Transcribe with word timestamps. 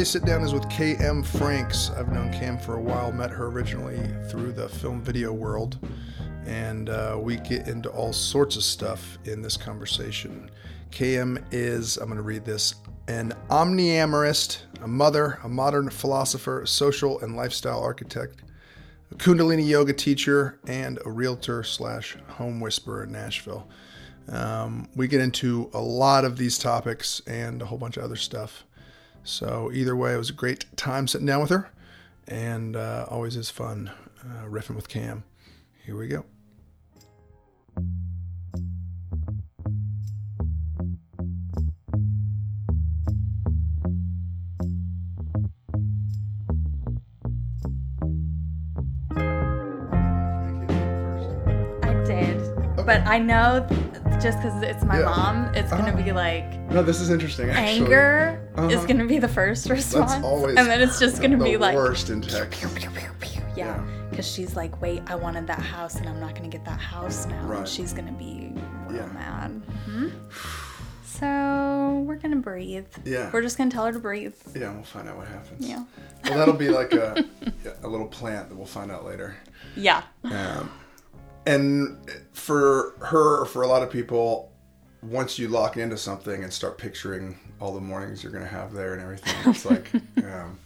Today's 0.00 0.12
sit 0.12 0.24
down 0.24 0.42
is 0.42 0.54
with 0.54 0.62
KM 0.70 1.26
Franks. 1.26 1.90
I've 1.90 2.10
known 2.10 2.32
Cam 2.32 2.56
for 2.56 2.76
a 2.76 2.80
while, 2.80 3.12
met 3.12 3.30
her 3.30 3.48
originally 3.48 3.98
through 4.30 4.52
the 4.52 4.66
film 4.66 5.02
video 5.02 5.30
world, 5.30 5.78
and 6.46 6.88
uh, 6.88 7.18
we 7.20 7.36
get 7.36 7.68
into 7.68 7.90
all 7.90 8.14
sorts 8.14 8.56
of 8.56 8.64
stuff 8.64 9.18
in 9.24 9.42
this 9.42 9.58
conversation. 9.58 10.50
KM 10.90 11.44
is, 11.50 11.98
I'm 11.98 12.06
going 12.06 12.16
to 12.16 12.22
read 12.22 12.46
this, 12.46 12.76
an 13.08 13.34
omniamorist, 13.50 14.60
a 14.80 14.88
mother, 14.88 15.38
a 15.44 15.50
modern 15.50 15.90
philosopher, 15.90 16.64
social 16.64 17.20
and 17.20 17.36
lifestyle 17.36 17.82
architect, 17.82 18.42
a 19.12 19.16
Kundalini 19.16 19.68
yoga 19.68 19.92
teacher, 19.92 20.60
and 20.66 20.98
a 21.04 21.10
realtor 21.10 21.62
slash 21.62 22.16
home 22.26 22.58
whisperer 22.58 23.04
in 23.04 23.12
Nashville. 23.12 23.68
Um, 24.30 24.88
we 24.96 25.08
get 25.08 25.20
into 25.20 25.68
a 25.74 25.80
lot 25.80 26.24
of 26.24 26.38
these 26.38 26.56
topics 26.56 27.20
and 27.26 27.60
a 27.60 27.66
whole 27.66 27.76
bunch 27.76 27.98
of 27.98 28.04
other 28.04 28.16
stuff. 28.16 28.64
So 29.22 29.70
either 29.72 29.94
way, 29.94 30.14
it 30.14 30.18
was 30.18 30.30
a 30.30 30.34
great 30.34 30.64
time 30.76 31.06
sitting 31.06 31.26
down 31.26 31.40
with 31.40 31.50
her, 31.50 31.70
and 32.26 32.76
uh, 32.76 33.06
always 33.08 33.36
is 33.36 33.50
fun 33.50 33.90
uh, 34.24 34.46
riffing 34.46 34.74
with 34.76 34.88
Cam. 34.88 35.24
Here 35.84 35.96
we 35.96 36.08
go. 36.08 36.24
I 51.82 52.02
did. 52.06 52.38
But 52.86 53.06
I 53.06 53.18
know 53.18 53.66
just 54.20 54.38
because 54.38 54.62
it's 54.62 54.84
my 54.84 54.98
Yeah. 54.98 55.04
mom, 55.06 55.54
it's 55.54 55.70
going 55.70 55.84
to 55.86 55.92
Uh-huh. 55.92 56.02
be 56.02 56.12
like 56.12 56.58
No, 56.70 56.82
this 56.82 57.00
is 57.00 57.10
interesting. 57.10 57.50
Actually. 57.50 57.86
anger 57.86 58.49
is 58.68 58.76
Uh-huh. 58.78 58.86
going 58.86 58.98
to 58.98 59.06
be 59.06 59.18
the 59.18 59.28
first 59.28 59.68
response. 59.70 60.12
That's 60.12 60.24
always 60.24 60.56
and 60.56 60.66
then 60.68 60.80
it's 60.80 60.98
just 60.98 61.18
going 61.18 61.30
to 61.32 61.42
be 61.42 61.56
like, 61.56 61.74
worst 61.74 62.10
in 62.10 62.20
tech. 62.20 62.54
yeah. 62.60 63.10
Yeah. 63.56 63.86
Because 64.10 64.26
she's 64.26 64.56
like, 64.56 64.80
wait, 64.82 65.02
I 65.06 65.14
wanted 65.14 65.46
that 65.46 65.60
house 65.60 65.94
and 65.96 66.08
I'm 66.08 66.18
not 66.20 66.34
going 66.34 66.50
to 66.50 66.56
get 66.56 66.64
that 66.66 66.80
house 66.80 67.26
now. 67.26 67.44
Right. 67.46 67.58
And 67.60 67.68
she's 67.68 67.92
going 67.92 68.06
to 68.06 68.12
be 68.12 68.52
real 68.88 69.02
Yeah. 69.02 69.06
mad. 69.12 69.50
hmm 69.86 70.08
So 71.04 72.02
we're 72.06 72.16
going 72.16 72.30
to 72.34 72.40
breathe. 72.40 72.86
Yeah. 73.04 73.30
We're 73.32 73.42
just 73.42 73.58
going 73.58 73.68
to 73.70 73.74
tell 73.74 73.84
her 73.86 73.92
to 73.92 73.98
breathe. 73.98 74.34
Yeah, 74.54 74.72
we'll 74.72 74.82
find 74.84 75.08
out 75.08 75.16
what 75.16 75.28
happens. 75.28 75.66
Yeah. 75.66 75.84
Well, 76.24 76.38
that'll 76.38 76.54
be 76.54 76.68
like 76.70 76.92
a 76.92 77.24
a 77.82 77.88
little 77.88 78.06
plant 78.06 78.48
that 78.48 78.56
we'll 78.56 78.66
find 78.66 78.90
out 78.90 79.04
later. 79.04 79.36
Yeah. 79.76 80.02
Um, 80.24 80.70
and 81.46 81.98
for 82.32 82.94
her, 83.00 83.42
or 83.42 83.46
for 83.46 83.62
a 83.62 83.66
lot 83.66 83.82
of 83.82 83.90
people, 83.90 84.52
once 85.02 85.38
you 85.38 85.48
lock 85.48 85.76
into 85.76 85.96
something 85.96 86.42
and 86.42 86.52
start 86.52 86.78
picturing 86.78 87.38
all 87.60 87.74
the 87.74 87.80
mornings 87.80 88.22
you're 88.22 88.32
going 88.32 88.44
to 88.44 88.50
have 88.50 88.72
there 88.72 88.94
and 88.94 89.02
everything, 89.02 89.34
it's 89.50 89.64
like 89.64 89.90
um, 90.24 90.58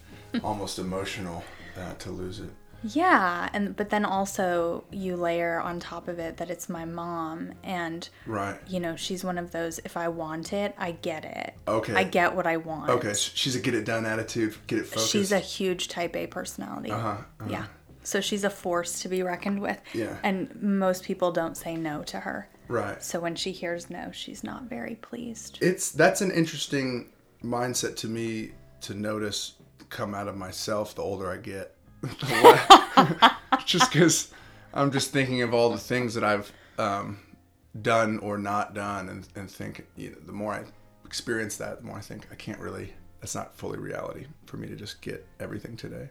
almost 0.42 0.78
emotional 0.78 1.45
uh, 1.78 1.95
to 1.95 2.11
lose 2.11 2.41
it. 2.41 2.51
Yeah, 2.86 3.48
and 3.55 3.75
but 3.75 3.89
then 3.89 4.05
also 4.05 4.84
you 4.91 5.17
layer 5.17 5.59
on 5.59 5.81
top 5.81 6.06
of 6.06 6.19
it 6.19 6.36
that 6.36 6.51
it's 6.51 6.69
my 6.69 6.84
mom 6.84 7.53
and 7.62 8.06
Right. 8.27 8.59
you 8.69 8.78
know, 8.78 8.95
she's 8.95 9.25
one 9.25 9.39
of 9.39 9.53
those 9.53 9.78
if 9.86 9.97
I 9.97 10.09
want 10.09 10.53
it, 10.53 10.75
I 10.77 10.92
get 10.92 11.25
it. 11.25 11.55
Okay. 11.67 11.95
I 11.95 12.05
get 12.05 12.36
what 12.36 12.47
I 12.47 12.59
want. 12.59 12.91
Okay, 12.91 13.14
she's 13.14 13.56
a 13.56 13.61
get 13.61 13.75
it 13.75 13.86
done 13.86 14.05
attitude, 14.05 14.55
get 14.67 14.81
it 14.81 14.86
focused. 14.86 15.11
She's 15.11 15.33
a 15.33 15.39
huge 15.39 15.89
type 15.89 16.14
A 16.14 16.27
personality. 16.27 16.91
Uh-huh, 16.91 17.08
uh-huh. 17.08 17.48
Yeah. 17.48 17.64
So 18.03 18.20
she's 18.20 18.45
a 18.45 18.51
force 18.51 19.01
to 19.01 19.08
be 19.08 19.23
reckoned 19.23 19.62
with. 19.62 19.80
Yeah. 19.95 20.19
And 20.23 20.55
most 20.63 21.05
people 21.05 21.33
don't 21.33 21.57
say 21.57 21.77
no 21.77 22.02
to 22.02 22.20
her. 22.20 22.48
Right. 22.69 23.02
So 23.02 23.20
when 23.20 23.35
she 23.35 23.52
hears 23.52 23.91
no, 23.91 24.11
she's 24.13 24.45
not 24.45 24.64
very 24.64 24.97
pleased. 24.97 25.58
It's 25.61 25.91
that's 25.91 26.20
an 26.20 26.30
interesting 26.30 27.11
mindset 27.42 27.97
to 27.97 28.08
me 28.08 28.52
to 28.83 28.95
notice 28.95 29.55
come 29.91 30.14
out 30.14 30.29
of 30.29 30.36
myself 30.36 30.95
the 30.95 31.02
older 31.02 31.30
I 31.30 31.36
get. 31.36 31.75
just 33.64 33.92
because 33.92 34.33
I'm 34.75 34.91
just 34.91 35.11
thinking 35.11 35.42
of 35.42 35.55
all 35.55 35.70
the 35.70 35.79
things 35.79 36.14
that 36.14 36.25
I've 36.25 36.52
um, 36.79 37.19
done 37.80 38.19
or 38.19 38.36
not 38.36 38.75
done, 38.75 39.08
and, 39.08 39.27
and 39.36 39.51
think 39.51 39.86
you 39.96 40.11
know, 40.11 40.17
the 40.27 40.33
more 40.33 40.52
I 40.52 40.64
experience 41.05 41.57
that, 41.58 41.81
the 41.81 41.86
more 41.86 41.96
I 41.96 42.01
think 42.01 42.27
I 42.31 42.35
can't 42.35 42.58
really. 42.58 42.92
That's 43.20 43.35
not 43.35 43.57
fully 43.57 43.79
reality 43.79 44.27
for 44.45 44.58
me 44.58 44.69
to 44.69 44.77
just 44.77 45.01
get 45.01 45.27
everything 45.41 45.79
today. 45.79 46.11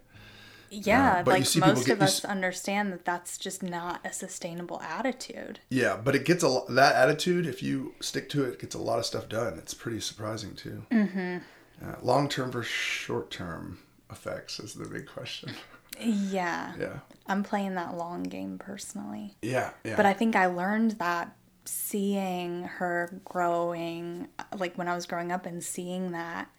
Yeah, 0.74 1.20
you 1.20 1.24
like 1.26 1.56
most 1.58 1.86
get- 1.86 1.94
of 1.98 2.02
us 2.02 2.26
understand 2.26 2.92
that 2.94 3.06
that's 3.06 3.38
just 3.38 3.62
not 3.64 4.02
a 4.06 4.12
sustainable 4.12 4.82
attitude. 4.82 5.60
Yeah, 5.70 5.98
but 5.98 6.16
it 6.16 6.26
gets 6.26 6.44
a 6.44 6.62
that 6.70 6.96
attitude. 6.96 7.46
If 7.46 7.62
you 7.62 7.94
stick 8.00 8.30
to 8.30 8.44
it, 8.46 8.60
gets 8.60 8.76
a 8.76 8.80
lot 8.80 9.00
of 9.00 9.06
stuff 9.06 9.30
done. 9.30 9.58
It's 9.58 9.74
pretty 9.74 10.00
surprising 10.00 10.56
too. 10.56 10.86
Mm-hmm. 10.92 11.38
Uh, 11.86 11.96
long 12.02 12.30
term 12.30 12.52
versus 12.52 12.72
short 12.72 13.30
term 13.32 13.80
effects 14.10 14.60
is 14.60 14.74
the 14.74 14.88
big 14.88 15.08
question. 15.08 15.52
Yeah. 16.02 16.74
Yeah, 16.80 17.00
I'm 17.28 17.44
playing 17.44 17.76
that 17.76 17.96
long 17.96 18.24
game 18.24 18.58
personally. 18.58 19.36
yeah, 19.44 19.70
yeah. 19.84 19.96
But 19.96 20.08
I 20.08 20.14
think 20.14 20.36
I 20.36 20.48
learned 20.48 20.94
that 20.94 21.36
seeing 21.66 22.64
her 22.64 23.22
growing, 23.24 24.28
like 24.58 24.76
when 24.76 24.88
I 24.88 24.96
was 24.96 25.06
growing 25.06 25.32
up 25.32 25.46
and 25.46 25.64
seeing 25.64 26.12
that, 26.12 26.50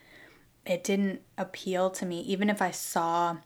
it 0.65 0.85
didn't 0.85 1.23
appeal 1.37 1.91
to 1.91 2.07
me. 2.07 2.21
Even 2.21 2.49
if 2.49 2.63
I 2.63 2.71
saw 2.71 3.39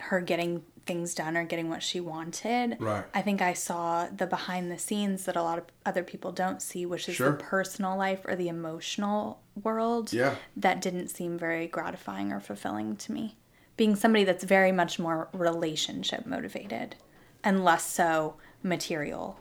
her 0.00 0.20
getting 0.20 0.62
things 0.84 1.14
done 1.14 1.36
or 1.36 1.44
getting 1.44 1.68
what 1.68 1.82
she 1.82 1.98
wanted, 1.98 2.76
Right. 2.78 3.04
I 3.12 3.20
think 3.22 3.42
I 3.42 3.54
saw 3.54 4.06
the 4.06 4.26
behind 4.26 4.70
the 4.70 4.78
scenes 4.78 5.24
that 5.24 5.34
a 5.36 5.42
lot 5.42 5.58
of 5.58 5.64
other 5.84 6.04
people 6.04 6.30
don't 6.30 6.62
see, 6.62 6.86
which 6.86 7.08
is 7.08 7.16
Sure. 7.16 7.30
the 7.32 7.36
personal 7.38 7.96
life 7.96 8.20
or 8.24 8.36
the 8.36 8.48
emotional 8.48 9.40
world. 9.60 10.12
Yeah. 10.12 10.36
That 10.56 10.80
didn't 10.80 11.08
seem 11.08 11.38
very 11.38 11.66
gratifying 11.66 12.32
or 12.32 12.38
fulfilling 12.40 12.96
to 12.98 13.12
me. 13.12 13.36
Being 13.76 13.96
somebody 13.96 14.24
that's 14.24 14.44
very 14.44 14.70
much 14.72 14.98
more 14.98 15.28
relationship 15.32 16.24
motivated 16.24 16.94
and 17.42 17.64
less 17.64 17.84
so 17.84 18.34
material 18.62 19.38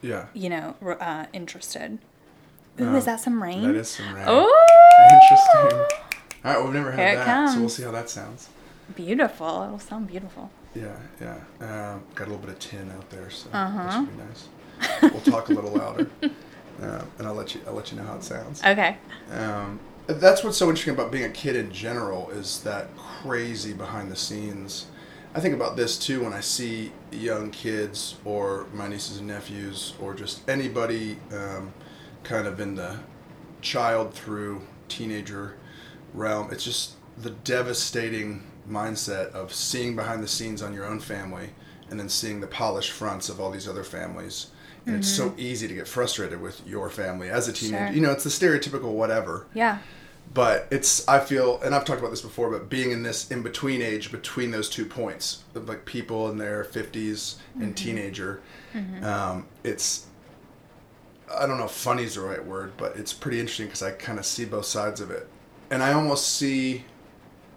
yeah, 0.00 0.26
you 0.32 0.48
know, 0.48 0.76
uh, 1.00 1.26
interested. 1.32 1.98
Ooh, 2.80 2.94
is 2.94 3.04
that 3.06 3.18
some 3.20 3.42
rain? 3.42 3.62
that 3.64 3.74
is 3.74 3.88
some 3.88 4.14
rain. 4.14 4.24
Oh, 4.28 4.44
Interesting. 5.68 5.86
All 6.44 6.54
right, 6.54 6.64
we've 6.64 6.72
never 6.72 6.92
had 6.92 7.00
Here 7.00 7.16
that, 7.16 7.52
so 7.52 7.58
we'll 7.60 7.68
see 7.68 7.82
how 7.82 7.90
that 7.90 8.08
sounds. 8.08 8.48
Beautiful. 8.94 9.62
It'll 9.64 9.78
sound 9.78 10.08
beautiful. 10.08 10.50
Yeah, 10.74 10.96
yeah. 11.20 11.36
Um, 11.60 12.02
got 12.14 12.28
a 12.28 12.30
little 12.30 12.38
bit 12.38 12.50
of 12.50 12.58
tin 12.58 12.90
out 12.96 13.08
there, 13.10 13.30
so 13.30 13.48
Uh-huh. 13.52 13.82
that 13.84 13.92
should 13.94 14.16
be 14.18 14.24
nice. 14.24 15.12
we'll 15.12 15.32
talk 15.32 15.48
a 15.48 15.52
little 15.52 15.72
louder, 15.72 16.08
uh, 16.22 17.02
and 17.18 17.26
I'll 17.26 17.34
let 17.34 17.54
you. 17.54 17.60
I'll 17.66 17.74
let 17.74 17.90
you 17.90 17.98
know 17.98 18.04
how 18.04 18.14
it 18.16 18.22
sounds. 18.24 18.62
Okay. 18.64 18.96
Um, 19.32 19.80
that's 20.06 20.42
what's 20.44 20.56
so 20.56 20.68
interesting 20.68 20.94
about 20.94 21.10
being 21.10 21.24
a 21.24 21.28
kid 21.30 21.56
in 21.56 21.70
general 21.72 22.30
is 22.30 22.60
that 22.62 22.96
crazy 22.96 23.72
behind 23.72 24.10
the 24.10 24.16
scenes. 24.16 24.86
I 25.34 25.40
think 25.40 25.54
about 25.54 25.76
this 25.76 25.98
too 25.98 26.24
when 26.24 26.32
I 26.32 26.40
see 26.40 26.92
young 27.12 27.50
kids 27.50 28.16
or 28.24 28.66
my 28.72 28.88
nieces 28.88 29.18
and 29.18 29.26
nephews 29.26 29.92
or 30.00 30.14
just 30.14 30.48
anybody 30.48 31.18
um, 31.32 31.74
kind 32.24 32.46
of 32.46 32.58
in 32.60 32.74
the 32.76 32.96
child 33.60 34.14
through 34.14 34.62
teenager 34.88 35.56
realm. 36.14 36.48
It's 36.50 36.64
just 36.64 36.92
the 37.18 37.30
devastating 37.30 38.42
mindset 38.68 39.32
of 39.32 39.52
seeing 39.52 39.96
behind 39.96 40.22
the 40.22 40.28
scenes 40.28 40.62
on 40.62 40.72
your 40.74 40.84
own 40.86 41.00
family 41.00 41.50
and 41.90 41.98
then 41.98 42.08
seeing 42.08 42.40
the 42.40 42.46
polished 42.46 42.92
fronts 42.92 43.28
of 43.28 43.40
all 43.40 43.50
these 43.50 43.68
other 43.68 43.84
families. 43.84 44.48
And 44.86 44.96
it's 44.96 45.08
so 45.08 45.34
easy 45.36 45.68
to 45.68 45.74
get 45.74 45.86
frustrated 45.86 46.40
with 46.40 46.66
your 46.66 46.88
family 46.88 47.28
as 47.28 47.46
a 47.48 47.52
teenager. 47.52 47.86
Sure. 47.88 47.94
You 47.94 48.00
know, 48.00 48.10
it's 48.12 48.24
the 48.24 48.30
stereotypical 48.30 48.92
whatever 48.92 49.46
Yeah. 49.52 49.78
but 50.32 50.66
it's 50.70 51.06
i 51.08 51.18
feel 51.18 51.60
and 51.62 51.74
i've 51.74 51.84
talked 51.86 52.00
about 52.00 52.10
this 52.10 52.20
before 52.22 52.50
but 52.50 52.68
being 52.70 52.90
in 52.90 53.02
this 53.02 53.30
in 53.30 53.42
between 53.42 53.80
age 53.82 54.10
between 54.12 54.50
those 54.50 54.68
two 54.70 54.84
points 54.84 55.42
like 55.54 55.84
people 55.86 56.30
in 56.30 56.36
their 56.38 56.64
50s 56.64 57.36
and 57.60 57.74
teenager 57.76 58.40
um, 59.02 59.46
it's 59.64 60.06
i 61.34 61.46
don't 61.46 61.56
know 61.58 61.64
if 61.64 61.70
funny 61.70 62.02
is 62.04 62.14
the 62.14 62.20
right 62.20 62.44
word 62.44 62.72
but 62.76 62.94
it's 62.96 63.12
pretty 63.12 63.40
interesting 63.40 63.66
because 63.66 63.82
i 63.82 63.90
kind 63.90 64.18
of 64.18 64.26
see 64.26 64.44
both 64.44 64.66
sides 64.66 65.00
of 65.00 65.10
it 65.10 65.28
and 65.70 65.82
i 65.82 65.92
almost 65.94 66.28
see 66.36 66.84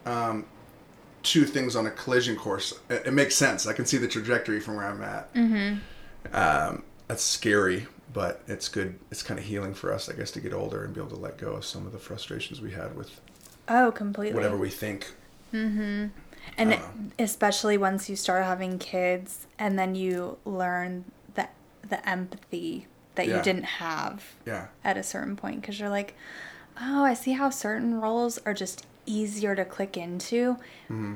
um, 0.06 0.46
two 1.24 1.46
things 1.46 1.76
on 1.76 1.86
a 1.86 1.92
collision 1.92 2.36
course. 2.36 2.74
It, 2.90 3.08
it 3.08 3.12
makes 3.14 3.36
sense. 3.36 3.68
I 3.68 3.74
can 3.74 3.86
see 3.86 3.98
the 3.98 4.08
trajectory 4.08 4.60
from 4.60 4.76
where 4.76 4.86
i'm 4.86 5.02
at. 5.04 5.30
Um, 6.34 6.84
that's 7.08 7.24
scary 7.24 7.88
but 8.14 8.42
it's 8.48 8.68
good. 8.68 9.00
It's 9.10 9.24
kind 9.24 9.40
of 9.40 9.46
healing 9.46 9.74
for 9.74 9.94
us 9.94 10.10
i 10.10 10.14
guess 10.14 10.32
to 10.32 10.42
get 10.42 10.52
older 10.54 10.84
and 10.84 10.94
be 10.94 11.00
able 11.00 11.12
to 11.12 11.16
let 11.16 11.38
go 11.38 11.54
of 11.54 11.64
some 11.66 11.86
of 11.86 11.94
the 11.94 11.98
frustrations 11.98 12.60
we 12.62 12.72
had 12.72 12.96
with 12.96 13.20
Oh, 13.70 13.92
completely. 13.92 14.36
whatever 14.36 14.58
we 14.58 14.70
think. 14.70 15.12
And 15.54 16.12
Uh-huh. 16.58 16.82
especially 17.20 17.78
once 17.78 18.10
you 18.10 18.16
start 18.16 18.44
having 18.44 18.80
kids, 18.80 19.46
and 19.60 19.78
then 19.80 19.96
you 19.96 20.38
learn 20.46 21.06
that 21.36 21.54
the 21.88 22.08
empathy 22.10 22.88
that 23.16 23.28
Yeah. 23.28 23.38
you 23.38 23.44
didn't 23.44 23.66
have 23.66 24.24
yeah. 24.46 24.68
at 24.84 24.98
a 24.98 25.04
certain 25.04 25.36
point, 25.38 25.62
because 25.62 25.80
you're 25.80 25.90
like, 25.90 26.16
oh, 26.82 27.04
I 27.06 27.14
see 27.14 27.34
how 27.34 27.50
certain 27.50 28.02
roles 28.02 28.40
are 28.40 28.54
just 28.54 28.86
easier 29.12 29.56
to 29.56 29.66
click 29.66 29.98
into 29.98 30.58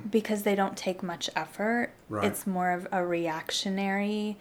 because 0.10 0.44
they 0.44 0.56
don't 0.56 0.78
take 0.78 1.02
much 1.04 1.30
effort. 1.36 1.92
Mm-hmm. 2.06 2.14
Right. 2.14 2.26
It's 2.26 2.46
more 2.46 2.72
of 2.72 2.88
a 2.92 3.06
reactionary 3.06 4.38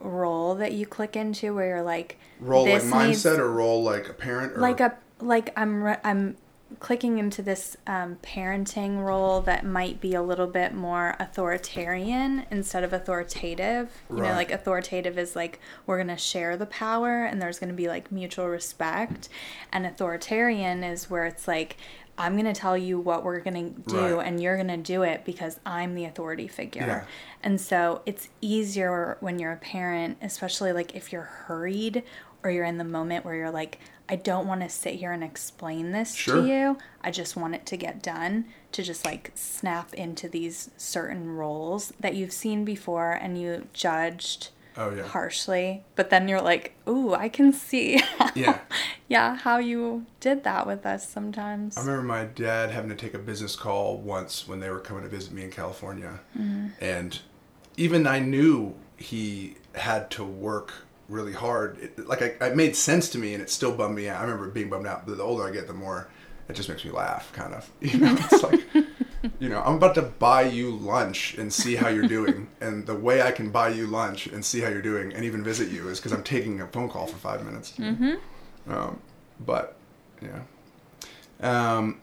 role 0.00 0.54
that 0.54 0.72
you 0.72 0.86
click 0.86 1.14
into 1.14 1.54
where 1.54 1.68
you're 1.68 1.82
like 1.82 2.18
roll 2.40 2.66
like 2.66 2.82
mindset 2.82 3.06
needs- 3.08 3.26
or 3.26 3.50
roll 3.52 3.82
like 3.82 4.08
a 4.08 4.14
parent 4.14 4.54
or 4.54 4.60
like 4.60 4.80
a 4.80 4.96
like 5.20 5.52
I'm 5.58 5.82
re- 5.82 5.98
I'm 6.02 6.36
clicking 6.78 7.18
into 7.18 7.42
this 7.42 7.76
um, 7.86 8.16
parenting 8.22 9.02
role 9.04 9.40
that 9.40 9.64
might 9.66 10.00
be 10.00 10.14
a 10.14 10.22
little 10.22 10.46
bit 10.46 10.72
more 10.72 11.16
authoritarian 11.18 12.46
instead 12.50 12.84
of 12.84 12.92
authoritative. 12.92 13.90
You 14.08 14.18
know, 14.18 14.32
like 14.32 14.52
authoritative 14.52 15.18
is 15.18 15.34
like 15.34 15.58
we're 15.84 15.96
going 15.96 16.08
to 16.08 16.16
share 16.16 16.56
the 16.56 16.66
power 16.66 17.24
and 17.24 17.42
there's 17.42 17.58
going 17.58 17.70
to 17.70 17.74
be 17.74 17.88
like 17.88 18.12
mutual 18.12 18.46
respect. 18.46 19.28
And 19.72 19.84
authoritarian 19.84 20.84
is 20.84 21.10
where 21.10 21.26
it's 21.26 21.48
like, 21.48 21.76
I'm 22.20 22.34
going 22.34 22.44
to 22.52 22.52
tell 22.60 22.76
you 22.76 23.00
what 23.00 23.24
we're 23.24 23.40
going 23.40 23.74
to 23.74 23.80
do 23.90 24.16
Right. 24.18 24.26
and 24.26 24.40
you're 24.42 24.56
going 24.56 24.68
to 24.68 24.76
do 24.76 25.02
it 25.04 25.24
because 25.24 25.58
I'm 25.64 25.94
the 25.94 26.04
authority 26.04 26.48
figure. 26.48 26.82
Yeah. 26.86 27.04
And 27.42 27.58
so 27.60 28.02
it's 28.04 28.28
easier 28.42 29.16
when 29.20 29.38
you're 29.38 29.52
a 29.52 29.56
parent, 29.56 30.18
especially 30.20 30.72
like 30.72 30.94
if 30.94 31.12
you're 31.12 31.22
hurried 31.22 32.02
or 32.44 32.50
you're 32.50 32.64
in 32.66 32.76
the 32.78 32.84
moment 32.84 33.24
where 33.24 33.34
you're 33.34 33.50
like, 33.50 33.78
I 34.08 34.16
don't 34.16 34.46
want 34.46 34.60
to 34.60 34.68
sit 34.68 34.94
here 34.96 35.12
and 35.12 35.22
explain 35.24 35.92
this 35.92 36.14
Sure. 36.14 36.42
to 36.42 36.46
you. 36.48 36.78
I 37.02 37.10
just 37.10 37.36
want 37.36 37.54
it 37.54 37.64
to 37.66 37.76
get 37.76 38.02
done, 38.02 38.46
to 38.72 38.82
just 38.82 39.04
like 39.04 39.30
snap 39.34 39.94
into 39.94 40.28
these 40.28 40.70
certain 40.76 41.30
roles 41.36 41.92
that 42.00 42.14
you've 42.16 42.32
seen 42.32 42.64
before 42.64 43.12
and 43.12 43.40
you 43.40 43.66
judged 43.72 44.50
Oh 44.80 44.94
yeah. 44.94 45.02
harshly. 45.02 45.84
But 45.94 46.08
then 46.08 46.26
you're 46.26 46.40
like, 46.40 46.74
ooh, 46.88 47.14
I 47.14 47.28
can 47.28 47.52
see. 47.52 48.00
Yeah. 48.36 48.60
yeah, 49.08 49.34
how 49.34 49.58
you 49.58 50.06
did 50.20 50.44
that 50.44 50.64
with 50.64 50.86
us 50.86 51.06
sometimes. 51.08 51.76
I 51.76 51.80
remember 51.80 52.04
my 52.04 52.24
dad 52.26 52.70
having 52.70 52.88
to 52.90 52.96
take 52.96 53.12
a 53.12 53.18
business 53.18 53.56
call 53.56 53.98
once 53.98 54.46
when 54.46 54.60
they 54.60 54.70
were 54.70 54.78
coming 54.78 55.02
to 55.02 55.08
visit 55.08 55.32
me 55.32 55.42
in 55.42 55.50
California. 55.50 56.20
Mm-hmm. 56.38 56.68
And 56.80 57.18
even 57.76 58.06
I 58.06 58.20
knew 58.20 58.76
he 58.96 59.56
had 59.74 60.10
to 60.12 60.24
work 60.24 60.72
really 61.08 61.32
hard. 61.32 61.78
It, 61.78 62.06
like, 62.06 62.22
I, 62.22 62.46
it 62.46 62.56
made 62.56 62.76
sense 62.76 63.08
to 63.10 63.18
me 63.18 63.34
and 63.34 63.42
it 63.42 63.50
still 63.50 63.76
bummed 63.76 63.96
me 63.96 64.08
out. 64.08 64.20
I 64.20 64.22
remember 64.22 64.48
being 64.48 64.70
bummed 64.70 64.86
out. 64.86 65.04
But 65.06 65.16
the 65.16 65.24
older 65.24 65.42
I 65.42 65.50
get, 65.50 65.66
the 65.66 65.74
more 65.74 66.08
it 66.48 66.54
just 66.54 66.68
makes 66.68 66.84
me 66.84 66.92
laugh, 66.92 67.32
kind 67.32 67.52
of. 67.52 67.68
You 67.80 67.98
know, 67.98 68.16
it's 68.16 68.42
like, 68.44 68.60
you 69.40 69.48
know, 69.48 69.62
I'm 69.62 69.76
about 69.76 69.94
to 69.96 70.02
buy 70.02 70.42
you 70.42 70.70
lunch 70.70 71.34
and 71.34 71.52
see 71.52 71.74
how 71.74 71.88
you're 71.88 72.06
doing. 72.06 72.46
And 72.60 72.86
the 72.86 72.94
way 72.94 73.22
I 73.22 73.32
can 73.32 73.50
buy 73.50 73.70
you 73.70 73.86
lunch 73.86 74.26
and 74.26 74.44
see 74.44 74.60
how 74.60 74.68
you're 74.68 74.82
doing 74.82 75.14
and 75.14 75.24
even 75.24 75.42
visit 75.42 75.70
you 75.70 75.88
is 75.88 75.98
because 75.98 76.12
I'm 76.12 76.22
taking 76.22 76.60
a 76.60 76.66
phone 76.66 76.90
call 76.90 77.06
for 77.06 77.16
five 77.16 77.42
minutes. 77.42 77.72
Mm-hmm. 77.78 78.70
Um, 78.70 79.00
but, 79.40 79.76
yeah. 80.20 80.40
Um, 81.40 82.00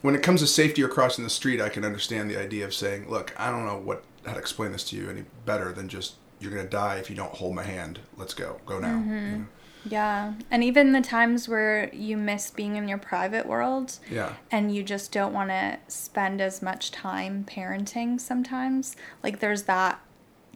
when 0.00 0.14
it 0.14 0.22
comes 0.22 0.40
to 0.40 0.46
safety 0.46 0.82
or 0.82 0.88
crossing 0.88 1.24
the 1.24 1.30
street, 1.30 1.60
I 1.60 1.68
can 1.68 1.84
understand 1.84 2.30
the 2.30 2.38
idea 2.38 2.64
of 2.64 2.74
saying, 2.74 3.08
"Look, 3.08 3.34
I 3.38 3.50
don't 3.50 3.66
know 3.66 3.78
what 3.78 4.04
how 4.26 4.32
to 4.32 4.38
explain 4.38 4.72
this 4.72 4.84
to 4.90 4.96
you 4.96 5.08
any 5.08 5.24
better 5.44 5.72
than 5.72 5.88
just 5.88 6.14
you're 6.40 6.50
gonna 6.50 6.68
die 6.68 6.96
if 6.96 7.08
you 7.08 7.16
don't 7.16 7.32
hold 7.32 7.54
my 7.54 7.62
hand. 7.62 8.00
Let's 8.16 8.34
go, 8.34 8.60
go 8.66 8.78
now." 8.78 8.96
Mm-hmm. 8.96 9.12
You 9.12 9.38
know? 9.38 9.46
Yeah. 9.84 10.34
And 10.50 10.64
even 10.64 10.92
the 10.92 11.00
times 11.00 11.48
where 11.48 11.94
you 11.94 12.16
miss 12.16 12.50
being 12.50 12.76
in 12.76 12.88
your 12.88 12.98
private 12.98 13.46
world 13.46 13.98
Yeah, 14.10 14.32
and 14.50 14.74
you 14.74 14.82
just 14.82 15.12
don't 15.12 15.32
want 15.32 15.50
to 15.50 15.78
spend 15.88 16.40
as 16.40 16.62
much 16.62 16.90
time 16.90 17.44
parenting 17.48 18.20
sometimes, 18.20 18.96
like 19.22 19.40
there's 19.40 19.64
that 19.64 20.00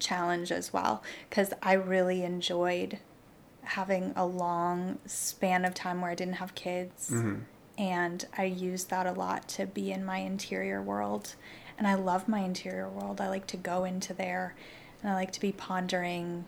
challenge 0.00 0.50
as 0.50 0.72
well. 0.72 1.02
Because 1.28 1.52
I 1.62 1.75
really 1.75 2.22
enjoyed 2.22 2.98
having 3.62 4.12
a 4.16 4.25
long 4.25 4.98
span 5.04 5.64
of 5.64 5.74
time 5.74 6.00
where 6.00 6.10
I 6.10 6.14
didn't 6.14 6.34
have 6.34 6.54
kids. 6.54 7.10
Mm-hmm. 7.10 7.40
And 7.76 8.24
I 8.36 8.44
used 8.44 8.90
that 8.90 9.06
a 9.06 9.12
lot 9.12 9.46
to 9.50 9.66
be 9.66 9.92
in 9.92 10.04
my 10.04 10.19
interior 10.19 10.82
world. 10.82 11.34
And 11.76 11.86
I 11.86 11.94
love 11.94 12.26
my 12.28 12.40
interior 12.40 12.88
world. 12.88 13.20
I 13.20 13.28
like 13.28 13.46
to 13.48 13.56
go 13.56 13.84
into 13.84 14.12
there 14.14 14.56
and 15.00 15.10
I 15.10 15.14
like 15.14 15.31
to 15.32 15.40
be 15.40 15.52
pondering 15.52 16.46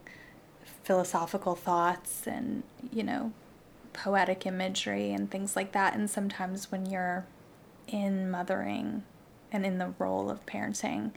philosophical 0.82 1.54
thoughts 1.54 2.26
and, 2.26 2.62
you 2.92 3.02
know, 3.02 3.32
poetic 3.92 4.46
imagery 4.46 5.12
and 5.12 5.30
things 5.30 5.56
like 5.56 5.72
that. 5.72 5.94
And 5.94 6.08
sometimes 6.08 6.70
when 6.70 6.86
you're 6.86 7.26
in 7.86 8.30
mothering 8.30 9.02
and 9.52 9.66
in 9.66 9.78
the 9.78 9.94
role 9.98 10.30
of 10.30 10.44
parenting, 10.46 11.12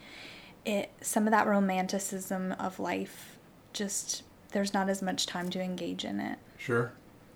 it 0.65 0.91
some 1.01 1.27
of 1.27 1.31
that 1.31 1.47
romanticism 1.47 2.53
of 2.53 2.79
life 2.79 3.37
just 3.73 4.23
there's 4.51 4.73
not 4.73 4.89
as 4.89 5.01
much 5.01 5.25
time 5.25 5.49
to 5.49 5.61
engage 5.61 6.05
in 6.05 6.19
it. 6.19 6.37
sure. 6.57 6.93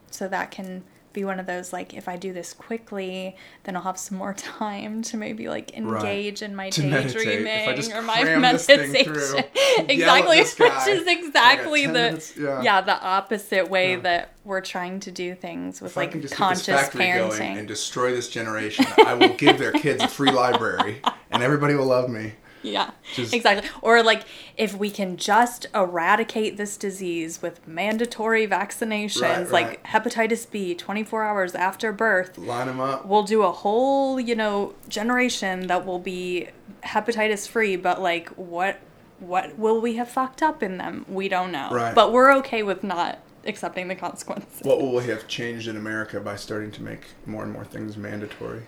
So 0.09 0.27
that 0.27 0.51
can 0.51 0.83
be 1.17 1.25
one 1.25 1.39
of 1.39 1.47
those 1.47 1.73
like 1.73 1.93
if 1.95 2.07
I 2.07 2.15
do 2.15 2.31
this 2.31 2.53
quickly, 2.53 3.35
then 3.63 3.75
I'll 3.75 3.81
have 3.81 3.97
some 3.97 4.17
more 4.17 4.33
time 4.59 5.01
to 5.03 5.17
maybe 5.17 5.49
like 5.49 5.73
engage 5.75 6.41
in 6.41 6.55
my 6.55 6.69
To 6.69 6.83
meditate. 6.83 7.27
If 7.27 7.67
I 7.67 7.73
daydreaming 7.75 7.93
or 7.93 8.01
my 8.03 8.21
cram 8.21 8.41
this 8.43 8.65
thing 8.67 8.91
meditation. 8.91 9.13
through, 9.13 9.35
yell 9.35 9.79
at 9.79 9.89
exactly, 9.89 10.37
which 10.39 10.87
is 10.87 11.07
exactly 11.07 11.85
the 11.87 11.93
minutes, 11.93 12.37
yeah. 12.37 12.61
yeah. 12.61 12.81
the 12.81 13.01
opposite 13.01 13.69
way 13.69 13.91
Yeah. 13.95 13.99
that 14.01 14.33
we're 14.45 14.61
trying 14.61 14.99
to 15.01 15.11
do 15.11 15.33
things 15.35 15.81
with 15.81 15.91
If 15.91 15.97
like 15.97 16.29
conscious 16.31 16.65
this 16.67 16.79
factory 16.79 17.07
going 17.11 17.31
parenting. 17.31 17.57
and 17.59 17.67
destroy 17.67 18.11
this 18.13 18.29
generation, 18.29 18.85
I 19.05 19.13
will 19.15 19.33
give 19.35 19.57
their 19.57 19.71
kids 19.71 20.03
a 20.03 20.07
free 20.07 20.31
library, 20.31 21.01
and 21.31 21.41
everybody 21.41 21.73
will 21.73 21.87
love 21.87 22.09
me. 22.09 22.33
Yeah, 22.77 22.91
Just- 23.15 23.33
exactly. 23.33 23.69
Or 23.81 24.03
like 24.03 24.23
if 24.57 24.75
we 24.77 24.89
can 24.89 25.17
just 25.17 25.67
eradicate 25.73 26.57
this 26.57 26.77
disease 26.77 27.41
with 27.41 27.67
mandatory 27.67 28.47
vaccinations, 28.47 29.21
Right, 29.21 29.51
like 29.51 29.83
hepatitis 29.85 30.49
B, 30.49 30.75
24 30.75 31.23
hours 31.23 31.55
after 31.55 31.91
birth, 31.91 32.37
Line 32.37 32.67
them 32.67 32.79
up. 32.79 33.05
we'll 33.05 33.23
do 33.23 33.43
a 33.43 33.51
whole, 33.51 34.19
you 34.19 34.35
know, 34.35 34.73
generation 34.89 35.67
that 35.67 35.85
will 35.85 35.99
be 35.99 36.49
hepatitis 36.83 37.47
free, 37.47 37.75
but 37.75 38.01
like 38.01 38.29
what 38.29 38.79
what 39.19 39.57
will 39.57 39.81
we 39.81 39.95
have 39.95 40.07
fucked 40.09 40.43
up 40.43 40.61
in 40.61 40.77
them? 40.77 41.03
We 41.09 41.27
don't 41.27 41.51
know. 41.51 41.69
Right. 41.71 41.95
But 41.95 42.11
we're 42.13 42.31
okay 42.37 42.61
with 42.61 42.83
not 42.83 43.17
accepting 43.45 43.87
the 43.87 43.95
consequences. 43.95 44.61
What 44.61 44.79
will 44.79 44.93
we 44.93 45.05
have 45.05 45.27
changed 45.27 45.67
in 45.67 45.75
America 45.77 46.19
by 46.19 46.35
starting 46.35 46.69
to 46.73 46.83
make 46.83 47.01
more 47.25 47.43
and 47.43 47.51
more 47.51 47.65
things 47.65 47.97
mandatory? 47.97 48.63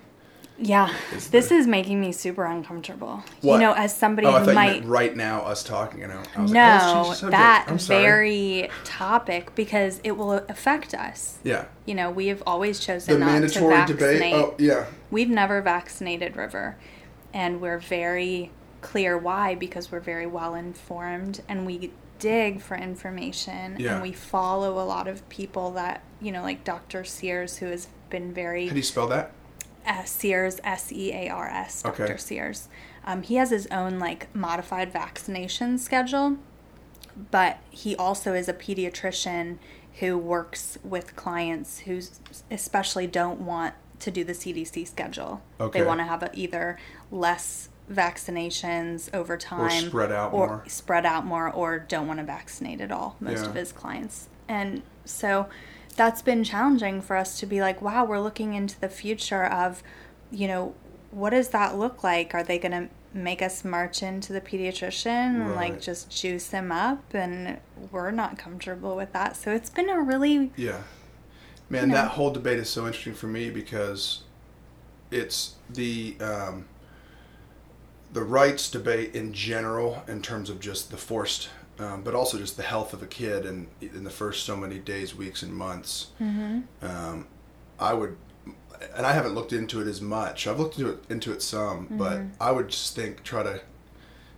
Yeah. 0.61 0.93
is 1.15 1.29
This 1.29 1.49
the- 1.49 1.55
is 1.55 1.67
making 1.67 1.99
me 2.01 2.11
super 2.11 2.45
uncomfortable. 2.45 3.23
What? 3.41 3.53
You 3.55 3.59
know, 3.59 3.73
as 3.73 3.95
somebody 3.95 4.27
Oh, 4.27 4.39
who 4.39 4.53
might 4.53 4.83
right 4.85 5.15
now 5.15 5.41
us 5.41 5.63
talking. 5.63 6.01
You 6.01 6.07
know, 6.07 6.21
I 6.35 6.41
was 6.41 6.51
like, 6.51 6.81
oh, 6.83 7.17
no, 7.23 7.29
that 7.31 7.67
very 7.81 8.69
topic 8.83 9.55
because 9.55 9.99
it 10.03 10.11
will 10.17 10.33
affect 10.49 10.93
us. 10.93 11.39
yeah. 11.43 11.65
You 11.85 11.95
know, 11.95 12.11
we 12.11 12.27
have 12.27 12.43
always 12.45 12.79
The 12.79 12.85
chosen 12.85 13.19
not 13.19 13.25
to 13.27 13.31
mandatory 13.31 13.73
vaccinate. 13.75 13.99
debate. 13.99 14.33
Oh 14.35 14.55
yeah, 14.59 14.85
We've 15.11 15.29
never 15.29 15.61
vaccinated 15.61 16.35
River, 16.35 16.77
and 17.33 17.59
we're 17.61 17.79
very 17.79 18.51
clear 18.81 19.17
why 19.17 19.55
because 19.55 19.91
we're 19.91 19.99
very 19.99 20.25
well 20.27 20.55
informed 20.55 21.41
and 21.49 21.65
we 21.65 21.91
dig 22.19 22.61
for 22.61 22.75
information 22.77 23.75
Yeah. 23.79 23.93
and 23.93 24.01
we 24.01 24.11
follow 24.11 24.79
a 24.79 24.85
lot 24.85 25.07
of 25.07 25.27
people 25.29 25.71
that 25.71 26.01
you 26.21 26.31
know, 26.31 26.41
like 26.43 26.63
Dr. 26.65 27.03
Sears, 27.05 27.57
who 27.57 27.67
has 27.67 27.87
been 28.09 28.33
very 28.33 28.67
how 28.67 28.73
do 28.73 28.77
you 28.79 28.83
spell 28.83 29.07
that? 29.07 29.31
Uh, 29.89 30.03
Sears, 30.05 30.61
S 30.63 30.91
E 30.91 31.11
A 31.11 31.29
R 31.29 31.47
S, 31.47 31.81
Dr. 31.81 32.03
Okay. 32.03 32.17
Sears. 32.17 32.69
Um, 33.05 33.23
he 33.23 33.35
has 33.35 33.49
his 33.49 33.67
own 33.67 33.99
like 33.99 34.33
modified 34.35 34.93
vaccination 34.93 35.77
schedule, 35.77 36.37
but 37.31 37.57
he 37.69 37.95
also 37.95 38.33
is 38.33 38.47
a 38.47 38.53
pediatrician 38.53 39.57
who 39.99 40.17
works 40.17 40.77
with 40.83 41.15
clients 41.15 41.79
who 41.79 41.99
especially 42.51 43.07
don't 43.07 43.41
want 43.41 43.73
to 43.99 44.11
do 44.11 44.23
the 44.23 44.31
CDC 44.33 44.87
schedule. 44.87 45.41
Okay. 45.59 45.79
They 45.79 45.85
want 45.85 45.99
to 45.99 46.05
have 46.05 46.23
a, 46.23 46.29
either 46.33 46.77
less 47.11 47.69
vaccinations 47.91 49.09
over 49.13 49.35
time 49.35 49.85
or 49.85 49.89
spread 49.89 50.11
out 50.11 50.31
or 50.31 50.47
more. 50.47 50.63
spread 50.67 51.05
out 51.05 51.25
more 51.25 51.49
or 51.51 51.79
don't 51.79 52.07
want 52.07 52.19
to 52.19 52.23
vaccinate 52.25 52.79
at 52.81 52.91
all 52.91 53.15
most 53.19 53.41
Yeah. 53.43 53.49
of 53.49 53.55
his 53.55 53.71
clients 53.71 54.27
and 54.47 54.83
so 55.05 55.49
that's 55.99 56.21
been 56.21 56.45
challenging 56.45 57.01
for 57.01 57.17
us 57.17 57.37
to 57.41 57.45
be 57.45 57.59
like 57.59 57.81
wow 57.81 58.05
we're 58.05 58.21
looking 58.21 58.53
into 58.53 58.79
the 58.79 58.87
future 58.87 59.43
of 59.45 59.83
you 60.31 60.47
know 60.47 60.73
what 61.11 61.31
does 61.31 61.49
that 61.49 61.77
look 61.77 62.05
like 62.05 62.33
are 62.33 62.43
they 62.43 62.57
going 62.57 62.71
to 62.71 62.87
make 63.13 63.41
us 63.41 63.65
march 63.65 64.01
into 64.01 64.31
the 64.31 64.39
pediatrician 64.39 65.41
and 65.41 65.55
like 65.55 65.81
just 65.81 66.09
juice 66.09 66.51
him 66.51 66.71
up 66.71 67.03
and 67.13 67.57
we're 67.91 68.11
not 68.11 68.37
comfortable 68.37 68.95
with 68.95 69.11
that 69.11 69.35
so 69.35 69.51
it's 69.51 69.69
been 69.69 69.89
a 69.89 69.99
really 69.99 70.51
Yeah. 70.55 70.83
Man, 71.69 71.89
know. 71.89 71.95
that 71.95 72.11
whole 72.11 72.31
debate 72.31 72.57
is 72.57 72.69
so 72.69 72.87
interesting 72.87 73.13
for 73.13 73.27
me 73.27 73.49
because 73.51 74.23
it's 75.11 75.55
the 75.69 76.15
um, 76.19 76.65
the 78.11 78.23
rights 78.23 78.71
debate 78.71 79.13
in 79.13 79.33
general 79.33 80.03
in 80.07 80.21
terms 80.21 80.49
of 80.49 80.59
just 80.59 80.89
the 80.89 80.97
forced, 80.97 81.49
um, 81.79 82.01
but 82.03 82.13
also 82.13 82.37
just 82.37 82.57
the 82.57 82.63
health 82.63 82.93
of 82.93 83.01
a 83.01 83.07
kid 83.07 83.45
and 83.45 83.67
in 83.81 84.03
the 84.03 84.09
first 84.09 84.45
so 84.45 84.55
many 84.55 84.79
days, 84.79 85.15
weeks, 85.15 85.41
and 85.41 85.53
months. 85.53 86.07
Um, 86.81 87.27
I 87.79 87.93
would, 87.93 88.17
and 88.95 89.05
I 89.05 89.13
haven't 89.13 89.33
looked 89.33 89.53
into 89.53 89.81
it 89.81 89.87
as 89.87 90.01
much. 90.01 90.45
I've 90.47 90.59
looked 90.59 90.77
into 90.77 90.91
it 90.91 91.03
into 91.09 91.31
it 91.31 91.41
some, 91.41 91.87
but 91.91 92.21
I 92.39 92.51
would 92.51 92.69
just 92.69 92.95
think 92.95 93.23
try 93.23 93.43
to 93.43 93.61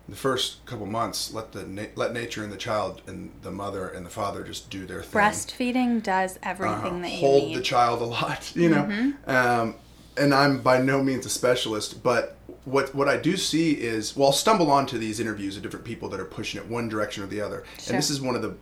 the 0.09 0.15
first 0.17 0.65
couple 0.65 0.85
months 0.85 1.33
let 1.33 1.53
the 1.53 1.63
na- 1.63 1.85
let 1.95 2.11
nature 2.13 2.43
and 2.43 2.51
the 2.51 2.57
child 2.57 3.01
and 3.07 3.31
the 3.43 3.51
mother 3.51 3.87
and 3.87 4.05
the 4.05 4.09
father 4.09 4.43
just 4.43 4.69
do 4.69 4.85
their 4.85 5.01
thing 5.01 5.21
breastfeeding 5.21 6.03
does 6.03 6.37
everything 6.43 6.97
uh, 6.97 7.01
that 7.01 7.11
you 7.11 7.19
hold 7.19 7.43
need 7.43 7.57
the 7.57 7.61
child 7.61 8.01
a 8.01 8.05
lot, 8.05 8.51
you 8.55 8.69
know. 8.69 8.83
Mm-hmm. 8.83 9.29
Um, 9.29 9.75
and 10.17 10.33
I'm 10.33 10.61
by 10.61 10.81
no 10.81 11.01
means 11.01 11.25
a 11.25 11.29
specialist, 11.29 12.03
but 12.03 12.37
what 12.65 12.93
what 12.93 13.07
I 13.09 13.17
do 13.17 13.37
see 13.37 13.71
is, 13.73 14.15
well, 14.15 14.27
I'll 14.27 14.33
stumble 14.33 14.69
onto 14.71 14.97
these 14.97 15.19
interviews 15.19 15.57
of 15.57 15.63
different 15.63 15.85
people 15.85 16.09
that 16.09 16.19
are 16.19 16.25
pushing 16.25 16.61
it 16.61 16.67
one 16.67 16.89
direction 16.89 17.23
or 17.23 17.27
the 17.27 17.41
other, 17.41 17.63
Sure. 17.79 17.93
and 17.93 17.97
this 17.97 18.09
is 18.09 18.21
one 18.21 18.35
of 18.35 18.41
the 18.41 18.55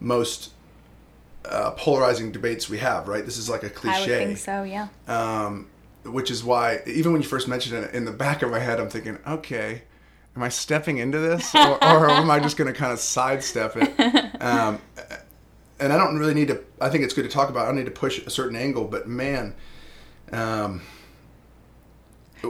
most 0.00 0.50
uh, 1.44 1.70
polarizing 1.72 2.32
debates 2.32 2.68
we 2.68 2.78
have. 2.78 3.08
Right? 3.08 3.24
This 3.24 3.36
is 3.38 3.48
like 3.48 3.62
a 3.62 3.70
cliche. 3.70 4.00
would 4.18 4.26
think 4.26 4.38
so 4.38 4.62
yeah 4.62 4.88
Um, 5.08 5.68
which 6.04 6.30
is 6.30 6.44
why 6.44 6.80
even 6.86 7.12
when 7.12 7.22
you 7.22 7.28
first 7.28 7.48
mentioned 7.48 7.82
it 7.84 7.94
in 7.94 8.04
the 8.04 8.12
back 8.12 8.42
of 8.42 8.50
my 8.50 8.58
head, 8.58 8.78
I'm 8.78 8.88
thinking, 8.90 9.18
okay, 9.26 9.82
am 10.36 10.42
I 10.42 10.48
stepping 10.50 10.98
into 10.98 11.18
this, 11.18 11.54
or, 11.54 11.82
or 11.82 12.10
am 12.10 12.30
I 12.30 12.38
just 12.40 12.56
going 12.56 12.72
to 12.72 12.78
kind 12.78 12.92
of 12.92 12.98
sidestep 13.00 13.76
it? 13.76 14.32
Um, 14.40 14.80
and 15.80 15.92
I 15.92 15.96
don't 15.98 16.18
really 16.18 16.34
need 16.34 16.48
to. 16.48 16.62
I 16.80 16.88
think 16.88 17.04
it's 17.04 17.12
good 17.14 17.24
to 17.24 17.28
talk 17.30 17.48
about. 17.48 17.62
I 17.64 17.66
don't 17.66 17.76
need 17.76 17.86
to 17.86 17.90
push 17.90 18.24
a 18.24 18.30
certain 18.30 18.54
angle, 18.56 18.84
but 18.86 19.08
man, 19.08 19.54
um, 20.32 20.82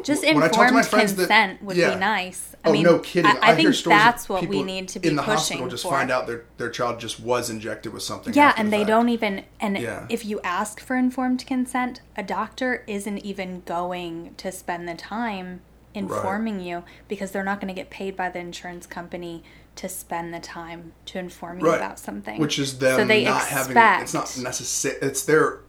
just 0.03 0.25
when 0.25 0.38
I 0.43 0.49
talk 0.49 0.55
to 0.55 0.62
informed 0.62 0.75
my 0.75 0.83
friends 0.83 1.12
consent 1.15 1.61
that- 1.61 1.67
would 1.67 1.76
yeah. 1.76 1.95
be 1.95 2.00
nice. 2.00 2.55
I 2.65 2.71
oh 2.71 2.73
mean, 2.73 2.83
no 2.83 2.99
kidding! 2.99 3.31
I, 3.31 3.53
I, 3.53 3.55
hear 3.55 3.73
think 3.73 3.85
that's 3.85 4.29
what 4.29 4.49
we 4.49 4.62
need 4.65 4.88
to 4.88 4.99
be 4.99 5.09
in 5.09 5.15
the 5.17 5.23
pushing 5.23 5.37
hospital. 5.59 5.69
Just 5.69 5.85
for. 5.85 5.91
find 5.93 6.11
out 6.11 6.26
their 6.26 6.45
their 6.59 6.71
child 6.71 6.99
just 6.99 7.21
was 7.21 7.49
injected 7.49 7.93
with 7.93 8.03
something. 8.03 8.35
Yeah, 8.35 8.55
and 8.57 8.69
the 8.69 8.71
they 8.73 8.79
fact. 8.79 8.88
don't 8.88 9.09
even. 9.09 9.45
And 9.61 9.79
Yeah. 9.79 10.07
if 10.09 10.25
you 10.25 10.41
ask 10.41 10.81
for 10.81 10.97
informed 10.97 11.47
consent, 11.47 12.00
a 12.17 12.25
doctor 12.25 12.83
isn't 12.88 13.19
even 13.19 13.62
going 13.67 14.35
to 14.38 14.50
spend 14.50 14.88
the 14.88 14.95
time 14.95 15.61
informing 15.95 16.61
you 16.61 16.83
because 17.09 17.31
they're 17.31 17.45
not 17.45 17.61
going 17.61 17.69
to 17.69 17.75
get 17.75 17.88
paid 17.91 18.17
by 18.17 18.29
the 18.29 18.38
insurance 18.38 18.87
company 18.87 19.43
to 19.76 19.88
spend 19.88 20.33
the 20.35 20.41
time 20.41 20.93
to 21.07 21.19
inform 21.19 21.61
you 21.61 21.67
Right. 21.67 21.76
about 21.76 21.99
something. 21.99 22.41
which 22.41 22.59
is 22.59 22.79
them 22.79 22.99
so 23.00 23.05
they 23.07 23.25
not 23.25 23.43
expect, 23.43 23.73
having. 23.76 24.03
It's 24.03 24.15
not 24.15 24.38
necessary. 24.38 24.97
It's 25.03 25.23
their 25.25 25.61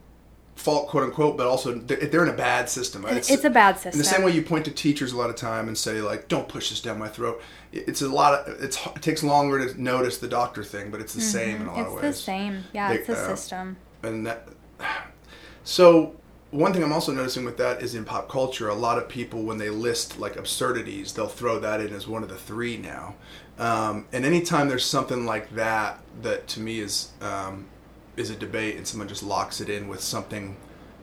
fault, 0.58 0.90
quote 0.90 1.04
unquote, 1.04 1.38
but 1.38 1.48
also 1.48 1.74
they're, 1.76 1.98
they're 2.08 2.24
in 2.24 2.30
a 2.30 2.38
bad 2.38 2.70
system. 2.70 3.06
It's, 3.08 3.30
a 3.30 3.50
bad 3.50 3.76
system. 3.76 3.94
In 3.94 3.98
the 4.00 4.04
same 4.04 4.24
way 4.24 4.32
you 4.32 4.42
point 4.42 4.66
to 4.66 4.72
teachers 4.72 5.14
a 5.14 5.18
lot 5.18 5.30
of 5.30 5.36
time 5.36 5.68
and 5.68 5.78
say 5.78 6.02
like, 6.02 6.28
"Don't 6.28 6.50
push 6.50 6.70
this 6.70 6.82
down 6.82 7.00
my 7.00 7.08
throat." 7.08 7.42
It's 7.72 8.02
a 8.02 8.10
lot 8.10 8.34
of. 8.48 8.62
It's 8.62 8.78
it 8.86 9.02
takes 9.02 9.24
longer 9.24 9.66
to 9.68 9.82
notice 9.82 10.18
the 10.18 10.28
doctor 10.28 10.64
thing, 10.64 10.92
but 10.92 11.00
it's 11.00 11.14
the 11.14 11.22
same 11.22 11.62
in 11.62 11.68
a 11.68 11.74
lot 11.74 11.88
of 11.88 11.94
ways. 11.94 12.04
it's 12.06 12.18
the 12.18 12.24
same. 12.24 12.64
Yeah, 12.74 12.90
They- 12.90 13.00
it's 13.00 13.08
the 13.08 13.14
uh, 13.14 13.36
system. 13.36 13.78
and 14.04 14.26
that 14.28 14.48
so 15.64 16.16
one 16.52 16.72
thing 16.72 16.82
i'm 16.84 16.94
also 16.94 17.12
noticing 17.12 17.44
with 17.44 17.58
that 17.58 17.82
is 17.82 17.94
in 17.94 18.06
pop 18.06 18.30
culture 18.30 18.70
a 18.70 18.74
lot 18.74 18.98
of 18.98 19.10
people 19.10 19.44
when 19.44 19.58
they 19.58 19.70
list 19.70 20.18
like 20.18 20.36
absurdities 20.38 21.12
they'll 21.14 21.28
throw 21.28 21.60
that 21.60 21.82
in 21.82 21.94
as 21.94 22.08
one 22.08 22.24
of 22.24 22.30
the 22.30 22.38
three 22.38 22.78
now 22.78 23.16
um, 23.60 24.06
and 24.14 24.24
anytime 24.24 24.70
there's 24.70 24.86
something 24.86 25.26
like 25.26 25.54
that 25.56 26.00
that 26.22 26.48
to 26.48 26.60
me 26.62 26.80
is 26.80 27.10
um, 27.22 27.66
is 28.18 28.30
a 28.30 28.36
debate 28.36 28.76
and 28.76 28.88
someone 28.88 29.08
just 29.08 29.24
locks 29.24 29.62
it 29.62 29.70
in 29.70 29.88
with 29.88 30.02
something 30.02 30.58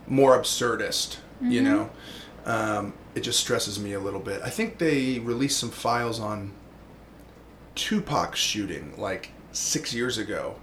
more 0.07 0.39
absurdist 0.39 1.17
you 1.41 1.63
know? 1.63 1.91
Um, 2.47 2.95
it 3.15 3.21
just 3.21 3.41
stresses 3.41 3.79
me 3.79 3.95
a 3.95 4.01
little 4.01 4.21
bit. 4.21 4.41
I 4.43 4.51
think 4.51 4.79
they 4.79 5.19
released 5.19 5.59
some 5.59 5.71
files 5.71 6.21
on 6.21 6.53
Tupac's 7.75 8.39
shooting 8.39 8.95
like 8.99 9.31
six 9.53 9.95
years 9.95 10.19
ago, 10.19 10.57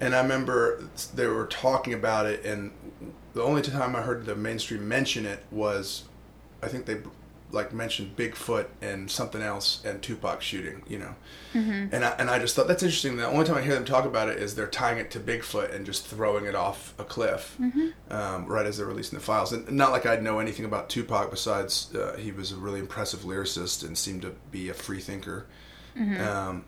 and 0.00 0.14
I 0.14 0.20
remember 0.20 0.88
they 1.14 1.26
were 1.26 1.46
talking 1.46 1.94
about 1.94 2.26
it, 2.26 2.44
and 2.44 2.72
the 3.34 3.42
only 3.42 3.62
time 3.62 3.96
I 3.96 4.02
heard 4.02 4.26
the 4.26 4.36
mainstream 4.36 4.86
mention 4.86 5.24
it 5.24 5.44
was, 5.50 6.04
I 6.62 6.68
think 6.68 6.86
they 6.86 6.98
like 7.52 7.72
mentioned 7.72 8.16
Bigfoot 8.16 8.66
and 8.80 9.10
something 9.10 9.42
else 9.42 9.82
and 9.84 10.02
Tupac 10.02 10.40
shooting, 10.42 10.82
you 10.88 10.98
know, 10.98 11.14
and 11.54 12.04
I 12.04 12.10
and 12.18 12.30
I 12.30 12.38
just 12.38 12.56
thought 12.56 12.66
that's 12.66 12.82
interesting. 12.82 13.16
The 13.16 13.26
only 13.26 13.44
time 13.44 13.56
I 13.58 13.62
hear 13.62 13.74
them 13.74 13.84
talk 13.84 14.04
about 14.06 14.28
it 14.28 14.38
is 14.38 14.54
they're 14.54 14.66
tying 14.66 14.98
it 14.98 15.10
to 15.12 15.20
Bigfoot 15.20 15.74
and 15.74 15.84
just 15.86 16.06
throwing 16.06 16.46
it 16.46 16.54
off 16.54 16.94
a 16.98 17.04
cliff, 17.04 17.58
um, 18.10 18.46
right 18.46 18.66
as 18.66 18.78
they're 18.78 18.86
releasing 18.86 19.18
the 19.18 19.24
files. 19.24 19.52
And 19.52 19.70
not 19.72 19.92
like 19.92 20.06
I'd 20.06 20.22
know 20.22 20.38
anything 20.38 20.64
about 20.64 20.88
Tupac 20.88 21.30
besides 21.30 21.94
uh, 21.94 22.16
he 22.18 22.32
was 22.32 22.52
a 22.52 22.56
really 22.56 22.80
impressive 22.80 23.20
lyricist 23.20 23.84
and 23.86 23.96
seemed 23.96 24.22
to 24.22 24.34
be 24.50 24.68
a 24.70 24.74
free 24.74 25.00
thinker. 25.00 25.46
Um, 25.96 26.64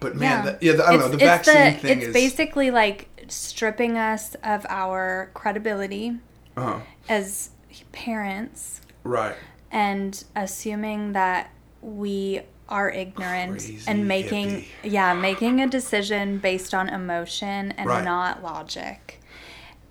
but 0.00 0.14
man, 0.14 0.44
Yeah. 0.44 0.50
yeah, 0.52 0.58
yeah 0.60 0.72
the, 0.76 0.86
I 0.86 0.90
don't 0.92 1.00
know. 1.00 1.08
The 1.08 1.16
vaccine 1.18 1.74
thing 1.74 1.98
it's 1.98 2.06
is 2.08 2.14
basically 2.14 2.70
like 2.70 3.08
stripping 3.28 3.98
us 3.98 4.36
of 4.44 4.64
our 4.68 5.30
credibility 5.34 6.16
uh 6.56 6.80
as 7.08 7.50
parents 7.92 8.80
right. 9.04 9.36
And 9.70 10.24
assuming 10.36 11.12
that 11.12 11.50
we 11.82 12.40
are 12.68 12.90
ignorant 12.90 13.52
Crazy 13.52 13.78
and 13.86 14.06
making 14.06 14.48
hippie. 14.48 14.64
yeah 14.82 15.14
making 15.14 15.60
a 15.60 15.66
decision 15.66 16.38
based 16.38 16.74
on 16.74 16.88
emotion 16.88 17.72
and 17.72 17.86
Right. 17.88 18.04
not 18.04 18.42
logic 18.42 19.20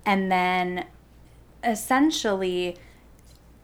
and 0.06 0.30
then 0.30 0.84
essentially 1.64 2.76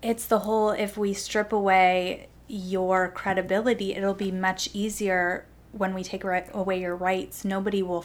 it's 0.03 0.27
the 0.27 0.41
whole 0.41 0.71
if 0.71 0.97
we 0.97 1.15
strip 1.15 1.53
away 1.53 2.27
your 2.49 3.09
credibility 3.09 3.95
it'll 3.95 4.15
be 4.15 4.31
much 4.31 4.69
easier 4.75 5.47
when 5.73 5.95
we 5.95 6.03
take 6.03 6.25
ri- 6.25 6.43
away 6.53 6.81
your 6.81 6.95
rights 6.97 7.45
nobody 7.45 7.83
will 7.83 8.05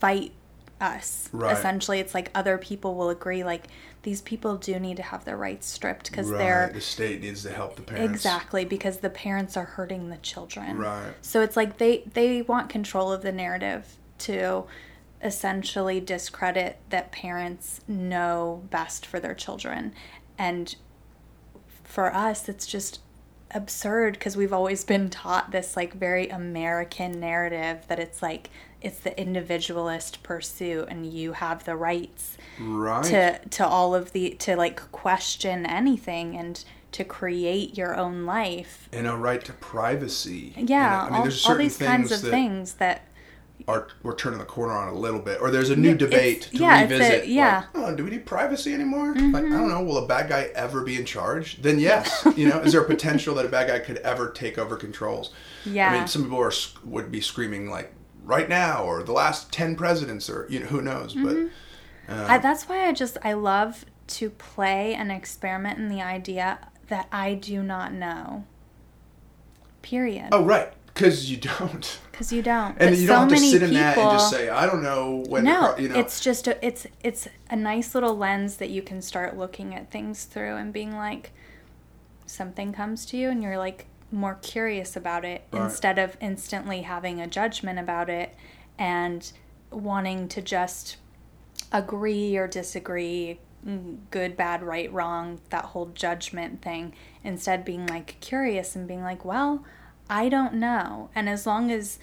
fight 0.00 0.32
us 0.80 1.28
Right. 1.32 1.52
essentially 1.56 1.98
it's 1.98 2.14
like 2.14 2.30
other 2.34 2.58
people 2.58 2.94
will 2.94 3.08
agree 3.10 3.42
like 3.42 3.68
these 4.02 4.20
people 4.20 4.56
do 4.56 4.78
need 4.80 4.96
to 4.96 5.02
have 5.02 5.24
their 5.24 5.36
rights 5.36 5.66
stripped 5.66 6.10
because 6.10 6.28
Right. 6.28 6.38
they're 6.38 6.70
The 6.74 6.80
state 6.80 7.20
needs 7.20 7.42
to 7.44 7.52
help 7.52 7.76
the 7.76 7.82
parents. 7.82 8.12
exactly 8.12 8.64
because 8.64 8.98
the 8.98 9.10
parents 9.10 9.56
are 9.56 9.64
hurting 9.64 10.08
the 10.10 10.16
children 10.18 10.78
Right. 10.78 11.14
so 11.22 11.40
it's 11.40 11.56
like 11.56 11.78
they 11.78 12.02
they 12.12 12.42
want 12.42 12.68
control 12.68 13.12
of 13.12 13.22
the 13.22 13.32
narrative 13.32 13.96
to 14.18 14.64
essentially 15.22 16.00
discredit 16.00 16.78
that 16.90 17.12
parents 17.12 17.80
know 17.86 18.62
best 18.70 19.06
for 19.06 19.20
their 19.20 19.34
children 19.34 19.92
and 20.36 20.74
for 21.84 22.12
us 22.14 22.48
it's 22.48 22.66
just 22.66 23.00
absurd 23.54 24.14
because 24.14 24.36
we've 24.36 24.52
always 24.52 24.82
been 24.82 25.10
taught 25.10 25.50
this 25.52 25.76
like 25.76 25.92
very 25.92 26.28
american 26.30 27.20
narrative 27.20 27.84
that 27.88 27.98
it's 27.98 28.22
like 28.22 28.48
it's 28.80 28.98
the 29.00 29.16
individualist 29.20 30.22
pursuit 30.22 30.88
and 30.88 31.06
you 31.12 31.34
have 31.34 31.62
the 31.64 31.76
rights 31.76 32.36
Right. 32.60 33.04
to 33.04 33.38
to 33.38 33.66
all 33.66 33.94
of 33.94 34.12
the 34.12 34.30
to 34.40 34.56
like 34.56 34.90
question 34.92 35.66
anything 35.66 36.36
and 36.36 36.62
to 36.92 37.04
create 37.04 37.76
your 37.76 37.96
own 37.96 38.26
life 38.26 38.88
and 38.92 39.06
a 39.06 39.16
right 39.16 39.42
to 39.44 39.52
privacy. 39.54 40.52
yeah 40.56 41.06
And, 41.06 41.06
I 41.06 41.10
mean, 41.10 41.14
all, 41.14 41.22
there's 41.22 41.46
all 41.46 41.56
these 41.56 41.78
kinds 41.78 42.12
of 42.12 42.22
that 42.22 42.30
things 42.30 42.74
that 42.74 43.08
are 43.68 43.88
we're 44.02 44.14
turning 44.16 44.38
the 44.40 44.44
corner 44.44 44.72
on 44.72 44.88
a 44.88 44.94
little 44.94 45.20
bit, 45.20 45.40
or 45.40 45.50
there's 45.50 45.70
a 45.70 45.76
new 45.76 45.94
debate 45.94 46.42
to 46.50 46.56
yeah, 46.56 46.82
it's 46.82 46.92
a- 46.92 46.94
revisit. 46.98 47.28
yeah. 47.28 47.64
Like, 47.72 47.92
oh, 47.92 47.94
do 47.96 48.04
we 48.04 48.10
need 48.10 48.26
privacy 48.26 48.74
anymore? 48.74 49.14
Like, 49.14 49.44
I 49.44 49.50
don't 49.50 49.68
know. 49.68 49.82
Will 49.82 49.98
a 49.98 50.06
bad 50.06 50.28
guy 50.28 50.50
ever 50.54 50.82
be 50.82 50.96
in 50.96 51.04
charge? 51.04 51.62
Then 51.62 51.78
yes. 51.78 52.26
you 52.36 52.48
know, 52.48 52.58
is 52.60 52.72
there 52.72 52.82
a 52.82 52.86
potential 52.86 53.36
that 53.36 53.44
a 53.46 53.48
bad 53.48 53.68
guy 53.68 53.78
could 53.78 53.98
ever 53.98 54.30
take 54.30 54.58
over 54.58 54.76
controls? 54.76 55.32
Yeah, 55.64 55.90
I 55.92 55.98
mean, 55.98 56.08
some 56.08 56.24
people 56.24 56.40
are 56.40 56.52
would 56.84 57.12
be 57.12 57.20
screaming 57.20 57.70
like 57.70 57.92
right 58.24 58.48
now, 58.48 58.82
or 58.84 59.04
the 59.04 59.12
last 59.12 59.52
ten 59.52 59.76
presidents, 59.76 60.28
or 60.28 60.46
you 60.50 60.58
know, 60.60 60.66
who 60.66 60.82
knows? 60.82 61.14
Mm-hmm. 61.14 61.24
But 61.26 61.52
I, 62.08 62.38
that's 62.38 62.68
why 62.68 62.86
I 62.88 62.92
just 62.92 63.16
I 63.22 63.32
love 63.32 63.84
to 64.08 64.30
play 64.30 64.94
and 64.94 65.10
experiment 65.10 65.78
in 65.78 65.88
the 65.88 66.02
idea 66.02 66.58
that 66.88 67.08
I 67.12 67.34
do 67.34 67.62
not 67.62 67.92
know. 67.92 68.44
Period. 69.82 70.28
oh, 70.30 70.44
right, 70.44 70.72
because 70.86 71.30
you 71.30 71.36
don't. 71.38 71.98
Because 72.12 72.32
you 72.32 72.40
don't. 72.42 72.76
And 72.78 72.90
But 72.90 72.98
you 72.98 73.06
don't 73.08 73.30
have 73.30 73.38
to 73.38 73.44
sit 73.44 73.62
in 73.62 73.74
that 73.74 73.98
and 73.98 74.10
just 74.12 74.30
say, 74.30 74.48
I 74.48 74.66
don't 74.66 74.82
know 74.82 75.24
when. 75.28 75.42
no, 75.44 75.76
you 75.76 75.88
know, 75.88 75.98
it's 75.98 76.20
just 76.20 76.46
a, 76.46 76.64
it's 76.64 76.86
it's 77.02 77.26
a 77.50 77.56
nice 77.56 77.94
little 77.94 78.16
lens 78.16 78.56
that 78.58 78.70
you 78.70 78.80
can 78.82 79.02
start 79.02 79.36
looking 79.36 79.74
at 79.74 79.90
things 79.90 80.24
through 80.24 80.56
and 80.56 80.72
being 80.72 80.94
like, 80.94 81.32
something 82.26 82.72
comes 82.72 83.04
to 83.06 83.16
you 83.16 83.28
and 83.28 83.42
you're 83.42 83.58
like 83.58 83.86
more 84.12 84.38
curious 84.42 84.94
about 84.94 85.24
it 85.24 85.42
Right. 85.52 85.64
instead 85.64 85.98
of 85.98 86.16
instantly 86.20 86.82
having 86.82 87.20
a 87.20 87.26
judgment 87.26 87.78
about 87.78 88.08
it 88.10 88.36
and 88.78 89.32
wanting 89.70 90.28
to 90.28 90.42
just 90.42 90.96
agree 91.72 92.36
or 92.36 92.46
disagree, 92.46 93.40
mm, 93.66 93.98
good, 94.10 94.36
bad, 94.36 94.62
right, 94.62 94.92
wrong, 94.92 95.40
that 95.50 95.66
whole 95.66 95.86
judgment 95.86 96.62
thing. 96.62 96.94
Instead, 97.24 97.64
being 97.64 97.86
like 97.86 98.16
curious 98.20 98.76
and 98.76 98.86
being 98.86 99.02
like, 99.02 99.24
well, 99.24 99.64
I 100.08 100.28
don't 100.28 100.54
know. 100.54 101.10
And 101.14 101.28
as 101.28 101.46
long 101.46 101.70
as, 101.70 101.98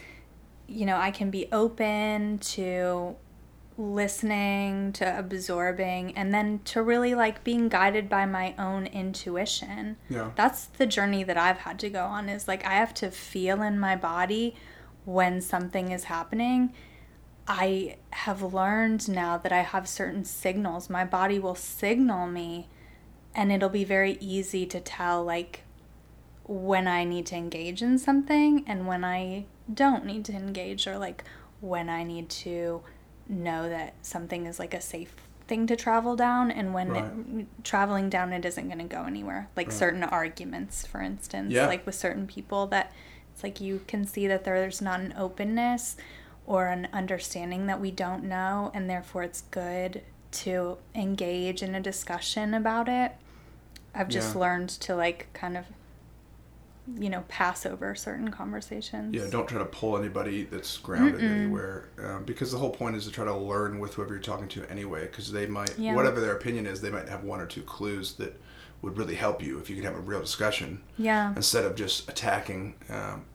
you 0.67 0.85
know, 0.85 0.97
I 0.97 1.11
can 1.11 1.29
be 1.29 1.47
open 1.51 2.39
to 2.39 3.15
listening, 3.77 4.91
to 4.91 5.17
absorbing, 5.17 6.15
and 6.17 6.33
then 6.33 6.59
to 6.65 6.83
really 6.83 7.15
like 7.15 7.43
being 7.43 7.69
guided 7.69 8.09
by 8.09 8.25
my 8.25 8.53
own 8.59 8.85
intuition. 8.87 9.95
Yeah. 10.09 10.31
That's 10.35 10.65
the 10.65 10.85
journey 10.85 11.23
that 11.23 11.37
I've 11.37 11.59
had 11.59 11.79
to 11.79 11.89
go 11.89 12.03
on 12.05 12.27
is 12.27 12.47
like 12.47 12.65
I 12.65 12.73
have 12.73 12.93
to 12.95 13.09
feel 13.09 13.61
in 13.61 13.79
my 13.79 13.95
body 13.95 14.55
when 15.05 15.39
something 15.41 15.91
is 15.91 16.05
happening. 16.05 16.73
I 17.51 17.97
have 18.11 18.41
learned 18.53 19.09
now 19.09 19.37
that 19.37 19.51
I 19.51 19.61
have 19.61 19.87
certain 19.87 20.23
signals. 20.23 20.87
My 20.89 21.03
body 21.03 21.39
will 21.39 21.55
signal 21.55 22.27
me 22.27 22.67
and 23.33 23.51
it'll 23.51 23.69
be 23.69 23.83
very 23.83 24.17
easy 24.21 24.67
to 24.67 24.79
tell 24.79 25.23
like 25.23 25.63
when 26.45 26.87
I 26.87 27.03
need 27.03 27.25
to 27.27 27.35
engage 27.35 27.81
in 27.81 27.97
something 27.97 28.63
and 28.67 28.85
when 28.87 29.03
I 29.03 29.45
don't 29.71 30.05
need 30.05 30.25
to 30.25 30.33
engage 30.33 30.87
or 30.87 30.97
like 30.99 31.23
when 31.59 31.89
I 31.89 32.03
need 32.03 32.29
to 32.29 32.81
know 33.27 33.67
that 33.67 33.93
something 34.03 34.45
is 34.45 34.59
like 34.59 34.73
a 34.75 34.81
safe 34.81 35.15
thing 35.47 35.65
to 35.67 35.75
travel 35.75 36.15
down 36.15 36.51
and 36.51 36.73
when 36.73 36.89
Right. 36.89 37.03
it, 37.39 37.63
traveling 37.63 38.09
down 38.09 38.31
it 38.33 38.45
isn't 38.45 38.67
going 38.67 38.77
to 38.79 38.83
go 38.85 39.03
anywhere 39.05 39.49
like 39.55 39.71
certain 39.71 40.03
arguments 40.03 40.85
for 40.85 41.01
instance 41.01 41.51
Yeah. 41.51 41.65
like 41.67 41.85
with 41.87 41.95
certain 41.95 42.27
people 42.27 42.67
that 42.67 42.91
it's 43.33 43.41
like 43.43 43.59
you 43.59 43.81
can 43.87 44.05
see 44.05 44.27
that 44.27 44.43
there's 44.43 44.81
not 44.81 44.99
an 44.99 45.13
openness 45.17 45.97
or 46.49 46.67
an 46.67 46.89
understanding 46.91 47.67
that 47.67 47.79
we 47.79 47.91
don't 47.91 48.23
know 48.25 48.71
and 48.73 48.89
therefore 48.89 49.23
it's 49.23 49.41
good 49.51 50.01
to 50.31 50.77
engage 50.93 51.63
in 51.63 51.73
a 51.75 51.79
discussion 51.79 52.53
about 52.53 52.89
it 52.89 53.13
I've 53.95 54.09
just 54.09 54.35
Yeah. 54.35 54.41
learned 54.41 54.69
to 54.81 54.95
like 54.95 55.27
kind 55.33 55.57
of, 55.57 55.65
you 56.95 57.09
know, 57.09 57.23
pass 57.27 57.65
over 57.65 57.95
certain 57.95 58.29
conversations. 58.29 59.15
Yeah, 59.15 59.25
don't 59.31 59.47
try 59.47 59.57
to 59.57 59.65
pull 59.65 59.97
anybody 59.97 60.43
that's 60.43 60.77
grounded 60.77 61.23
anywhere, 61.23 61.89
um, 62.03 62.23
because 62.23 62.51
the 62.51 62.59
whole 62.59 62.69
point 62.69 62.95
is 62.95 63.05
to 63.05 63.11
try 63.11 63.25
to 63.25 63.35
learn 63.35 63.79
with 63.79 63.95
whoever 63.95 64.13
you're 64.13 64.21
talking 64.21 64.47
to 64.49 64.63
anyway. 64.69 65.01
Because 65.07 65.31
they 65.31 65.47
might, 65.47 65.73
Yeah. 65.77 65.95
whatever 65.95 66.19
their 66.21 66.35
opinion 66.35 66.67
is, 66.67 66.81
they 66.81 66.91
might 66.91 67.09
have 67.09 67.23
one 67.23 67.39
or 67.41 67.47
two 67.47 67.63
clues 67.63 68.13
that 68.13 68.39
would 68.83 68.95
really 68.95 69.15
help 69.15 69.41
you 69.41 69.57
if 69.59 69.71
you 69.71 69.75
could 69.75 69.85
have 69.85 69.95
a 69.95 69.99
real 69.99 70.21
discussion 70.21 70.81
Yeah. 70.99 71.33
instead 71.35 71.65
of 71.65 71.73
just 71.75 72.07
attacking. 72.09 72.75
Um, 72.91 73.25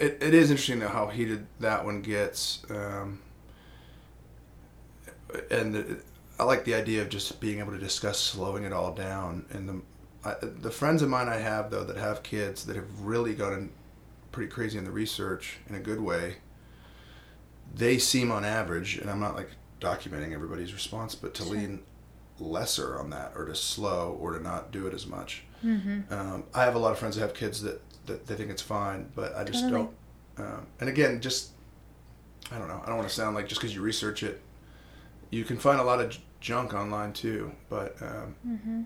it, 0.00 0.18
it 0.22 0.34
is 0.34 0.50
interesting 0.50 0.80
though 0.80 0.88
how 0.88 1.08
heated 1.08 1.46
that 1.60 1.84
one 1.84 2.00
gets, 2.02 2.64
um, 2.70 3.20
and 5.50 5.76
it, 5.76 6.04
I 6.38 6.44
like 6.44 6.64
the 6.64 6.74
idea 6.74 7.02
of 7.02 7.08
just 7.08 7.38
being 7.40 7.58
able 7.58 7.72
to 7.72 7.78
discuss 7.78 8.18
slowing 8.18 8.64
it 8.64 8.72
all 8.72 8.92
down. 8.94 9.44
And 9.50 9.68
the 9.68 9.80
I, 10.28 10.34
the 10.42 10.70
friends 10.70 11.02
of 11.02 11.08
mine 11.08 11.28
I 11.28 11.36
have 11.36 11.70
though 11.70 11.84
that 11.84 11.96
have 11.96 12.22
kids 12.22 12.64
that 12.66 12.76
have 12.76 13.00
really 13.02 13.34
gotten 13.34 13.70
pretty 14.32 14.50
crazy 14.50 14.78
in 14.78 14.84
the 14.84 14.90
research 14.90 15.58
in 15.68 15.74
a 15.74 15.80
good 15.80 16.00
way. 16.00 16.36
They 17.74 17.98
seem 17.98 18.32
on 18.32 18.44
average, 18.44 18.98
and 18.98 19.08
I'm 19.08 19.20
not 19.20 19.36
like 19.36 19.50
documenting 19.80 20.32
everybody's 20.32 20.72
response, 20.72 21.14
but 21.14 21.34
to 21.34 21.42
Sure. 21.44 21.52
lean 21.54 21.82
lesser 22.38 22.98
on 22.98 23.10
that, 23.10 23.32
or 23.36 23.44
to 23.46 23.54
slow, 23.54 24.16
or 24.20 24.32
to 24.32 24.42
not 24.42 24.72
do 24.72 24.86
it 24.86 24.94
as 24.94 25.06
much. 25.06 25.44
Mm-hmm. 25.64 26.12
Um, 26.12 26.44
I 26.54 26.64
have 26.64 26.74
a 26.74 26.78
lot 26.78 26.92
of 26.92 26.98
friends 26.98 27.16
that 27.16 27.22
have 27.22 27.34
kids 27.34 27.62
that 27.62 27.80
they 28.06 28.34
think 28.34 28.50
it's 28.50 28.62
fine, 28.62 29.10
but 29.14 29.34
I 29.36 29.44
just 29.44 29.64
Totally. 29.64 29.88
don't. 30.36 30.46
Um, 30.46 30.66
and 30.80 30.88
again, 30.88 31.20
just 31.20 31.50
I 32.52 32.58
don't 32.58 32.68
know. 32.68 32.80
I 32.82 32.86
don't 32.86 32.96
want 32.96 33.08
to 33.08 33.14
sound 33.14 33.34
like 33.36 33.48
just 33.48 33.60
because 33.60 33.74
you 33.74 33.82
research 33.82 34.22
it, 34.22 34.40
you 35.30 35.44
can 35.44 35.56
find 35.58 35.80
a 35.80 35.84
lot 35.84 36.00
of 36.00 36.10
j- 36.10 36.20
junk 36.40 36.74
online 36.74 37.12
too. 37.12 37.52
But 37.68 37.96
um, 38.00 38.34
Mm-hmm. 38.46 38.82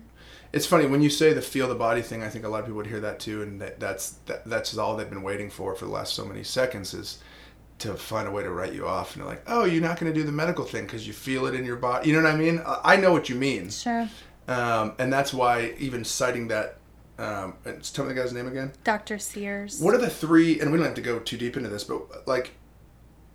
it's 0.53 0.65
funny 0.65 0.85
when 0.85 1.01
you 1.01 1.09
say 1.09 1.33
the 1.33 1.41
feel 1.41 1.67
the 1.67 1.75
body 1.75 2.01
thing. 2.01 2.21
I 2.23 2.29
think 2.29 2.45
a 2.45 2.49
lot 2.49 2.59
of 2.59 2.65
people 2.65 2.77
would 2.77 2.87
hear 2.87 2.99
that 2.99 3.19
too, 3.19 3.41
and 3.41 3.59
that, 3.61 3.79
that's 3.79 4.11
that, 4.27 4.45
that's 4.45 4.77
all 4.77 4.95
they've 4.95 5.09
been 5.09 5.23
waiting 5.23 5.49
for 5.49 5.73
for 5.75 5.85
the 5.85 5.91
last 5.91 6.13
so 6.13 6.25
many 6.25 6.43
seconds 6.43 6.93
is 6.93 7.19
to 7.79 7.93
find 7.95 8.27
a 8.27 8.31
way 8.31 8.41
to 8.43 8.49
write 8.49 8.73
you 8.73 8.87
off. 8.87 9.15
And 9.15 9.21
they're 9.23 9.29
like, 9.29 9.43
"Oh, 9.47 9.65
you're 9.65 9.81
not 9.81 9.99
going 9.99 10.13
to 10.13 10.17
do 10.19 10.25
the 10.25 10.31
medical 10.31 10.65
thing 10.65 10.85
because 10.85 11.07
you 11.07 11.13
feel 11.13 11.45
it 11.45 11.55
in 11.55 11.65
your 11.65 11.75
body." 11.77 12.09
You 12.09 12.15
know 12.15 12.23
what 12.23 12.33
I 12.33 12.37
mean? 12.37 12.61
I 12.65 12.79
I 12.83 12.95
know 12.97 13.11
what 13.11 13.29
you 13.29 13.35
mean. 13.35 13.69
Sure. 13.69 14.07
Um, 14.47 14.93
and 14.99 15.11
that's 15.11 15.33
why 15.33 15.73
even 15.79 16.03
citing 16.05 16.49
that, 16.49 16.77
um, 17.17 17.55
tell 17.81 18.05
me 18.05 18.13
the 18.13 18.19
guy's 18.19 18.33
name 18.33 18.47
again. 18.47 18.73
Dr. 18.83 19.17
Sears. 19.17 19.81
What 19.81 19.93
are 19.93 19.99
the 19.99 20.09
three? 20.09 20.59
And 20.59 20.71
we 20.71 20.77
don't 20.77 20.85
have 20.85 20.95
to 20.95 21.01
go 21.01 21.19
too 21.19 21.37
deep 21.37 21.55
into 21.57 21.69
this, 21.69 21.83
but 21.83 22.27
like, 22.27 22.55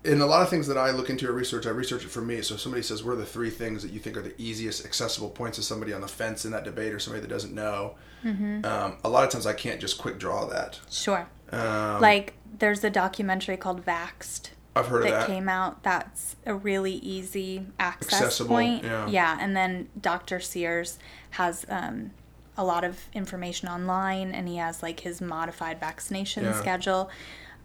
in 0.02 0.20
a 0.20 0.26
lot 0.26 0.42
of 0.42 0.49
things 0.49 0.66
that 0.66 0.78
I 0.78 0.90
look 0.90 1.10
into 1.10 1.28
or 1.28 1.32
research, 1.32 1.66
I 1.66 1.70
research 1.70 2.04
it 2.04 2.10
for 2.10 2.22
me. 2.22 2.40
So 2.42 2.54
if 2.54 2.60
somebody 2.60 2.82
says, 2.82 3.04
"What 3.04 3.12
are 3.12 3.16
the 3.16 3.26
three 3.26 3.50
things 3.50 3.82
that 3.82 3.92
you 3.92 4.00
think 4.00 4.16
are 4.16 4.22
the 4.22 4.34
easiest 4.40 4.84
accessible 4.84 5.30
points 5.30 5.56
to 5.58 5.62
somebody 5.62 5.92
on 5.92 6.00
the 6.00 6.08
fence 6.08 6.44
in 6.44 6.52
that 6.52 6.64
debate, 6.64 6.92
or 6.92 6.99
somebody 6.99 7.20
that 7.20 7.28
doesn't 7.28 7.54
know?" 7.54 7.96
Mm-hmm. 8.25 8.64
Um, 8.64 8.96
a 9.04 9.08
lot 9.08 9.25
of 9.25 9.30
times 9.30 9.46
I 9.46 9.52
can't 9.52 9.80
just 9.80 9.99
quick 9.99 10.18
draw 10.18 10.46
that. 10.46 10.80
Sure. 10.90 11.28
Um, 11.52 12.00
like 12.00 12.34
there's 12.58 12.84
a 12.84 12.90
documentary 12.90 13.56
called 13.56 13.84
Vaxxed 13.84 14.50
I've 14.76 14.87
heard 14.87 15.02
of 15.04 15.10
that 15.10 15.20
that. 15.20 15.26
came 15.26 15.49
out 15.49 15.82
that's 15.82 16.37
a 16.46 16.54
really 16.54 16.92
easy 16.94 17.66
access 17.78 18.20
Accessible, 18.20 18.56
point. 18.56 18.84
yeah. 18.84 19.37
and 19.40 19.56
then 19.56 19.88
Dr. 20.00 20.38
Sears 20.40 20.99
has 21.30 21.66
um, 21.68 22.12
a 22.57 22.64
lot 22.64 22.85
of 22.85 22.99
information 23.14 23.69
online 23.69 24.33
and 24.33 24.49
he 24.49 24.57
has 24.57 24.83
like 24.83 25.00
his 25.00 25.21
modified 25.21 25.78
vaccination 25.80 26.45
Yeah. 26.45 26.52
schedule. 26.60 27.10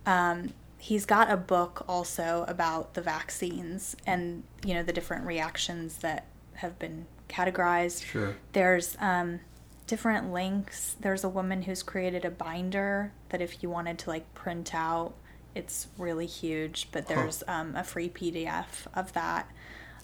Um, 0.06 0.54
he's 0.78 1.06
got 1.06 1.30
a 1.32 1.38
book 1.38 1.84
also 1.88 2.45
about 2.48 2.93
the 2.93 3.02
vaccines 3.02 3.95
and 4.06 4.43
you 4.63 4.74
know 4.74 4.84
the 4.84 4.93
different 4.93 5.26
reactions 5.26 5.98
that 5.98 6.28
have 6.56 6.78
been 6.80 7.06
categorized. 7.30 8.04
Sure. 8.06 8.36
There's 8.54 8.95
um, 9.00 9.39
different 9.88 10.32
links. 10.32 10.95
There's 11.00 11.24
a 11.24 11.30
woman 11.30 11.63
who's 11.63 11.84
created 11.84 12.24
a 12.24 12.30
binder 12.32 13.12
that 13.30 13.41
if 13.41 13.62
you 13.63 13.69
wanted 13.69 13.98
to 14.00 14.10
like 14.10 14.32
print 14.36 14.74
out, 14.76 15.13
it's 15.56 15.88
really 15.98 16.28
huge. 16.28 16.88
But 16.91 17.08
there's 17.08 17.43
um, 17.48 17.76
a 17.76 17.84
free 17.84 18.10
PDF 18.10 18.86
of 18.93 19.12
that. 19.13 19.50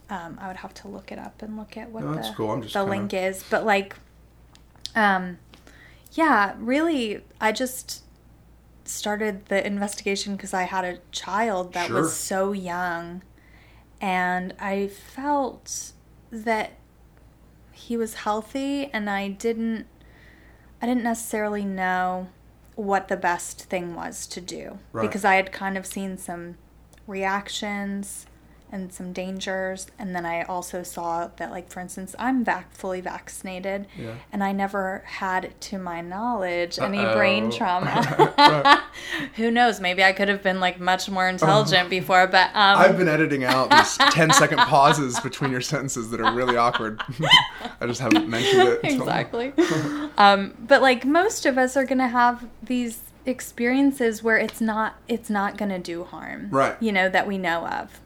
Um, 0.09 0.37
I 0.41 0.47
would 0.47 0.57
have 0.57 0.73
to 0.73 0.89
look 0.89 1.11
it 1.11 1.19
up 1.19 1.41
and 1.41 1.55
look 1.55 1.77
at 1.77 1.89
what 1.89 2.03
No, 2.03 2.15
the, 2.15 2.33
cool. 2.35 2.55
The 2.59 2.67
kinda- 2.67 2.83
link 2.83 3.13
is. 3.13 3.45
But 3.49 3.65
like, 3.65 3.95
um, 4.95 5.37
yeah, 6.13 6.53
really, 6.59 7.23
I 7.39 7.51
just 7.51 8.03
started 8.85 9.45
the 9.47 9.65
investigation 9.65 10.35
because 10.35 10.53
I 10.53 10.63
had 10.63 10.83
a 10.83 10.99
child 11.11 11.73
that 11.73 11.87
Sure. 11.87 12.01
was 12.01 12.13
so 12.15 12.51
young, 12.51 13.21
and 14.01 14.53
I 14.59 14.87
felt 14.87 15.93
that 16.31 16.71
he 17.71 17.95
was 17.97 18.15
healthy, 18.15 18.89
and 18.93 19.09
I 19.09 19.29
didn't, 19.29 19.87
I 20.81 20.85
didn't 20.87 21.03
necessarily 21.03 21.63
know 21.65 22.27
what 22.75 23.07
the 23.07 23.17
best 23.17 23.63
thing 23.65 23.95
was 23.95 24.25
to 24.27 24.41
do 24.41 24.79
Right. 24.91 25.01
because 25.07 25.23
I 25.25 25.35
had 25.35 25.51
kind 25.51 25.77
of 25.77 25.85
seen 25.85 26.17
some 26.17 26.55
reactions 27.07 28.25
and 28.71 28.91
some 28.93 29.11
dangers 29.13 29.87
and 29.99 30.15
then 30.15 30.25
I 30.25 30.43
also 30.43 30.81
saw 30.83 31.29
that 31.37 31.51
like 31.51 31.69
for 31.69 31.79
instance 31.79 32.15
I'm 32.17 32.43
vac- 32.43 32.71
fully 32.73 33.01
vaccinated 33.01 33.87
Yeah. 33.97 34.13
and 34.31 34.43
I 34.43 34.51
never 34.51 35.03
had 35.05 35.53
to 35.61 35.77
my 35.77 36.01
knowledge 36.01 36.79
any 36.79 36.99
Uh-oh. 36.99 37.15
brain 37.15 37.51
trauma. 37.57 38.83
Who 39.35 39.51
knows? 39.51 39.79
Maybe 39.79 40.03
I 40.03 40.13
could 40.13 40.29
have 40.29 40.41
been 40.43 40.59
like 40.59 40.79
much 40.79 41.09
more 41.09 41.27
intelligent 41.27 41.89
before, 41.89 42.27
but 42.27 42.47
um 42.55 42.77
I've 42.79 42.97
been 42.97 43.07
editing 43.09 43.43
out 43.43 43.69
these 43.69 43.97
10 43.97 44.31
second 44.33 44.59
pauses 44.59 45.19
between 45.19 45.51
your 45.51 45.61
sentences 45.61 46.09
that 46.11 46.21
are 46.21 46.33
really 46.33 46.57
awkward. 46.57 47.01
I 47.81 47.87
just 47.87 48.01
haven't 48.01 48.29
mentioned 48.29 48.67
it. 48.67 48.79
exactly. 48.83 49.53
um, 50.17 50.53
but 50.59 50.81
like 50.81 51.05
most 51.05 51.45
of 51.45 51.57
us 51.57 51.75
are 51.77 51.85
gonna 51.85 52.07
have 52.07 52.47
these 52.63 53.01
experiences 53.25 54.23
where 54.23 54.37
it's 54.37 54.59
not 54.59 54.95
it's 55.07 55.29
not 55.29 55.57
gonna 55.57 55.77
do 55.79 56.03
harm, 56.03 56.49
Right. 56.49 56.75
You 56.81 56.91
know 56.91 57.07
that 57.09 57.27
we 57.27 57.37
know 57.37 57.67
of, 57.67 58.00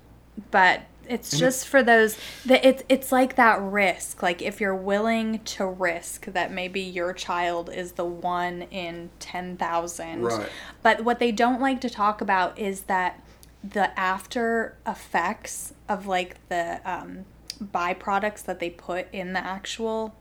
but 0.52 0.82
it's 1.08 1.38
just 1.38 1.68
for 1.68 1.84
those 1.84 2.18
that 2.48 2.66
it's 2.66 2.84
it's 2.90 3.12
like 3.12 3.36
that 3.36 3.62
risk. 3.62 4.24
Like 4.24 4.42
if 4.42 4.60
you're 4.60 4.76
willing 4.76 5.40
to 5.44 5.66
risk 5.68 6.26
that 6.26 6.52
maybe 6.52 6.82
your 6.82 7.14
child 7.14 7.70
is 7.72 7.92
the 7.94 8.06
one 8.06 8.64
in 8.64 9.12
ten 9.20 9.56
thousand, 9.56 10.24
Right. 10.24 10.50
But 10.82 11.04
what 11.04 11.20
they 11.20 11.32
don't 11.32 11.62
like 11.62 11.80
to 11.82 11.90
talk 11.90 12.22
about 12.22 12.58
is 12.58 12.82
that 12.82 13.24
the 13.64 13.98
after 14.00 14.78
effects 14.88 15.74
of 15.88 16.08
like 16.08 16.38
the 16.50 16.82
um, 16.86 17.26
byproducts 17.64 18.44
that 18.46 18.60
they 18.60 18.70
put 18.72 19.08
in 19.14 19.34
the 19.34 19.40
actual 19.46 20.16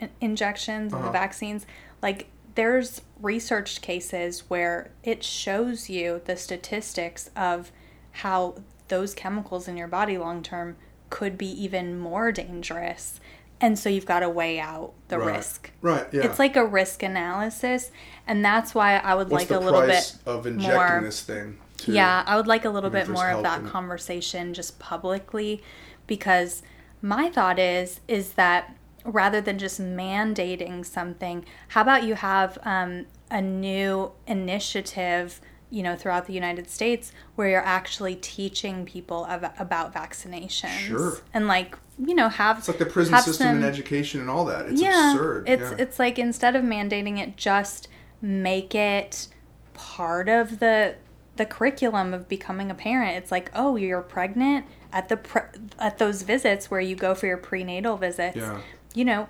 in- 0.00 0.10
injections 0.20 0.92
and 0.92 1.02
the 1.02 1.06
Uh-huh. 1.08 1.12
vaccines 1.12 1.66
like 2.02 2.26
there's 2.54 3.00
researched 3.20 3.80
cases 3.82 4.44
where 4.48 4.90
it 5.04 5.22
shows 5.22 5.88
you 5.88 6.20
the 6.24 6.36
statistics 6.36 7.30
of 7.36 7.70
how 8.10 8.56
those 8.88 9.14
chemicals 9.14 9.68
in 9.68 9.76
your 9.76 9.88
body 9.88 10.18
long 10.18 10.42
term 10.42 10.76
could 11.10 11.36
be 11.36 11.46
even 11.46 11.98
more 11.98 12.32
dangerous 12.32 13.20
and 13.60 13.78
so 13.78 13.88
you've 13.88 14.06
got 14.06 14.20
to 14.20 14.28
weigh 14.28 14.58
out 14.58 14.92
the 15.08 15.18
Right. 15.18 15.36
risk 15.36 15.70
Right, 15.80 16.06
yeah. 16.12 16.22
it's 16.22 16.38
like 16.38 16.56
a 16.56 16.64
risk 16.64 17.02
analysis 17.02 17.90
and 18.26 18.44
that's 18.44 18.74
why 18.74 18.96
i 18.96 19.14
would 19.14 19.28
What's 19.30 19.50
like 19.50 19.56
a 19.56 19.62
little 19.62 19.82
bit 19.82 20.16
of 20.26 20.46
injecting 20.46 20.74
more 20.76 21.00
this 21.02 21.22
thing? 21.22 21.58
To, 21.78 21.92
yeah, 21.92 22.22
I 22.26 22.36
would 22.36 22.46
like 22.46 22.64
a 22.64 22.70
little 22.70 22.90
bit 22.90 23.08
more 23.08 23.28
of 23.30 23.42
that 23.42 23.64
conversation 23.66 24.54
just 24.54 24.78
publicly 24.78 25.62
because 26.06 26.62
my 27.00 27.28
thought 27.28 27.58
is 27.58 28.00
is 28.06 28.34
that 28.34 28.76
rather 29.04 29.40
than 29.40 29.58
just 29.58 29.80
mandating 29.80 30.86
something, 30.86 31.44
how 31.68 31.80
about 31.82 32.04
you 32.04 32.14
have 32.14 32.56
um, 32.62 33.06
a 33.32 33.42
new 33.42 34.12
initiative, 34.28 35.40
you 35.72 35.82
know, 35.82 35.96
throughout 35.96 36.26
the 36.26 36.34
United 36.34 36.68
States 36.68 37.12
where 37.34 37.48
you're 37.48 37.64
actually 37.80 38.14
teaching 38.14 38.84
people 38.84 39.24
av- 39.28 39.52
about 39.58 39.92
vaccinations 39.94 40.68
Sure. 40.88 41.18
and 41.34 41.48
like 41.48 41.76
you 41.98 42.14
know 42.14 42.28
have 42.28 42.58
It's 42.58 42.68
like 42.68 42.78
the 42.78 42.86
prison 42.86 43.16
system 43.18 43.46
some- 43.46 43.56
and 43.56 43.64
education 43.64 44.20
and 44.20 44.28
all 44.30 44.44
that. 44.44 44.66
It's 44.66 44.80
yeah, 44.80 45.12
absurd. 45.12 45.48
It's 45.48 45.70
yeah. 45.70 45.76
it's 45.78 45.98
like 45.98 46.18
instead 46.18 46.54
of 46.56 46.62
mandating 46.62 47.18
it, 47.18 47.36
just 47.36 47.88
make 48.20 48.74
it 48.74 49.28
part 49.74 50.28
of 50.28 50.58
the 50.60 50.94
the 51.36 51.46
curriculum 51.46 52.12
of 52.12 52.28
becoming 52.28 52.70
a 52.70 52.74
parent. 52.74 53.16
It's 53.16 53.32
like, 53.32 53.50
oh, 53.54 53.76
you're 53.76 54.02
pregnant 54.02 54.66
at 54.92 55.08
the 55.08 55.16
pre- 55.16 55.50
at 55.78 55.96
those 55.96 56.20
visits 56.22 56.70
where 56.70 56.80
you 56.80 56.94
go 56.94 57.14
for 57.14 57.26
your 57.26 57.38
prenatal 57.38 57.96
visits. 57.96 58.36
Yeah. 58.36 58.60
You 58.94 59.06
know, 59.06 59.28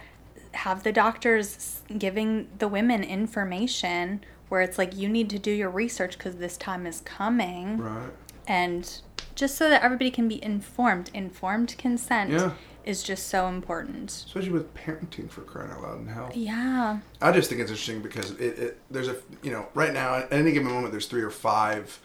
have 0.53 0.83
the 0.83 0.91
doctors 0.93 1.83
giving 1.97 2.49
the 2.59 2.67
women 2.69 3.05
information 3.05 4.25
where 4.53 4.61
it's 4.61 4.77
like 4.77 4.95
you 4.95 5.09
need 5.09 5.31
to 5.31 5.39
do 5.39 5.51
your 5.51 5.71
research 5.71 6.19
because 6.19 6.37
this 6.37 6.59
time 6.59 6.87
is 6.87 7.01
coming 7.07 7.79
right. 7.79 8.11
and 8.47 9.01
just 9.35 9.57
so 9.57 9.71
that 9.71 9.83
everybody 9.83 10.11
can 10.11 10.29
be 10.29 10.45
informed 10.45 11.11
informed 11.15 11.75
consent 11.79 12.29
Yeah. 12.31 12.53
is 12.85 13.03
just 13.03 13.29
so 13.29 13.49
important 13.49 14.11
Especially 14.11 14.51
with 14.51 14.75
parenting 14.75 15.31
for 15.31 15.41
crying 15.41 15.71
out 15.71 15.81
loud 15.81 16.01
and 16.01 16.11
health. 16.11 16.37
yeah 16.37 16.99
I 17.23 17.33
just 17.33 17.49
think 17.49 17.63
it's 17.63 17.71
interesting 17.71 18.03
because 18.03 18.33
it, 18.33 18.59
it 18.59 18.81
there's 18.91 19.09
a 19.09 19.17
you 19.43 19.51
know 19.51 19.69
right 19.73 19.95
now 19.95 20.17
at 20.17 20.31
any 20.31 20.53
given 20.53 20.71
moment 20.71 20.93
there's 20.93 21.07
three 21.07 21.23
or 21.23 21.31
five 21.31 21.99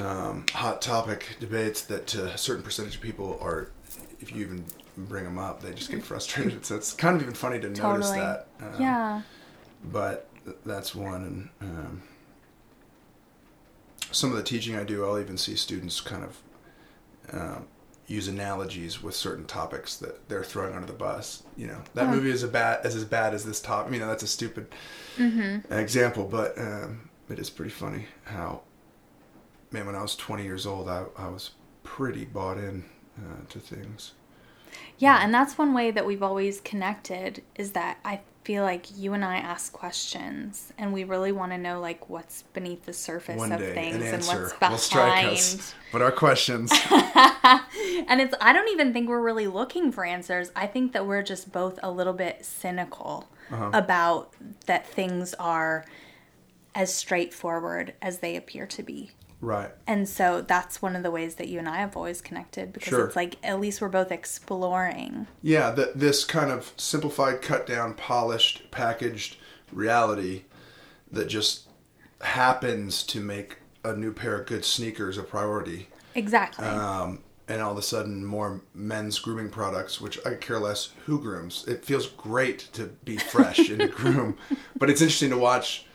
um, 0.00 0.46
hot 0.54 0.80
topic 0.80 1.36
debates 1.40 1.82
that 1.82 2.16
uh, 2.16 2.22
a 2.22 2.38
certain 2.38 2.62
percentage 2.62 2.94
of 2.94 3.02
people 3.02 3.38
are 3.42 3.70
if 4.20 4.34
you 4.34 4.40
even 4.40 4.64
bring 4.96 5.24
them 5.24 5.36
up. 5.38 5.60
They 5.60 5.72
just 5.74 5.90
get 5.90 6.02
frustrated. 6.12 6.64
so 6.64 6.74
it's 6.76 6.94
kind 6.94 7.16
of 7.16 7.20
even 7.22 7.34
funny 7.34 7.60
to 7.60 7.68
notice 7.68 8.10
that. 8.10 8.46
Um, 8.60 8.80
yeah. 8.80 9.22
But 9.92 10.27
that's 10.64 10.94
one. 10.94 11.50
And 11.60 11.70
um, 11.70 12.02
some 14.10 14.30
of 14.30 14.36
the 14.36 14.42
teaching 14.42 14.76
I 14.76 14.84
do, 14.84 15.04
I'll 15.04 15.18
even 15.20 15.36
see 15.38 15.56
students 15.56 16.00
kind 16.00 16.24
of 16.24 16.42
um, 17.32 17.66
use 18.06 18.28
analogies 18.28 19.02
with 19.02 19.14
certain 19.14 19.46
topics 19.46 19.96
that 19.98 20.28
they're 20.28 20.44
throwing 20.44 20.74
under 20.74 20.86
the 20.86 20.92
bus. 20.92 21.44
You 21.56 21.68
know, 21.68 21.82
that 21.94 22.08
Oh. 22.08 22.10
movie 22.10 22.30
is 22.30 22.42
a 22.42 22.48
bad 22.48 22.84
as 22.84 22.94
as 22.96 23.04
bad 23.04 23.34
as 23.34 23.44
this 23.44 23.60
top. 23.60 23.92
You 23.92 24.00
know, 24.00 24.08
that's 24.08 24.22
a 24.22 24.28
stupid 24.28 24.68
Mm-hmm. 25.18 25.58
example, 25.70 26.24
but 26.24 26.58
um, 26.58 27.10
it 27.28 27.38
is 27.38 27.50
pretty 27.50 27.70
funny 27.70 28.06
how, 28.24 28.62
man, 29.70 29.86
when 29.86 29.94
I 29.94 30.02
was 30.02 30.16
20 30.16 30.44
years 30.44 30.66
old, 30.66 30.88
I, 30.88 31.04
I 31.16 31.28
was 31.28 31.52
pretty 31.82 32.24
bought 32.24 32.58
in 32.58 32.84
uh, 33.18 33.46
to 33.48 33.58
things. 33.60 34.12
Yeah, 34.98 35.20
and 35.22 35.32
that's 35.32 35.56
one 35.58 35.72
way 35.74 35.90
that 35.90 36.06
we've 36.06 36.22
always 36.22 36.60
connected 36.60 37.42
is 37.56 37.72
that 37.72 37.98
I 38.04 38.20
feel 38.48 38.62
like 38.64 38.86
you 38.96 39.12
and 39.12 39.22
I 39.22 39.36
ask 39.36 39.74
questions 39.74 40.72
and 40.78 40.90
we 40.94 41.04
really 41.04 41.32
want 41.32 41.52
to 41.52 41.58
know 41.58 41.80
like 41.80 42.08
what's 42.08 42.44
beneath 42.54 42.86
the 42.86 42.94
surface 42.94 43.36
One 43.36 43.52
of 43.52 43.60
day, 43.60 43.74
things 43.74 43.96
an 43.96 44.14
and 44.14 44.24
what's 44.24 44.54
behind. 44.54 44.72
will 44.72 44.78
strike 44.78 45.26
us. 45.26 45.74
But 45.92 46.00
our 46.00 46.10
questions, 46.10 46.72
and 46.90 48.20
it's 48.22 48.34
I 48.40 48.54
don't 48.54 48.68
even 48.70 48.94
think 48.94 49.06
we're 49.08 49.20
really 49.20 49.46
looking 49.46 49.92
for 49.92 50.02
answers. 50.02 50.50
I 50.56 50.66
think 50.66 50.92
that 50.94 51.06
we're 51.06 51.22
just 51.22 51.52
both 51.52 51.78
a 51.82 51.90
little 51.90 52.14
bit 52.14 52.44
cynical 52.44 53.28
Uh-huh. 53.50 53.70
about 53.74 54.32
that 54.64 54.86
things 54.86 55.34
are 55.34 55.84
as 56.74 56.94
straightforward 56.94 57.92
as 58.00 58.18
they 58.20 58.34
appear 58.34 58.66
to 58.66 58.82
be. 58.82 59.10
Right? 59.40 59.70
And 59.86 60.08
so 60.08 60.40
that's 60.42 60.80
one 60.82 60.96
of 60.96 61.02
the 61.02 61.10
ways 61.10 61.36
that 61.36 61.48
you 61.48 61.58
and 61.58 61.68
I 61.68 61.76
have 61.78 61.96
always 61.96 62.20
connected 62.20 62.72
because 62.72 62.88
Sure. 62.90 63.06
it's 63.06 63.16
like 63.16 63.36
at 63.42 63.60
least 63.60 63.80
we're 63.80 63.88
both 63.88 64.10
exploring. 64.12 65.26
Yeah, 65.42 65.70
that 65.72 65.98
this 65.98 66.24
kind 66.24 66.50
of 66.50 66.72
simplified, 66.76 67.42
cut 67.42 67.66
down, 67.66 67.94
polished, 67.94 68.70
packaged 68.70 69.36
reality 69.72 70.44
that 71.12 71.28
just 71.28 71.68
happens 72.20 73.02
to 73.04 73.20
make 73.20 73.58
a 73.84 73.94
new 73.94 74.12
pair 74.12 74.40
of 74.40 74.46
good 74.46 74.64
sneakers 74.64 75.16
a 75.18 75.22
priority. 75.22 75.88
Exactly. 76.14 76.66
um, 76.66 77.20
and 77.46 77.62
all 77.62 77.72
of 77.72 77.78
a 77.78 77.82
sudden 77.82 78.24
more 78.26 78.60
men's 78.74 79.18
grooming 79.18 79.48
products, 79.48 80.00
which 80.00 80.18
I 80.26 80.34
care 80.34 80.58
less 80.58 80.90
who 81.06 81.18
grooms. 81.20 81.64
It 81.66 81.82
feels 81.84 82.06
great 82.06 82.68
to 82.74 82.86
be 83.04 83.16
fresh 83.16 83.70
and 83.70 83.78
to 83.80 83.88
groom, 83.88 84.36
but 84.76 84.90
it's 84.90 85.00
interesting 85.00 85.30
to 85.30 85.38
watch 85.38 85.86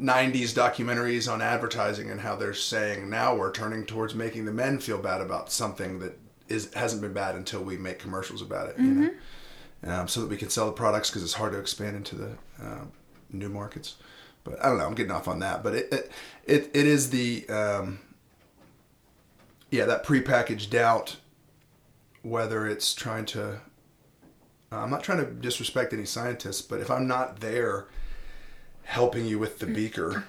90s 0.00 0.54
documentaries 0.54 1.30
on 1.30 1.42
advertising 1.42 2.10
and 2.10 2.20
how 2.20 2.36
they're 2.36 2.54
saying 2.54 3.10
now 3.10 3.34
we're 3.34 3.50
turning 3.50 3.84
towards 3.84 4.14
making 4.14 4.44
the 4.44 4.52
men 4.52 4.78
feel 4.78 4.98
bad 4.98 5.20
about 5.20 5.50
something 5.50 5.98
that 5.98 6.16
is 6.48 6.72
hasn't 6.74 7.02
been 7.02 7.12
bad 7.12 7.34
until 7.34 7.62
we 7.62 7.76
make 7.76 7.98
commercials 7.98 8.40
about 8.40 8.68
it, 8.68 8.78
you 8.78 8.84
know, 8.84 9.10
um, 9.92 10.08
so 10.08 10.20
that 10.20 10.30
we 10.30 10.36
can 10.36 10.48
sell 10.48 10.66
the 10.66 10.72
products 10.72 11.10
because 11.10 11.22
it's 11.22 11.34
hard 11.34 11.52
to 11.52 11.58
expand 11.58 11.96
into 11.96 12.14
the 12.14 12.30
um, 12.60 12.92
new 13.30 13.48
markets. 13.48 13.96
But 14.44 14.64
I 14.64 14.68
don't 14.68 14.78
know. 14.78 14.86
I'm 14.86 14.94
getting 14.94 15.12
off 15.12 15.28
on 15.28 15.40
that, 15.40 15.62
but 15.62 15.74
it 15.74 15.92
it 15.92 16.12
it, 16.44 16.70
it 16.72 16.86
is 16.86 17.10
the 17.10 17.46
um, 17.48 17.98
yeah, 19.70 19.84
that 19.84 20.04
prepackaged 20.04 20.70
doubt, 20.70 21.16
whether 22.22 22.66
it's 22.66 22.94
trying 22.94 23.26
to, 23.26 23.60
I'm 24.72 24.90
not 24.90 25.02
trying 25.02 25.18
to 25.18 25.30
disrespect 25.30 25.92
any 25.92 26.04
scientists, 26.04 26.62
but 26.62 26.80
if 26.80 26.90
I'm 26.90 27.06
not 27.06 27.40
there 27.40 27.88
helping 28.88 29.26
you 29.26 29.38
with 29.38 29.58
the 29.58 29.66
mm. 29.66 29.74
beaker, 29.74 30.24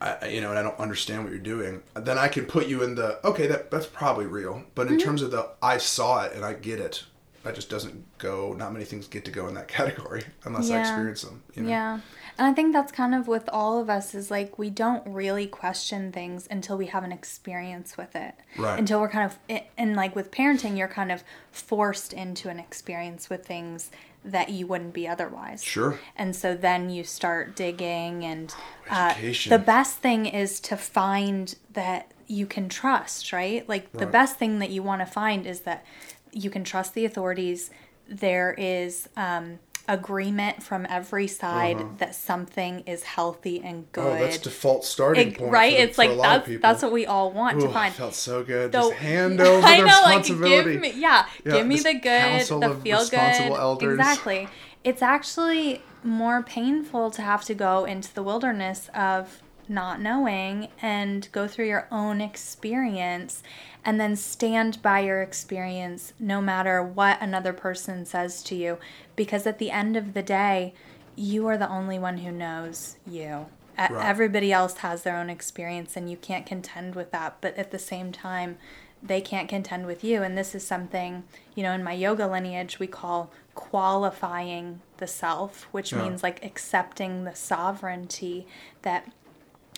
I, 0.00 0.28
you 0.28 0.40
know, 0.40 0.48
and 0.48 0.58
I 0.58 0.62
don't 0.62 0.78
understand 0.80 1.24
what 1.24 1.30
you're 1.30 1.38
doing, 1.38 1.82
then 1.94 2.16
I 2.16 2.26
can 2.26 2.46
put 2.46 2.68
you 2.68 2.82
in 2.82 2.94
the, 2.94 3.24
okay, 3.26 3.46
that, 3.48 3.70
that's 3.70 3.84
probably 3.84 4.24
real. 4.24 4.64
But 4.74 4.86
in 4.86 4.94
mm-hmm. 4.94 5.04
terms 5.04 5.20
of 5.20 5.30
the, 5.30 5.50
I 5.62 5.76
saw 5.76 6.24
it 6.24 6.32
and 6.34 6.42
I 6.42 6.54
get 6.54 6.80
it, 6.80 7.04
that 7.42 7.54
just 7.54 7.68
doesn't 7.68 8.16
go, 8.16 8.54
not 8.54 8.72
many 8.72 8.86
things 8.86 9.06
get 9.06 9.26
to 9.26 9.30
go 9.30 9.46
in 9.46 9.54
that 9.54 9.68
category 9.78 10.24
unless 10.44 10.70
I 10.70 10.80
experience 10.80 11.20
them. 11.20 11.42
You 11.54 11.64
know? 11.64 11.68
Yeah. 11.68 12.00
And 12.38 12.46
I 12.46 12.54
think 12.54 12.72
that's 12.72 12.90
kind 12.90 13.14
of 13.14 13.28
with 13.28 13.46
all 13.52 13.78
of 13.78 13.90
us 13.90 14.14
is 14.14 14.30
like 14.30 14.58
we 14.58 14.70
don't 14.70 15.06
really 15.06 15.46
question 15.46 16.12
things 16.12 16.48
until 16.50 16.78
we 16.78 16.86
have 16.86 17.04
an 17.04 17.12
experience 17.12 17.98
with 17.98 18.16
it. 18.16 18.34
Right. 18.56 18.78
Until 18.78 19.02
we're 19.02 19.10
kind 19.10 19.30
of 19.30 19.60
and 19.76 19.94
like 19.94 20.16
with 20.16 20.30
parenting 20.30 20.78
you're 20.78 20.88
kind 20.88 21.12
of 21.12 21.22
forced 21.52 22.14
into 22.14 22.48
an 22.48 22.58
experience 22.58 23.28
with 23.28 23.46
things 23.46 23.90
that 24.24 24.50
you 24.50 24.66
wouldn't 24.66 24.94
be 24.94 25.06
otherwise. 25.06 25.62
Sure. 25.62 25.98
And 26.16 26.34
so 26.34 26.54
then 26.54 26.90
you 26.90 27.04
start 27.04 27.54
digging 27.54 28.24
and 28.24 28.54
uh, 28.90 29.14
the 29.48 29.62
best 29.64 29.98
thing 29.98 30.26
is 30.26 30.60
to 30.60 30.76
find 30.76 31.54
that 31.72 32.12
you 32.26 32.46
can 32.46 32.68
trust, 32.68 33.32
right? 33.32 33.68
Like 33.68 33.92
the 33.92 34.06
best 34.06 34.36
thing 34.36 34.58
that 34.58 34.70
you 34.70 34.82
want 34.82 35.02
to 35.02 35.06
find 35.06 35.46
is 35.46 35.60
that 35.60 35.84
you 36.32 36.50
can 36.50 36.64
trust 36.64 36.94
the 36.94 37.04
authorities. 37.04 37.70
There 38.08 38.54
is 38.56 39.08
um, 39.16 39.58
agreement 39.88 40.62
from 40.62 40.86
every 40.88 41.26
side 41.26 41.98
that 41.98 42.14
something 42.14 42.80
is 42.80 43.02
healthy 43.02 43.60
and 43.62 43.90
good. 43.92 44.00
Uh-huh. 44.06 44.16
Oh, 44.16 44.18
that's 44.24 44.38
default 44.38 44.84
starting 44.84 45.28
It- 45.28 45.38
point. 45.38 45.52
right? 45.52 45.76
for- 45.76 45.82
it's 45.82 45.96
for 45.96 46.06
like 46.06 46.18
that's 46.20 46.46
people. 46.48 46.62
that's 46.62 46.82
what 46.82 46.92
we 46.92 47.06
all 47.06 47.30
want 47.30 47.58
Ooh, 47.58 47.66
to 47.66 47.68
find. 47.72 47.94
Felt 47.94 48.14
so 48.14 48.42
good. 48.42 48.72
So- 48.72 48.90
Just 48.90 48.94
hand 49.00 49.40
over 49.42 49.66
I 49.66 49.80
the 49.80 49.86
know, 49.86 50.00
like 50.04 50.18
responsibility. 50.20 50.72
give 50.72 50.80
me, 50.80 50.92
yeah, 50.96 51.26
Yeah, 51.44 51.52
give 51.52 51.66
me 51.66 51.78
the 51.80 51.94
good, 51.94 52.46
the 52.60 52.70
of 52.70 52.82
feel 52.82 53.04
good. 53.08 53.18
elders. 53.20 53.98
Exactly. 53.98 54.48
It's 54.84 55.02
actually 55.02 55.82
more 56.02 56.42
painful 56.42 57.10
to 57.12 57.22
have 57.22 57.44
to 57.44 57.54
go 57.54 57.84
into 57.84 58.12
the 58.14 58.22
wilderness 58.22 58.90
of 58.94 59.42
not 59.68 60.00
knowing 60.00 60.68
and 60.82 61.28
go 61.32 61.46
through 61.48 61.66
your 61.66 61.86
own 61.90 62.20
experience 62.20 63.42
and 63.84 64.00
then 64.00 64.16
stand 64.16 64.80
by 64.82 65.00
your 65.00 65.22
experience 65.22 66.12
no 66.18 66.40
matter 66.40 66.82
what 66.82 67.20
another 67.20 67.52
person 67.52 68.04
says 68.04 68.42
to 68.42 68.54
you 68.54 68.78
because 69.16 69.46
at 69.46 69.58
the 69.58 69.70
end 69.70 69.96
of 69.96 70.14
the 70.14 70.22
day 70.22 70.72
you 71.16 71.46
are 71.46 71.56
the 71.58 71.68
only 71.70 71.98
one 71.98 72.18
who 72.18 72.30
knows 72.32 72.96
you 73.06 73.46
Right. 73.76 73.90
everybody 74.06 74.52
else 74.52 74.76
has 74.78 75.02
their 75.02 75.16
own 75.16 75.28
experience 75.28 75.96
and 75.96 76.08
you 76.08 76.16
can't 76.16 76.46
contend 76.46 76.94
with 76.94 77.10
that 77.10 77.38
but 77.40 77.56
at 77.58 77.72
the 77.72 77.78
same 77.78 78.12
time 78.12 78.56
they 79.02 79.20
can't 79.20 79.48
contend 79.48 79.84
with 79.86 80.04
you 80.04 80.22
and 80.22 80.38
this 80.38 80.54
is 80.54 80.64
something 80.64 81.24
you 81.56 81.64
know 81.64 81.72
in 81.72 81.82
my 81.82 81.92
yoga 81.92 82.26
lineage 82.28 82.78
we 82.78 82.86
call 82.86 83.32
qualifying 83.56 84.80
the 84.98 85.06
self 85.06 85.64
which 85.72 85.92
Yeah. 85.92 86.02
means 86.02 86.22
like 86.22 86.44
accepting 86.44 87.24
the 87.24 87.34
sovereignty 87.34 88.46
that 88.82 89.08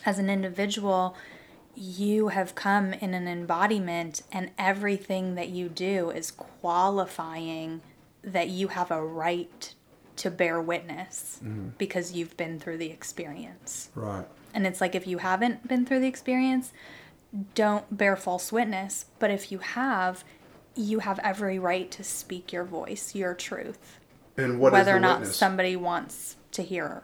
as 0.06 0.18
an 0.18 0.30
individual 0.30 1.14
you 1.78 2.28
have 2.28 2.54
come 2.54 2.94
in 2.94 3.12
an 3.12 3.28
embodiment 3.28 4.22
and 4.32 4.50
everything 4.58 5.34
that 5.34 5.50
you 5.50 5.68
do 5.68 6.08
is 6.10 6.30
qualifying 6.30 7.82
that 8.22 8.48
you 8.48 8.68
have 8.68 8.90
a 8.90 9.04
right 9.04 9.74
to 10.16 10.30
bear 10.30 10.58
witness 10.58 11.38
mm-hmm. 11.44 11.68
because 11.76 12.12
you've 12.12 12.34
been 12.38 12.58
through 12.58 12.78
the 12.78 12.90
experience 12.90 13.90
Right. 13.94 14.24
and 14.54 14.66
it's 14.66 14.80
like 14.80 14.94
if 14.94 15.06
you 15.06 15.18
haven't 15.18 15.68
been 15.68 15.84
through 15.84 16.00
the 16.00 16.06
experience, 16.06 16.72
don't 17.54 17.94
bear 17.94 18.16
false 18.16 18.50
witness. 18.50 19.06
But 19.18 19.30
if 19.30 19.52
you 19.52 19.58
have, 19.58 20.24
you 20.74 21.00
have 21.00 21.18
every 21.22 21.58
right 21.58 21.90
to 21.90 22.02
speak 22.04 22.52
your 22.52 22.64
voice, 22.64 23.14
your 23.14 23.34
truth, 23.34 23.98
And 24.38 24.58
what 24.58 24.68
is 24.68 24.72
whether 24.72 24.92
the 24.92 24.96
or 24.96 25.00
not 25.00 25.20
witness? 25.20 25.36
somebody 25.36 25.76
wants 25.76 26.36
to 26.52 26.62
hear, 26.62 27.02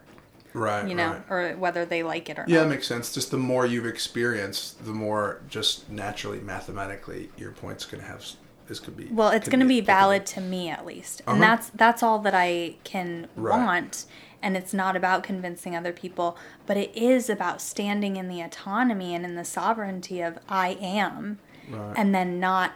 right. 0.55 0.89
you 0.89 0.95
know, 0.95 1.21
right. 1.29 1.53
or 1.53 1.57
whether 1.57 1.85
they 1.85 2.03
like 2.03 2.29
it 2.29 2.39
or 2.39 2.43
not. 2.43 2.49
Yeah, 2.49 2.65
makes 2.65 2.87
sense. 2.87 3.13
Just 3.13 3.31
the 3.31 3.37
more 3.39 3.65
you've 3.67 3.87
experienced, 3.87 4.85
the 4.85 4.93
more 4.93 5.41
just 5.49 5.91
naturally, 5.91 6.41
mathematically, 6.41 7.31
your 7.37 7.53
point's 7.53 7.85
going 7.85 8.03
to 8.03 8.07
have. 8.09 8.25
This 8.69 8.79
could 8.81 8.97
be. 8.97 9.07
Well, 9.11 9.31
it's 9.31 9.49
going 9.49 9.61
to 9.61 9.67
be 9.67 9.79
applicable. 9.81 9.95
valid 10.01 10.27
to 10.27 10.41
me 10.41 10.69
at 10.71 10.87
least. 10.87 11.21
And 11.27 11.43
Uh-huh. 11.43 11.57
that's 11.57 11.71
that's 11.71 12.03
all 12.03 12.19
that 12.21 12.35
I 12.35 12.77
can 12.85 13.29
Right. 13.37 13.59
want. 13.59 14.07
And 14.45 14.57
it's 14.57 14.73
not 14.75 14.97
about 14.97 15.23
convincing 15.23 15.77
other 15.77 15.93
people, 15.93 16.37
but 16.67 16.77
it 16.77 16.91
is 16.97 17.29
about 17.31 17.61
standing 17.61 18.17
in 18.17 18.29
the 18.29 18.41
autonomy 18.41 19.15
and 19.15 19.25
in 19.25 19.35
the 19.37 19.45
sovereignty 19.45 20.21
of 20.21 20.39
I 20.49 20.77
am 20.81 21.39
Right. 21.71 21.95
and 21.97 22.15
then 22.15 22.41
not 22.41 22.73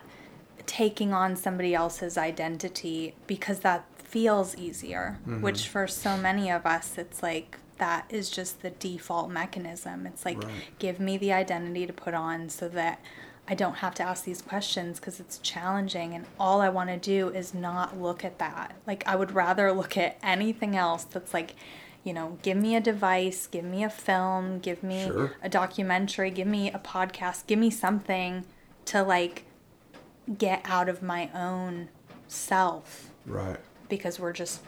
taking 0.67 1.13
on 1.13 1.37
somebody 1.37 1.75
else's 1.75 2.17
identity 2.19 3.15
because 3.27 3.61
that 3.61 3.85
feels 3.99 4.57
easier, 4.57 5.19
Mm-hmm. 5.27 5.43
which 5.43 5.69
for 5.69 5.87
so 5.87 6.17
many 6.17 6.51
of 6.51 6.67
us 6.67 6.99
it's 6.99 7.23
like 7.23 7.59
that 7.79 8.07
is 8.09 8.31
just 8.31 8.63
the 8.63 8.71
default 8.71 9.31
mechanism. 9.31 10.07
It's 10.07 10.25
like 10.25 10.43
Right. 10.43 10.53
give 10.79 10.99
me 11.01 11.17
the 11.17 11.33
identity 11.33 11.87
to 11.87 11.93
put 11.93 12.15
on 12.15 12.49
so 12.49 12.69
that 12.71 13.01
I 13.49 13.55
don't 13.55 13.77
have 13.77 13.95
to 13.97 14.03
ask 14.03 14.25
these 14.25 14.43
questions 14.43 14.99
because 14.99 15.21
it's 15.21 15.39
challenging 15.39 16.15
and 16.15 16.27
all 16.41 16.61
I 16.61 16.69
want 16.69 16.91
to 16.91 16.97
do 16.97 17.29
is 17.29 17.55
not 17.55 17.97
look 18.01 18.25
at 18.25 18.39
that. 18.39 18.75
Like 18.87 19.07
I 19.07 19.15
would 19.15 19.33
rather 19.33 19.73
look 19.73 19.97
at 19.97 20.19
anything 20.23 20.75
else 20.77 21.05
that's 21.05 21.33
like, 21.33 21.55
you 22.03 22.13
know, 22.13 22.39
give 22.43 22.57
me 22.57 22.75
a 22.75 22.81
device, 22.81 23.47
give 23.47 23.65
me 23.65 23.85
a 23.85 23.91
film, 23.91 24.59
give 24.59 24.83
me 24.83 25.05
Sure. 25.07 25.33
a 25.43 25.49
documentary, 25.49 26.31
give 26.31 26.49
me 26.49 26.73
a 26.73 26.79
podcast, 26.79 27.47
give 27.47 27.59
me 27.59 27.71
something 27.71 28.45
to 28.87 29.03
like 29.03 29.45
get 30.39 30.61
out 30.65 30.89
of 30.89 31.03
my 31.03 31.31
own 31.35 31.89
self 32.27 33.11
Right. 33.27 33.59
because 33.89 34.19
we're 34.19 34.33
just, 34.33 34.61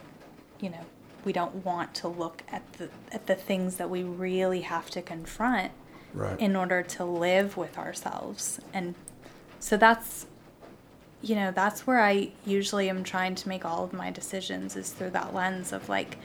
you 0.61 0.69
know, 0.69 0.85
we 1.25 1.33
don't 1.33 1.65
want 1.65 1.93
to 1.95 2.07
look 2.07 2.43
at 2.49 2.73
the 2.73 2.89
at 3.11 3.27
the 3.27 3.35
things 3.35 3.75
that 3.77 3.89
we 3.89 4.03
really 4.03 4.61
have 4.61 4.89
to 4.91 5.01
confront 5.01 5.71
Right. 6.11 6.39
in 6.39 6.55
order 6.55 6.81
to 6.81 7.05
live 7.05 7.55
with 7.55 7.77
ourselves 7.77 8.59
and 8.73 8.95
so 9.59 9.77
that's 9.77 10.25
you 11.21 11.35
know, 11.35 11.51
that's 11.51 11.85
where 11.85 11.99
I 11.99 12.31
usually 12.45 12.89
am 12.89 13.03
trying 13.03 13.35
to 13.35 13.49
make 13.49 13.65
all 13.65 13.83
of 13.83 13.91
my 13.91 14.09
decisions 14.09 14.75
is 14.77 14.91
through 14.91 15.09
that 15.11 15.33
lens 15.33 15.73
of 15.73 15.89
like 15.89 16.17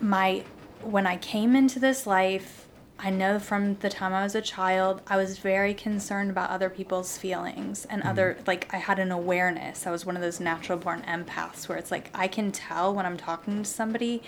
my 0.00 0.44
when 0.82 1.06
I 1.06 1.16
came 1.16 1.56
into 1.56 1.80
this 1.80 2.06
life, 2.06 2.67
I 3.00 3.10
know 3.10 3.38
from 3.38 3.76
the 3.76 3.88
time 3.88 4.12
I 4.12 4.24
was 4.24 4.34
a 4.34 4.42
child, 4.42 5.02
I 5.06 5.16
was 5.16 5.38
very 5.38 5.72
concerned 5.72 6.30
about 6.30 6.50
other 6.50 6.68
people's 6.68 7.16
feelings 7.16 7.84
and 7.84 8.02
mm-hmm. 8.02 8.10
other 8.10 8.38
like 8.46 8.72
I 8.74 8.78
had 8.78 8.98
an 8.98 9.12
awareness. 9.12 9.86
I 9.86 9.90
was 9.90 10.04
one 10.04 10.16
of 10.16 10.22
those 10.22 10.40
natural 10.40 10.78
born 10.78 11.02
empaths 11.02 11.68
where 11.68 11.78
it's 11.78 11.90
like 11.90 12.10
I 12.12 12.26
can 12.26 12.50
tell 12.50 12.92
when 12.92 13.06
I'm 13.06 13.16
talking 13.16 13.62
to 13.62 13.68
somebody 13.68 14.22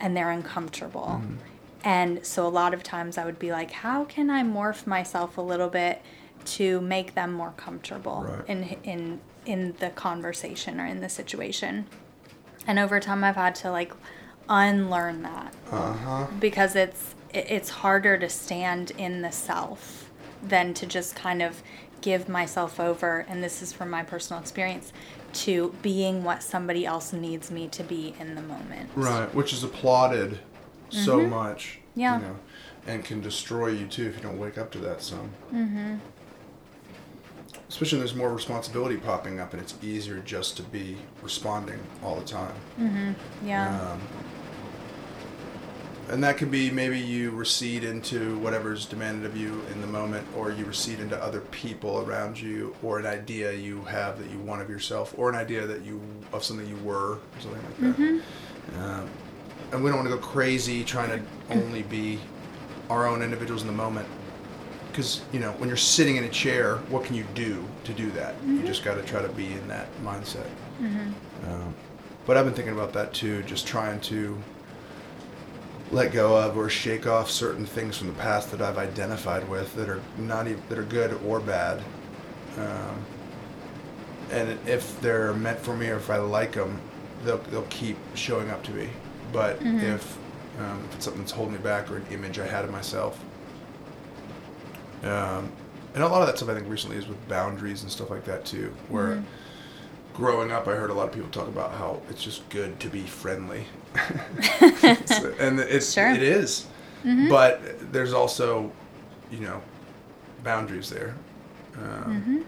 and 0.00 0.16
they're 0.16 0.30
uncomfortable. 0.30 1.20
Mm-hmm. 1.22 1.36
And 1.84 2.26
so 2.26 2.44
a 2.44 2.48
lot 2.48 2.74
of 2.74 2.82
times 2.82 3.18
I 3.18 3.24
would 3.24 3.38
be 3.38 3.52
like, 3.52 3.70
how 3.70 4.04
can 4.04 4.30
I 4.30 4.42
morph 4.42 4.84
myself 4.84 5.38
a 5.38 5.40
little 5.40 5.68
bit 5.68 6.02
to 6.44 6.80
make 6.80 7.14
them 7.14 7.32
more 7.32 7.52
comfortable 7.56 8.24
right. 8.28 8.48
in 8.48 8.62
in 8.82 9.20
in 9.46 9.74
the 9.78 9.90
conversation 9.90 10.80
or 10.80 10.86
in 10.86 11.00
the 11.00 11.08
situation? 11.08 11.86
And 12.66 12.80
over 12.80 12.98
time 12.98 13.22
I've 13.22 13.36
had 13.36 13.54
to 13.56 13.70
like 13.70 13.92
unlearn 14.48 15.22
that. 15.22 15.54
Uh-huh. 15.70 16.26
Because 16.40 16.74
it's 16.74 17.14
it's 17.32 17.68
harder 17.68 18.18
to 18.18 18.28
stand 18.28 18.92
in 18.92 19.22
the 19.22 19.30
self 19.32 20.10
than 20.42 20.72
to 20.74 20.86
just 20.86 21.14
kind 21.14 21.42
of 21.42 21.62
give 22.00 22.28
myself 22.28 22.78
over 22.78 23.26
and 23.28 23.42
this 23.42 23.60
is 23.60 23.72
from 23.72 23.90
my 23.90 24.02
personal 24.02 24.40
experience 24.40 24.92
to 25.32 25.74
being 25.82 26.24
what 26.24 26.42
somebody 26.42 26.86
else 26.86 27.12
needs 27.12 27.50
me 27.50 27.68
to 27.68 27.82
be 27.82 28.14
in 28.18 28.34
the 28.34 28.42
moment. 28.42 28.90
Right, 28.94 29.32
which 29.34 29.52
is 29.52 29.62
applauded 29.64 30.32
mm-hmm. 30.32 31.04
so 31.04 31.20
much. 31.20 31.80
Yeah. 31.94 32.18
You 32.18 32.26
know, 32.26 32.36
and 32.86 33.04
can 33.04 33.20
destroy 33.20 33.68
you 33.68 33.86
too 33.86 34.06
if 34.06 34.16
you 34.16 34.22
don't 34.22 34.38
wake 34.38 34.56
up 34.56 34.70
to 34.72 34.78
that 34.78 35.02
some. 35.02 35.30
Mm-hmm. 35.52 35.96
Especially 37.68 37.98
when 37.98 38.06
there's 38.06 38.16
more 38.16 38.32
responsibility 38.32 38.96
popping 38.96 39.40
up 39.40 39.52
and 39.52 39.60
it's 39.60 39.74
easier 39.82 40.20
just 40.20 40.56
to 40.56 40.62
be 40.62 40.96
responding 41.22 41.78
all 42.02 42.16
the 42.16 42.24
time. 42.24 42.54
Mm-hmm. 42.80 43.46
Yeah. 43.46 43.92
Um, 43.92 44.00
and 46.08 46.24
that 46.24 46.38
could 46.38 46.50
be 46.50 46.70
maybe 46.70 46.98
you 46.98 47.30
recede 47.30 47.84
into 47.84 48.38
whatever's 48.38 48.86
demanded 48.86 49.26
of 49.26 49.36
you 49.36 49.62
in 49.72 49.80
the 49.80 49.86
moment 49.86 50.26
or 50.36 50.50
you 50.50 50.64
recede 50.64 51.00
into 51.00 51.22
other 51.22 51.40
people 51.40 52.00
around 52.00 52.40
you 52.40 52.74
or 52.82 52.98
an 52.98 53.06
idea 53.06 53.52
you 53.52 53.82
have 53.82 54.18
that 54.18 54.30
you 54.30 54.38
want 54.38 54.62
of 54.62 54.70
yourself 54.70 55.14
or 55.18 55.28
an 55.28 55.34
idea 55.34 55.66
that 55.66 55.82
you 55.84 56.00
of 56.32 56.42
something 56.42 56.66
you 56.66 56.76
were 56.76 57.14
or 57.14 57.20
something 57.40 57.62
like 57.62 57.76
that 57.78 57.96
mm-hmm. 57.96 58.80
um, 58.80 59.08
and 59.72 59.84
we 59.84 59.90
don't 59.90 59.98
want 59.98 60.08
to 60.08 60.14
go 60.14 60.20
crazy 60.20 60.82
trying 60.82 61.10
to 61.10 61.22
only 61.54 61.82
be 61.82 62.18
our 62.88 63.06
own 63.06 63.22
individuals 63.22 63.62
in 63.62 63.68
the 63.68 63.74
moment 63.74 64.08
because 64.90 65.20
you 65.32 65.40
know 65.40 65.52
when 65.52 65.68
you're 65.68 65.76
sitting 65.76 66.16
in 66.16 66.24
a 66.24 66.28
chair 66.28 66.76
what 66.88 67.04
can 67.04 67.14
you 67.14 67.24
do 67.34 67.62
to 67.84 67.92
do 67.92 68.10
that 68.12 68.34
mm-hmm. 68.36 68.60
you 68.60 68.66
just 68.66 68.82
got 68.82 68.94
to 68.94 69.02
try 69.02 69.20
to 69.20 69.28
be 69.30 69.52
in 69.52 69.68
that 69.68 69.88
mindset 70.02 70.48
mm-hmm. 70.80 71.10
um, 71.50 71.74
but 72.26 72.36
i've 72.36 72.46
been 72.46 72.54
thinking 72.54 72.74
about 72.74 72.94
that 72.94 73.12
too 73.12 73.42
just 73.42 73.66
trying 73.66 74.00
to 74.00 74.36
let 75.90 76.12
go 76.12 76.36
of 76.36 76.56
or 76.56 76.68
shake 76.68 77.06
off 77.06 77.30
certain 77.30 77.64
things 77.64 77.96
from 77.96 78.08
the 78.08 78.14
past 78.14 78.50
that 78.50 78.60
I've 78.60 78.78
identified 78.78 79.48
with 79.48 79.74
that 79.76 79.88
are 79.88 80.02
not 80.16 80.46
even 80.46 80.62
that 80.68 80.78
are 80.78 80.84
good 80.84 81.18
or 81.24 81.40
bad. 81.40 81.82
Um, 82.56 83.04
and 84.30 84.58
if 84.68 85.00
they're 85.00 85.32
meant 85.32 85.58
for 85.58 85.74
me 85.74 85.88
or 85.88 85.96
if 85.96 86.10
I 86.10 86.18
like 86.18 86.52
them, 86.52 86.80
they'll 87.24 87.38
they'll 87.38 87.62
keep 87.70 87.96
showing 88.14 88.50
up 88.50 88.62
to 88.64 88.72
me. 88.72 88.88
But 89.32 89.60
mm-hmm. 89.60 89.78
if, 89.80 90.18
um, 90.58 90.84
if 90.88 90.96
it's 90.96 91.04
something 91.04 91.22
that's 91.22 91.32
holding 91.32 91.54
me 91.54 91.60
back 91.60 91.90
or 91.90 91.98
an 91.98 92.06
image 92.10 92.38
I 92.38 92.46
had 92.46 92.64
of 92.64 92.70
myself, 92.70 93.22
um, 95.02 95.52
and 95.94 96.02
a 96.02 96.08
lot 96.08 96.22
of 96.22 96.28
that 96.28 96.36
stuff 96.36 96.48
I 96.48 96.54
think 96.54 96.68
recently 96.68 96.96
is 96.96 97.06
with 97.06 97.28
boundaries 97.28 97.82
and 97.82 97.90
stuff 97.90 98.10
like 98.10 98.24
that 98.24 98.44
too, 98.44 98.74
where. 98.88 99.08
Mm-hmm 99.08 99.24
growing 100.18 100.50
up, 100.50 100.66
I 100.66 100.74
heard 100.74 100.90
a 100.90 100.94
lot 100.94 101.08
of 101.08 101.14
people 101.14 101.30
talk 101.30 101.46
about 101.46 101.72
how 101.72 102.02
it's 102.10 102.22
just 102.22 102.46
good 102.48 102.80
to 102.80 102.88
be 102.88 103.02
friendly, 103.02 103.64
and 104.60 105.60
it's 105.60 105.92
sure. 105.92 106.10
it 106.10 106.22
is. 106.22 106.66
Mm-hmm. 107.04 107.28
but 107.28 107.92
there's 107.92 108.12
also, 108.12 108.72
you 109.30 109.38
know, 109.38 109.62
boundaries 110.42 110.90
there, 110.90 111.14
um, 111.76 112.44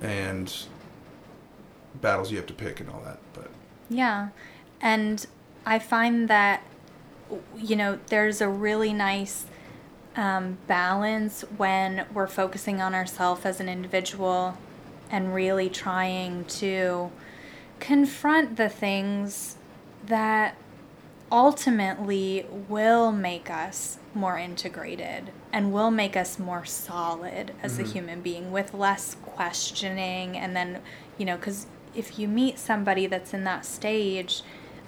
mm-hmm. 0.00 0.04
and 0.04 0.66
battles 2.00 2.32
you 2.32 2.36
have 2.38 2.46
to 2.46 2.52
pick 2.52 2.80
and 2.80 2.90
all 2.90 3.00
that. 3.04 3.20
But 3.32 3.48
yeah, 3.88 4.30
and 4.80 5.24
I 5.64 5.78
find 5.78 6.26
that 6.26 6.64
you 7.56 7.76
know 7.76 8.00
there's 8.08 8.40
a 8.40 8.48
really 8.48 8.92
nice 8.92 9.46
um, 10.16 10.58
balance 10.66 11.42
when 11.56 12.04
we're 12.12 12.26
focusing 12.26 12.82
on 12.82 12.94
ourselves 12.96 13.46
as 13.46 13.60
an 13.60 13.68
individual 13.68 14.58
and 15.12 15.34
really 15.34 15.68
trying 15.68 16.44
to 16.46 17.12
confront 17.78 18.56
the 18.56 18.68
things 18.68 19.56
that 20.06 20.56
ultimately 21.30 22.46
will 22.68 23.12
make 23.12 23.50
us 23.50 23.98
more 24.14 24.38
integrated 24.38 25.30
and 25.52 25.72
will 25.72 25.90
make 25.90 26.16
us 26.16 26.38
more 26.38 26.64
solid 26.64 27.52
as 27.62 27.74
mm-hmm. 27.74 27.84
a 27.84 27.88
human 27.88 28.20
being 28.20 28.50
with 28.50 28.74
less 28.74 29.16
questioning 29.22 30.36
and 30.36 30.54
then 30.56 30.80
you 31.16 31.24
know 31.24 31.36
because 31.36 31.66
if 31.94 32.18
you 32.18 32.28
meet 32.28 32.58
somebody 32.58 33.06
that's 33.06 33.32
in 33.32 33.44
that 33.44 33.64
stage 33.64 34.42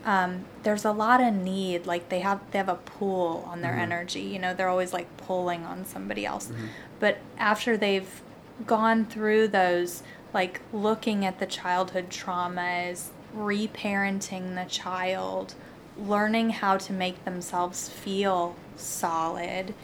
um, 0.05 0.45
there's 0.65 0.85
a 0.85 0.93
lot 0.93 1.23
of 1.23 1.33
need 1.33 1.87
like 1.87 2.11
they 2.11 2.21
have 2.21 2.41
they 2.51 2.59
have 2.59 2.69
a 2.69 2.75
pull 2.75 3.43
on 3.49 3.63
their 3.63 3.73
mm-hmm. 3.73 3.81
energy 3.81 4.21
you 4.21 4.39
know 4.39 4.53
they're 4.53 4.69
always 4.69 4.93
like 4.93 5.15
pulling 5.17 5.65
on 5.65 5.85
somebody 5.87 6.27
else 6.27 6.49
mm-hmm. 6.49 6.67
but 7.01 7.19
after 7.39 7.77
they've 7.77 8.21
gone 8.67 9.05
through 9.05 9.49
those 9.49 10.03
like 10.33 10.61
looking 10.73 11.25
at 11.25 11.39
the 11.39 11.47
childhood 11.47 12.11
traumas, 12.11 13.09
reparenting 13.37 14.57
the 14.57 14.69
child, 14.69 15.55
learning 15.97 16.51
how 16.51 16.77
to 16.77 16.93
make 16.93 17.25
themselves 17.25 17.89
feel 17.89 18.57
solid 18.77 19.75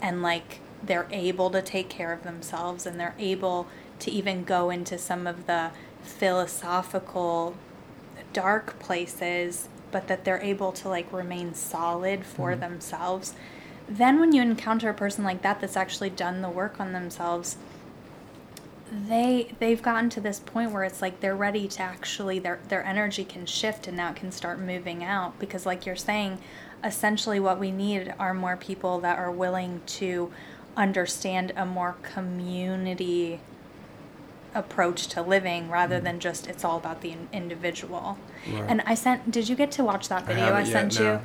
and 0.00 0.22
like 0.22 0.60
they're 0.82 1.08
able 1.10 1.50
to 1.50 1.60
take 1.60 1.88
care 1.88 2.12
of 2.12 2.22
themselves 2.22 2.86
and 2.86 3.00
they're 3.00 3.16
able 3.18 3.66
to 3.98 4.10
even 4.10 4.44
go 4.44 4.70
into 4.70 4.96
some 4.96 5.26
of 5.26 5.46
the 5.46 5.70
philosophical 6.02 7.56
dark 8.32 8.78
places 8.78 9.68
but 9.90 10.06
that 10.06 10.24
they're 10.24 10.42
able 10.42 10.70
to 10.70 10.88
like 10.88 11.10
remain 11.12 11.54
solid 11.54 12.24
for 12.24 12.50
mm-hmm. 12.50 12.60
themselves 12.60 13.34
then 13.88 14.20
when 14.20 14.32
you 14.32 14.42
encounter 14.42 14.90
a 14.90 14.94
person 14.94 15.24
like 15.24 15.42
that 15.42 15.60
that's 15.60 15.76
actually 15.76 16.10
done 16.10 16.42
the 16.42 16.50
work 16.50 16.78
on 16.78 16.92
themselves 16.92 17.56
they 19.08 19.54
they've 19.58 19.82
gotten 19.82 20.08
to 20.10 20.20
this 20.20 20.40
point 20.40 20.72
where 20.72 20.84
it's 20.84 21.02
like 21.02 21.20
they're 21.20 21.36
ready 21.36 21.68
to 21.68 21.82
actually 21.82 22.38
their 22.38 22.58
their 22.68 22.84
energy 22.84 23.24
can 23.24 23.44
shift 23.46 23.86
and 23.86 23.96
now 23.96 24.10
it 24.10 24.16
can 24.16 24.32
start 24.32 24.58
moving 24.58 25.04
out 25.04 25.38
because 25.38 25.66
like 25.66 25.84
you're 25.84 25.96
saying 25.96 26.38
essentially 26.84 27.40
what 27.40 27.58
we 27.58 27.70
need 27.70 28.14
are 28.18 28.32
more 28.32 28.56
people 28.56 29.00
that 29.00 29.18
are 29.18 29.30
willing 29.30 29.80
to 29.86 30.32
understand 30.76 31.52
a 31.56 31.66
more 31.66 31.96
community 32.02 33.40
approach 34.54 35.06
to 35.08 35.20
living 35.20 35.70
rather 35.70 36.00
mm. 36.00 36.04
than 36.04 36.20
just 36.20 36.46
it's 36.46 36.64
all 36.64 36.78
about 36.78 37.02
the 37.02 37.14
individual. 37.32 38.18
Right. 38.50 38.64
And 38.68 38.82
I 38.86 38.94
sent 38.94 39.30
did 39.30 39.48
you 39.48 39.56
get 39.56 39.70
to 39.72 39.84
watch 39.84 40.08
that 40.08 40.26
video 40.26 40.46
I, 40.46 40.60
I 40.60 40.64
sent 40.64 40.94
yet, 40.94 41.00
no. 41.00 41.12
you? 41.12 41.20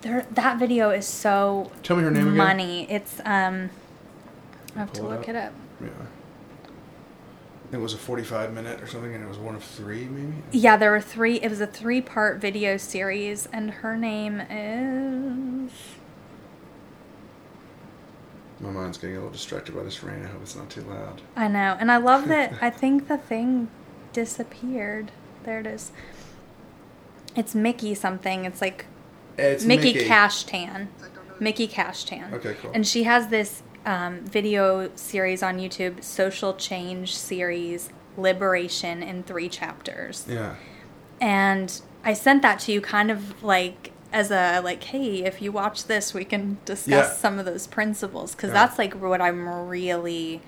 There, 0.00 0.26
that 0.30 0.58
video 0.58 0.90
is 0.90 1.06
so 1.06 1.70
Tell 1.82 1.96
me 1.96 2.02
her 2.02 2.10
name 2.10 2.36
money. 2.36 2.84
Again. 2.84 2.96
It's 2.96 3.20
um 3.20 3.70
I 4.76 4.80
have 4.80 4.92
Pull 4.92 5.04
to 5.04 5.08
look 5.08 5.28
it 5.28 5.36
up. 5.36 5.52
It 5.80 5.86
up. 5.86 5.92
Yeah 5.98 6.06
it 7.70 7.76
was 7.76 7.92
a 7.92 7.98
45 7.98 8.52
minute 8.54 8.80
or 8.80 8.86
something 8.86 9.14
and 9.14 9.22
it 9.22 9.28
was 9.28 9.38
one 9.38 9.54
of 9.54 9.62
three 9.62 10.04
maybe? 10.04 10.34
Yeah 10.52 10.76
there 10.76 10.90
were 10.90 11.00
three 11.00 11.36
it 11.36 11.48
was 11.48 11.60
a 11.60 11.66
three 11.66 12.00
part 12.00 12.40
video 12.40 12.76
series 12.76 13.46
and 13.52 13.70
her 13.70 13.96
name 13.96 14.40
is 14.40 15.72
my 18.60 18.70
mind's 18.70 18.98
getting 18.98 19.16
a 19.16 19.18
little 19.20 19.32
distracted 19.32 19.76
by 19.76 19.84
this 19.84 20.02
rain. 20.02 20.24
I 20.24 20.26
hope 20.26 20.42
it's 20.42 20.56
not 20.56 20.68
too 20.68 20.82
loud. 20.82 21.22
I 21.36 21.46
know 21.48 21.76
and 21.78 21.92
i 21.92 21.96
love 21.96 22.28
that 22.28 22.54
i 22.62 22.70
think 22.70 23.08
the 23.08 23.18
thing 23.18 23.68
disappeared. 24.12 25.12
There 25.44 25.60
it 25.60 25.66
is. 25.66 25.92
It's 27.36 27.54
mickey 27.54 27.94
something. 27.94 28.44
It's 28.44 28.60
like 28.60 28.86
it's 29.36 29.64
mickey, 29.64 29.92
mickey. 29.94 30.08
Kashtan 30.08 30.88
mickey 31.40 31.68
Kashtan 31.68 32.32
okay 32.32 32.54
cool. 32.60 32.72
And 32.74 32.86
she 32.86 33.04
has 33.04 33.28
this 33.28 33.62
um, 33.86 34.20
video 34.20 34.90
series 34.96 35.42
on 35.42 35.58
YouTube, 35.58 36.02
Social 36.02 36.54
Change 36.54 37.16
Series 37.16 37.90
Liberation 38.16 39.02
in 39.02 39.22
three 39.22 39.48
chapters. 39.48 40.26
Yeah. 40.28 40.56
And 41.20 41.80
I 42.04 42.12
sent 42.12 42.42
that 42.42 42.60
to 42.60 42.72
you 42.72 42.80
kind 42.80 43.10
of 43.10 43.42
like 43.42 43.92
as 44.12 44.30
a 44.30 44.60
like 44.60 44.82
hey 44.84 45.24
if 45.24 45.42
you 45.42 45.52
watch 45.52 45.84
this 45.84 46.14
we 46.14 46.24
can 46.24 46.56
discuss 46.64 46.88
yeah. 46.88 47.12
some 47.12 47.38
of 47.38 47.44
those 47.44 47.66
principles 47.66 48.34
because 48.34 48.48
yeah. 48.48 48.54
that's 48.54 48.78
like 48.78 48.94
what 48.94 49.20
i'm 49.20 49.46
really 49.68 50.40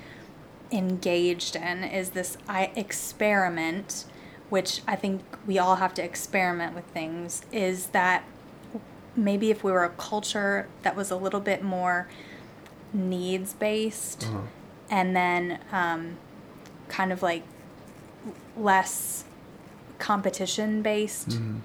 engaged 0.72 1.56
in 1.56 1.84
is 1.84 2.10
this 2.10 2.38
i 2.48 2.70
experiment 2.74 4.06
which 4.48 4.80
i 4.88 4.96
think 4.96 5.20
we 5.46 5.58
all 5.58 5.76
have 5.76 5.92
to 5.92 6.02
experiment 6.02 6.74
with 6.74 6.84
things 6.86 7.42
is 7.52 7.88
that 7.88 8.24
maybe 9.14 9.50
if 9.50 9.62
we 9.62 9.70
were 9.70 9.84
a 9.84 9.90
culture 9.90 10.66
that 10.82 10.96
was 10.96 11.10
a 11.10 11.16
little 11.16 11.40
bit 11.40 11.62
more 11.62 12.08
needs 12.92 13.52
based 13.54 14.24
uh-huh. 14.24 14.40
and 14.90 15.14
then 15.16 15.58
um, 15.72 16.16
kind 16.88 17.12
of 17.12 17.22
like 17.22 17.44
less 18.56 19.24
competition 19.98 20.82
based 20.82 21.28
Mm-hmm. 21.30 21.58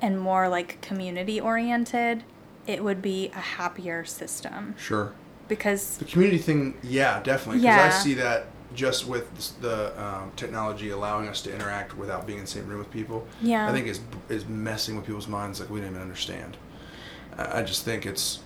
and 0.00 0.20
more 0.20 0.48
like 0.48 0.80
community 0.80 1.40
oriented, 1.40 2.22
it 2.66 2.84
would 2.84 3.00
be 3.02 3.28
a 3.34 3.40
happier 3.40 4.04
system 4.04 4.74
Sure. 4.78 5.12
because 5.48 5.96
The 5.98 6.04
community 6.04 6.38
thing, 6.38 6.74
yeah, 6.82 7.20
definitely. 7.22 7.62
Because 7.62 7.94
I 7.94 7.98
see 7.98 8.14
that 8.14 8.46
just 8.74 9.06
with 9.06 9.60
the 9.62 9.98
um, 10.00 10.30
technology 10.36 10.90
allowing 10.90 11.26
us 11.26 11.40
to 11.42 11.54
interact 11.54 11.96
without 11.96 12.26
being 12.26 12.38
in 12.38 12.44
the 12.44 12.50
same 12.50 12.66
room 12.68 12.78
with 12.78 12.90
people. 12.90 13.26
Yeah. 13.42 13.66
I 13.68 13.72
think 13.72 13.86
is 13.86 14.00
is 14.28 14.46
messing 14.46 14.94
with 14.96 15.06
people's 15.06 15.26
minds 15.26 15.58
like 15.58 15.70
we 15.70 15.80
didn't 15.80 15.92
even 15.94 16.02
understand. 16.02 16.58
I 17.38 17.62
just 17.62 17.84
think 17.84 18.04
it's 18.04 18.40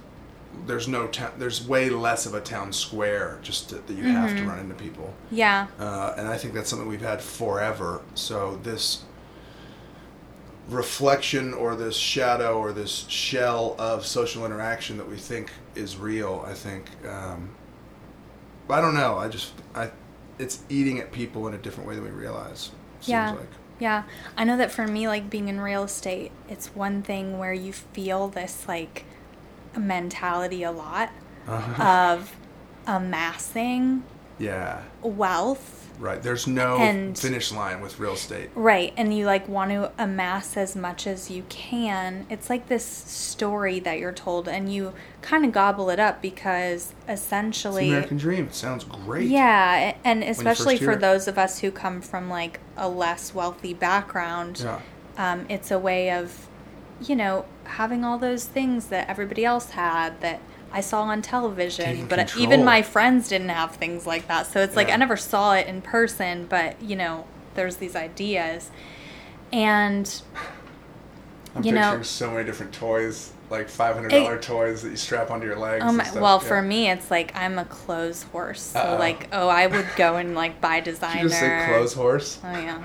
there's 0.66 0.86
no 0.88 1.06
town. 1.08 1.32
There's 1.38 1.66
way 1.66 1.90
less 1.90 2.26
of 2.26 2.34
a 2.34 2.40
town 2.40 2.72
square 2.72 3.38
just 3.42 3.70
to, 3.70 3.76
that 3.76 3.90
you 3.94 4.04
have 4.04 4.30
Mm-hmm. 4.30 4.44
to 4.44 4.50
run 4.50 4.58
into 4.60 4.74
people. 4.74 5.12
yeah, 5.30 5.66
Uh, 5.78 6.14
and 6.16 6.28
I 6.28 6.36
think 6.38 6.54
that's 6.54 6.68
something 6.70 6.88
we've 6.88 7.00
had 7.00 7.20
forever. 7.20 8.02
So 8.14 8.58
this 8.62 9.04
reflection 10.68 11.52
or 11.54 11.74
this 11.74 11.96
shadow 11.96 12.58
or 12.58 12.72
this 12.72 13.06
shell 13.08 13.74
of 13.78 14.06
social 14.06 14.46
interaction 14.46 14.96
that 14.96 15.08
we 15.08 15.16
think 15.16 15.50
is 15.74 15.96
real, 15.96 16.44
I 16.46 16.54
think. 16.54 16.86
Um, 17.06 17.50
I 18.70 18.80
don't 18.80 18.94
know. 18.94 19.18
I 19.18 19.28
just 19.28 19.52
I, 19.74 19.90
it's 20.38 20.60
eating 20.68 20.98
at 21.00 21.12
people 21.12 21.46
in 21.48 21.54
a 21.54 21.58
different 21.58 21.88
way 21.88 21.94
than 21.96 22.04
we 22.04 22.10
realize. 22.10 22.70
Seems 23.00 23.08
Yeah. 23.08 23.30
like. 23.32 23.48
Yeah, 23.80 24.04
I 24.36 24.44
know 24.44 24.56
that 24.58 24.70
for 24.70 24.86
me, 24.86 25.08
like 25.08 25.28
being 25.28 25.48
in 25.48 25.60
real 25.60 25.82
estate, 25.82 26.30
it's 26.48 26.68
one 26.68 27.02
thing 27.02 27.38
where 27.38 27.52
you 27.52 27.72
feel 27.72 28.28
this 28.28 28.64
like 28.68 29.04
mentality 29.80 30.62
a 30.62 30.72
lot 30.72 31.10
Uh-huh. 31.48 31.82
of 31.82 32.36
amassing 32.86 34.02
Yeah. 34.38 34.78
wealth. 35.02 35.78
Right. 35.98 36.20
There's 36.20 36.46
no 36.48 36.78
And- 36.78 37.16
finish 37.16 37.52
line 37.52 37.80
with 37.80 38.00
real 38.00 38.14
estate. 38.14 38.50
Right, 38.56 38.92
and 38.96 39.16
you 39.16 39.26
like 39.26 39.46
want 39.48 39.70
to 39.70 39.92
amass 39.98 40.56
as 40.56 40.74
much 40.74 41.06
as 41.06 41.30
you 41.30 41.44
can. 41.48 42.26
It's 42.28 42.50
like 42.50 42.66
this 42.68 42.84
story 42.84 43.78
that 43.80 43.98
you're 44.00 44.10
told, 44.12 44.48
and 44.48 44.72
you 44.72 44.94
kind 45.20 45.44
of 45.44 45.52
gobble 45.52 45.90
it 45.90 46.00
up 46.00 46.20
because 46.20 46.92
essentially. 47.08 47.88
American 47.90 48.16
dream. 48.16 48.46
It 48.46 48.54
sounds 48.54 48.82
great. 48.84 49.28
Yeah, 49.28 49.94
and 50.02 50.24
especially 50.24 50.76
for 50.78 50.92
it. 50.92 51.00
those 51.00 51.28
of 51.28 51.38
us 51.38 51.60
who 51.60 51.70
come 51.70 52.00
from 52.00 52.28
like 52.28 52.58
a 52.76 52.88
less 52.88 53.32
wealthy 53.34 53.74
background, 53.74 54.60
Yeah. 54.64 54.80
um, 55.18 55.46
it's 55.48 55.70
a 55.70 55.78
way 55.78 56.10
of, 56.10 56.48
you 57.00 57.14
know, 57.14 57.44
having 57.64 58.04
all 58.04 58.18
those 58.18 58.44
things 58.44 58.86
that 58.86 59.08
everybody 59.08 59.44
else 59.44 59.70
had 59.70 60.20
that 60.20 60.40
I 60.72 60.80
saw 60.80 61.02
on 61.02 61.20
television, 61.22 61.84
Taking 61.84 62.06
but 62.06 62.18
control. 62.20 62.42
even 62.44 62.64
my 62.64 62.80
friends 62.82 63.28
didn't 63.28 63.50
have 63.50 63.76
things 63.76 64.06
like 64.06 64.26
that. 64.28 64.46
So 64.46 64.60
it's 64.60 64.76
like 64.76 64.88
I 64.90 64.96
never 64.96 65.16
saw 65.16 65.54
it 65.54 65.66
in 65.66 65.82
person, 65.82 66.46
but 66.48 66.80
you 66.82 66.96
know, 66.96 67.26
there's 67.54 67.76
these 67.76 67.94
ideas, 67.94 68.70
and 69.52 70.22
I'm 71.54 71.62
You 71.64 71.72
know- 71.72 71.80
picturing 71.82 72.04
so 72.04 72.30
many 72.30 72.44
different 72.44 72.72
toys, 72.72 73.32
like 73.50 73.68
five 73.68 73.94
hundred 73.94 74.08
dollar 74.12 74.38
toys 74.38 74.82
that 74.82 74.88
you 74.90 74.96
strap 74.96 75.30
onto 75.30 75.46
your 75.46 75.56
legs. 75.58 75.84
Um, 75.84 75.90
oh 75.90 75.92
my, 75.92 76.20
well, 76.20 76.38
Yeah. 76.42 76.48
for 76.48 76.62
me, 76.62 76.88
it's 76.90 77.10
like 77.10 77.36
I'm 77.36 77.58
a 77.58 77.66
clothes 77.66 78.22
horse. 78.32 78.62
So 78.62 78.78
Uh-oh. 78.80 78.96
like, 78.98 79.28
oh, 79.32 79.48
I 79.48 79.66
would 79.66 79.86
go 79.96 80.16
and 80.16 80.34
like 80.34 80.60
buy 80.62 80.80
designer. 80.80 81.14
Did 81.16 81.22
you 81.24 81.28
just 81.28 81.40
say 81.40 81.66
clothes 81.68 81.92
horse? 81.92 82.38
Oh 82.42 82.58
yeah, 82.58 82.78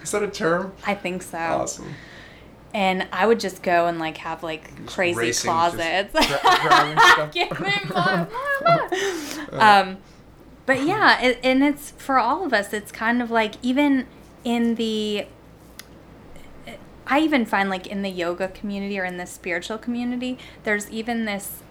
Is 0.00 0.12
that 0.12 0.22
a 0.22 0.28
term? 0.28 0.72
I 0.86 0.94
think 0.94 1.22
so. 1.22 1.38
Awesome. 1.38 1.92
And 2.74 3.06
I 3.12 3.26
would 3.26 3.38
just 3.38 3.62
go 3.62 3.86
and 3.86 3.98
like 3.98 4.16
have 4.18 4.42
like 4.42 4.74
Just 4.84 4.94
crazy 4.94 5.18
racing, 5.18 5.50
closets. 5.50 6.12
just 6.14 6.28
gra- 6.42 6.96
stuff. 7.12 7.32
Give 7.32 7.60
me 7.60 7.72
more, 7.92 8.28
more, 8.62 8.90
more. 9.50 9.62
um, 9.62 9.98
but 10.64 10.82
yeah, 10.84 11.20
it, 11.20 11.38
and 11.42 11.62
it's 11.62 11.90
for 11.92 12.18
all 12.18 12.46
of 12.46 12.52
us. 12.52 12.72
It's 12.72 12.90
kind 12.92 13.20
of 13.20 13.30
like 13.30 13.54
even 13.62 14.06
in 14.44 14.76
the. 14.76 15.26
I 17.06 17.18
even 17.20 17.44
find 17.44 17.68
like 17.68 17.86
in 17.86 18.02
the 18.02 18.08
yoga 18.08 18.48
community 18.48 18.98
or 18.98 19.04
in 19.04 19.16
the 19.18 19.26
spiritual 19.26 19.76
community, 19.76 20.38
there's 20.64 20.88
even 20.90 21.24
this 21.24 21.62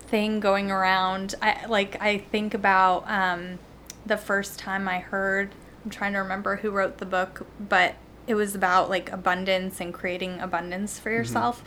thing 0.00 0.40
going 0.40 0.70
around. 0.70 1.34
I 1.40 1.64
like 1.66 2.00
I 2.02 2.18
think 2.18 2.52
about 2.54 3.08
um, 3.08 3.60
the 4.04 4.16
first 4.18 4.58
time 4.58 4.88
I 4.88 4.98
heard. 4.98 5.54
I'm 5.84 5.90
trying 5.90 6.12
to 6.14 6.18
remember 6.18 6.56
who 6.56 6.70
wrote 6.70 6.98
the 6.98 7.06
book, 7.06 7.46
but 7.60 7.94
it 8.26 8.34
was 8.34 8.54
about 8.54 8.88
like 8.90 9.12
abundance 9.12 9.80
and 9.80 9.92
creating 9.92 10.40
abundance 10.40 10.98
for 10.98 11.10
yourself, 11.10 11.62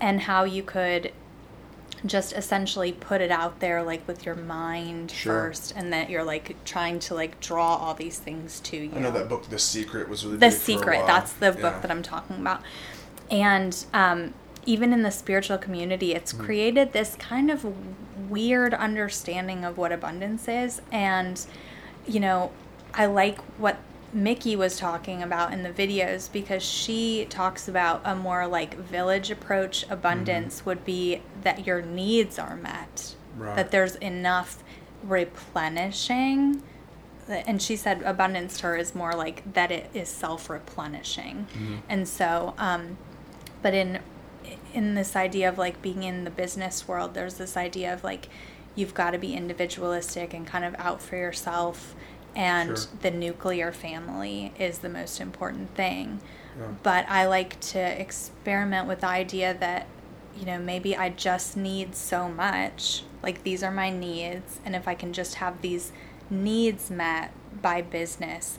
and 0.00 0.22
how 0.22 0.44
you 0.44 0.62
could 0.62 1.12
just 2.06 2.32
essentially 2.32 2.92
put 2.92 3.20
it 3.20 3.30
out 3.30 3.58
there 3.58 3.82
like 3.82 4.06
with 4.06 4.24
your 4.24 4.36
mind 4.36 5.10
Sure. 5.10 5.48
first, 5.48 5.74
and 5.74 5.92
that 5.92 6.08
you're 6.08 6.22
like 6.22 6.54
trying 6.64 7.00
to 7.00 7.14
like 7.14 7.40
draw 7.40 7.74
all 7.76 7.94
these 7.94 8.18
things 8.18 8.60
to 8.60 8.76
you. 8.76 8.92
I 8.94 9.00
know 9.00 9.10
that 9.10 9.28
book, 9.28 9.48
The 9.48 9.58
Secret, 9.58 10.08
was 10.08 10.24
really 10.24 10.36
The 10.36 10.46
big 10.46 10.52
for 10.52 10.56
a 10.56 10.60
Secret. 10.60 11.06
That's 11.06 11.32
the 11.32 11.50
book 11.52 11.82
that 11.82 11.90
I'm 11.90 12.02
talking 12.04 12.36
about. 12.36 12.62
And 13.30 13.84
um, 13.92 14.32
even 14.64 14.92
in 14.92 15.02
the 15.02 15.10
spiritual 15.10 15.58
community, 15.58 16.14
it's 16.14 16.32
Mm-hmm. 16.32 16.44
created 16.44 16.92
this 16.92 17.16
kind 17.16 17.50
of 17.50 17.66
weird 18.30 18.74
understanding 18.74 19.64
of 19.64 19.76
what 19.76 19.90
abundance 19.90 20.46
is. 20.46 20.80
And, 20.92 21.44
you 22.06 22.20
know, 22.20 22.52
I 22.94 23.06
like 23.06 23.38
what 23.58 23.76
Mickey 24.12 24.56
was 24.56 24.78
talking 24.78 25.22
about 25.22 25.52
in 25.52 25.62
the 25.62 25.70
videos 25.70 26.32
because 26.32 26.62
she 26.62 27.26
talks 27.28 27.68
about 27.68 28.00
a 28.04 28.14
more 28.16 28.46
like 28.46 28.74
village 28.76 29.30
approach. 29.30 29.84
Abundance 29.90 30.64
would 30.64 30.84
be 30.84 31.20
that 31.42 31.66
your 31.66 31.82
needs 31.82 32.38
are 32.38 32.56
met, 32.56 33.14
Right. 33.36 33.54
that 33.56 33.70
there's 33.70 33.96
enough 33.96 34.62
replenishing. 35.02 36.62
And 37.28 37.60
she 37.60 37.76
said 37.76 38.02
abundance 38.02 38.56
to 38.60 38.68
her 38.68 38.76
is 38.76 38.94
more 38.94 39.12
like 39.12 39.52
that 39.52 39.70
it 39.70 39.90
is 39.92 40.08
self-replenishing. 40.08 41.46
And 41.88 42.08
so 42.08 42.54
um 42.58 42.96
but 43.62 43.74
in 43.74 43.98
in 44.72 44.94
this 44.94 45.14
idea 45.14 45.48
of 45.48 45.58
like 45.58 45.82
being 45.82 46.02
in 46.02 46.24
the 46.24 46.30
business 46.30 46.88
world 46.88 47.12
there's 47.14 47.34
this 47.34 47.56
idea 47.56 47.92
of 47.92 48.02
like 48.02 48.28
you've 48.74 48.94
got 48.94 49.10
to 49.10 49.18
be 49.18 49.34
individualistic 49.34 50.32
and 50.32 50.46
kind 50.46 50.64
of 50.64 50.74
out 50.78 51.02
for 51.02 51.16
yourself 51.16 51.94
and 52.38 52.78
Sure. 52.78 52.86
the 53.02 53.10
nuclear 53.10 53.72
family 53.72 54.52
is 54.58 54.78
the 54.78 54.88
most 54.88 55.20
important 55.20 55.74
thing 55.74 56.20
Yeah. 56.58 56.68
but 56.82 57.04
i 57.10 57.26
like 57.26 57.58
to 57.72 57.78
experiment 58.00 58.86
with 58.88 59.00
the 59.00 59.08
idea 59.08 59.52
that 59.54 59.86
you 60.38 60.46
know 60.46 60.58
maybe 60.58 60.96
i 60.96 61.08
just 61.10 61.56
need 61.56 61.94
so 61.96 62.28
much 62.28 63.02
like 63.22 63.42
these 63.42 63.62
are 63.62 63.72
my 63.72 63.90
needs 63.90 64.60
and 64.64 64.74
if 64.76 64.86
i 64.88 64.94
can 64.94 65.12
just 65.12 65.34
have 65.36 65.60
these 65.62 65.92
needs 66.30 66.90
met 66.90 67.32
by 67.60 67.82
business 67.82 68.58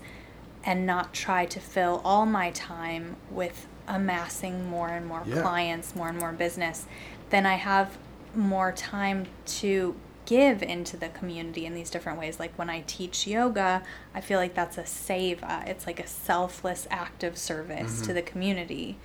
and 0.65 0.85
not 0.85 1.13
try 1.13 1.45
to 1.45 1.59
fill 1.59 2.01
all 2.03 2.25
my 2.25 2.51
time 2.51 3.15
with 3.31 3.65
amassing 3.87 4.69
more 4.69 4.89
and 4.89 5.05
more 5.07 5.23
Yeah. 5.25 5.41
clients, 5.41 5.95
more 5.95 6.09
and 6.09 6.17
more 6.19 6.31
business, 6.33 6.85
then 7.29 7.45
I 7.45 7.55
have 7.55 7.97
more 8.35 8.71
time 8.73 9.25
to 9.61 9.95
give 10.29 10.61
into 10.61 10.95
the 10.95 11.09
community 11.09 11.65
in 11.65 11.73
these 11.73 11.89
different 11.89 12.19
ways. 12.19 12.39
Like 12.39 12.53
when 12.55 12.69
I 12.69 12.83
teach 12.85 13.25
yoga, 13.25 13.81
I 14.13 14.21
feel 14.21 14.37
like 14.37 14.53
that's 14.53 14.77
a 14.77 14.83
seva. 14.83 15.43
Uh, 15.43 15.63
it's 15.65 15.87
like 15.87 15.99
a 15.99 16.05
selfless 16.05 16.87
act 16.91 17.23
of 17.23 17.35
service 17.35 18.01
to 18.01 18.05
mm-hmm. 18.05 18.13
the 18.13 18.21
community. 18.21 18.99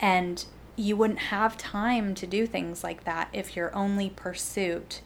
And 0.00 0.44
you 0.74 0.96
wouldn't 0.96 1.20
have 1.20 1.56
time 1.56 2.16
to 2.16 2.26
do 2.26 2.48
things 2.48 2.82
like 2.82 3.04
that 3.04 3.28
if 3.32 3.54
your 3.54 3.72
only 3.76 4.10
pursuit 4.10 5.02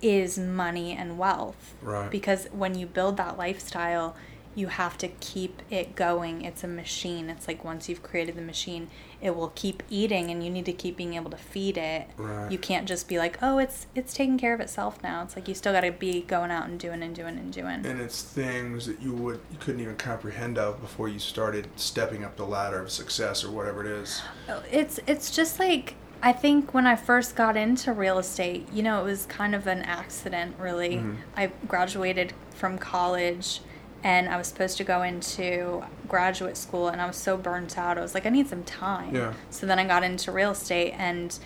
is 0.00 0.38
money 0.38 0.92
and 0.92 1.18
wealth. 1.18 1.74
Right. 1.82 2.08
Because 2.08 2.46
when 2.52 2.78
you 2.78 2.86
build 2.86 3.16
that 3.16 3.36
lifestyle, 3.36 4.14
you 4.54 4.68
have 4.68 4.96
to 4.98 5.08
keep 5.08 5.60
it 5.70 5.96
going. 5.96 6.42
It's 6.42 6.62
a 6.62 6.68
machine. 6.68 7.30
It's 7.30 7.48
like 7.48 7.64
once 7.64 7.88
you've 7.88 8.04
created 8.04 8.36
the 8.36 8.42
machine, 8.42 8.88
it 9.20 9.36
will 9.36 9.52
keep 9.54 9.82
eating 9.90 10.30
and 10.30 10.42
you 10.44 10.50
need 10.50 10.64
to 10.64 10.72
keep 10.72 10.96
being 10.96 11.14
able 11.14 11.30
to 11.30 11.36
feed 11.36 11.76
it. 11.76 12.08
Right. 12.16 12.50
You 12.50 12.58
can't 12.58 12.88
just 12.88 13.08
be 13.08 13.18
like, 13.18 13.38
"Oh, 13.42 13.58
it's 13.58 13.86
it's 13.94 14.14
taking 14.14 14.38
care 14.38 14.54
of 14.54 14.60
itself 14.60 15.02
now." 15.02 15.22
It's 15.22 15.36
like 15.36 15.48
you 15.48 15.54
still 15.54 15.72
got 15.72 15.82
to 15.82 15.92
be 15.92 16.22
going 16.22 16.50
out 16.50 16.66
and 16.68 16.78
doing 16.78 17.02
and 17.02 17.14
doing 17.14 17.38
and 17.38 17.52
doing. 17.52 17.84
And 17.86 18.00
it's 18.00 18.22
things 18.22 18.86
that 18.86 19.00
you 19.02 19.12
would 19.12 19.40
you 19.50 19.58
couldn't 19.58 19.80
even 19.80 19.96
comprehend 19.96 20.58
of 20.58 20.80
before 20.80 21.08
you 21.08 21.18
started 21.18 21.68
stepping 21.76 22.24
up 22.24 22.36
the 22.36 22.46
ladder 22.46 22.80
of 22.80 22.90
success 22.90 23.44
or 23.44 23.50
whatever 23.50 23.84
it 23.84 23.90
is. 23.90 24.22
It's 24.70 25.00
it's 25.06 25.30
just 25.30 25.58
like 25.58 25.94
I 26.22 26.32
think 26.32 26.74
when 26.74 26.86
I 26.86 26.96
first 26.96 27.34
got 27.34 27.56
into 27.56 27.92
real 27.92 28.18
estate, 28.18 28.68
you 28.72 28.82
know, 28.82 29.00
it 29.00 29.04
was 29.04 29.26
kind 29.26 29.54
of 29.54 29.66
an 29.66 29.82
accident 29.82 30.54
really. 30.58 30.96
Mhm. 30.96 31.16
I 31.36 31.50
graduated 31.66 32.32
from 32.54 32.76
college 32.78 33.60
and 34.02 34.28
I 34.28 34.36
was 34.36 34.46
supposed 34.48 34.76
to 34.78 34.84
go 34.84 35.02
into 35.02 35.82
graduate 36.08 36.56
school 36.56 36.88
and 36.88 37.00
I 37.00 37.06
was 37.06 37.16
so 37.16 37.36
burnt 37.36 37.76
out. 37.78 37.98
I 37.98 38.00
was 38.00 38.14
like 38.14 38.26
I 38.26 38.30
need 38.30 38.48
some 38.48 38.62
time. 38.64 39.14
Yeah. 39.14 39.34
So 39.50 39.66
then 39.66 39.78
I 39.78 39.84
got 39.86 40.02
into 40.02 40.32
real 40.32 40.52
estate 40.52 40.92
and 40.96 41.38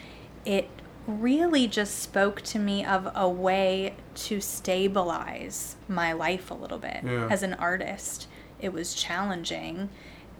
it 0.44 0.68
really 1.06 1.66
just 1.66 1.98
spoke 1.98 2.40
to 2.42 2.58
me 2.58 2.84
of 2.84 3.10
a 3.14 3.28
way 3.28 3.94
to 4.14 4.40
stabilize 4.40 5.76
my 5.88 6.12
life 6.12 6.50
a 6.50 6.54
little 6.54 6.78
bit 6.78 7.00
Yeah. 7.04 7.28
as 7.30 7.42
an 7.42 7.54
artist. 7.54 8.28
It 8.60 8.72
was 8.72 8.94
challenging 8.94 9.88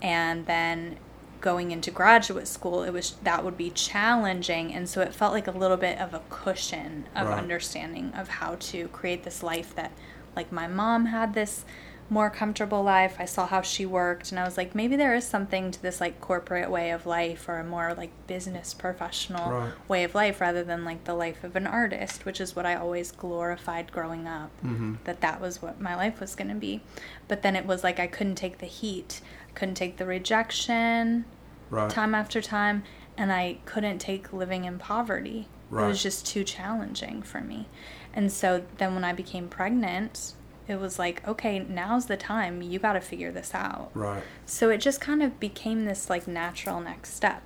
and 0.01 0.47
then 0.47 0.97
going 1.41 1.71
into 1.73 1.91
graduate 1.91 2.49
school 2.49 2.83
it 2.85 2.91
was 2.91 3.17
that 3.23 3.45
would 3.45 3.57
be 3.59 3.69
challenging 3.69 4.73
and 4.73 4.89
so 4.89 5.03
it 5.03 5.13
felt 5.15 5.35
like 5.35 5.47
a 5.47 5.51
little 5.51 5.77
bit 5.77 5.99
of 6.01 6.15
a 6.15 6.23
cushion 6.31 7.05
of 7.15 7.29
Right. 7.29 7.37
understanding 7.39 8.13
of 8.17 8.29
how 8.29 8.55
to 8.55 8.89
create 8.89 9.25
this 9.25 9.43
life 9.43 9.75
that 9.75 9.91
like 10.35 10.51
my 10.51 10.67
mom 10.67 11.07
had 11.07 11.35
this 11.35 11.67
more 12.11 12.29
comfortable 12.31 12.83
life. 12.83 13.17
I 13.19 13.25
saw 13.25 13.47
how 13.47 13.63
she 13.63 13.87
worked 13.87 14.31
and 14.31 14.39
I 14.39 14.45
was 14.45 14.57
like, 14.57 14.75
maybe 14.75 14.95
there 14.95 15.15
is 15.15 15.25
something 15.27 15.71
to 15.71 15.81
this 15.83 16.01
like 16.01 16.21
corporate 16.21 16.71
way 16.71 16.91
of 16.91 17.07
life 17.07 17.49
or 17.49 17.59
a 17.59 17.65
more 17.65 17.95
like 17.95 18.11
business 18.27 18.75
professional 18.75 19.51
Right. 19.51 19.73
way 19.89 20.05
of 20.05 20.15
life 20.15 20.41
rather 20.41 20.63
than 20.63 20.85
like 20.85 21.05
the 21.05 21.15
life 21.15 21.43
of 21.43 21.57
an 21.57 21.67
artist, 21.67 22.25
which 22.27 22.41
is 22.41 22.55
what 22.55 22.67
I 22.67 22.75
always 22.75 23.11
glorified 23.11 23.91
growing 23.91 24.27
up. 24.27 24.51
Mm-hmm. 24.65 24.95
That 25.05 25.21
that 25.23 25.41
was 25.41 25.63
what 25.63 25.81
my 25.81 25.95
life 25.97 26.21
was 26.21 26.35
going 26.35 26.49
to 26.49 26.55
be. 26.55 26.83
But 27.27 27.43
then 27.43 27.57
it 27.57 27.65
was 27.67 27.83
like 27.83 27.99
I 27.99 28.07
couldn't 28.07 28.37
take 28.37 28.59
the 28.59 28.67
heat. 28.67 29.21
couldn't 29.55 29.77
take 29.77 29.97
the 29.97 30.07
rejection 30.07 31.25
Right. 31.71 31.89
time 31.91 32.15
after 32.15 32.43
time 32.43 32.83
and 33.17 33.33
I 33.33 33.59
couldn't 33.65 33.99
take 33.99 34.33
living 34.33 34.65
in 34.65 34.79
poverty. 34.79 35.49
It 35.73 35.77
was 35.77 36.03
just 36.03 36.25
too 36.27 36.45
challenging 36.45 37.23
for 37.23 37.41
me. 37.41 37.67
And 38.13 38.31
so 38.31 38.63
then 38.79 38.95
when 38.95 39.03
I 39.03 39.13
became 39.13 39.49
pregnant, 39.49 40.35
it 40.67 40.81
was 40.81 40.99
like, 40.99 41.27
okay, 41.27 41.59
now's 41.59 42.07
the 42.07 42.17
time. 42.17 42.63
You 42.63 42.79
got 42.79 42.95
to 42.95 43.01
figure 43.01 43.31
this 43.31 43.55
out. 43.55 43.91
Right. 43.95 44.23
So 44.47 44.71
it 44.71 44.79
just 44.79 45.01
kind 45.01 45.23
of 45.23 45.39
became 45.39 45.85
this 45.85 46.09
like 46.09 46.27
natural 46.27 46.81
next 46.81 47.15
step. 47.15 47.43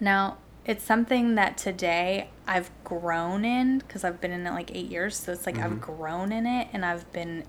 Now, 0.00 0.38
it's 0.64 0.84
something 0.84 1.36
that 1.36 1.56
today 1.56 2.30
I've 2.46 2.70
grown 2.82 3.44
in 3.44 3.78
because 3.78 4.02
I've 4.02 4.20
been 4.20 4.32
in 4.32 4.46
it 4.46 4.50
like 4.50 4.74
eight 4.74 4.90
years. 4.90 5.16
So 5.16 5.32
it's 5.32 5.46
like 5.46 5.58
I've 5.58 5.72
mm-hmm. 5.72 5.96
grown 5.96 6.32
in 6.32 6.46
it 6.46 6.68
and 6.72 6.84
I've 6.84 7.10
been 7.12 7.44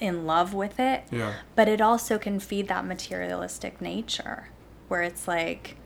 in 0.00 0.26
love 0.26 0.52
with 0.52 0.80
it. 0.80 1.04
Yeah. 1.12 1.34
But 1.54 1.68
it 1.68 1.80
also 1.80 2.18
can 2.18 2.40
feed 2.40 2.66
that 2.68 2.84
materialistic 2.84 3.80
nature 3.80 4.48
where 4.88 5.02
it's 5.02 5.28
like, 5.28 5.76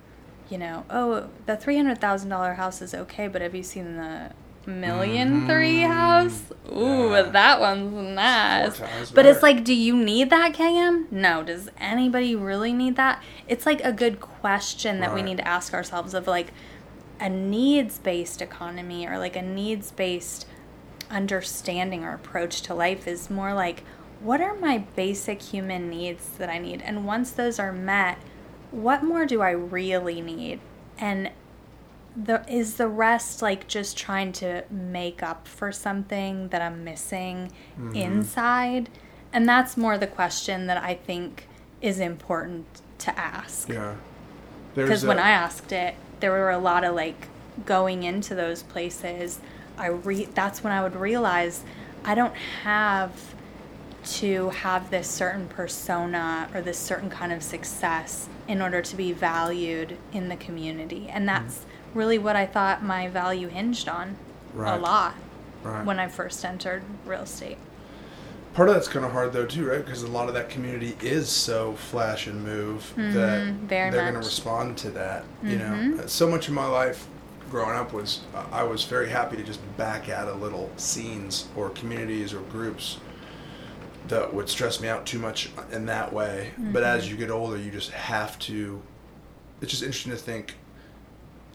you 0.48 0.56
know, 0.56 0.86
oh, 0.88 1.28
the 1.44 1.56
$300,000 1.56 2.56
house 2.56 2.80
is 2.80 2.94
okay, 2.94 3.28
but 3.28 3.42
have 3.42 3.54
you 3.54 3.62
seen 3.62 3.96
the 3.96 4.30
million 4.66 5.28
mm-hmm. 5.28 5.46
three 5.48 5.80
house? 5.80 6.52
Ooh, 6.72 7.10
Yeah. 7.10 7.22
that 7.22 7.60
one's 7.60 7.92
nice. 7.92 8.76
Four 8.76 8.86
times 8.86 9.10
But 9.12 9.26
it's 9.26 9.42
like, 9.42 9.64
do 9.64 9.74
you 9.74 9.96
need 9.96 10.30
that, 10.30 10.54
KM? 10.54 11.10
No. 11.10 11.42
Does 11.42 11.68
anybody 11.78 12.34
really 12.34 12.72
need 12.72 12.96
that? 12.96 13.22
It's 13.48 13.66
like 13.66 13.82
a 13.84 13.92
good 13.92 14.20
question 14.20 15.00
that 15.00 15.14
we 15.14 15.22
need 15.22 15.38
to 15.38 15.46
ask 15.46 15.72
ourselves 15.72 16.14
of 16.14 16.26
like 16.26 16.52
a 17.20 17.28
needs 17.28 17.98
based 17.98 18.42
economy 18.42 19.06
or 19.06 19.18
like 19.18 19.36
a 19.36 19.42
needs 19.42 19.90
based 19.90 20.46
understanding 21.10 22.04
or 22.04 22.14
approach 22.14 22.62
to 22.62 22.74
life 22.74 23.06
is 23.06 23.30
more 23.30 23.54
like 23.54 23.84
what 24.20 24.40
are 24.40 24.54
my 24.54 24.78
basic 24.78 25.42
human 25.42 25.90
needs 25.90 26.30
that 26.38 26.48
I 26.48 26.58
need? 26.58 26.82
And 26.82 27.06
once 27.06 27.30
those 27.30 27.58
are 27.58 27.72
met, 27.72 28.18
what 28.70 29.02
more 29.02 29.26
do 29.26 29.42
I 29.42 29.50
really 29.50 30.20
need? 30.20 30.60
And 30.98 31.30
the 32.16 32.44
is 32.50 32.76
the 32.76 32.88
rest 32.88 33.42
like 33.42 33.68
just 33.68 33.96
trying 33.96 34.32
to 34.32 34.64
make 34.70 35.22
up 35.22 35.46
for 35.46 35.70
something 35.70 36.48
that 36.48 36.62
I'm 36.62 36.84
missing 36.84 37.52
mm-hmm. 37.78 37.94
inside? 37.94 38.88
And 39.32 39.48
that's 39.48 39.76
more 39.76 39.98
the 39.98 40.06
question 40.06 40.66
that 40.66 40.82
I 40.82 40.94
think 40.94 41.46
is 41.82 42.00
important 42.00 42.66
to 42.98 43.18
ask 43.18 43.68
Yeah. 43.68 43.96
Because 44.74 45.04
when 45.04 45.18
I 45.18 45.30
asked 45.30 45.72
it, 45.72 45.94
there 46.20 46.30
were 46.30 46.50
a 46.50 46.58
lot 46.58 46.84
of 46.84 46.94
like 46.94 47.28
going 47.64 48.02
into 48.02 48.34
those 48.34 48.62
places. 48.62 49.40
I 49.78 49.86
re 49.88 50.26
that's 50.26 50.62
when 50.62 50.72
I 50.72 50.82
would 50.82 50.96
realize 50.96 51.62
I 52.04 52.14
don't 52.14 52.34
have 52.62 53.34
to 54.06 54.50
have 54.50 54.90
this 54.90 55.08
certain 55.08 55.48
persona 55.48 56.48
or 56.54 56.60
this 56.62 56.78
certain 56.78 57.10
kind 57.10 57.32
of 57.32 57.42
success 57.42 58.28
in 58.46 58.62
order 58.62 58.80
to 58.80 58.96
be 58.96 59.12
valued 59.12 59.96
in 60.12 60.28
the 60.28 60.36
community, 60.36 61.08
and 61.08 61.26
mm-hmm. 61.26 61.44
that's 61.44 61.66
really 61.94 62.18
what 62.18 62.36
I 62.36 62.46
thought 62.46 62.82
my 62.82 63.08
value 63.08 63.48
hinged 63.48 63.88
on 63.88 64.16
a 64.56 64.78
lot 64.78 65.14
Right. 65.62 65.84
when 65.84 65.98
I 65.98 66.08
first 66.08 66.44
entered 66.44 66.82
real 67.04 67.22
estate. 67.22 67.58
Part 68.54 68.68
of 68.68 68.74
that's 68.76 68.88
kind 68.88 69.04
of 69.04 69.12
hard 69.12 69.32
though 69.32 69.46
too, 69.46 69.66
right? 69.68 69.84
Because 69.84 70.02
a 70.02 70.06
lot 70.08 70.28
of 70.28 70.34
that 70.34 70.48
community 70.48 70.96
is 71.02 71.28
so 71.28 71.74
flash 71.74 72.26
and 72.26 72.42
move 72.44 72.92
that 72.96 73.42
Mm-hmm. 73.42 73.66
very 73.66 73.90
they're 73.90 74.02
going 74.02 74.14
to 74.14 74.18
respond 74.20 74.78
to 74.78 74.90
that. 74.90 75.24
You 75.42 75.58
Mhm. 75.58 75.96
know, 75.98 76.06
so 76.06 76.26
much 76.28 76.48
of 76.48 76.54
my 76.54 76.66
life 76.66 77.06
growing 77.50 77.76
up 77.76 77.92
was 77.92 78.20
uh, 78.34 78.44
I 78.52 78.62
was 78.64 78.84
very 78.84 79.08
happy 79.10 79.36
to 79.36 79.42
just 79.42 79.60
back 79.76 80.08
out 80.08 80.28
of 80.28 80.40
little 80.40 80.70
scenes 80.76 81.48
or 81.56 81.68
communities 81.70 82.32
or 82.32 82.40
groups 82.40 82.98
that 84.08 84.32
would 84.32 84.48
stress 84.48 84.80
me 84.80 84.88
out 84.88 85.04
too 85.04 85.18
much 85.18 85.50
in 85.72 85.86
that 85.86 86.12
way. 86.12 86.52
But 86.56 86.82
Mm-hmm. 86.82 86.96
as 86.98 87.10
you 87.10 87.16
get 87.16 87.30
older, 87.30 87.56
you 87.58 87.70
just 87.70 87.90
have 87.90 88.38
to. 88.40 88.80
It's 89.60 89.70
just 89.70 89.82
interesting 89.82 90.12
to 90.12 90.18
think. 90.18 90.54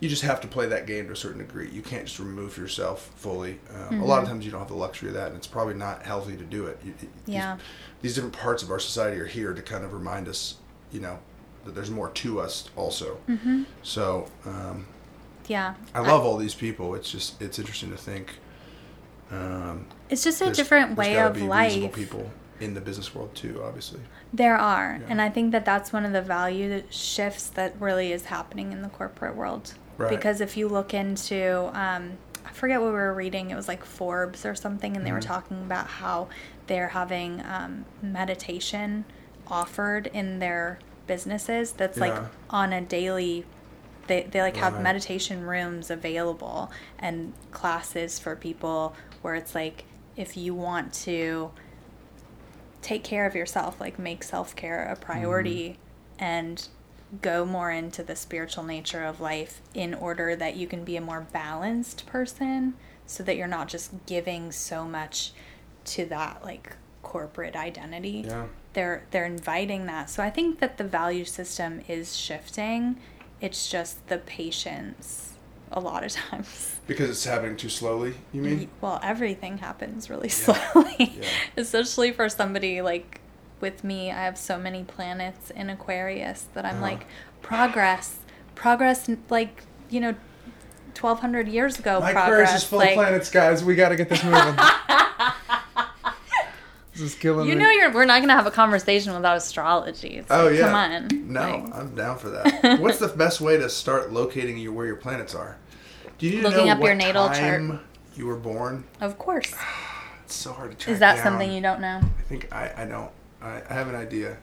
You 0.01 0.09
just 0.09 0.23
have 0.23 0.41
to 0.41 0.47
play 0.47 0.67
that 0.67 0.87
game 0.87 1.05
to 1.07 1.13
a 1.13 1.15
certain 1.15 1.37
degree. 1.39 1.69
You 1.71 1.81
can't 1.81 2.05
just 2.05 2.19
remove 2.19 2.57
yourself 2.57 3.11
fully. 3.15 3.59
Um, 3.73 4.01
A 4.01 4.05
lot 4.05 4.17
of 4.17 4.23
Mm-hmm. 4.25 4.33
times 4.33 4.45
you 4.45 4.51
don't 4.51 4.59
have 4.61 4.67
the 4.67 4.73
luxury 4.75 5.07
of 5.09 5.13
that, 5.15 5.27
and 5.27 5.37
it's 5.37 5.47
probably 5.47 5.75
not 5.75 6.03
healthy 6.03 6.35
to 6.35 6.43
do 6.43 6.65
it. 6.65 6.79
You, 6.83 6.93
you- 7.01 7.09
these- 7.25 7.35
Yeah. 7.35 7.57
These, 8.01 8.15
different 8.15 8.35
parts 8.35 8.63
of 8.63 8.71
our 8.71 8.79
society 8.79 9.19
are 9.21 9.25
here 9.27 9.53
to 9.53 9.61
kind 9.61 9.85
of 9.85 9.93
remind 9.93 10.27
us, 10.27 10.55
you 10.91 10.99
know, 10.99 11.19
that 11.65 11.75
there's 11.75 11.91
more 11.91 12.09
to 12.09 12.39
us 12.41 12.67
also. 12.75 13.17
Mm-hmm. 13.29 13.63
So 13.83 14.27
um, 14.45 14.87
Yeah, 15.47 15.75
I 15.93 15.99
love 15.99 16.25
all 16.25 16.37
these 16.37 16.55
people. 16.55 16.95
It's 16.95 17.11
just 17.11 17.39
it's 17.41 17.59
interesting 17.59 17.91
to 17.91 17.97
think. 17.97 18.33
Um, 19.31 19.85
It's 20.09 20.23
just 20.23 20.41
a 20.41 20.51
different 20.51 20.97
way 20.97 21.17
of 21.19 21.39
life. 21.41 21.93
people 21.93 22.31
in 22.59 22.73
the 22.73 22.81
business 22.81 23.13
world 23.15 23.33
too, 23.35 23.61
obviously. 23.63 23.99
There 24.33 24.57
are. 24.57 24.97
Yeah. 24.99 25.07
And 25.09 25.21
I 25.21 25.29
think 25.29 25.51
that 25.51 25.63
that's 25.65 25.93
one 25.93 26.05
of 26.05 26.11
the 26.13 26.21
value 26.21 26.83
shifts 26.89 27.47
that 27.49 27.75
really 27.79 28.11
is 28.11 28.25
happening 28.25 28.71
in 28.71 28.81
the 28.81 28.89
corporate 28.89 29.35
world. 29.35 29.73
Right. 30.01 30.09
Because 30.09 30.41
if 30.41 30.57
you 30.57 30.67
look 30.67 30.93
into, 30.93 31.69
um, 31.73 32.17
I 32.45 32.49
forget 32.51 32.79
what 32.81 32.87
we 32.87 32.93
were 32.93 33.13
reading, 33.13 33.51
it 33.51 33.55
was 33.55 33.67
like 33.67 33.83
Forbes 33.85 34.45
or 34.45 34.55
something, 34.55 34.95
and 34.97 35.05
they 35.05 35.11
were 35.11 35.19
Mhm. 35.19 35.25
talking 35.25 35.61
about 35.61 35.87
how 35.87 36.27
they're 36.67 36.89
having 36.89 37.41
um, 37.41 37.85
meditation 38.01 39.05
offered 39.47 40.07
in 40.07 40.39
their 40.39 40.79
businesses 41.07 41.73
that's 41.73 41.99
like 41.99 42.13
on 42.49 42.71
a 42.71 42.79
daily 42.81 43.45
they, 44.07 44.23
they 44.23 44.41
like 44.41 44.55
have 44.57 44.73
Right. 44.75 44.83
meditation 44.83 45.43
rooms 45.45 45.89
available 45.89 46.71
and 46.99 47.33
classes 47.51 48.17
for 48.19 48.35
people 48.35 48.95
where 49.21 49.35
it's 49.35 49.53
like 49.53 49.83
if 50.15 50.35
you 50.37 50.53
want 50.53 50.93
to 50.93 51.51
take 52.81 53.03
care 53.03 53.25
of 53.25 53.35
yourself, 53.35 53.79
like 53.79 53.99
make 53.99 54.23
self 54.23 54.55
care 54.55 54.83
a 54.85 54.95
priority 54.95 55.77
and 56.17 56.67
go 57.21 57.43
more 57.45 57.71
into 57.71 58.03
the 58.03 58.15
spiritual 58.15 58.63
nature 58.63 59.03
of 59.03 59.19
life 59.19 59.61
in 59.73 59.93
order 59.93 60.35
that 60.35 60.55
you 60.55 60.67
can 60.67 60.83
be 60.83 60.95
a 60.95 61.01
more 61.01 61.21
balanced 61.33 62.05
person 62.05 62.73
so 63.05 63.23
that 63.23 63.35
you're 63.35 63.47
not 63.47 63.67
just 63.67 63.91
giving 64.05 64.51
so 64.51 64.85
much 64.85 65.31
to 65.83 66.05
that 66.05 66.43
like 66.43 66.77
corporate 67.03 67.55
identity. 67.55 68.23
Yeah. 68.25 68.45
They're 68.73 69.03
they're 69.11 69.25
inviting 69.25 69.85
that. 69.87 70.09
So 70.09 70.23
I 70.23 70.29
think 70.29 70.59
that 70.59 70.77
the 70.77 70.83
value 70.85 71.25
system 71.25 71.81
is 71.87 72.15
shifting. 72.15 72.97
It's 73.41 73.69
just 73.69 74.07
the 74.07 74.17
patience 74.19 75.33
a 75.71 75.79
lot 75.79 76.03
of 76.05 76.11
times. 76.29 76.79
Because 76.87 77.09
it's 77.09 77.23
happening 77.25 77.57
too 77.57 77.69
slowly. 77.69 78.13
You 78.33 78.41
mean? 78.41 78.69
Well, 78.81 78.99
everything 79.03 79.57
happens 79.59 80.09
really 80.09 80.27
Yeah. 80.27 80.33
slowly, 80.71 81.13
Yeah. 81.19 81.27
especially 81.57 82.11
for 82.11 82.27
somebody 82.29 82.81
like 82.81 83.20
with 83.61 83.83
me. 83.83 84.11
I 84.11 84.23
have 84.23 84.37
so 84.37 84.57
many 84.57 84.83
planets 84.83 85.49
in 85.51 85.69
Aquarius 85.69 86.47
that 86.53 86.65
I'm 86.65 86.75
Uh-huh. 86.75 86.81
like, 86.83 87.05
progress, 87.41 88.17
progress, 88.55 89.09
like 89.29 89.63
you 89.89 89.99
know, 89.99 90.15
twelve 90.93 91.19
hundred 91.19 91.47
years 91.47 91.79
ago. 91.79 91.99
My 91.99 92.11
progress, 92.11 92.27
Aquarius 92.49 92.55
is 92.55 92.63
full 92.63 92.79
like, 92.79 92.89
of 92.91 92.95
planets, 92.95 93.29
guys. 93.29 93.63
We 93.63 93.75
got 93.75 93.89
to 93.89 93.95
get 93.95 94.09
this 94.09 94.23
moving. 94.23 94.55
this 96.93 97.01
is 97.01 97.15
killing 97.15 97.47
You 97.47 97.55
me. 97.55 97.61
know, 97.63 97.69
you're 97.71 97.91
we're 97.91 98.05
not 98.05 98.21
gonna 98.21 98.33
have 98.35 98.47
a 98.47 98.51
conversation 98.51 99.13
without 99.13 99.37
astrology. 99.37 100.17
It's 100.17 100.27
Oh 100.29 100.47
yeah. 100.49 100.61
come 100.61 100.75
on. 100.75 101.31
No, 101.33 101.41
Like, 101.41 101.75
I'm 101.75 101.95
down 101.95 102.17
for 102.17 102.29
that. 102.29 102.79
What's 102.79 102.99
the 102.99 103.07
best 103.07 103.39
way 103.41 103.57
to 103.57 103.69
start 103.69 104.11
locating 104.11 104.57
your, 104.57 104.73
where 104.73 104.85
your 104.85 104.95
planets 104.97 105.33
are? 105.35 105.57
Do 106.17 106.27
you 106.27 106.35
need 106.35 106.41
to 106.41 106.49
Looking 106.49 106.65
know 106.67 106.71
up 106.73 106.79
your 106.79 106.89
what 106.89 106.97
natal 106.97 107.25
chart. 107.27 107.37
time 107.37 107.79
you 108.15 108.27
were 108.27 108.35
born? 108.37 108.83
of 108.99 109.17
course. 109.17 109.53
It's 110.25 110.35
so 110.39 110.53
hard 110.53 110.71
to 110.71 110.77
track 110.77 110.93
Is 110.93 110.99
that 110.99 111.15
down. 111.15 111.23
something 111.25 111.51
you 111.51 111.59
don't 111.61 111.81
know? 111.81 111.99
I 112.01 112.21
think 112.29 112.47
I, 112.53 112.71
I 112.77 112.85
don't. 112.85 113.11
I, 113.41 113.61
I 113.69 113.73
have 113.73 113.87
an 113.87 113.95
idea. 113.95 114.37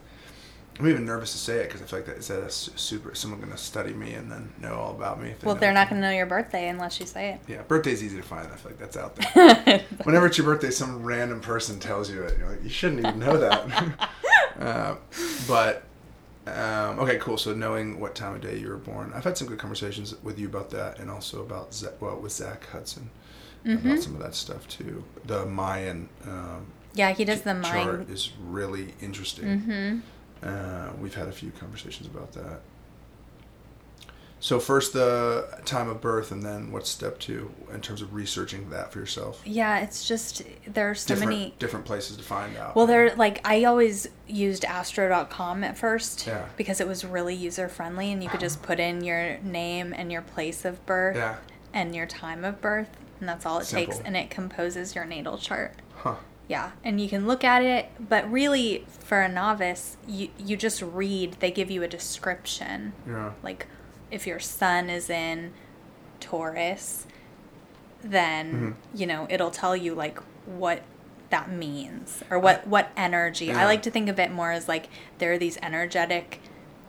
I'm 0.79 0.87
even 0.89 1.05
nervous 1.05 1.33
to 1.33 1.39
say 1.39 1.57
it 1.57 1.65
because 1.65 1.83
I 1.83 1.87
feel 1.87 1.99
like 1.99 2.07
that 2.07 2.19
is 2.19 2.29
that 2.29 2.41
a 2.41 2.51
super 2.51 3.13
someone 3.15 3.41
going 3.41 3.51
to 3.51 3.59
study 3.59 3.93
me 3.93 4.15
and 4.15 4.31
then 4.31 4.53
know 4.61 4.75
all 4.75 4.93
about 4.93 5.21
me. 5.21 5.31
If 5.31 5.41
they 5.41 5.47
Well, 5.47 5.57
they're 5.57 5.73
not 5.73 5.89
gonna 5.89 6.01
know 6.01 6.13
your 6.13 6.27
birthday 6.27 6.69
unless 6.69 7.01
you 7.01 7.07
say 7.07 7.31
it. 7.31 7.41
Yeah, 7.49 7.63
birthday's 7.63 8.03
easy 8.03 8.17
to 8.17 8.23
find. 8.23 8.47
I 8.47 8.55
feel 8.55 8.71
like 8.71 8.79
that's 8.79 8.97
out 8.97 9.17
there. 9.17 9.85
Whenever 10.05 10.27
it's 10.27 10.39
your 10.39 10.47
birthday, 10.47 10.71
some 10.71 11.03
random 11.03 11.41
person 11.41 11.81
tells 11.81 12.09
you 12.09 12.23
it. 12.23 12.39
You're 12.39 12.49
like, 12.51 12.63
you 12.63 12.71
shouldn't 12.71 13.01
even 13.01 13.19
know 13.19 13.37
that. 13.39 14.11
uh, 14.61 14.95
but 15.49 15.83
um, 16.47 17.01
okay, 17.01 17.19
cool. 17.19 17.39
So 17.39 17.55
knowing 17.55 17.99
what 17.99 18.15
time 18.15 18.37
of 18.37 18.41
day 18.41 18.57
you 18.59 18.69
were 18.69 18.77
born, 18.77 19.13
I've 19.17 19.25
had 19.25 19.37
some 19.37 19.49
good 19.49 19.59
conversations 19.59 20.15
with 20.23 20.39
you 20.39 20.47
about 20.47 20.71
that, 20.71 21.01
and 21.01 21.11
also 21.11 21.43
about 21.43 21.75
Zach, 21.75 22.01
well 22.01 22.19
with 22.21 22.33
Zach 22.33 22.67
Hudson 22.69 23.11
Mm-hmm. 23.67 23.89
about 23.89 24.03
some 24.03 24.15
of 24.15 24.23
that 24.23 24.35
stuff 24.37 24.67
too. 24.69 25.03
The 25.27 25.45
Mayan 25.45 26.09
um, 26.25 26.67
Yeah, 26.99 27.13
he 27.13 27.25
does 27.25 27.43
the 27.43 27.61
chart 27.63 28.11
is 28.11 28.33
really 28.41 28.95
interesting. 29.01 29.45
Mm-hmm. 29.45 29.99
Uh, 30.43 30.93
we've 31.01 31.15
had 31.15 31.29
a 31.29 31.33
few 31.33 31.51
conversations 31.53 32.09
about 32.09 32.33
that. 32.33 32.61
So 34.41 34.61
first 34.61 34.93
the 34.93 35.49
time 35.65 35.89
of 35.89 36.01
birth, 36.01 36.31
and 36.31 36.45
then 36.45 36.71
what's 36.71 36.89
step 36.89 37.19
two 37.19 37.51
in 37.73 37.81
terms 37.81 38.03
of 38.03 38.15
researching 38.15 38.71
that 38.71 38.93
for 38.93 39.01
yourself? 39.01 39.43
Yeah, 39.45 39.81
it's 39.81 40.07
just 40.07 40.43
there's 40.67 41.01
so 41.01 41.09
different, 41.15 41.31
many 41.33 41.55
different 41.59 41.87
places 41.87 42.17
to 42.17 42.23
find 42.23 42.57
out. 42.57 42.77
Well, 42.77 42.87
there 42.87 43.15
like 43.17 43.41
I 43.45 43.65
always 43.65 44.07
used 44.29 44.65
astro.com 44.65 45.65
at 45.65 45.77
first 45.77 46.27
Yeah. 46.27 46.47
because 46.57 46.81
it 46.81 46.87
was 46.87 47.05
really 47.05 47.35
user 47.35 47.69
friendly 47.69 48.13
and 48.13 48.23
you 48.23 48.29
could 48.29 48.41
just 48.41 48.63
put 48.63 48.79
in 48.79 49.03
your 49.03 49.39
name 49.39 49.93
and 49.93 50.13
your 50.13 50.23
place 50.23 50.65
of 50.65 50.85
birth 50.87 51.17
Yeah. 51.17 51.37
and 51.73 51.95
your 51.95 52.07
time 52.07 52.45
of 52.45 52.61
birth 52.61 52.91
and 53.19 53.29
that's 53.29 53.45
all 53.45 53.59
it 53.59 53.67
takes 53.67 53.99
and 53.99 54.17
it 54.17 54.31
composes 54.31 54.95
your 54.95 55.05
natal 55.05 55.39
chart. 55.39 55.75
Huh. 55.97 56.15
Yeah, 56.49 56.71
and 56.83 56.99
you 57.01 57.09
can 57.11 57.27
look 57.27 57.45
at 57.45 57.63
it, 57.63 57.91
but 58.01 58.31
really 58.31 58.87
for 58.89 59.21
a 59.21 59.29
novice, 59.29 59.97
you 60.07 60.31
you 60.39 60.57
just 60.57 60.81
read, 60.83 61.35
they 61.41 61.51
give 61.51 61.71
you 61.71 61.83
a 61.83 61.89
description. 61.89 62.95
Yeah. 63.07 63.33
Like 63.43 63.67
if 64.11 64.27
your 64.27 64.41
sun 64.41 64.89
is 64.89 65.11
in 65.11 65.53
Taurus, 66.21 67.07
then 68.03 68.53
Mm-hmm. 68.55 68.97
you 68.97 69.07
know, 69.07 69.27
it'll 69.29 69.51
tell 69.51 69.77
you 69.77 69.95
like 69.95 70.19
what 70.47 70.83
that 71.31 71.51
means 71.51 72.23
or 72.31 72.39
what 72.39 72.67
what 72.67 72.91
energy. 72.97 73.47
Yeah. 73.47 73.61
I 73.61 73.65
like 73.67 73.83
to 73.83 73.91
think 73.91 74.09
of 74.09 74.19
it 74.19 74.31
more 74.33 74.51
as 74.53 74.67
like 74.69 74.89
there 75.19 75.33
are 75.33 75.39
these 75.39 75.59
energetic 75.63 76.41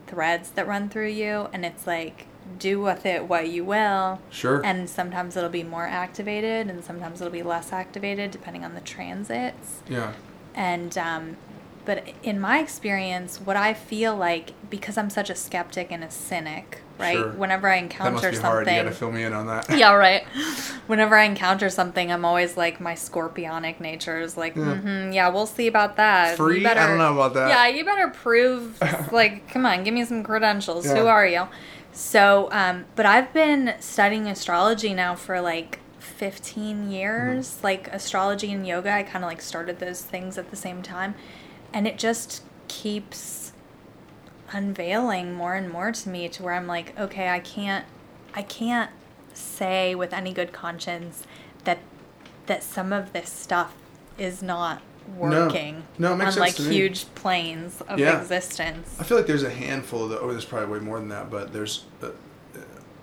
threads 0.06 0.50
that 0.52 0.66
run 0.66 0.88
through 0.88 1.08
you 1.08 1.48
and 1.52 1.64
it's 1.66 1.86
like 1.86 2.26
do 2.58 2.80
with 2.80 3.06
it 3.06 3.26
what 3.26 3.48
you 3.48 3.64
will. 3.64 4.20
Sure. 4.30 4.64
And 4.64 4.88
sometimes 4.88 5.36
it'll 5.36 5.50
be 5.50 5.62
more 5.62 5.86
activated 5.86 6.68
and 6.68 6.84
sometimes 6.84 7.20
it'll 7.20 7.32
be 7.32 7.42
less 7.42 7.72
activated 7.72 8.30
depending 8.30 8.64
on 8.64 8.74
the 8.74 8.80
transits. 8.80 9.82
Yeah. 9.88 10.12
And 10.54 10.96
um, 10.98 11.36
but 11.84 12.04
in 12.22 12.38
my 12.38 12.58
experience, 12.58 13.40
what 13.40 13.56
I 13.56 13.74
feel 13.74 14.14
like 14.14 14.52
because 14.68 14.96
I'm 14.98 15.10
such 15.10 15.30
a 15.30 15.34
skeptic 15.34 15.90
and 15.90 16.04
a 16.04 16.10
cynic, 16.10 16.82
right? 16.98 17.16
Sure. 17.16 17.30
Whenever 17.30 17.68
I 17.68 17.80
That 17.80 17.82
must 17.82 17.94
encounter 17.94 18.32
something, 18.32 18.42
hard. 18.42 18.66
You 18.68 18.74
gotta 18.74 18.90
fill 18.92 19.10
me 19.10 19.24
in 19.24 19.32
on 19.32 19.46
that. 19.46 19.70
yeah, 19.76 19.92
right. 19.92 20.24
Whenever 20.86 21.16
I 21.16 21.24
encounter 21.24 21.70
something, 21.70 22.12
I'm 22.12 22.24
always 22.24 22.56
like 22.56 22.80
my 22.80 22.92
scorpionic 22.92 23.80
nature 23.80 24.20
is 24.20 24.36
like, 24.36 24.54
mm-hmm, 24.54 25.12
yeah, 25.12 25.28
we'll 25.30 25.46
see 25.46 25.66
about 25.66 25.96
that. 25.96 26.32
You 26.32 26.36
Free? 26.36 26.66
I 26.66 26.74
don't 26.74 26.98
know 26.98 27.14
about 27.14 27.34
that. 27.34 27.48
Yeah, 27.48 27.66
you 27.68 27.84
better 27.84 28.08
prove. 28.08 28.78
like, 29.12 29.48
come 29.48 29.64
on, 29.64 29.82
give 29.82 29.94
me 29.94 30.04
some 30.04 30.22
credentials. 30.22 30.86
Who 30.86 31.06
are 31.06 31.26
you? 31.26 31.48
So, 31.92 32.48
um, 32.52 32.86
but 32.96 33.06
I've 33.06 33.32
been 33.32 33.74
studying 33.80 34.26
astrology 34.26 34.94
now 34.94 35.14
for 35.14 35.40
like 35.40 35.80
15 35.98 36.90
years. 36.90 37.48
Mm-hmm. 37.48 37.64
Like 37.64 37.88
astrology 37.88 38.52
and 38.52 38.66
yoga, 38.66 38.92
I 38.92 39.02
kind 39.02 39.24
of 39.24 39.28
like 39.28 39.40
started 39.40 39.78
those 39.78 40.02
things 40.02 40.38
at 40.38 40.50
the 40.50 40.56
same 40.56 40.82
time, 40.82 41.14
and 41.72 41.86
it 41.86 41.98
just 41.98 42.42
keeps 42.68 43.52
unveiling 44.52 45.32
more 45.32 45.54
and 45.54 45.70
more 45.70 45.92
to 45.92 46.08
me 46.08 46.28
to 46.28 46.42
where 46.42 46.54
I'm 46.54 46.66
like, 46.66 46.98
okay, 46.98 47.28
I 47.28 47.40
can't 47.40 47.86
I 48.34 48.42
can't 48.42 48.90
say 49.32 49.94
with 49.94 50.12
any 50.12 50.32
good 50.32 50.52
conscience 50.52 51.24
that 51.64 51.78
that 52.46 52.62
some 52.62 52.92
of 52.92 53.12
this 53.12 53.30
stuff 53.30 53.74
is 54.18 54.42
not 54.42 54.82
working 55.16 55.84
No, 55.98 56.12
it 56.12 56.16
makes 56.16 56.36
on 56.36 56.40
like 56.40 56.54
huge 56.56 57.06
planes 57.14 57.80
of 57.88 57.98
Yeah. 57.98 58.20
existence. 58.20 58.96
I 59.00 59.04
feel 59.04 59.16
like 59.16 59.26
there's 59.26 59.42
a 59.42 59.50
handful 59.50 60.04
of 60.04 60.10
the, 60.10 60.20
oh, 60.20 60.30
there's 60.30 60.44
probably 60.44 60.78
way 60.78 60.84
more 60.84 60.98
than 60.98 61.08
that, 61.08 61.30
but 61.30 61.52
there's, 61.52 61.84
uh, 62.02 62.06
uh, 62.06 62.10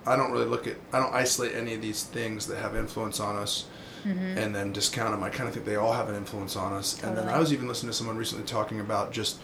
I 0.06 0.16
don't 0.16 0.30
really 0.32 0.46
look 0.46 0.66
at, 0.66 0.76
I 0.92 0.98
don't 1.00 1.14
isolate 1.14 1.54
any 1.54 1.74
of 1.74 1.82
these 1.82 2.02
things 2.04 2.46
that 2.46 2.58
have 2.58 2.74
influence 2.76 3.20
on 3.20 3.36
us 3.36 3.66
Mm-hmm. 4.06 4.38
and 4.38 4.54
then 4.54 4.72
discount 4.72 5.10
them. 5.10 5.24
I 5.24 5.28
kind 5.28 5.48
of 5.48 5.54
think 5.54 5.66
they 5.66 5.74
all 5.74 5.92
have 5.92 6.08
an 6.08 6.14
influence 6.14 6.54
on 6.54 6.72
us. 6.72 7.02
And 7.02 7.16
then 7.18 7.28
I 7.28 7.40
was 7.40 7.52
even 7.52 7.66
listening 7.66 7.90
to 7.90 7.96
someone 7.96 8.16
recently 8.16 8.44
talking 8.44 8.78
about 8.78 9.10
just 9.10 9.38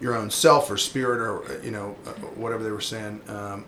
your 0.00 0.16
own 0.16 0.28
self 0.28 0.68
or 0.72 0.76
spirit 0.76 1.20
or, 1.20 1.44
uh, 1.44 1.62
you 1.62 1.70
know, 1.70 1.94
uh, 2.04 2.10
whatever 2.34 2.64
they 2.64 2.72
were 2.72 2.80
saying. 2.80 3.20
Um, 3.28 3.64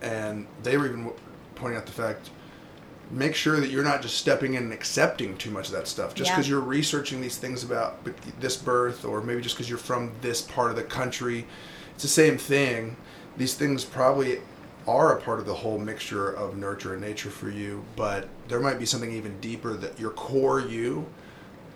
and 0.00 0.46
they 0.62 0.76
were 0.78 0.86
even 0.86 1.10
pointing 1.56 1.76
out 1.78 1.86
the 1.86 1.92
fact, 1.92 2.30
make 3.12 3.34
sure 3.34 3.60
that 3.60 3.68
you're 3.70 3.84
not 3.84 4.00
just 4.00 4.16
stepping 4.16 4.54
in 4.54 4.62
and 4.64 4.72
accepting 4.72 5.36
too 5.36 5.50
much 5.50 5.66
of 5.68 5.74
that 5.74 5.86
stuff 5.86 6.14
just 6.14 6.30
Yeah. 6.30 6.36
because 6.36 6.48
you're 6.48 6.60
researching 6.60 7.20
these 7.20 7.36
things 7.36 7.62
about 7.62 7.98
this 8.40 8.56
birth 8.56 9.04
or 9.04 9.20
maybe 9.20 9.42
just 9.42 9.54
because 9.54 9.68
you're 9.68 9.78
from 9.78 10.12
this 10.22 10.40
part 10.40 10.70
of 10.70 10.76
the 10.76 10.82
country 10.82 11.46
it's 11.94 12.02
the 12.02 12.08
same 12.08 12.38
thing 12.38 12.96
these 13.36 13.54
things 13.54 13.84
probably 13.84 14.40
are 14.88 15.16
a 15.16 15.20
part 15.20 15.38
of 15.38 15.46
the 15.46 15.54
whole 15.54 15.78
mixture 15.78 16.30
of 16.30 16.56
nurture 16.56 16.94
and 16.94 17.02
nature 17.02 17.28
for 17.30 17.50
you 17.50 17.84
but 17.96 18.28
there 18.48 18.60
might 18.60 18.78
be 18.78 18.86
something 18.86 19.12
even 19.12 19.38
deeper 19.40 19.74
that 19.74 20.00
your 20.00 20.10
core 20.10 20.60
you 20.60 21.06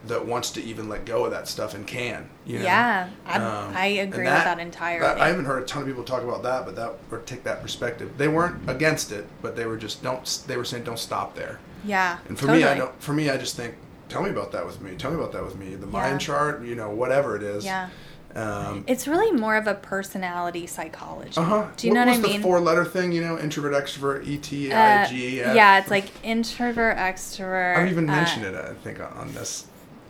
that 0.09 0.25
wants 0.27 0.51
to 0.53 0.63
even 0.63 0.89
let 0.89 1.05
go 1.05 1.25
of 1.25 1.31
that 1.33 1.49
stuff 1.49 1.75
and 1.75 1.87
can 1.87 2.29
you 2.45 2.59
know 2.59 2.65
Yeah, 2.65 3.09
I, 3.27 3.37
Um, 3.39 3.73
I 3.77 3.87
agree 3.87 4.25
with 4.25 4.33
that 4.33 4.59
entirely. 4.59 5.01
that- 5.07 5.21
I 5.21 5.29
haven't 5.29 5.45
heard 5.47 5.63
a 5.63 5.67
ton 5.67 5.83
of 5.83 5.89
people 5.89 6.05
talk 6.05 6.23
about 6.23 6.43
that, 6.45 6.65
but 6.65 6.77
that 6.77 6.95
or 7.11 7.19
take 7.19 7.45
that 7.45 7.63
perspective. 7.63 8.11
They 8.19 8.29
weren't 8.29 8.69
against 8.69 9.13
it, 9.13 9.27
but 9.43 9.57
they 9.57 9.67
were 9.67 9.77
just 9.77 10.03
don't. 10.03 10.25
They 10.47 10.57
were 10.57 10.65
saying 10.65 10.85
don't 10.85 10.99
stop 10.99 11.35
there. 11.35 11.59
yeah, 11.85 12.19
And 12.29 12.37
for 12.39 12.47
totally. 12.47 12.65
me, 12.65 12.69
I 12.69 12.75
don't. 12.77 12.93
For 13.03 13.13
me, 13.13 13.31
I 13.31 13.37
just 13.37 13.57
think, 13.57 13.75
tell 14.09 14.23
me 14.23 14.31
about 14.31 14.51
that 14.53 14.65
with 14.67 14.81
me. 14.81 14.95
Tell 14.97 15.11
me 15.11 15.17
about 15.19 15.33
that 15.33 15.45
with 15.45 15.57
me. 15.57 15.75
The 15.77 15.87
mind 15.87 16.21
Yeah. 16.21 16.27
chart, 16.27 16.63
you 16.65 16.75
know, 16.75 16.91
whatever 16.91 17.37
it 17.37 17.43
is. 17.45 17.65
Yeah, 17.65 17.89
Um, 18.35 18.85
it's 18.87 19.07
really 19.09 19.33
more 19.33 19.57
of 19.57 19.67
a 19.67 19.75
personality 19.75 20.67
psychology. 20.67 21.37
uh 21.39 21.43
huh. 21.43 21.65
Do 21.77 21.87
you 21.87 21.95
know 21.95 22.01
what 22.01 22.09
what 22.09 22.19
I 22.19 22.21
mean? 22.29 22.37
the 22.37 22.43
four-letter 22.43 22.85
thing? 22.85 23.13
You 23.13 23.23
know, 23.23 23.39
introvert, 23.39 23.73
extrovert, 23.73 24.27
E 24.27 24.37
T 24.39 24.73
Uh, 24.73 24.79
I 24.79 25.07
G. 25.07 25.41
F? 25.43 25.55
yeah, 25.57 25.79
it's 25.79 25.91
like 25.91 26.11
introvert, 26.23 26.97
extrovert. 26.99 27.77
I've 27.79 27.91
even 27.91 28.09
uh, 28.11 28.13
mentioned 28.13 28.45
it. 28.45 28.55
I 28.55 28.75
think 28.85 29.01
on 29.01 29.33
this. 29.33 29.67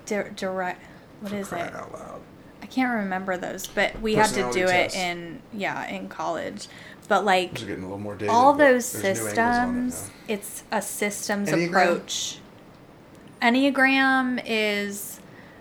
Di- 0.06 0.30
direct. 0.34 0.82
What 1.20 1.32
is 1.32 1.52
it? 1.52 1.58
out 1.74 1.92
loud. 1.92 2.20
I 2.62 2.66
can't 2.66 2.94
remember 3.02 3.36
those, 3.36 3.66
but 3.66 4.00
we 4.00 4.14
had 4.14 4.28
to 4.30 4.50
do 4.52 4.66
test. 4.66 4.96
it 4.96 4.98
in 5.00 5.40
yeah 5.52 5.86
in 5.88 6.08
college. 6.08 6.68
But 7.08 7.24
like 7.24 7.52
Those 7.54 7.62
are 7.62 7.66
getting 7.66 7.84
a 7.84 7.86
little 7.86 8.00
more 8.00 8.14
dated. 8.16 8.30
all 8.30 8.52
those 8.54 8.90
there's 8.92 9.20
new 9.20 9.26
angles 9.28 9.38
on 9.38 9.86
it 9.86 9.90
systems, 9.92 10.10
it's 10.28 10.64
a 10.72 10.82
systems 10.82 11.48
Enneagram? 11.50 11.68
approach. 11.68 12.38
Enneagram 13.42 14.42
is 14.46 15.20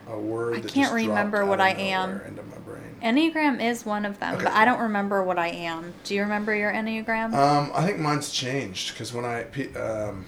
A 0.10 0.18
word. 0.18 0.54
I 0.56 0.60
can't 0.62 0.74
just 0.74 0.94
remember 0.94 1.46
what 1.46 1.60
I 1.62 1.70
am. 1.72 2.22
Into 2.22 2.42
my 2.44 2.58
brain. 2.60 2.82
Enneagram 3.04 3.64
is 3.64 3.86
one 3.86 4.06
of 4.06 4.20
them, 4.20 4.36
Okay. 4.36 4.46
but 4.46 4.54
I 4.54 4.66
don't 4.66 4.80
remember 4.80 5.24
what 5.24 5.38
I 5.38 5.50
am. 5.50 5.94
Do 6.04 6.16
you 6.16 6.22
remember 6.22 6.56
your 6.56 6.72
Enneagram? 6.72 7.34
Um, 7.36 7.72
I 7.76 7.86
think 7.86 8.00
mine's 8.00 8.32
changed 8.32 8.94
because 8.94 9.14
when 9.14 9.26
I 9.26 9.44
pe- 9.44 9.74
um, 9.76 10.26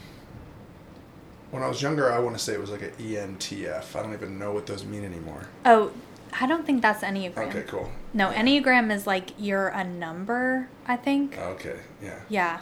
when 1.52 1.64
I 1.64 1.68
was 1.68 1.82
younger, 1.82 2.12
I 2.12 2.20
want 2.20 2.38
to 2.38 2.44
say 2.44 2.54
it 2.54 2.60
was 2.60 2.70
like 2.70 2.82
an 2.82 2.92
ENTF. 3.00 3.96
I 3.96 4.02
don't 4.04 4.14
even 4.14 4.38
know 4.40 4.52
what 4.54 4.66
those 4.66 4.84
mean 4.86 5.04
anymore. 5.06 5.48
oh, 5.66 5.92
I 6.40 6.46
don't 6.46 6.66
think 6.66 6.82
that's 6.82 7.04
Enneagram. 7.04 7.48
Okay, 7.48 7.64
cool. 7.64 7.90
No, 8.14 8.30
Enneagram 8.32 8.92
is 8.94 9.08
like 9.08 9.32
you're 9.40 9.70
a 9.70 9.84
number, 9.84 10.68
I 10.86 10.98
think. 10.98 11.38
Okay, 11.38 11.80
yeah. 12.02 12.20
Yeah. 12.30 12.62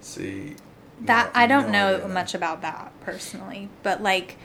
See. 0.00 0.56
That 1.00 1.34
no- 1.34 1.40
I 1.40 1.46
don't 1.46 1.70
no 1.72 1.96
know 1.98 2.08
much 2.08 2.34
about 2.34 2.62
that 2.62 2.92
personally, 3.00 3.68
but 3.82 4.02
like 4.02 4.36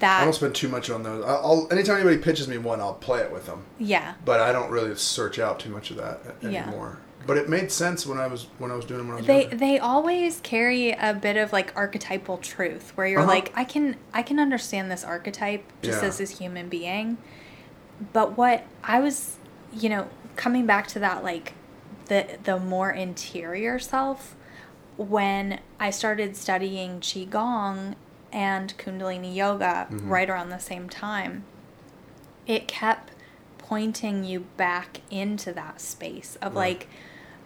that. 0.00 0.20
I 0.22 0.24
don't 0.24 0.34
spend 0.34 0.54
too 0.54 0.68
much 0.68 0.90
on 0.90 1.04
those. 1.04 1.24
I'll, 1.24 1.36
I'll 1.36 1.68
anytime 1.72 1.96
anybody 1.96 2.18
pitches 2.18 2.48
me 2.48 2.58
one, 2.58 2.80
I'll 2.80 2.94
play 2.94 3.20
it 3.20 3.32
with 3.32 3.46
them. 3.46 3.64
yeah. 3.78 4.14
But 4.24 4.40
I 4.40 4.52
don't 4.52 4.70
really 4.70 4.94
search 4.96 5.38
out 5.38 5.60
too 5.60 5.70
much 5.70 5.90
of 5.90 5.96
that 5.98 6.20
anymore. 6.42 6.98
Yeah. 7.00 7.11
But 7.26 7.36
it 7.36 7.48
made 7.48 7.70
sense 7.70 8.06
when 8.06 8.18
I 8.18 8.26
was 8.26 8.46
when 8.58 8.70
I 8.70 8.74
was 8.74 8.84
doing 8.84 8.98
them 8.98 9.08
when 9.08 9.16
I 9.16 9.20
was 9.20 9.26
They 9.26 9.40
younger. 9.42 9.56
they 9.56 9.78
always 9.78 10.40
carry 10.40 10.90
a 10.92 11.14
bit 11.14 11.36
of 11.36 11.52
like 11.52 11.72
archetypal 11.76 12.38
truth 12.38 12.92
where 12.96 13.06
you're 13.06 13.20
Uh-huh. 13.20 13.28
like 13.28 13.52
I 13.54 13.64
can 13.64 13.96
I 14.12 14.22
can 14.22 14.38
understand 14.38 14.90
this 14.90 15.04
archetype 15.04 15.64
just 15.82 16.02
Yeah. 16.02 16.08
as 16.08 16.18
this 16.18 16.38
human 16.38 16.68
being. 16.68 17.18
But 18.12 18.36
what 18.36 18.64
I 18.82 18.98
was, 19.00 19.36
you 19.72 19.88
know, 19.88 20.08
coming 20.36 20.66
back 20.66 20.86
to 20.88 20.98
that 20.98 21.22
like 21.22 21.52
the 22.06 22.26
the 22.42 22.58
more 22.58 22.90
interior 22.90 23.78
self 23.78 24.34
when 24.96 25.60
I 25.80 25.90
started 25.90 26.36
studying 26.36 27.00
qigong 27.00 27.94
and 28.32 28.76
kundalini 28.78 29.34
yoga 29.34 29.86
Mm-hmm. 29.90 30.08
right 30.08 30.28
around 30.28 30.48
the 30.50 30.58
same 30.58 30.88
time 30.88 31.44
it 32.46 32.66
kept 32.66 33.12
pointing 33.58 34.24
you 34.24 34.40
back 34.56 35.00
into 35.10 35.52
that 35.52 35.80
space 35.80 36.36
of 36.42 36.54
Right. 36.54 36.78
like 36.80 36.88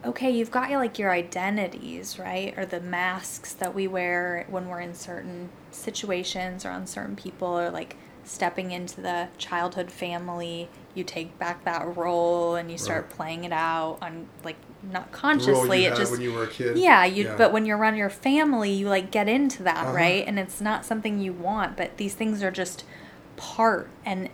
okay 0.07 0.30
you've 0.30 0.50
got 0.50 0.70
your 0.70 0.78
like 0.78 0.98
your 0.98 1.11
identities 1.11 2.18
right 2.18 2.54
or 2.57 2.64
the 2.64 2.80
masks 2.80 3.52
that 3.54 3.74
we 3.74 3.86
wear 3.86 4.46
when 4.48 4.68
we're 4.68 4.80
in 4.80 4.94
certain 4.94 5.48
situations 5.70 6.64
or 6.64 6.70
on 6.70 6.86
certain 6.86 7.16
people 7.16 7.48
or 7.48 7.70
like 7.70 7.96
stepping 8.24 8.70
into 8.72 9.00
the 9.00 9.28
childhood 9.38 9.90
family 9.90 10.68
you 10.94 11.04
take 11.04 11.38
back 11.38 11.64
that 11.64 11.96
role 11.96 12.54
and 12.57 12.70
you 12.70 12.78
start 12.78 13.04
Right. 13.04 13.16
playing 13.16 13.44
it 13.44 13.52
out 13.52 13.98
on 14.00 14.26
like 14.44 14.57
not 14.92 15.12
consciously 15.12 15.84
it 15.84 15.94
just 15.96 16.11
when 16.12 16.20
you 16.22 16.32
were 16.32 16.44
a 16.44 16.48
kid. 16.48 16.76
yeah, 16.78 17.04
you. 17.04 17.32
But 17.36 17.52
when 17.52 17.66
you're 17.66 17.76
around 17.76 17.96
your 17.96 18.09
family, 18.11 18.70
you 18.72 18.88
like 18.88 19.11
get 19.11 19.28
into 19.28 19.62
that, 19.64 19.84
Uh-huh. 19.86 19.92
right? 19.92 20.24
And 20.26 20.38
it's 20.38 20.61
not 20.61 20.84
something 20.84 21.18
you 21.20 21.32
want, 21.32 21.76
but 21.76 21.96
these 21.96 22.14
things 22.14 22.42
are 22.42 22.50
just 22.52 22.84
part. 23.36 23.88
And 24.04 24.28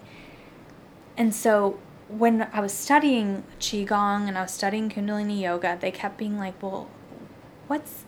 and 1.16 1.35
so 1.35 1.79
when 2.19 2.49
I 2.53 2.61
was 2.61 2.73
studying 2.73 3.45
qigong 3.61 4.29
and 4.29 4.37
I 4.39 4.43
was 4.43 4.51
studying 4.53 4.91
kundalini 4.91 5.41
yoga, 5.41 5.79
they 5.81 5.91
kept 5.91 6.17
being 6.19 6.39
like, 6.39 6.63
"Well, 6.63 6.89
what's 7.69 8.05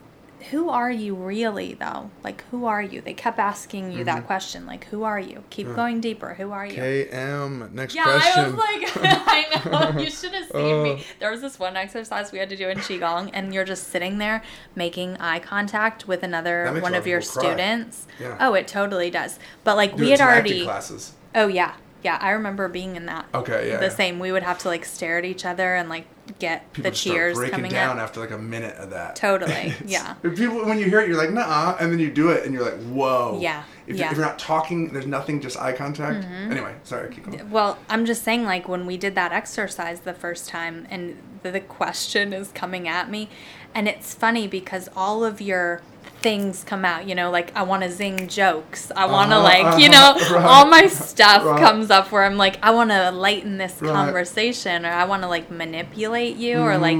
who 0.50 0.68
are 0.68 0.90
you 0.90 1.14
really 1.14 1.72
though? 1.72 2.10
Like 2.22 2.44
who 2.50 2.66
are 2.66 2.82
you? 2.82 3.00
They 3.00 3.14
kept 3.14 3.38
asking 3.38 3.92
you 3.92 3.98
Mm-hmm. 3.98 4.04
that 4.04 4.26
question. 4.26 4.66
Like 4.66 4.84
who 4.86 5.02
are 5.04 5.18
you? 5.18 5.42
Keep 5.48 5.74
going 5.74 6.02
deeper. 6.02 6.34
Who 6.34 6.50
are 6.52 6.66
you? 6.66 6.74
KM, 6.76 7.72
next 7.72 7.94
Yeah, 7.94 8.04
question. 8.04 8.44
I 8.44 8.48
was 8.48 8.54
like, 8.54 8.96
I 9.26 9.92
know. 9.94 10.00
You 10.04 10.10
should 10.10 10.34
have 10.34 10.44
seen 10.44 10.50
Oh. 10.54 10.82
me. 10.84 11.04
There 11.18 11.30
was 11.30 11.40
this 11.40 11.58
one 11.58 11.76
exercise 11.78 12.30
we 12.30 12.38
had 12.40 12.50
to 12.50 12.56
do 12.56 12.68
in 12.68 12.76
Qigong, 12.78 13.30
and 13.32 13.54
you're 13.54 13.64
just 13.64 13.88
sitting 13.88 14.18
there 14.18 14.42
making 14.74 15.16
eye 15.16 15.38
contact 15.38 16.06
with 16.06 16.22
another 16.22 16.78
one 16.82 16.94
of 16.94 17.04
of 17.04 17.06
your 17.06 17.22
students. 17.22 18.06
Yeah. 18.20 18.36
Oh, 18.38 18.52
it 18.52 18.68
totally 18.68 19.08
does. 19.10 19.38
But 19.62 19.76
like 19.76 19.96
we 19.96 20.10
had 20.10 20.20
already. 20.20 20.64
classes. 20.64 21.12
Oh 21.34 21.46
yeah, 21.48 21.74
yeah. 22.04 22.18
I 22.20 22.30
remember 22.30 22.68
being 22.68 22.94
in 22.96 23.06
that. 23.06 23.26
Okay, 23.34 23.70
yeah, 23.70 23.78
The 23.78 23.86
yeah. 23.86 23.90
same. 23.90 24.18
We 24.20 24.30
would 24.30 24.42
have 24.44 24.58
to 24.60 24.68
like 24.68 24.84
stare 24.84 25.18
at 25.18 25.24
each 25.24 25.44
other 25.44 25.74
and 25.74 25.88
like 25.88 26.06
get 26.38 26.72
People 26.72 26.90
the 26.90 26.96
cheers 26.96 27.36
breaking 27.36 27.54
coming 27.56 27.70
down 27.70 27.98
up. 27.98 28.04
after 28.04 28.20
like 28.20 28.30
a 28.30 28.38
minute 28.38 28.76
of 28.76 28.90
that. 28.90 29.16
Totally, 29.16 29.74
yeah. 29.86 30.14
People, 30.22 30.64
when 30.64 30.78
you 30.78 30.84
hear 30.86 31.00
it, 31.00 31.08
you're 31.08 31.18
like, 31.18 31.32
nah, 31.32 31.76
and 31.80 31.90
then 31.92 31.98
you 31.98 32.10
do 32.10 32.30
it, 32.30 32.44
and 32.44 32.54
you're 32.54 32.64
like, 32.64 32.80
whoa. 32.84 33.38
Yeah, 33.40 33.64
If, 33.86 33.96
yeah. 33.96 34.04
Mm-hmm. 34.04 34.12
if 34.12 34.18
you're 34.18 34.26
not 34.26 34.38
talking, 34.38 34.92
there's 34.92 35.06
nothing, 35.06 35.40
just 35.40 35.58
eye 35.58 35.72
contact. 35.72 36.24
Anyway, 36.24 36.74
sorry, 36.84 37.12
keep 37.12 37.24
going. 37.24 37.50
Well, 37.50 37.78
I'm 37.88 38.06
just 38.06 38.22
saying, 38.22 38.44
like, 38.44 38.68
when 38.68 38.86
we 38.86 38.96
did 38.96 39.14
that 39.16 39.32
exercise 39.32 40.00
the 40.00 40.14
first 40.14 40.48
time 40.48 40.86
and 40.90 41.16
the, 41.42 41.50
the 41.50 41.60
question 41.60 42.32
is 42.32 42.50
coming 42.52 42.88
at 42.88 43.10
me, 43.10 43.28
and 43.74 43.86
it's 43.88 44.14
funny 44.14 44.46
because 44.46 44.88
all 44.96 45.24
of 45.24 45.40
your 45.40 45.82
things 46.24 46.64
come 46.64 46.84
out, 46.86 47.06
you 47.06 47.14
know, 47.14 47.30
like, 47.30 47.54
I 47.54 47.62
want 47.62 47.82
to 47.82 47.90
zing 47.90 48.28
jokes. 48.28 48.90
I 48.96 49.04
want 49.04 49.30
to, 49.30 49.36
Uh-huh, 49.36 49.44
like, 49.44 49.78
you 49.82 49.90
know, 49.90 50.14
uh-huh, 50.16 50.34
right. 50.36 50.44
all 50.44 50.64
my 50.66 50.86
stuff 50.86 51.44
Right. 51.44 51.60
comes 51.60 51.90
up 51.90 52.10
where 52.10 52.24
I'm 52.24 52.38
like, 52.38 52.56
I 52.62 52.70
want 52.70 52.90
to 52.90 53.10
lighten 53.10 53.58
this 53.58 53.76
Right. 53.80 53.92
conversation 53.92 54.86
or 54.86 54.90
I 54.90 55.04
want 55.04 55.20
to, 55.22 55.28
like, 55.28 55.50
manipulate 55.50 56.36
you 56.36 56.60
or, 56.60 56.78
like, 56.78 56.98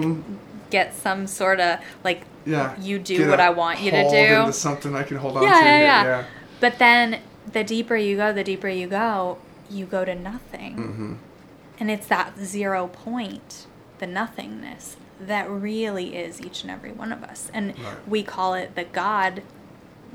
get 0.70 0.94
some 0.94 1.26
sort 1.26 1.58
of, 1.58 1.78
like, 2.04 2.20
Mm-hmm. 2.20 2.52
Yeah. 2.52 2.74
you 2.78 2.98
do 2.98 3.30
what 3.30 3.40
I 3.40 3.48
want 3.48 3.80
you 3.80 3.90
to 3.92 4.02
do. 4.10 4.34
Into 4.40 4.52
something 4.52 4.94
I 4.94 5.02
can 5.04 5.16
hold 5.16 5.38
on 5.38 5.42
yeah, 5.44 5.60
to. 5.60 5.64
yeah, 5.64 5.80
that- 5.80 6.04
yeah. 6.04 6.24
But 6.60 6.78
then 6.78 7.20
the 7.50 7.64
deeper 7.64 7.96
you 7.96 8.18
go, 8.18 8.30
the 8.34 8.44
deeper 8.44 8.68
you 8.68 8.86
go, 8.86 9.38
you 9.70 9.86
go 9.86 10.04
to 10.04 10.14
nothing. 10.14 10.76
Mm-hmm. 10.76 11.12
And 11.80 11.90
it's 11.90 12.06
that 12.08 12.38
zero 12.38 12.88
point, 12.88 13.64
the 13.98 14.06
nothingness, 14.06 14.98
that 15.20 15.48
really 15.48 16.16
is 16.16 16.40
each 16.40 16.62
and 16.62 16.70
every 16.70 16.92
one 16.92 17.12
of 17.12 17.22
us. 17.22 17.50
And 17.54 17.78
Right. 17.78 18.08
we 18.08 18.22
call 18.22 18.54
it 18.54 18.74
the 18.74 18.84
God 18.84 19.42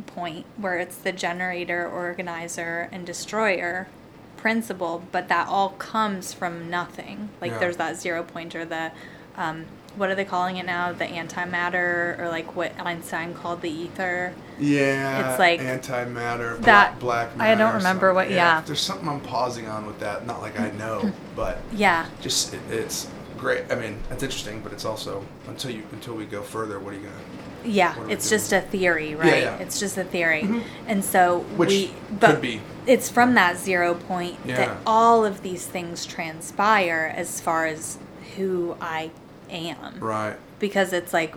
point, 0.07 0.45
where 0.57 0.77
it's 0.77 0.95
the 0.95 1.11
generator, 1.11 1.87
organizer, 1.87 2.87
and 2.91 3.05
destroyer 3.05 3.87
principle, 4.37 5.03
but 5.11 5.27
that 5.27 5.47
all 5.47 5.69
comes 5.71 6.33
from 6.33 6.69
nothing. 6.69 7.29
Like 7.41 7.51
Yeah. 7.51 7.57
there's 7.59 7.77
that 7.77 7.97
zero 7.97 8.23
point 8.23 8.55
or 8.55 8.63
the, 8.63 8.91
um, 9.37 9.65
what 9.97 10.09
are 10.09 10.15
they 10.15 10.23
calling 10.23 10.55
it 10.55 10.65
now? 10.65 10.93
The 10.93 11.05
antimatter, 11.05 12.17
or 12.19 12.29
like 12.29 12.55
what 12.55 12.71
Einstein 12.79 13.33
called 13.33 13.61
the 13.61 13.69
ether. 13.69 14.31
Yeah. 14.57 15.31
It's 15.31 15.39
like 15.39 15.59
antimatter, 15.59 16.53
black, 16.61 16.61
that- 16.65 16.99
black 16.99 17.29
I 17.39 17.55
don't 17.55 17.73
remember 17.73 18.13
what- 18.13 18.29
yeah. 18.29 18.61
There's 18.65 18.79
something 18.79 19.09
I'm 19.09 19.19
pausing 19.19 19.67
on 19.67 19.85
with 19.85 19.99
that. 19.99 20.25
Not 20.25 20.41
like 20.41 20.57
I 20.59 20.71
know, 20.71 21.11
but 21.35 21.57
Yeah. 21.73 22.05
just 22.21 22.53
it, 22.53 22.61
it's 22.69 23.07
great. 23.39 23.71
I 23.71 23.75
mean, 23.75 23.97
it's 24.11 24.23
interesting, 24.23 24.61
but 24.61 24.73
it's 24.73 24.85
also 24.85 25.23
until 25.47 25.71
you 25.71 25.83
until 25.91 26.15
we 26.15 26.25
go 26.25 26.41
further, 26.41 26.79
what 26.79 26.93
are 26.93 26.97
you 26.97 27.03
gonna? 27.03 27.15
Yeah, 27.65 27.89
What 27.95 28.03
are 28.03 28.07
we 28.07 28.13
it's 28.13 28.29
doing? 28.29 28.39
just 28.39 28.53
a 28.53 28.61
theory, 28.61 29.15
right? 29.15 29.27
yeah. 29.27 29.37
yeah. 29.39 29.57
It's 29.57 29.79
just 29.79 29.97
a 29.97 30.03
theory. 30.03 30.47
And 30.87 31.03
so 31.03 31.39
Which 31.57 31.69
we 31.69 31.87
could 32.07 32.19
but 32.19 32.41
be. 32.41 32.61
it's 32.87 33.09
from 33.09 33.33
that 33.33 33.57
zero 33.57 33.95
point 33.95 34.37
Yeah. 34.45 34.55
that 34.57 34.77
all 34.87 35.25
of 35.25 35.41
these 35.41 35.65
things 35.65 36.05
transpire 36.05 37.13
as 37.15 37.41
far 37.41 37.65
as 37.65 37.97
who 38.37 38.77
I 38.79 39.11
am. 39.49 39.99
Right. 39.99 40.37
Because 40.59 40.93
it's 40.93 41.11
like 41.13 41.35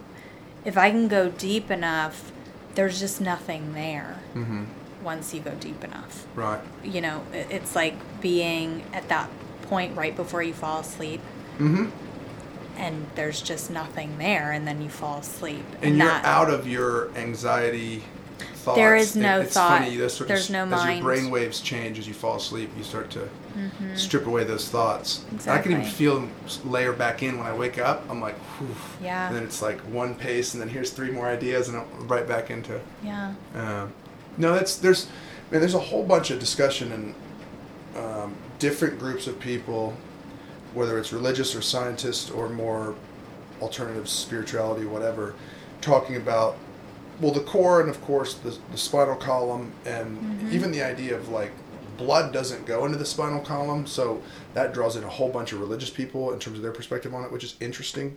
if 0.65 0.79
I 0.79 0.91
can 0.91 1.09
go 1.09 1.29
deep 1.29 1.71
enough, 1.73 2.31
there's 2.77 3.01
just 3.01 3.21
nothing 3.21 3.75
there 3.75 4.21
Mm-hmm. 4.35 4.65
once 5.03 5.35
you 5.35 5.41
go 5.41 5.51
deep 5.57 5.83
enough. 5.83 6.27
Right. 6.37 6.61
You 6.85 7.01
know, 7.01 7.23
it's 7.33 7.75
like 7.75 7.95
being 8.21 8.85
at 8.93 9.09
that 9.09 9.29
point 9.63 9.97
right 9.97 10.15
before 10.15 10.43
you 10.43 10.53
fall 10.53 10.81
asleep 10.81 11.21
Mm-hmm. 11.59 11.87
and 12.79 13.07
there's 13.15 13.41
just 13.43 13.71
nothing 13.71 14.19
there 14.19 14.53
and 14.53 14.67
then 14.67 14.83
you 14.83 14.89
fall 14.89 15.19
asleep. 15.19 15.65
And, 15.83 15.97
you're 15.99 16.07
that- 16.07 16.25
out 16.25 16.51
of 16.51 16.67
your 16.67 17.15
anxiety 17.17 18.03
thoughts. 18.55 18.77
There 18.79 18.97
is 18.97 19.15
and 19.17 19.23
no 19.25 19.41
it's 19.41 19.55
thought. 19.55 19.81
Funny, 19.81 20.01
of- 20.01 20.29
There's 20.29 20.49
no 20.51 20.65
as 20.65 20.71
mind. 20.71 20.99
your 20.99 21.05
brain 21.05 21.31
waves 21.31 21.61
change 21.61 21.99
as 21.99 22.07
you 22.09 22.15
fall 22.15 22.37
asleep, 22.37 22.71
you 22.77 22.83
start 22.85 23.11
to 23.11 23.29
strip 23.97 24.27
away 24.27 24.45
those 24.45 24.69
thoughts. 24.69 25.25
I 25.47 25.59
can 25.59 25.73
even 25.73 25.85
feel 25.85 26.15
them 26.21 26.31
layer 26.65 26.93
back 26.93 27.23
in 27.23 27.37
when 27.39 27.47
I 27.47 27.55
wake 27.55 27.79
up. 27.79 28.05
I'm 28.09 28.21
like, 28.21 28.39
whew. 28.59 28.75
Yeah. 29.03 29.27
And 29.29 29.37
then 29.37 29.43
it's 29.43 29.61
like 29.63 29.79
one 29.81 30.15
pace, 30.15 30.55
and 30.55 30.61
then 30.63 30.69
here's 30.71 30.91
three 30.91 31.11
more 31.11 31.27
ideas, 31.27 31.69
and 31.69 31.77
I'm 31.77 32.09
right 32.09 32.27
back 32.27 32.51
into. 32.51 32.81
Yeah. 33.05 33.35
Um, 33.55 33.93
no, 34.39 34.55
that's 34.55 34.77
there's, 34.77 35.09
man, 35.51 35.61
there's 35.61 35.75
a 35.75 35.79
whole 35.81 36.05
bunch 36.05 36.31
of 36.31 36.39
discussion 36.39 36.93
in 37.95 38.01
um, 38.03 38.35
different 38.59 38.99
groups 38.99 39.27
of 39.27 39.39
people, 39.39 39.95
whether 40.75 40.99
it's 40.99 41.13
religious 41.13 41.55
or 41.55 41.63
scientist 41.63 42.33
or 42.33 42.49
more 42.49 42.95
alternative 43.61 44.09
spirituality, 44.09 44.85
whatever, 44.87 45.35
talking 45.81 46.17
about 46.17 46.57
well 47.21 47.33
the 47.33 47.41
core 47.41 47.81
and 47.81 47.91
of 47.91 48.01
course 48.01 48.35
the, 48.35 48.57
the 48.71 48.79
spinal 48.79 49.15
column 49.15 49.71
and 49.85 50.51
even 50.53 50.73
the 50.73 50.83
idea 50.83 51.15
of 51.15 51.29
like 51.29 51.53
blood 51.99 52.33
doesn't 52.33 52.65
go 52.65 52.87
into 52.87 52.97
the 52.97 53.05
spinal 53.05 53.41
column 53.41 53.87
so 53.87 54.23
that 54.55 54.73
draws 54.73 54.97
in 54.97 55.05
a 55.05 55.09
whole 55.09 55.29
bunch 55.29 55.53
of 55.53 55.61
religious 55.61 55.91
people 55.91 56.33
in 56.33 56.39
terms 56.39 56.57
of 56.57 56.63
their 56.63 56.73
perspective 56.73 57.15
on 57.15 57.23
it 57.23 57.31
which 57.31 57.45
is 57.45 57.55
interesting 57.61 58.17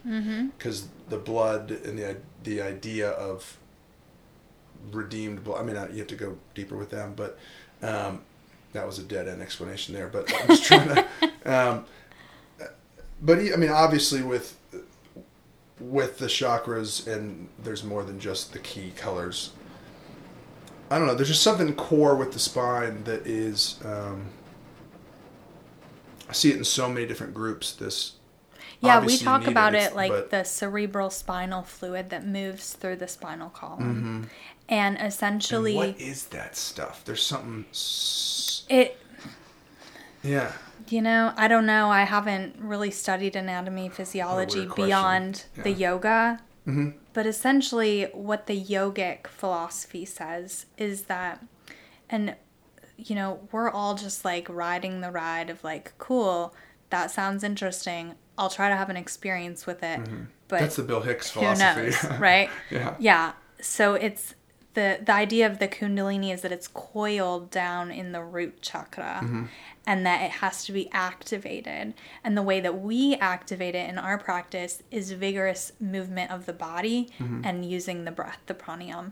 because 0.57 0.87
the 1.09 1.17
blood 1.17 1.71
and 1.71 1.99
the 1.99 2.15
the 2.43 2.61
idea 2.61 3.09
of 3.09 3.57
redeemed 4.91 5.43
blood. 5.43 5.61
I 5.61 5.63
mean, 5.63 5.75
you 5.91 5.99
have 5.99 6.07
to 6.07 6.15
go 6.15 6.37
deeper 6.53 6.75
with 6.75 6.89
them, 6.89 7.13
but 7.15 7.37
um, 7.81 8.21
that 8.73 8.85
was 8.85 8.99
a 8.99 9.03
dead 9.03 9.27
end 9.27 9.41
explanation 9.41 9.93
there. 9.93 10.07
But 10.07 10.31
I'm 10.41 10.47
just 10.47 10.63
trying 10.63 10.87
to. 10.89 11.05
Um, 11.45 11.85
but 13.21 13.39
he- 13.41 13.53
I 13.53 13.55
mean, 13.57 13.69
obviously 13.71 14.21
with 14.23 14.57
with 15.79 16.19
the 16.19 16.27
chakras, 16.27 17.05
and 17.05 17.49
there's 17.61 17.83
more 17.83 18.03
than 18.03 18.19
just 18.19 18.53
the 18.53 18.59
key 18.59 18.91
colors. 18.95 19.51
I 20.89 20.97
don't 20.97 21.07
know. 21.07 21.15
There's 21.15 21.27
just 21.29 21.41
something 21.43 21.73
core 21.75 22.15
with 22.15 22.31
the 22.31 22.39
spine 22.39 23.03
that 23.03 23.27
is. 23.27 23.79
Um, 23.83 24.27
I 26.29 26.33
see 26.33 26.49
it 26.51 26.57
in 26.57 26.63
so 26.63 26.87
many 26.89 27.05
different 27.05 27.33
groups. 27.33 27.73
This. 27.73 28.13
Yeah, 28.81 28.99
we 29.03 29.17
talk 29.17 29.47
about 29.47 29.73
it 29.75 29.95
like 29.95 30.11
but- 30.11 30.29
the 30.31 30.43
cerebral 30.43 31.09
spinal 31.09 31.63
fluid 31.63 32.09
that 32.11 32.25
moves 32.25 32.73
through 32.73 32.97
the 32.97 33.07
spinal 33.07 33.49
column. 33.49 33.83
Mm-hmm. 33.95 34.23
And 34.69 34.97
And 34.97 35.07
essentially 35.07 35.75
what 35.75 35.99
is 35.99 36.25
that 36.27 36.55
stuff? 36.55 37.03
There's 37.05 37.23
something. 37.25 37.65
s- 37.71 38.63
it 38.69 38.97
Yeah. 40.23 40.51
You 40.89 41.01
know, 41.01 41.33
I 41.37 41.47
don't 41.47 41.65
know. 41.65 41.89
I 41.89 42.03
haven't 42.03 42.55
really 42.59 42.91
studied 42.91 43.35
anatomy, 43.35 43.89
physiology 43.89 44.67
beyond 44.75 45.45
the 45.55 45.71
Yeah. 45.71 45.89
yoga. 45.91 46.39
hmm 46.65 46.89
But 47.13 47.25
essentially, 47.25 48.03
what 48.13 48.47
the 48.47 48.59
yogic 48.61 49.27
philosophy 49.27 50.05
says 50.05 50.65
is 50.77 51.03
that, 51.03 51.43
and 52.09 52.35
you 52.97 53.13
know, 53.15 53.39
we're 53.51 53.69
all 53.69 53.95
just 53.95 54.23
like 54.23 54.47
riding 54.49 55.01
the 55.01 55.11
ride 55.11 55.49
of 55.49 55.63
like, 55.63 55.93
cool, 55.97 56.55
that 56.91 57.11
sounds 57.11 57.43
interesting. 57.43 58.15
I'll 58.37 58.49
try 58.49 58.69
to 58.69 58.75
have 58.75 58.89
an 58.89 58.97
experience 58.97 59.65
with 59.65 59.83
it. 59.83 59.99
But 59.99 60.09
Mm-hmm. 60.09 60.23
That's 60.47 60.75
the 60.77 60.83
Bill 60.83 61.01
Hicks 61.01 61.29
philosophy. 61.31 61.81
knows, 61.81 62.05
right? 62.19 62.49
Yeah. 62.69 62.95
Yeah. 62.99 63.33
So 63.61 63.95
it's 63.95 64.35
the 64.75 64.99
the 65.03 65.11
idea 65.13 65.45
of 65.47 65.59
the 65.59 65.67
kundalini 65.67 66.31
is 66.33 66.41
that 66.41 66.51
it's 66.51 66.67
coiled 66.67 67.49
down 67.51 67.91
in 67.91 68.11
the 68.11 68.23
root 68.23 68.61
chakra 68.61 69.19
Mm-hmm. 69.23 69.43
and 69.87 70.05
that 70.05 70.21
it 70.23 70.31
has 70.43 70.63
to 70.65 70.71
be 70.71 70.89
activated. 70.91 71.93
And 72.23 72.37
the 72.37 72.41
way 72.43 72.59
that 72.59 72.79
we 72.81 73.15
activate 73.15 73.75
it 73.75 73.89
in 73.89 73.97
our 73.97 74.17
practice 74.17 74.83
is 74.91 75.11
vigorous 75.11 75.71
movement 75.79 76.31
of 76.31 76.45
the 76.45 76.53
body 76.53 77.09
Mm-hmm. 77.19 77.41
and 77.43 77.65
using 77.65 78.05
the 78.05 78.11
breath, 78.11 78.39
the 78.45 78.53
pranayam. 78.53 79.11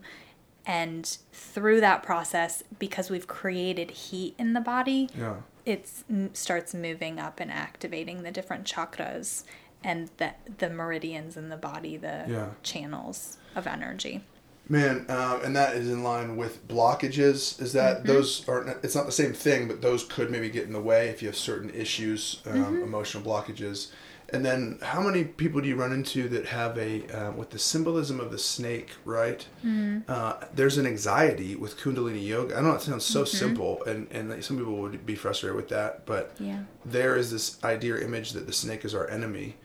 And 0.66 1.18
through 1.34 1.82
that 1.82 2.04
process, 2.04 2.64
because 2.80 3.10
we've 3.10 3.28
created 3.28 3.92
heat 3.92 4.34
in 4.38 4.54
the 4.54 4.62
body, 4.62 5.10
Yeah. 5.18 5.36
it 5.66 5.90
starts 6.34 6.74
moving 6.74 7.20
up 7.20 7.40
and 7.42 7.52
activating 7.52 8.24
the 8.24 8.32
different 8.32 8.64
chakras 8.66 9.44
and 9.84 10.10
the 10.18 10.32
the 10.60 10.70
meridians 10.70 11.36
in 11.36 11.50
the 11.50 11.58
body, 11.58 11.98
the 11.98 12.24
Yeah. 12.28 12.50
channels 12.64 13.38
of 13.56 13.68
energy. 13.68 14.24
Man, 14.70 15.06
um, 15.10 15.42
and 15.44 15.56
that 15.58 15.76
is 15.76 15.90
in 15.90 16.04
line 16.04 16.38
with 16.38 16.66
blockages. 16.68 17.62
Is 17.62 17.74
that 17.74 17.98
Mm-hmm. 17.98 18.08
those 18.08 18.48
are? 18.48 18.66
It's 18.82 18.96
not 18.96 19.06
the 19.06 19.12
same 19.12 19.34
thing, 19.34 19.68
but 19.68 19.82
those 19.82 20.06
could 20.06 20.32
maybe 20.32 20.50
get 20.50 20.64
in 20.66 20.74
the 20.74 20.80
way 20.82 21.10
if 21.10 21.22
you 21.22 21.28
have 21.28 21.36
certain 21.38 21.70
issues, 21.72 22.42
um, 22.46 22.54
Mm-hmm. 22.54 22.84
emotional 22.84 23.24
blockages. 23.24 23.92
And 24.30 24.44
then, 24.44 24.80
how 24.82 25.00
many 25.02 25.26
people 25.26 25.62
do 25.62 25.68
you 25.68 25.76
run 25.76 25.92
into 25.92 26.28
that 26.30 26.48
have 26.48 26.76
a 26.78 27.06
uh, 27.10 27.32
with 27.34 27.50
the 27.52 27.60
symbolism 27.60 28.20
of 28.22 28.32
the 28.32 28.40
snake? 28.40 28.92
Right. 29.06 29.46
Mm-hmm. 29.66 30.10
Uh, 30.10 30.36
there's 30.56 30.78
an 30.78 30.88
anxiety 30.88 31.56
with 31.56 31.78
Kundalini 31.78 32.26
yoga. 32.26 32.58
I 32.58 32.62
know 32.62 32.72
it 32.72 32.82
sounds 32.82 33.04
so 33.06 33.24
Mm-hmm. 33.24 33.38
simple, 33.38 33.84
and 33.84 34.08
and 34.12 34.44
some 34.44 34.58
people 34.58 34.78
would 34.78 35.06
be 35.06 35.16
frustrated 35.16 35.58
with 35.58 35.68
that, 35.70 36.06
but 36.06 36.32
Yeah. 36.40 36.60
there 36.86 37.16
is 37.18 37.32
this 37.32 37.62
idea 37.66 37.96
or 37.96 37.98
image 38.00 38.32
that 38.32 38.48
the 38.48 38.54
snake 38.54 38.86
is 38.86 38.96
our 38.96 39.08
enemy. 39.10 39.58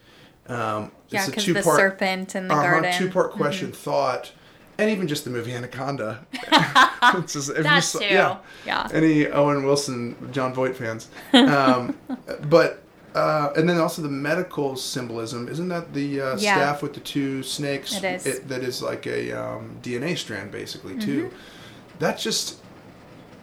Um, 0.48 0.90
Yeah, 1.08 1.24
because 1.26 1.46
the 1.46 1.62
serpent 1.62 2.34
in 2.34 2.48
the 2.48 2.54
uh-huh, 2.54 2.62
garden. 2.80 2.92
Two 2.98 3.10
part 3.10 3.30
question 3.32 3.70
thought. 3.72 4.32
And 4.78 4.90
even 4.90 5.08
just 5.08 5.24
the 5.24 5.30
movie 5.30 5.52
Anaconda. 5.52 6.24
It's 7.00 7.32
just- 7.32 7.54
That 7.54 7.80
saw- 7.84 8.00
too. 8.00 8.06
Yeah. 8.06 8.38
Yeah. 8.66 8.88
Any 8.92 9.28
Owen 9.28 9.64
Wilson, 9.64 10.16
Jon 10.32 10.52
Voight 10.52 10.76
fans. 10.76 11.08
Um, 11.32 11.96
but 12.48 12.82
uh, 13.14 13.52
and 13.56 13.68
then 13.68 13.78
also 13.78 14.02
the 14.02 14.08
medical 14.08 14.76
symbolism. 14.76 15.48
Isn't 15.48 15.68
that 15.68 15.94
the 15.94 16.20
uh, 16.20 16.36
Yeah. 16.38 16.54
staff 16.56 16.82
with 16.82 16.94
the 16.94 17.00
two 17.00 17.42
snakes? 17.42 17.96
It 17.96 18.04
is. 18.04 18.40
that 18.40 18.62
is 18.62 18.82
like 18.82 19.06
a 19.06 19.32
um, 19.32 19.78
DNA 19.82 20.16
strand, 20.18 20.50
basically 20.52 20.98
too. 20.98 21.24
Mm-hmm. 21.26 21.36
That's 21.98 22.22
just. 22.22 22.58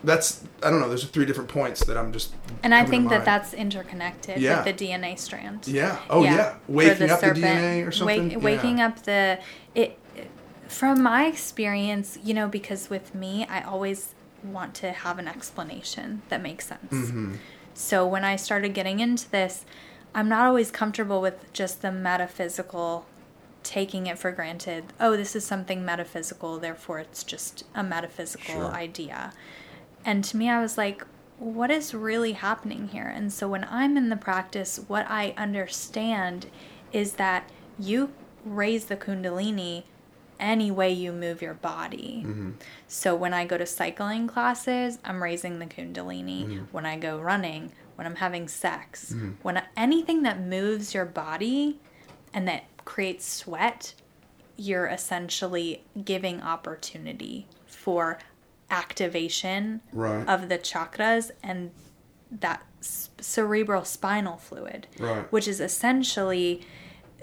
That's 0.03 0.43
I 0.61 0.69
don't 0.69 0.81
know. 0.81 0.87
There's 0.87 1.03
three 1.05 1.25
different 1.25 1.49
points 1.49 1.83
that 1.85 1.97
I'm 1.97 2.11
just. 2.13 2.31
And 2.61 2.75
I 2.75 2.85
think 2.85 3.09
that 3.09 3.25
that's 3.25 3.53
interconnected 3.55 4.39
Yeah. 4.39 4.63
with 4.63 4.77
the 4.77 4.85
DNA 4.87 5.17
strand. 5.17 5.67
Yeah. 5.67 5.97
Oh 6.11 6.23
yeah. 6.23 6.51
for 6.53 6.71
Waking 6.73 7.09
up 7.09 7.21
the 7.21 7.27
DNA 7.27 7.87
or 7.87 7.91
something. 7.91 8.29
Wake, 8.29 8.41
waking 8.43 8.81
up 8.81 9.01
the 9.03 9.39
it 9.39 9.64
from 10.67 11.01
my 11.01 11.25
experience, 11.25 12.17
you 12.23 12.33
know, 12.33 12.47
because 12.47 12.89
with 12.89 13.13
me, 13.15 13.45
I 13.45 13.61
always 13.61 14.13
want 14.43 14.73
to 14.75 14.91
have 14.91 15.19
an 15.19 15.27
explanation 15.27 16.21
that 16.29 16.41
makes 16.41 16.67
sense. 16.67 16.91
Mm-hmm. 16.91 17.35
So 17.73 18.05
when 18.05 18.23
I 18.23 18.35
started 18.35 18.73
getting 18.73 18.99
into 18.99 19.29
this, 19.29 19.65
I'm 20.13 20.29
not 20.29 20.47
always 20.47 20.71
comfortable 20.71 21.21
with 21.21 21.51
just 21.51 21.81
the 21.81 21.91
metaphysical 21.91 23.05
taking 23.63 24.07
it 24.07 24.17
for 24.19 24.31
granted. 24.31 24.85
Oh, 24.99 25.17
this 25.17 25.35
is 25.35 25.45
something 25.45 25.83
metaphysical, 25.83 26.59
therefore 26.59 26.99
it's 26.99 27.23
just 27.23 27.65
a 27.73 27.83
metaphysical 27.83 28.55
Sure. 28.55 28.71
idea. 28.71 29.33
And 30.05 30.23
to 30.25 30.37
me, 30.37 30.49
I 30.49 30.61
was 30.61 30.77
like, 30.77 31.03
what 31.39 31.71
is 31.71 31.93
really 31.93 32.33
happening 32.33 32.89
here? 32.89 33.07
And 33.07 33.33
so 33.33 33.47
when 33.47 33.65
I'm 33.69 33.97
in 33.97 34.09
the 34.09 34.15
practice, 34.15 34.79
what 34.87 35.05
I 35.09 35.33
understand 35.35 36.45
is 36.93 37.13
that 37.13 37.49
you 37.77 38.11
raise 38.45 38.85
the 38.85 38.95
Kundalini 38.95 39.83
any 40.39 40.71
way 40.71 40.91
you 40.91 41.11
move 41.11 41.41
your 41.41 41.53
body. 41.53 42.23
Mm-hmm. 42.25 42.51
So 42.87 43.15
when 43.15 43.33
I 43.33 43.45
go 43.45 43.57
to 43.57 43.65
cycling 43.65 44.27
classes, 44.27 44.99
I'm 45.03 45.21
raising 45.21 45.59
the 45.59 45.65
Kundalini. 45.65 46.45
Mm-hmm. 46.45 46.63
When 46.71 46.85
I 46.85 46.97
go 46.97 47.19
running, 47.19 47.71
when 47.95 48.05
I'm 48.07 48.15
having 48.15 48.47
sex, 48.47 49.11
mm-hmm. 49.13 49.31
when 49.41 49.61
anything 49.77 50.23
that 50.23 50.41
moves 50.41 50.93
your 50.93 51.05
body 51.05 51.79
and 52.33 52.47
that 52.47 52.65
creates 52.85 53.25
sweat, 53.25 53.93
you're 54.57 54.87
essentially 54.87 55.83
giving 56.03 56.41
opportunity 56.41 57.47
for 57.65 58.19
activation 58.69 59.81
Right. 59.93 60.27
of 60.27 60.49
the 60.49 60.57
chakras 60.57 61.31
and 61.43 61.71
that 62.31 62.63
s- 62.81 63.09
cerebral 63.19 63.85
spinal 63.85 64.37
fluid 64.37 64.87
Right. 64.99 65.31
which 65.31 65.47
is 65.47 65.59
essentially 65.61 66.65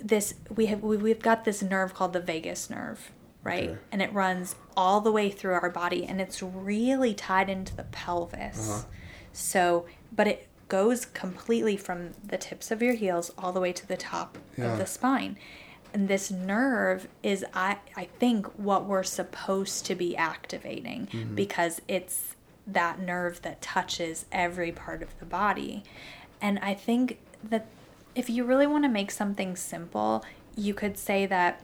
this 0.03 0.35
we 0.55 0.67
have 0.67 0.83
we- 0.83 0.97
we've 0.97 1.23
got 1.23 1.45
this 1.45 1.63
nerve 1.63 1.95
called 1.95 2.13
the 2.13 2.21
vagus 2.21 2.69
nerve 2.71 3.13
right 3.43 3.71
Okay. 3.71 3.79
and 3.93 4.03
it 4.03 4.13
runs 4.13 4.55
all 4.77 5.01
the 5.01 5.13
way 5.13 5.31
through 5.31 5.55
our 5.55 5.71
body 5.71 6.05
and 6.05 6.21
it's 6.21 6.43
really 6.43 7.15
tied 7.15 7.49
into 7.49 7.75
the 7.77 7.85
pelvis 7.85 8.71
Uh-huh. 8.71 8.83
so 9.33 9.87
but 10.15 10.27
it 10.27 10.49
goes 10.69 11.05
completely 11.07 11.77
from 11.77 12.13
the 12.25 12.39
tips 12.39 12.71
of 12.71 12.81
your 12.83 12.95
heels 12.95 13.31
all 13.37 13.53
the 13.53 13.61
way 13.61 13.73
to 13.73 13.87
the 13.87 13.97
top 13.97 14.39
Yeah. 14.57 14.73
of 14.73 14.79
the 14.79 14.87
spine 14.87 15.37
and 15.95 16.09
this 16.09 16.31
nerve 16.31 17.07
is 17.23 17.45
i 17.55 17.79
i 17.97 18.05
think 18.19 18.47
what 18.59 18.87
we're 18.87 19.03
supposed 19.03 19.85
to 19.87 19.95
be 19.95 20.17
activating 20.17 21.07
Mm-hmm. 21.13 21.35
because 21.35 21.81
it's 21.89 22.35
that 22.67 23.01
nerve 23.01 23.43
that 23.43 23.61
touches 23.61 24.25
every 24.33 24.73
part 24.73 25.03
of 25.03 25.19
the 25.19 25.27
body 25.27 25.83
and 26.41 26.59
i 26.61 26.75
think 26.75 27.19
that 27.45 27.67
if 28.15 28.29
you 28.29 28.45
really 28.45 28.67
want 28.67 28.85
to 28.85 28.89
make 28.89 29.11
something 29.11 29.57
simple 29.57 30.25
you 30.57 30.75
could 30.75 30.99
say 30.99 31.27
that 31.27 31.61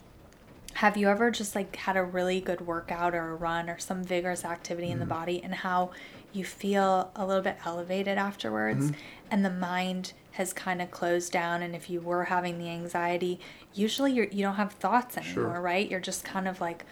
have 0.74 0.96
you 0.96 1.08
ever 1.08 1.30
just 1.30 1.54
like 1.54 1.74
had 1.76 1.96
a 1.96 2.02
really 2.02 2.40
good 2.40 2.60
workout 2.60 3.14
or 3.14 3.30
a 3.30 3.34
run 3.34 3.68
or 3.68 3.78
some 3.78 4.02
vigorous 4.02 4.44
activity 4.44 4.90
in 4.90 4.98
the 4.98 5.04
mm-hmm. 5.04 5.14
body 5.14 5.42
and 5.42 5.54
how 5.56 5.90
you 6.32 6.44
feel 6.44 7.10
a 7.16 7.26
little 7.26 7.42
bit 7.42 7.56
elevated 7.64 8.18
afterwards 8.18 8.90
mm-hmm. 8.90 9.00
and 9.30 9.44
the 9.44 9.50
mind 9.50 10.12
has 10.32 10.52
kind 10.52 10.80
of 10.80 10.90
closed 10.90 11.32
down 11.32 11.62
and 11.62 11.74
if 11.74 11.90
you 11.90 12.00
were 12.00 12.24
having 12.24 12.58
the 12.58 12.68
anxiety 12.68 13.40
usually 13.74 14.12
you're, 14.12 14.26
you 14.26 14.42
don't 14.42 14.54
have 14.54 14.72
thoughts 14.72 15.16
anymore 15.16 15.52
Sure. 15.52 15.60
right? 15.60 15.90
You're 15.90 16.00
just 16.00 16.24
kind 16.24 16.46
of 16.46 16.60
like 16.60 16.84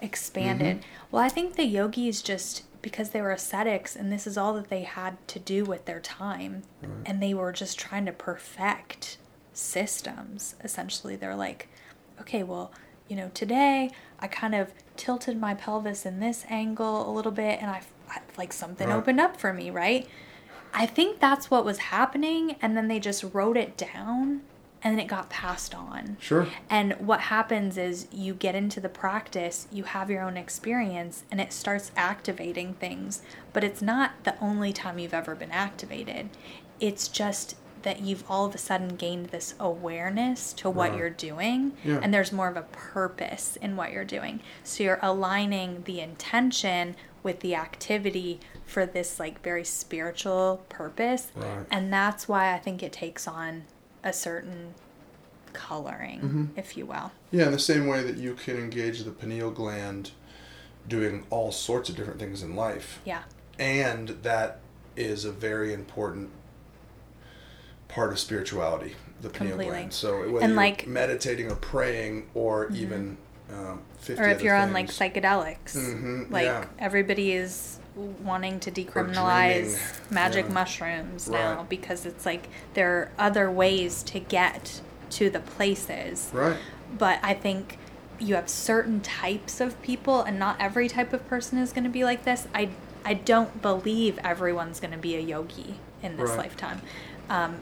expanded. 0.00 0.78
Mm-hmm. 0.78 1.06
Well 1.10 1.22
i 1.22 1.28
think 1.28 1.56
the 1.56 1.64
yogis 1.64 2.22
just 2.22 2.64
because 2.82 3.10
they 3.10 3.20
were 3.20 3.30
ascetics 3.32 3.94
and 3.96 4.10
this 4.12 4.26
is 4.26 4.36
all 4.38 4.54
that 4.54 4.68
they 4.70 4.82
had 4.82 5.16
to 5.28 5.38
do 5.38 5.64
with 5.64 5.84
their 5.86 6.00
time. 6.00 6.62
And 7.06 7.22
they 7.22 7.34
were 7.34 7.52
just 7.52 7.78
trying 7.78 8.06
to 8.06 8.12
perfect 8.12 9.18
systems 9.52 10.54
essentially. 10.64 11.16
They're 11.16 11.36
like 11.36 11.68
okay 12.20 12.42
well 12.42 12.70
you 13.08 13.16
know 13.16 13.30
today 13.32 13.90
i 14.20 14.26
kind 14.26 14.54
of 14.54 14.70
tilted 14.96 15.40
my 15.40 15.54
pelvis 15.54 16.04
in 16.04 16.20
this 16.20 16.44
angle 16.50 17.08
a 17.08 17.12
little 17.12 17.32
bit 17.32 17.58
and 17.62 17.70
i, 17.70 17.80
I 18.10 18.20
like 18.36 18.52
something 18.52 18.88
Right. 18.88 18.96
opened 18.96 19.20
up 19.20 19.38
for 19.40 19.52
me 19.52 19.70
right? 19.70 20.06
I 20.74 20.86
think 20.86 21.18
that's 21.18 21.50
what 21.50 21.64
was 21.64 21.78
happening 21.78 22.56
and 22.62 22.76
then 22.76 22.88
they 22.88 23.00
just 23.00 23.24
wrote 23.32 23.56
it 23.56 23.76
down 23.76 24.42
and 24.82 24.92
then 24.92 24.98
it 25.04 25.08
got 25.08 25.28
passed 25.28 25.74
on 25.74 26.16
Sure. 26.20 26.46
and 26.68 26.92
what 26.94 27.20
happens 27.20 27.76
is 27.76 28.06
you 28.10 28.32
get 28.34 28.54
into 28.54 28.80
the 28.80 28.88
practice, 28.88 29.68
you 29.70 29.84
have 29.84 30.10
your 30.10 30.22
own 30.22 30.36
experience, 30.36 31.24
and 31.30 31.40
it 31.40 31.52
starts 31.52 31.92
activating 31.96 32.74
things. 32.74 33.22
But 33.52 33.64
it's 33.64 33.82
not 33.82 34.12
the 34.24 34.34
only 34.40 34.72
time 34.72 34.98
you've 34.98 35.14
ever 35.14 35.34
been 35.34 35.50
activated. 35.50 36.30
It's 36.80 37.08
just 37.08 37.56
that 37.82 38.00
you've 38.02 38.24
all 38.30 38.44
of 38.44 38.54
a 38.54 38.58
sudden 38.58 38.96
gained 38.96 39.26
this 39.26 39.54
awareness 39.58 40.52
to 40.52 40.68
what 40.68 40.90
Right. 40.90 40.98
you're 40.98 41.10
doing, 41.10 41.72
Yeah. 41.82 41.98
and 42.02 42.12
there's 42.12 42.30
more 42.32 42.48
of 42.48 42.56
a 42.56 42.62
purpose 42.62 43.56
in 43.56 43.74
what 43.76 43.90
you're 43.92 44.04
doing. 44.04 44.40
So 44.64 44.82
you're 44.84 44.98
aligning 45.00 45.82
the 45.84 46.00
intention 46.00 46.94
with 47.22 47.40
the 47.40 47.54
activity 47.54 48.40
for 48.66 48.84
this 48.86 49.18
like 49.18 49.42
very 49.42 49.64
spiritual 49.64 50.62
purpose. 50.68 51.28
Right. 51.34 51.66
And 51.70 51.92
that's 51.92 52.28
why 52.28 52.52
I 52.54 52.58
think 52.58 52.82
it 52.82 52.92
takes 52.92 53.26
on 53.26 53.64
a 54.02 54.12
certain 54.12 54.74
coloring, 55.52 56.20
Mm-hmm. 56.20 56.44
if 56.56 56.76
you 56.76 56.86
will. 56.86 57.10
Yeah, 57.30 57.46
in 57.46 57.52
the 57.52 57.58
same 57.58 57.86
way 57.86 58.02
that 58.02 58.16
you 58.16 58.34
can 58.34 58.56
engage 58.56 59.02
the 59.02 59.10
pineal 59.10 59.50
gland 59.50 60.12
doing 60.88 61.26
all 61.30 61.52
sorts 61.52 61.88
of 61.88 61.96
different 61.96 62.18
things 62.20 62.42
in 62.42 62.54
life. 62.56 63.00
Yeah. 63.04 63.22
And 63.58 64.08
that 64.22 64.60
is 64.96 65.24
a 65.24 65.32
very 65.32 65.72
important 65.74 66.30
part 67.88 68.12
of 68.12 68.18
spirituality, 68.18 68.94
the 69.20 69.28
pineal 69.28 69.52
Completely. 69.56 69.76
gland. 69.78 69.92
So 69.92 70.18
whether 70.30 70.40
And, 70.44 70.50
you're 70.50 70.56
like- 70.56 70.82
Mm-hmm. 70.82 70.92
meditating 70.92 71.50
or 71.50 71.56
praying 71.56 72.28
or 72.34 72.70
even 72.70 73.18
um, 73.52 73.82
50 73.98 74.22
Or 74.22 74.28
if 74.28 74.42
you're 74.42 74.54
on 74.54 74.72
like 74.72 74.88
things. 74.92 74.98
psychedelics, 75.14 75.74
Mhm, 75.76 76.30
like 76.30 76.44
yeah. 76.44 76.66
everybody 76.78 77.32
is 77.32 77.79
wanting 77.96 78.60
to 78.60 78.70
decriminalize 78.70 79.78
magic 80.10 80.46
yeah. 80.46 80.52
mushrooms 80.52 81.28
now 81.28 81.66
because 81.68 82.06
it's 82.06 82.24
like 82.24 82.48
there 82.74 82.90
are 82.96 83.10
other 83.18 83.50
ways 83.50 84.02
to 84.04 84.20
get 84.20 84.80
to 85.10 85.28
the 85.30 85.40
places. 85.40 86.30
Right. 86.32 86.56
But 86.96 87.18
I 87.22 87.34
think 87.34 87.78
you 88.18 88.34
have 88.34 88.48
certain 88.48 89.00
types 89.00 89.60
of 89.60 89.80
people 89.82 90.22
and 90.22 90.38
not 90.38 90.56
every 90.60 90.88
type 90.88 91.12
of 91.12 91.26
person 91.28 91.58
is 91.58 91.72
going 91.72 91.84
to 91.84 91.90
be 91.90 92.04
like 92.04 92.24
this. 92.24 92.46
I 92.54 92.70
I 93.04 93.14
don't 93.14 93.62
believe 93.62 94.18
everyone's 94.18 94.78
going 94.78 94.92
to 94.92 94.98
be 94.98 95.16
a 95.16 95.20
yogi 95.20 95.76
in 96.02 96.16
this 96.16 96.30
Right. 96.30 96.38
lifetime. 96.40 96.82
Um, 97.30 97.56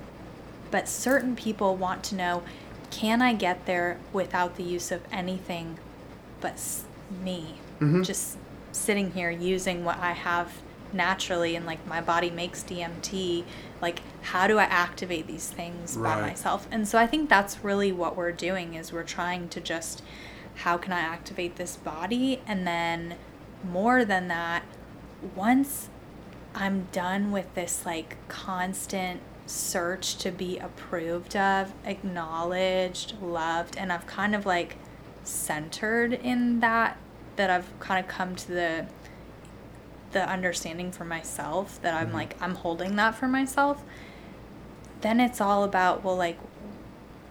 but 0.71 0.89
certain 0.89 1.37
people 1.37 1.77
want 1.77 2.03
to 2.05 2.15
know 2.17 2.43
can 2.91 3.21
I 3.23 3.35
get 3.35 3.67
there 3.67 3.99
without 4.13 4.57
the 4.57 4.63
use 4.63 4.91
of 4.91 5.03
anything 5.13 5.79
but 6.41 6.59
me? 7.23 7.55
Mhm. 7.81 8.05
Just 8.05 8.39
sitting 8.73 9.13
here 9.13 9.31
using 9.31 9.85
what 9.85 9.99
I 9.99 10.13
have 10.13 10.53
naturally 10.93 11.57
and 11.57 11.67
like 11.67 11.87
my 11.87 12.01
body 12.01 12.31
makes 12.31 12.63
DMT. 12.65 13.45
Like, 13.81 14.01
how 14.23 14.47
do 14.47 14.59
I 14.59 14.65
activate 14.65 15.27
these 15.27 15.49
things 15.49 15.97
by 15.97 16.21
myself? 16.21 16.67
And 16.71 16.89
so 16.89 16.99
I 16.99 17.07
think 17.07 17.29
that's 17.29 17.63
really 17.63 17.93
what 17.93 18.17
we're 18.17 18.33
doing 18.33 18.75
is 18.75 18.93
we're 18.93 19.03
trying 19.03 19.49
to 19.51 19.61
just 19.61 20.03
how 20.57 20.77
can 20.77 20.93
I 20.93 21.01
activate 21.01 21.57
this 21.57 21.77
body? 21.77 22.41
And 22.47 22.67
then 22.67 23.15
more 23.63 24.05
than 24.05 24.29
that, 24.29 24.65
once 25.37 25.89
I'm 26.55 26.89
done 26.91 27.31
with 27.31 27.55
this 27.55 27.87
like 27.87 28.17
constant 28.29 29.21
search 29.47 30.17
to 30.17 30.31
be 30.31 30.59
approved 30.59 31.37
of, 31.37 31.73
acknowledged, 31.85 33.21
loved, 33.23 33.77
and 33.77 33.93
I've 33.93 34.07
kind 34.07 34.35
of 34.35 34.45
like 34.47 34.77
centered 35.23 36.13
in 36.13 36.61
that 36.61 36.97
that 37.39 37.51
I've 37.51 37.67
kind 37.81 38.05
of 38.05 38.11
come 38.11 38.37
to 38.37 38.49
the 38.49 38.87
the 40.13 40.27
understanding 40.27 40.91
for 40.91 41.05
myself 41.05 41.81
that 41.83 41.95
I'm 41.95 42.09
mm-hmm. 42.09 42.17
like 42.17 42.43
I'm 42.43 42.57
holding 42.57 42.97
that 42.97 43.15
for 43.15 43.29
myself. 43.29 43.83
Then 45.01 45.21
it's 45.21 45.41
all 45.41 45.65
about 45.65 46.05
well 46.05 46.17
like 46.17 46.39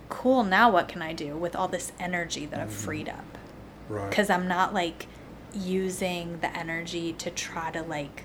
cool 0.09 0.43
now 0.43 0.71
what 0.71 0.87
can 0.87 1.01
I 1.01 1.13
do 1.13 1.35
with 1.35 1.55
all 1.55 1.67
this 1.67 1.91
energy 1.99 2.45
that 2.47 2.59
I've 2.59 2.69
mm-hmm. 2.69 2.85
freed 2.85 3.09
up? 3.09 3.37
Right. 3.89 4.09
because 4.09 4.29
I'm 4.29 4.47
not 4.47 4.73
like 4.73 5.07
using 5.53 6.39
the 6.39 6.55
energy 6.55 7.13
to 7.13 7.29
try 7.31 7.71
to 7.71 7.81
like 7.81 8.23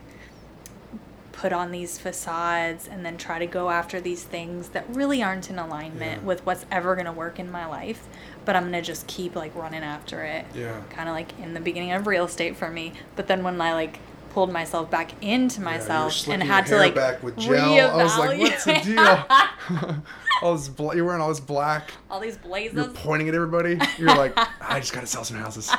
put 1.30 1.52
on 1.52 1.70
these 1.70 1.98
facades 1.98 2.88
and 2.88 3.04
then 3.04 3.16
try 3.16 3.38
to 3.38 3.46
go 3.46 3.70
after 3.70 4.00
these 4.00 4.22
things 4.24 4.70
that 4.70 4.84
really 4.94 5.22
aren't 5.22 5.50
in 5.50 5.58
alignment 5.58 6.22
Yeah. 6.22 6.26
with 6.26 6.44
what's 6.44 6.66
ever 6.70 6.94
going 6.94 7.06
to 7.06 7.12
work 7.12 7.38
in 7.38 7.50
my 7.50 7.66
life 7.66 8.06
but 8.44 8.56
i'm 8.56 8.70
to 8.72 8.82
just 8.82 9.06
keep 9.06 9.34
like 9.36 9.54
running 9.54 9.82
after 9.82 10.22
it 10.24 10.44
Yeah. 10.54 10.80
kind 10.90 11.08
of 11.08 11.14
like 11.14 11.38
in 11.40 11.54
the 11.54 11.60
beginning 11.60 11.92
of 11.92 12.06
real 12.06 12.24
estate 12.24 12.56
for 12.56 12.68
me 12.70 12.92
but 13.16 13.26
then 13.28 13.42
when 13.44 13.60
i 13.60 13.72
like 13.74 13.98
pulled 14.30 14.50
myself 14.52 14.90
back 14.90 15.12
into 15.22 15.58
Yeah, 15.60 15.64
myself 15.64 16.12
slicking 16.14 16.40
and 16.40 16.50
had 16.50 16.64
to 16.66 16.76
like 16.78 16.94
back 16.94 17.22
with 17.22 17.36
gel. 17.36 18.00
I 18.00 18.02
was 18.02 18.16
like, 18.18 18.38
what's 18.38 18.64
the 18.64 18.80
deal? 18.82 19.96
all 20.42 20.56
this 20.56 20.68
bla- 20.70 20.96
you're 20.96 21.04
wearing 21.04 21.20
all 21.20 21.28
this 21.28 21.38
black. 21.38 21.90
all 22.10 22.18
these 22.18 22.38
You're 22.42 22.88
pointing 22.88 23.28
at 23.28 23.34
everybody. 23.34 23.78
You're 23.98 24.08
like, 24.16 24.32
I 24.62 24.80
just 24.80 24.94
gotta 24.94 25.06
sell 25.06 25.22
some 25.22 25.36
houses. 25.36 25.70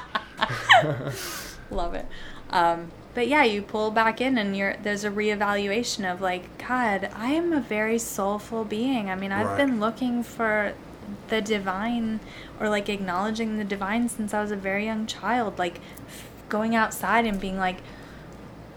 love 1.71 1.95
it 1.95 2.05
um, 2.51 2.91
but 3.15 3.27
yeah 3.27 3.43
you 3.43 3.61
pull 3.61 3.89
back 3.91 4.21
in 4.21 4.37
and 4.37 4.55
you're 4.55 4.75
there's 4.83 5.03
a 5.03 5.09
reevaluation 5.09 6.11
of 6.11 6.21
like 6.21 6.55
god 6.67 7.09
i 7.15 7.31
am 7.31 7.51
a 7.53 7.59
very 7.59 7.97
soulful 7.97 8.63
being 8.63 9.09
i 9.09 9.15
mean 9.15 9.31
i've 9.31 9.47
Right. 9.47 9.57
been 9.57 9.79
looking 9.79 10.21
for 10.23 10.73
the 11.29 11.41
divine 11.41 12.19
or 12.59 12.69
like 12.69 12.89
acknowledging 12.89 13.57
the 13.57 13.63
divine 13.63 14.07
since 14.09 14.33
i 14.33 14.41
was 14.41 14.51
a 14.51 14.55
very 14.55 14.85
young 14.85 15.05
child 15.05 15.57
like 15.59 15.79
f- 16.07 16.29
going 16.49 16.75
outside 16.75 17.25
and 17.25 17.39
being 17.39 17.57
like 17.57 17.77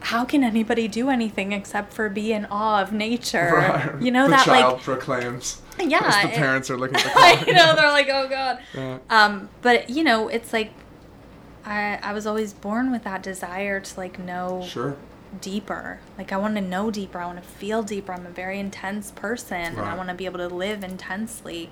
how 0.01 0.25
can 0.25 0.45
anybody 0.45 0.87
do 0.87 1.09
anything 1.11 1.53
except 1.53 1.93
for 1.93 2.09
be 2.09 2.33
in 2.33 2.47
awe 2.47 2.81
of 2.81 2.93
nature 2.93 3.51
Right. 3.57 4.01
you 4.03 4.11
know 4.11 4.25
the 4.25 4.31
that 4.31 4.45
child 4.45 4.75
like 4.75 4.83
proclaims. 4.83 5.61
Yeah, 5.79 6.23
the 6.23 6.29
it- 6.31 6.35
parents 6.35 6.71
are 6.71 6.77
looking 6.77 6.97
at 6.97 7.05
the 7.05 7.11
I 7.19 7.37
car. 7.37 7.55
know 7.55 7.75
they're 7.77 7.91
like, 7.91 8.09
oh 8.11 8.29
god. 8.29 8.59
Yeah. 8.75 8.99
Um, 9.11 9.49
but 9.63 9.91
you 9.91 10.05
know, 10.05 10.29
it's 10.29 10.53
like 10.53 10.71
I 11.65 11.99
I 12.03 12.13
was 12.13 12.27
always 12.27 12.53
born 12.53 12.91
with 12.93 13.03
that 13.05 13.23
desire 13.23 13.81
to 13.81 13.97
like 14.01 14.19
know 14.19 14.65
Sure. 14.67 14.97
deeper. 15.41 15.99
Like 16.17 16.33
I 16.33 16.37
want 16.37 16.55
to 16.55 16.61
know 16.63 16.91
deeper. 16.91 17.19
I 17.19 17.27
want 17.27 17.43
to 17.43 17.49
feel 17.49 17.83
deeper. 17.83 18.13
I'm 18.13 18.27
a 18.27 18.31
very 18.31 18.59
intense 18.61 19.11
person, 19.11 19.57
and 19.61 19.81
I 19.81 19.95
want 19.97 20.09
to 20.09 20.15
be 20.15 20.25
able 20.27 20.39
to 20.39 20.49
live 20.49 20.83
intensely. 20.85 21.71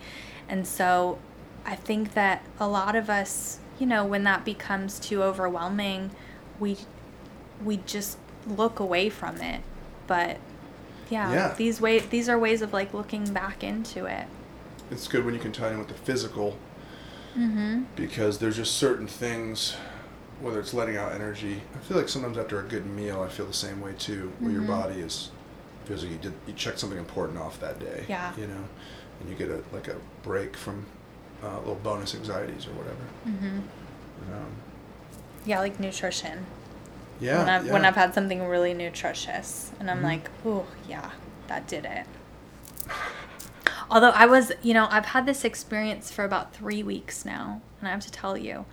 And 0.54 0.64
so, 0.68 1.18
I 1.66 1.74
think 1.74 2.14
that 2.14 2.44
a 2.60 2.68
lot 2.68 2.94
of 2.94 3.10
us, 3.10 3.58
you 3.80 3.86
know, 3.86 4.04
when 4.04 4.22
that 4.22 4.44
becomes 4.44 5.00
too 5.00 5.20
overwhelming, 5.20 6.12
we 6.60 6.76
we 7.64 7.78
just 7.78 8.18
look 8.46 8.78
away 8.78 9.08
from 9.08 9.38
it. 9.40 9.62
But 10.06 10.36
yeah, 11.10 11.32
Yeah. 11.32 11.54
these 11.56 11.80
way 11.80 11.98
these 11.98 12.28
are 12.28 12.38
ways 12.38 12.62
of 12.62 12.72
like 12.72 12.94
looking 12.94 13.32
back 13.32 13.64
into 13.64 14.04
it. 14.06 14.26
It's 14.92 15.08
good 15.08 15.24
when 15.24 15.34
you 15.34 15.40
can 15.40 15.50
tie 15.50 15.70
in 15.72 15.78
with 15.80 15.88
the 15.88 15.94
physical 15.94 16.56
Mm-hmm. 17.36 17.82
because 17.96 18.38
there's 18.38 18.54
just 18.54 18.76
certain 18.76 19.08
things, 19.08 19.74
whether 20.40 20.60
it's 20.60 20.72
letting 20.72 20.96
out 20.96 21.10
energy. 21.10 21.62
I 21.74 21.78
feel 21.78 21.96
like 21.96 22.08
sometimes 22.08 22.38
after 22.38 22.60
a 22.60 22.62
good 22.62 22.86
meal, 22.86 23.22
I 23.22 23.28
feel 23.28 23.46
the 23.46 23.52
same 23.52 23.80
way 23.80 23.94
too, 23.98 24.30
where 24.38 24.52
your 24.52 24.62
Mhm. 24.62 24.68
body 24.68 25.00
is 25.00 25.30
feels 25.84 26.02
like 26.04 26.12
you 26.12 26.18
did 26.18 26.32
you 26.46 26.52
checked 26.54 26.78
something 26.78 26.98
important 26.98 27.38
off 27.40 27.58
that 27.58 27.80
day. 27.80 28.04
Yeah. 28.08 28.30
You 28.38 28.46
know, 28.46 28.64
and 29.24 29.30
you 29.30 29.36
get 29.46 29.48
a 29.54 29.62
like 29.74 29.88
a 29.88 29.96
break 30.22 30.56
from 30.56 30.84
uh, 31.42 31.58
little 31.60 31.74
bonus 31.76 32.14
anxieties 32.14 32.66
or 32.66 32.70
whatever. 32.72 33.04
Mm-hmm. 33.26 33.58
Um, 34.32 34.46
Yeah, 35.46 35.60
like 35.60 35.80
nutrition. 35.80 36.46
yeah. 37.20 37.38
when 37.38 37.48
I've 37.48 37.66
yeah. 37.66 37.72
when 37.72 37.84
I've 37.84 37.96
had 37.96 38.14
something 38.14 38.42
really 38.46 38.74
nutritious, 38.74 39.70
and 39.80 39.90
I'm 39.90 40.00
Mhm. 40.00 40.04
like, 40.04 40.30
oh 40.44 40.66
yeah, 40.88 41.10
that 41.48 41.66
did 41.66 41.84
it. 41.84 42.06
Although 43.90 44.10
I 44.10 44.26
was, 44.26 44.52
you 44.62 44.72
know, 44.74 44.88
I've 44.90 45.06
had 45.06 45.26
this 45.26 45.44
experience 45.44 46.10
for 46.10 46.24
about 46.24 46.54
three 46.54 46.82
weeks 46.82 47.24
now, 47.24 47.60
and 47.80 47.88
I 47.88 47.90
have 47.92 48.00
to 48.04 48.10
tell 48.10 48.36
you 48.36 48.64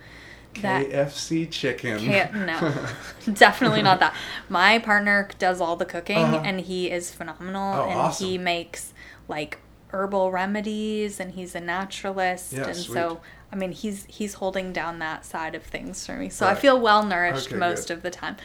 that 0.60 0.86
KFC 0.86 1.50
chicken. 1.50 1.98
K- 1.98 2.30
no, 2.34 2.74
definitely 3.34 3.82
not 3.82 4.00
that. 4.00 4.14
My 4.48 4.78
partner 4.78 5.28
does 5.38 5.60
all 5.60 5.76
the 5.76 5.84
cooking, 5.84 6.16
Uh-huh. 6.18 6.42
and 6.44 6.60
he 6.62 6.90
is 6.90 7.10
phenomenal, 7.10 7.74
Oh, 7.74 7.88
and 7.90 8.00
awesome. 8.00 8.26
he 8.26 8.38
makes 8.38 8.92
like 9.28 9.58
herbal 9.92 10.30
remedies, 10.32 11.20
and 11.20 11.32
he's 11.32 11.54
a 11.54 11.60
naturalist, 11.60 12.52
Yeah, 12.52 12.66
and 12.66 12.76
sweet. 12.76 12.94
so 12.94 13.20
I 13.52 13.54
mean, 13.56 13.72
he's 13.72 14.06
he's 14.08 14.34
holding 14.34 14.72
down 14.72 14.98
that 15.00 15.26
side 15.26 15.54
of 15.54 15.62
things 15.62 16.06
for 16.06 16.14
me. 16.16 16.30
So 16.30 16.46
I 16.46 16.54
feel 16.54 16.80
well 16.80 17.04
nourished 17.04 17.48
Okay, 17.48 17.56
most 17.58 17.88
good. 17.88 17.94
of 17.98 18.02
the 18.02 18.10
time. 18.10 18.36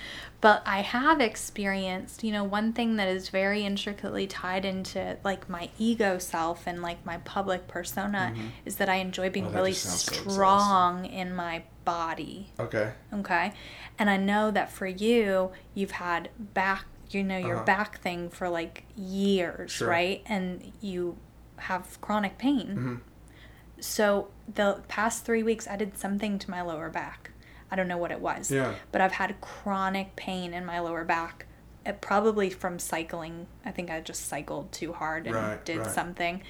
But 0.42 0.62
I 0.66 0.82
have 0.82 1.22
experienced, 1.22 2.24
you 2.26 2.32
know, 2.34 2.44
one 2.44 2.74
thing 2.74 2.98
that 2.98 3.08
is 3.08 3.30
very 3.30 3.64
intricately 3.64 4.28
tied 4.28 4.66
into 4.66 5.18
like 5.24 5.50
my 5.50 5.70
ego 5.80 6.18
self 6.20 6.68
and 6.68 6.82
like 6.82 7.06
my 7.06 7.18
public 7.20 7.68
persona 7.70 8.34
is 8.66 8.76
that 8.76 8.90
I 8.90 8.96
enjoy 8.96 9.30
being 9.30 9.48
Oh, 9.48 9.52
really 9.52 9.74
sounds 9.74 10.04
so 10.04 10.12
strong 10.30 11.06
in 11.06 11.34
my 11.34 11.64
body. 11.86 12.52
Okay. 12.60 12.92
Okay. 13.14 13.54
And 13.98 14.10
I 14.10 14.18
know 14.18 14.52
that 14.52 14.72
for 14.72 14.88
you, 14.88 15.52
you've 15.74 15.92
had 15.92 16.30
back, 16.38 16.86
you 17.12 17.24
know, 17.24 17.38
your 17.38 17.56
Uh-huh. 17.56 17.66
back 17.66 18.02
thing 18.02 18.30
for 18.30 18.50
like 18.50 18.84
years, 18.98 19.72
Sure. 19.72 19.88
right? 19.88 20.22
And 20.28 20.74
you 20.82 21.18
have 21.58 22.00
chronic 22.02 22.38
pain. 22.38 22.76
Mhm. 22.78 23.82
So 23.84 24.30
the 24.54 24.82
past 24.88 25.24
three 25.26 25.44
weeks, 25.44 25.68
I 25.68 25.76
did 25.76 25.98
something 25.98 26.40
to 26.40 26.50
my 26.52 26.62
lower 26.62 26.90
back. 26.90 27.32
I 27.70 27.76
don't 27.76 27.88
know 27.88 27.98
what 27.98 28.12
it 28.12 28.22
was. 28.22 28.50
Yeah. 28.50 28.74
But 28.92 29.02
I've 29.02 29.14
had 29.14 29.40
chronic 29.42 30.16
pain 30.16 30.54
in 30.54 30.66
my 30.66 30.80
lower 30.80 31.04
back. 31.04 31.46
It 31.86 32.02
probably 32.02 32.50
from 32.50 32.80
cycling. 32.80 33.48
I 33.66 33.72
think 33.72 33.90
I 33.92 34.00
just 34.02 34.28
cycled 34.28 34.72
too 34.72 34.94
hard 34.94 35.26
and 35.28 35.36
Right, 35.36 35.64
did 35.66 35.78
right. 35.80 35.88
something. 35.92 36.42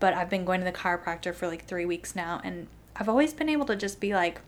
But 0.00 0.14
I've 0.14 0.28
been 0.30 0.44
going 0.44 0.60
to 0.60 0.64
the 0.64 0.72
chiropractor 0.72 1.34
for 1.34 1.46
like 1.46 1.66
three 1.66 1.84
weeks 1.84 2.16
now, 2.16 2.40
and 2.42 2.66
I've 2.96 3.08
always 3.08 3.32
been 3.32 3.48
able 3.48 3.66
to 3.66 3.76
just 3.76 4.00
be 4.00 4.12
like, 4.14 4.40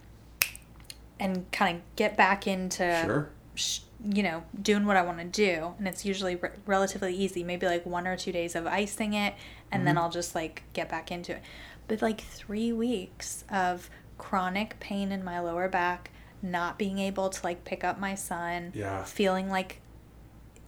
and 1.20 1.50
kind 1.52 1.76
of 1.78 1.82
get 1.96 2.16
back 2.16 2.46
into 2.46 3.02
Sure. 3.04 3.28
sh- 3.54 3.80
you 4.12 4.22
know 4.22 4.42
doing 4.60 4.84
what 4.86 4.96
i 4.96 5.02
want 5.02 5.18
to 5.18 5.24
do 5.24 5.72
and 5.78 5.88
it's 5.88 6.04
usually 6.04 6.36
re- 6.36 6.50
relatively 6.66 7.14
easy 7.14 7.42
maybe 7.42 7.66
like 7.66 7.86
one 7.86 8.06
or 8.06 8.16
two 8.16 8.32
days 8.32 8.54
of 8.54 8.66
icing 8.66 9.14
it 9.14 9.34
and 9.72 9.86
then 9.86 9.94
Mhm. 9.96 9.98
i'll 10.00 10.10
just 10.10 10.34
like 10.34 10.62
get 10.74 10.88
back 10.90 11.10
into 11.10 11.32
it 11.32 11.42
but 11.88 12.02
like 12.02 12.20
three 12.20 12.72
weeks 12.72 13.44
of 13.50 13.88
chronic 14.18 14.78
pain 14.80 15.10
in 15.10 15.24
my 15.24 15.40
lower 15.40 15.68
back 15.68 16.10
not 16.42 16.78
being 16.78 16.98
able 16.98 17.30
to 17.30 17.42
like 17.42 17.64
pick 17.64 17.82
up 17.82 17.98
my 17.98 18.14
son 18.14 18.72
Yeah. 18.74 19.04
feeling 19.04 19.48
like 19.48 19.80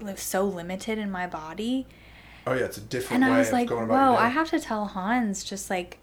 like 0.00 0.18
so 0.18 0.44
limited 0.44 0.98
in 0.98 1.10
my 1.10 1.26
body 1.26 1.86
Oh 2.48 2.54
yeah, 2.54 2.66
it's 2.66 2.78
a 2.78 2.80
different 2.80 3.24
and 3.24 3.30
way 3.32 3.36
I 3.36 3.40
was 3.40 3.48
of 3.48 3.52
like, 3.54 3.68
going 3.68 3.88
whoa, 3.88 3.94
about 3.96 4.16
day. 4.18 4.22
I 4.22 4.28
have 4.28 4.50
to 4.50 4.60
tell 4.60 4.84
Hans 4.86 5.42
just 5.42 5.68
like 5.68 5.98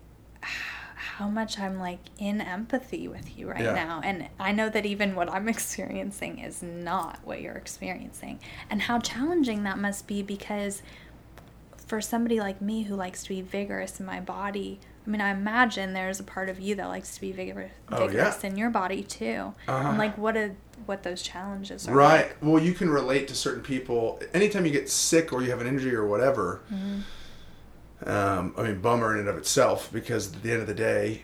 how 1.04 1.28
much 1.28 1.60
I'm 1.60 1.80
like 1.80 2.00
in 2.18 2.40
empathy 2.42 3.08
with 3.08 3.38
you 3.38 3.50
right 3.50 3.64
Yeah. 3.64 3.74
now. 3.74 4.02
And 4.04 4.28
I 4.40 4.52
know 4.52 4.70
that 4.70 4.86
even 4.86 5.16
what 5.16 5.30
I'm 5.30 5.48
experiencing 5.56 6.40
is 6.40 6.64
not 6.64 7.20
what 7.24 7.42
you're 7.42 7.56
experiencing. 7.56 8.40
And 8.70 8.82
how 8.84 9.00
challenging 9.00 9.64
that 9.64 9.78
must 9.78 10.08
be 10.08 10.22
because 10.24 10.82
for 11.88 12.00
somebody 12.02 12.40
like 12.40 12.62
me 12.62 12.84
who 12.84 12.96
likes 12.96 13.24
to 13.24 13.30
be 13.30 13.42
vigorous 13.42 14.00
in 14.00 14.06
my 14.06 14.20
body, 14.20 14.80
I 15.06 15.10
mean, 15.10 15.20
I 15.20 15.32
imagine 15.32 15.94
there's 15.94 16.20
a 16.22 16.24
part 16.24 16.48
of 16.48 16.60
you 16.60 16.76
that 16.76 16.88
likes 16.88 17.16
to 17.16 17.22
be 17.22 17.32
vigorous, 17.34 17.72
Oh, 17.92 18.08
vigorous 18.08 18.40
yeah. 18.44 18.50
in 18.50 18.58
your 18.58 18.70
body 18.70 19.04
too. 19.04 19.54
Uh-huh. 19.68 19.90
And 19.90 19.98
like 19.98 20.18
what 20.18 20.38
a, 20.38 20.52
what 20.86 21.04
those 21.04 21.22
challenges 21.22 21.88
are. 21.88 21.94
Right. 21.94 22.28
like. 22.28 22.38
Well, 22.42 22.62
you 22.64 22.74
can 22.74 22.90
relate 22.90 23.28
to 23.28 23.36
certain 23.36 23.62
people. 23.62 24.22
Anytime 24.34 24.66
you 24.66 24.72
get 24.72 24.90
sick 24.90 25.34
or 25.34 25.44
you 25.44 25.50
have 25.52 25.60
an 25.62 25.68
injury 25.68 25.94
or 25.94 26.08
whatever, 26.08 26.62
Mm-hmm. 26.74 27.02
Um, 28.06 28.54
I 28.58 28.64
mean, 28.64 28.80
bummer 28.82 29.14
in 29.14 29.20
and 29.22 29.30
of 29.30 29.38
itself 29.38 29.90
because 29.92 30.34
at 30.34 30.44
the 30.44 30.52
end 30.52 30.62
of 30.62 30.68
the 30.68 30.74
day, 30.74 31.24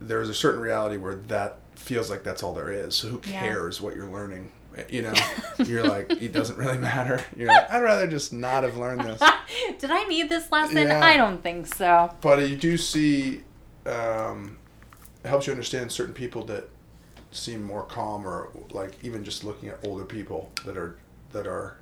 there's 0.00 0.28
a 0.28 0.34
certain 0.34 0.60
reality 0.60 0.96
where 0.96 1.16
that 1.28 1.58
feels 1.76 2.10
like 2.10 2.22
that's 2.24 2.42
all 2.42 2.54
there 2.54 2.70
is. 2.72 2.94
So 2.94 3.08
who 3.08 3.20
Yeah. 3.30 3.40
cares 3.40 3.80
what 3.80 3.94
you're 3.96 4.10
learning? 4.10 4.50
You 4.88 5.02
know, 5.02 5.14
you're 5.64 5.84
like, 5.84 6.10
it 6.22 6.32
doesn't 6.32 6.56
really 6.56 6.78
matter. 6.78 7.22
You're 7.36 7.48
like, 7.48 7.70
I'd 7.70 7.82
rather 7.82 8.06
just 8.06 8.32
not 8.32 8.62
have 8.64 8.76
learned 8.76 9.02
this. 9.02 9.20
Did 9.78 9.90
I 9.90 10.04
need 10.04 10.28
this 10.28 10.50
lesson? 10.50 10.76
Yeah. 10.78 11.04
I 11.04 11.16
don't 11.16 11.42
think 11.42 11.66
so. 11.66 12.14
But 12.20 12.48
you 12.48 12.56
do 12.56 12.76
see, 12.76 13.42
um, 13.86 14.56
it 15.24 15.28
helps 15.28 15.46
you 15.46 15.52
understand 15.52 15.90
certain 15.92 16.14
people 16.14 16.44
that 16.44 16.68
seem 17.32 17.62
more 17.62 17.82
calm, 17.82 18.26
or 18.26 18.48
like 18.70 18.92
even 19.04 19.22
just 19.24 19.44
looking 19.44 19.68
at 19.68 19.78
older 19.86 20.04
people 20.04 20.50
that 20.64 20.76
are 20.76 20.96
that 21.32 21.46
are. 21.46 21.76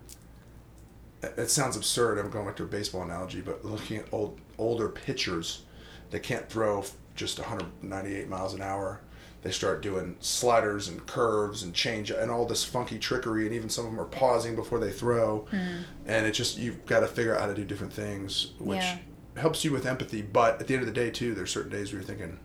It- 1.22 1.34
It 1.36 1.50
sounds 1.50 1.76
absurd. 1.76 2.18
I'm 2.18 2.30
going 2.30 2.46
back 2.46 2.56
to 2.56 2.64
a 2.64 2.66
baseball 2.66 3.02
analogy, 3.02 3.40
but 3.40 3.64
looking 3.64 3.96
at 3.98 4.06
old 4.12 4.40
older 4.58 4.88
pitchers 4.88 5.62
that 6.10 6.20
can't 6.22 6.48
throw 6.48 6.84
just 7.14 7.38
198 7.38 8.28
miles 8.28 8.54
an 8.54 8.62
hour, 8.62 9.00
they 9.42 9.50
start 9.52 9.82
doing 9.82 10.16
sliders 10.20 10.88
and 10.88 11.06
curves 11.06 11.62
and 11.62 11.72
change 11.74 12.10
and 12.10 12.30
all 12.30 12.44
this 12.46 12.64
funky 12.64 12.98
trickery, 12.98 13.46
and 13.46 13.54
even 13.54 13.68
some 13.68 13.84
of 13.84 13.90
them 13.92 14.00
are 14.00 14.04
pausing 14.04 14.56
before 14.56 14.78
they 14.80 14.90
throw, 14.90 15.46
hmm. 15.50 15.82
and 16.06 16.26
it's 16.26 16.36
just 16.36 16.58
you've 16.58 16.84
got 16.86 17.00
to 17.00 17.06
figure 17.06 17.34
out 17.34 17.40
how 17.42 17.46
to 17.46 17.54
do 17.54 17.64
different 17.64 17.92
things, 17.92 18.52
which 18.58 18.78
Yeah. 18.80 18.98
helps 19.36 19.64
you 19.64 19.70
with 19.72 19.86
empathy. 19.86 20.22
But 20.22 20.60
at 20.60 20.66
the 20.66 20.74
end 20.74 20.82
of 20.82 20.86
the 20.92 20.92
day, 21.00 21.10
too, 21.10 21.34
there's 21.34 21.50
certain 21.52 21.70
days 21.70 21.92
where 21.92 22.00
you're 22.00 22.08
thinking, 22.08 22.38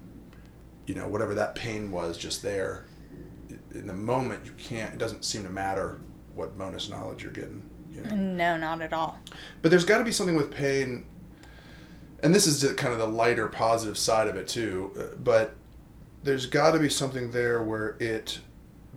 you 0.85 0.93
know, 0.93 1.07
whatever 1.07 1.33
that 1.35 1.55
pain 1.55 1.91
was 1.91 2.17
just 2.17 2.43
there, 2.43 2.85
in 3.73 3.87
the 3.87 3.93
moment 3.93 4.45
you 4.45 4.51
can't. 4.57 4.93
It 4.93 4.99
doesn't 4.99 5.25
seem 5.25 5.43
to 5.43 5.49
matter 5.49 5.99
what 6.35 6.57
bonus 6.57 6.89
knowledge 6.89 7.23
you're 7.23 7.31
getting. 7.31 7.63
Know? 8.01 8.15
No, 8.15 8.57
not 8.57 8.81
at 8.81 8.93
all. 8.93 9.19
But 9.61 9.69
there's 9.71 9.85
got 9.85 9.99
to 9.99 10.03
be 10.03 10.11
something 10.11 10.35
with 10.35 10.51
pain, 10.51 11.05
and 12.21 12.33
this 12.33 12.47
is 12.47 12.63
kind 12.73 12.93
of 12.93 12.99
the 12.99 13.07
lighter, 13.07 13.47
positive 13.47 13.97
side 13.97 14.27
of 14.27 14.35
it 14.35 14.47
too. 14.47 14.91
uh, 14.97 15.15
But 15.21 15.55
there's 16.23 16.45
got 16.45 16.71
to 16.71 16.79
be 16.79 16.89
something 16.89 17.31
there 17.31 17.61
where 17.61 17.95
it, 17.99 18.39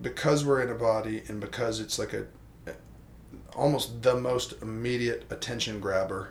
because 0.01 0.45
we're 0.45 0.61
in 0.61 0.69
a 0.69 0.75
body 0.75 1.23
and 1.27 1.39
because 1.39 1.79
it's 1.79 1.99
like 1.99 2.13
a, 2.13 2.25
almost 3.55 4.01
the 4.01 4.15
most 4.15 4.53
immediate 4.61 5.25
attention 5.29 5.79
grabber. 5.79 6.29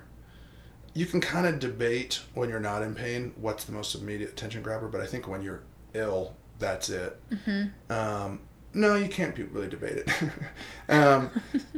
You 0.95 1.05
can 1.05 1.21
kind 1.21 1.47
of 1.47 1.59
debate 1.59 2.21
when 2.35 2.49
you're 2.49 2.61
not 2.61 2.83
in 2.83 2.95
pain 2.95 3.35
what's 3.37 3.65
the 3.65 3.73
most 3.73 3.95
immediate 3.95 4.31
attention 4.31 4.63
grabber, 4.63 4.89
but 4.89 5.01
I 5.03 5.07
think 5.07 5.29
when 5.29 5.43
you're 5.43 5.63
ill, 5.93 6.35
that's 6.59 6.89
it. 6.89 7.21
Mm-hmm. 7.31 7.93
Um, 7.93 8.41
no, 8.73 8.95
you 8.95 9.09
can't 9.09 9.35
be- 9.35 9.43
really 9.43 9.69
debate 9.69 9.97
it. 9.99 10.11
um, 10.89 11.31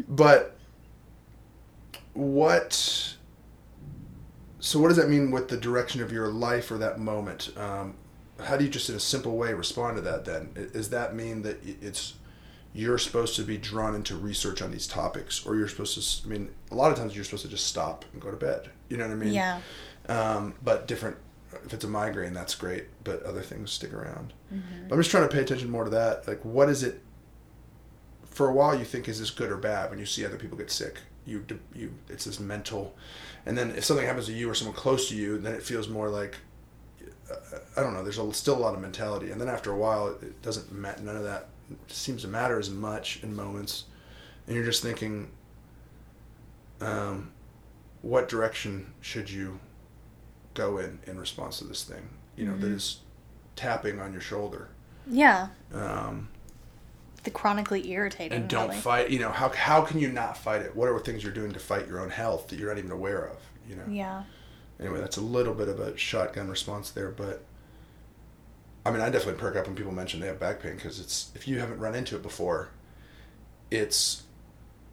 but 0.09 0.57
what? 2.19 3.14
So 4.59 4.81
what 4.81 4.89
does 4.89 4.97
that 4.97 5.09
mean 5.09 5.31
with 5.31 5.49
the 5.49 5.57
direction 5.57 6.03
of 6.03 6.11
your 6.11 6.29
life 6.29 6.71
or 6.71 6.79
that 6.79 6.99
moment? 6.99 7.51
Um, 7.57 7.95
how 8.41 8.57
do 8.57 8.64
you 8.64 8.71
just 8.71 8.91
in 8.91 8.97
a 8.97 9.01
simple 9.01 9.37
way 9.37 9.55
respond 9.55 9.97
to 9.97 10.03
that? 10.03 10.25
Then 10.25 10.53
does 10.73 10.91
that 10.91 11.14
mean 11.14 11.43
that 11.43 11.59
it's 11.64 12.14
you're 12.75 12.99
supposed 12.99 13.37
to 13.37 13.43
be 13.43 13.57
drawn 13.57 13.95
into 13.95 14.16
research 14.16 14.61
on 14.61 14.71
these 14.71 14.87
topics, 14.87 15.47
or 15.47 15.57
you're 15.57 15.69
supposed 15.69 15.95
to? 15.95 16.27
i 16.27 16.31
mean, 16.31 16.51
a 16.71 16.75
lot 16.75 16.91
of 16.91 16.99
times 16.99 17.14
you're 17.14 17.25
supposed 17.25 17.45
to 17.45 17.49
just 17.49 17.66
stop 17.66 18.05
and 18.12 18.21
go 18.21 18.31
to 18.31 18.37
bed. 18.37 18.69
You 18.89 18.97
know 18.97 19.05
what 19.07 19.12
I 19.12 19.16
mean? 19.16 19.33
Yeah. 19.33 19.61
Um, 20.09 20.55
but 20.62 20.89
different. 20.89 21.16
If 21.64 21.73
it's 21.73 21.85
a 21.85 21.89
migraine, 21.89 22.35
that's 22.35 22.55
great, 22.55 22.87
but 23.05 23.23
other 23.23 23.41
things 23.41 23.71
stick 23.71 23.95
around. 23.95 24.35
Mm-hmm. 24.53 24.93
I'm 24.93 24.99
just 24.99 25.11
trying 25.11 25.27
to 25.27 25.35
pay 25.35 25.41
attention 25.41 25.71
more 25.71 25.85
to 25.85 25.91
that. 25.91 26.29
Like, 26.29 26.45
what 26.45 26.69
is 26.69 26.83
it? 26.83 27.01
For 28.27 28.49
a 28.49 28.53
while, 28.53 28.79
you 28.79 28.85
think 28.85 29.09
is 29.09 29.19
this 29.19 29.31
good 29.31 29.51
or 29.51 29.57
bad 29.57 29.91
when 29.91 29.99
you 29.99 30.05
see 30.05 30.27
other 30.27 30.37
people 30.37 30.59
get 30.59 30.71
sick. 30.71 30.99
You 31.29 31.45
you 31.74 31.93
it's 32.09 32.24
this 32.24 32.41
mental, 32.41 32.95
and 33.47 33.57
then 33.57 33.70
if 33.76 33.85
something 33.85 34.07
happens 34.07 34.26
to 34.26 34.33
you 34.33 34.49
or 34.51 34.55
someone 34.55 34.74
close 34.76 35.09
to 35.11 35.14
you, 35.16 35.39
then 35.39 35.55
it 35.55 35.62
feels 35.62 35.89
more 35.89 36.09
like 36.09 36.37
uh, 37.31 37.35
I 37.76 37.83
don't 37.83 37.93
know. 37.95 38.03
There's 38.03 38.18
a, 38.18 38.33
still 38.33 38.57
a 38.57 38.64
lot 38.66 38.74
of 38.74 38.81
mentality, 38.81 39.31
and 39.31 39.41
then 39.41 39.49
after 39.49 39.70
a 39.70 39.76
while, 39.76 40.09
it 40.09 40.41
doesn't 40.43 40.72
matter. 40.72 41.03
None 41.03 41.16
of 41.16 41.24
that 41.24 41.49
seems 41.89 42.22
to 42.22 42.29
matter 42.29 42.59
as 42.59 42.70
much 42.70 43.20
in 43.22 43.37
moments, 43.37 43.85
and 44.47 44.57
you're 44.57 44.64
just 44.64 44.83
thinking, 44.83 45.31
um, 46.81 47.31
what 48.03 48.29
direction 48.29 48.95
should 49.01 49.31
you 49.31 49.59
go 50.55 50.79
in 50.79 50.99
in 51.07 51.18
response 51.18 51.59
to 51.59 51.64
this 51.64 51.85
thing? 51.85 52.09
You 52.37 52.47
know, 52.47 52.57
that 52.57 52.66
Mhm. 52.70 52.74
is 52.76 52.99
tapping 53.57 54.01
on 54.01 54.12
your 54.12 54.22
shoulder. 54.22 54.68
Yeah. 55.07 55.49
Um, 55.72 56.29
The 57.29 57.35
chronically 57.35 57.91
irritating. 57.91 58.33
and 58.39 58.49
don't 58.49 58.68
really. 58.68 58.81
fight. 58.81 59.11
You 59.11 59.18
know, 59.18 59.31
how 59.31 59.51
how 59.51 59.83
can 59.83 60.01
you 60.01 60.11
not 60.11 60.37
fight 60.39 60.62
it? 60.62 60.74
What 60.74 60.89
are 60.89 60.99
things 60.99 61.22
you're 61.22 61.33
doing 61.33 61.53
to 61.53 61.59
fight 61.59 61.87
your 61.87 62.01
own 62.01 62.11
health 62.11 62.49
that 62.49 62.59
you're 62.59 62.68
not 62.68 62.79
even 62.79 62.91
aware 62.91 63.26
of? 63.26 63.39
You 63.68 63.76
know. 63.76 63.85
Yeah. 63.91 64.22
Anyway, 64.81 65.01
that's 65.01 65.16
a 65.16 65.20
little 65.22 65.55
bit 65.55 65.68
of 65.68 65.79
a 65.81 65.97
shotgun 65.97 66.49
response 66.49 66.91
there, 66.91 67.11
but 67.11 67.45
I 68.87 68.91
mean, 68.91 69.01
I 69.01 69.11
definitely 69.11 69.41
perk 69.41 69.57
up 69.57 69.66
when 69.66 69.76
people 69.76 69.93
mention 69.93 70.20
they 70.20 70.29
have 70.29 70.41
back 70.41 70.61
pain 70.62 70.76
because 70.76 71.01
it's 71.01 71.31
if 71.35 71.47
you 71.47 71.59
haven't 71.59 71.79
run 71.79 71.95
into 71.95 72.16
it 72.16 72.22
before, 72.22 72.70
it's 73.70 74.22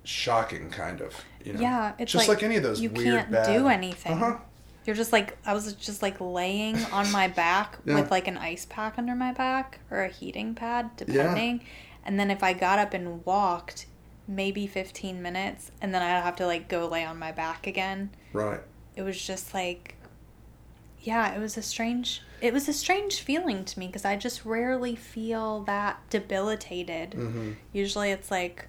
shocking, 0.04 0.70
kind 0.70 1.02
of. 1.02 1.14
You 1.44 1.54
know. 1.54 1.62
Yeah, 1.62 1.94
it's 2.00 2.12
just 2.12 2.28
like 2.28 2.38
like, 2.38 2.44
any 2.44 2.58
of 2.58 2.64
those 2.64 2.82
you 2.82 2.90
weird 2.90 3.06
can't 3.20 3.32
bad. 3.32 3.58
do 3.58 3.68
anything. 3.68 4.14
Uh-huh. 4.14 4.38
You're 4.86 4.96
just 4.96 5.12
like 5.14 5.38
I 5.46 5.54
was 5.54 5.74
just 5.74 6.02
like 6.02 6.20
laying 6.20 6.78
on 6.86 7.12
my 7.12 7.28
back 7.28 7.78
Yeah. 7.86 7.96
with 7.96 8.12
like 8.12 8.28
an 8.28 8.38
ice 8.38 8.66
pack 8.70 8.96
under 8.98 9.16
my 9.16 9.32
back 9.32 9.80
or 9.90 10.04
a 10.04 10.10
heating 10.10 10.54
pad, 10.56 10.90
depending. 10.98 11.62
And 12.06 12.20
then 12.20 12.30
if 12.32 12.44
I 12.44 12.54
got 12.54 12.80
up 12.80 12.94
and 12.94 13.26
walked, 13.26 13.88
maybe 14.28 14.68
15 14.68 15.22
minutes, 15.22 15.72
and 15.82 15.94
then 15.94 16.02
I'd 16.02 16.22
have 16.22 16.36
to 16.38 16.46
like 16.46 16.68
go 16.68 16.88
lay 16.88 17.04
on 17.04 17.18
my 17.20 17.32
back 17.32 17.66
again. 17.68 18.12
Right. 18.34 18.62
It 18.96 19.02
was 19.02 19.22
just 19.22 19.54
like, 19.54 19.96
yeah, 21.02 21.34
it 21.36 21.40
was 21.40 21.58
a 21.58 21.62
strange. 21.62 22.22
It 22.42 22.54
was 22.54 22.68
a 22.68 22.74
strange 22.74 23.22
feeling 23.22 23.66
to 23.66 23.80
me 23.80 23.88
because 23.88 24.06
I 24.06 24.16
just 24.18 24.46
rarely 24.46 24.96
feel 24.96 25.62
that 25.64 26.00
debilitated. 26.10 27.12
Mm-hmm. 27.12 27.52
Usually 27.74 28.12
it's 28.12 28.30
like 28.30 28.68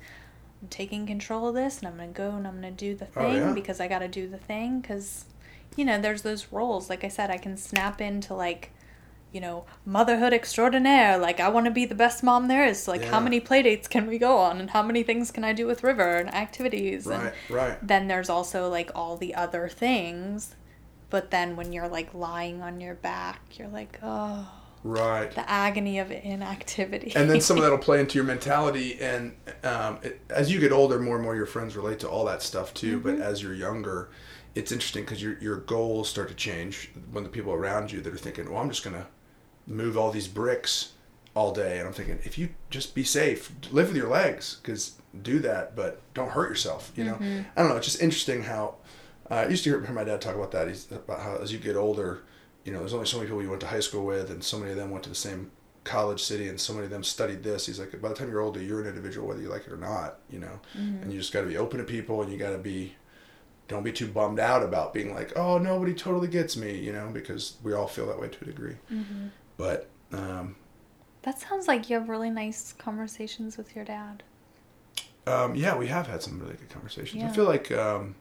I'm 0.63 0.69
taking 0.69 1.07
control 1.07 1.49
of 1.49 1.55
this 1.55 1.79
and 1.79 1.89
I'm 1.89 1.97
going 1.97 2.13
to 2.13 2.17
go 2.17 2.31
and 2.31 2.47
I'm 2.47 2.61
going 2.61 2.75
to 2.75 2.79
do 2.79 2.95
the 2.95 3.07
Oh, 3.17 3.23
thing 3.23 3.35
yeah? 3.37 3.53
because 3.53 3.81
I 3.81 3.89
got 3.89 3.99
to 3.99 4.09
do 4.09 4.29
the 4.29 4.39
thing 4.39 4.83
cuz 4.83 5.25
you 5.77 5.85
know, 5.85 6.01
there's 6.01 6.23
those 6.23 6.47
roles. 6.53 6.89
Like 6.89 7.05
I 7.05 7.09
said, 7.09 7.31
I 7.31 7.37
can 7.37 7.57
snap 7.59 8.01
into 8.01 8.33
like 8.35 8.71
you 9.33 9.41
know, 9.41 9.65
motherhood 9.85 10.33
extraordinaire. 10.33 11.19
Like 11.19 11.41
I 11.41 11.49
want 11.49 11.67
to 11.67 11.71
be 11.71 11.85
the 11.85 11.95
best 11.95 12.23
mom 12.23 12.49
there 12.49 12.65
is. 12.67 12.89
Like 12.89 13.05
how 13.05 13.21
many 13.21 13.41
play 13.41 13.63
dates 13.63 13.87
can 13.89 14.07
we 14.07 14.19
go 14.19 14.39
on 14.39 14.61
and 14.61 14.71
how 14.71 14.83
many 14.83 15.03
things 15.03 15.31
can 15.31 15.45
I 15.45 15.53
do 15.53 15.67
with 15.67 15.83
River 15.83 16.17
and 16.17 16.33
activities 16.35 17.07
and 17.07 17.23
Right. 17.25 17.35
Right. 17.51 17.87
then 17.87 18.09
there's 18.09 18.31
also 18.31 18.69
like 18.71 18.91
all 18.95 19.17
the 19.17 19.35
other 19.35 19.69
things. 19.69 20.55
But 21.11 21.31
then 21.31 21.55
when 21.57 21.73
you're 21.73 21.89
like 21.89 22.15
lying 22.15 22.63
on 22.63 22.81
your 22.81 22.95
back, 22.95 23.41
you're 23.59 23.69
like, 23.69 23.99
oh, 24.03 24.49
Right. 24.83 25.33
the 25.35 25.49
agony 25.51 25.99
of 25.99 26.11
inactivity. 26.13 27.13
and 27.17 27.29
then 27.29 27.41
some 27.41 27.57
of 27.57 27.63
that'll 27.65 27.79
play 27.79 27.99
into 28.01 28.15
your 28.17 28.25
mentality 28.25 28.99
and 29.01 29.35
um, 29.65 29.99
it, 30.03 30.21
as 30.31 30.53
you 30.53 30.61
get 30.61 30.71
older 30.73 30.99
more 31.01 31.17
and 31.17 31.25
more 31.25 31.35
your 31.35 31.47
friends 31.47 31.77
relate 31.77 31.99
to 32.01 32.09
all 32.09 32.25
that 32.27 32.41
stuff 32.43 32.73
too 32.73 33.01
Mm-hmm. 33.01 33.17
but 33.19 33.21
as 33.27 33.43
you're 33.43 33.55
younger 33.55 34.11
it's 34.55 34.71
interesting 34.73 35.03
because 35.05 35.21
your, 35.23 35.39
your 35.41 35.57
goals 35.57 36.09
start 36.09 36.29
to 36.29 36.35
change 36.35 36.91
when 37.11 37.25
the 37.25 37.31
people 37.31 37.53
around 37.53 37.91
you 37.93 38.01
that 38.01 38.13
are 38.13 38.17
thinking 38.17 38.49
well 38.51 38.63
i'm 38.63 38.71
just 38.71 38.85
going 38.85 38.95
to 38.95 39.07
move 39.67 39.97
all 39.97 40.11
these 40.11 40.29
bricks 40.29 40.93
all 41.35 41.53
day 41.53 41.79
and 41.79 41.87
i'm 41.87 41.93
thinking 41.93 42.19
if 42.25 42.39
you 42.39 42.49
just 42.71 42.95
be 42.95 43.05
safe 43.05 43.53
live 43.71 43.89
with 43.89 43.97
your 43.97 44.09
legs 44.09 44.59
because 44.63 44.95
do 45.23 45.39
that 45.39 45.77
but 45.77 46.01
don't 46.15 46.31
hurt 46.31 46.49
yourself 46.49 46.93
you 46.97 47.05
know? 47.05 47.15
Mm-hmm. 47.15 47.43
i 47.57 47.61
don't 47.61 47.71
know 47.71 47.77
it's 47.77 47.87
just 47.87 48.03
interesting 48.03 48.43
how 48.43 48.75
uh, 49.31 49.35
i 49.35 49.49
used 49.49 49.65
to 49.65 49.71
hear, 49.71 49.85
hear 49.85 49.95
my 49.95 50.05
dad 50.05 50.21
talk 50.21 50.35
about 50.35 50.53
that 50.53 50.69
he's 50.69 50.91
about 50.91 51.21
how 51.21 51.37
as 51.37 51.53
you 51.53 51.59
get 51.59 51.77
older 51.77 52.23
you 52.65 52.73
know 52.73 52.81
there's 52.81 52.95
only 52.95 53.07
so 53.07 53.19
many 53.19 53.29
people 53.29 53.43
you 53.43 53.49
went 53.49 53.61
to 53.61 53.67
high 53.67 53.81
school 53.81 54.05
with 54.05 54.31
and 54.31 54.43
so 54.43 54.59
many 54.59 54.73
of 54.73 54.77
them 54.77 54.91
went 54.91 55.05
to 55.05 55.11
the 55.11 55.15
same 55.15 55.51
college 55.87 56.21
city 56.23 56.49
and 56.49 56.61
so 56.61 56.73
many 56.73 56.85
of 56.85 56.91
them 56.91 57.05
studied 57.05 57.43
this. 57.43 57.67
He's 57.67 57.79
like 57.79 57.99
by 58.03 58.09
the 58.09 58.15
time 58.15 58.29
you're 58.29 58.41
older 58.41 58.61
you're 58.61 58.81
an 58.81 58.89
individual 58.89 59.27
whether 59.29 59.41
you 59.41 59.49
like 59.49 59.67
it 59.67 59.73
or 59.73 59.77
not 59.77 60.19
you 60.29 60.39
know? 60.39 60.61
And 61.03 61.13
you 61.13 61.19
just 61.19 61.33
got 61.33 61.43
to 61.43 61.47
be 61.47 61.57
open 61.57 61.79
to 61.79 61.85
people 61.85 62.23
and 62.23 62.31
you 62.31 62.37
got 62.39 62.51
to 62.51 62.59
be 62.59 62.95
don't 63.69 63.83
be 63.83 63.93
too 63.93 64.09
bummed 64.09 64.39
out 64.39 64.63
about 64.63 64.93
being 64.93 65.15
like 65.15 65.33
oh 65.37 65.59
nobody 65.59 65.95
totally 65.95 66.29
gets 66.29 66.57
me 66.57 66.77
you 66.77 66.93
know? 66.93 67.09
Because 67.13 67.57
we 67.63 67.73
all 67.73 67.87
feel 67.87 68.07
that 68.07 68.21
way 68.21 68.29
to 68.29 68.39
a 68.43 68.45
degree 68.45 68.77
but 69.57 69.91
um, 70.13 70.57
that 71.23 71.39
sounds 71.39 71.69
like 71.69 71.91
you 71.91 71.97
have 71.99 72.09
really 72.09 72.31
nice 72.31 72.73
conversations 72.73 73.59
with 73.59 73.75
your 73.77 73.85
dad. 73.85 74.23
um, 75.27 75.55
yeah 75.55 75.77
we 75.77 75.87
have 75.89 76.07
had 76.07 76.23
some 76.23 76.39
really 76.39 76.55
good 76.55 76.69
conversations 76.69 77.23
i 77.25 77.29
feel 77.29 77.45
like 77.45 77.71
um, 77.73 78.15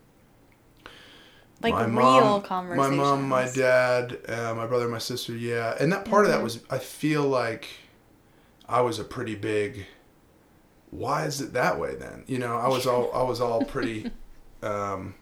Like 1.62 1.74
my 1.74 1.86
real 1.86 2.40
mom, 2.40 2.42
conversations. 2.42 2.98
My 2.98 3.04
mom, 3.16 3.30
my 3.30 3.46
dad, 3.50 4.20
uh, 4.28 4.54
my 4.56 4.68
brother, 4.68 4.88
my 4.88 4.98
sister, 4.98 5.36
yeah. 5.36 5.76
And 5.80 5.92
that 5.92 6.06
part 6.06 6.26
of 6.26 6.32
that 6.32 6.40
Mhm. 6.40 6.44
was, 6.44 6.60
I 6.70 6.78
feel 6.80 7.24
like 7.24 7.68
I 8.68 8.82
was 8.82 9.00
a 9.00 9.04
pretty 9.04 9.36
big. 9.36 9.86
Why 10.90 11.26
is 11.26 11.42
it 11.42 11.54
that 11.54 11.80
way 11.80 11.96
then? 11.96 12.24
You 12.28 12.40
know, 12.40 12.58
I 12.58 12.68
was 12.68 12.88
all 12.88 13.12
I 13.14 13.24
was 13.24 13.42
all 13.42 13.62
pretty, 13.66 14.12
um, 14.64 15.16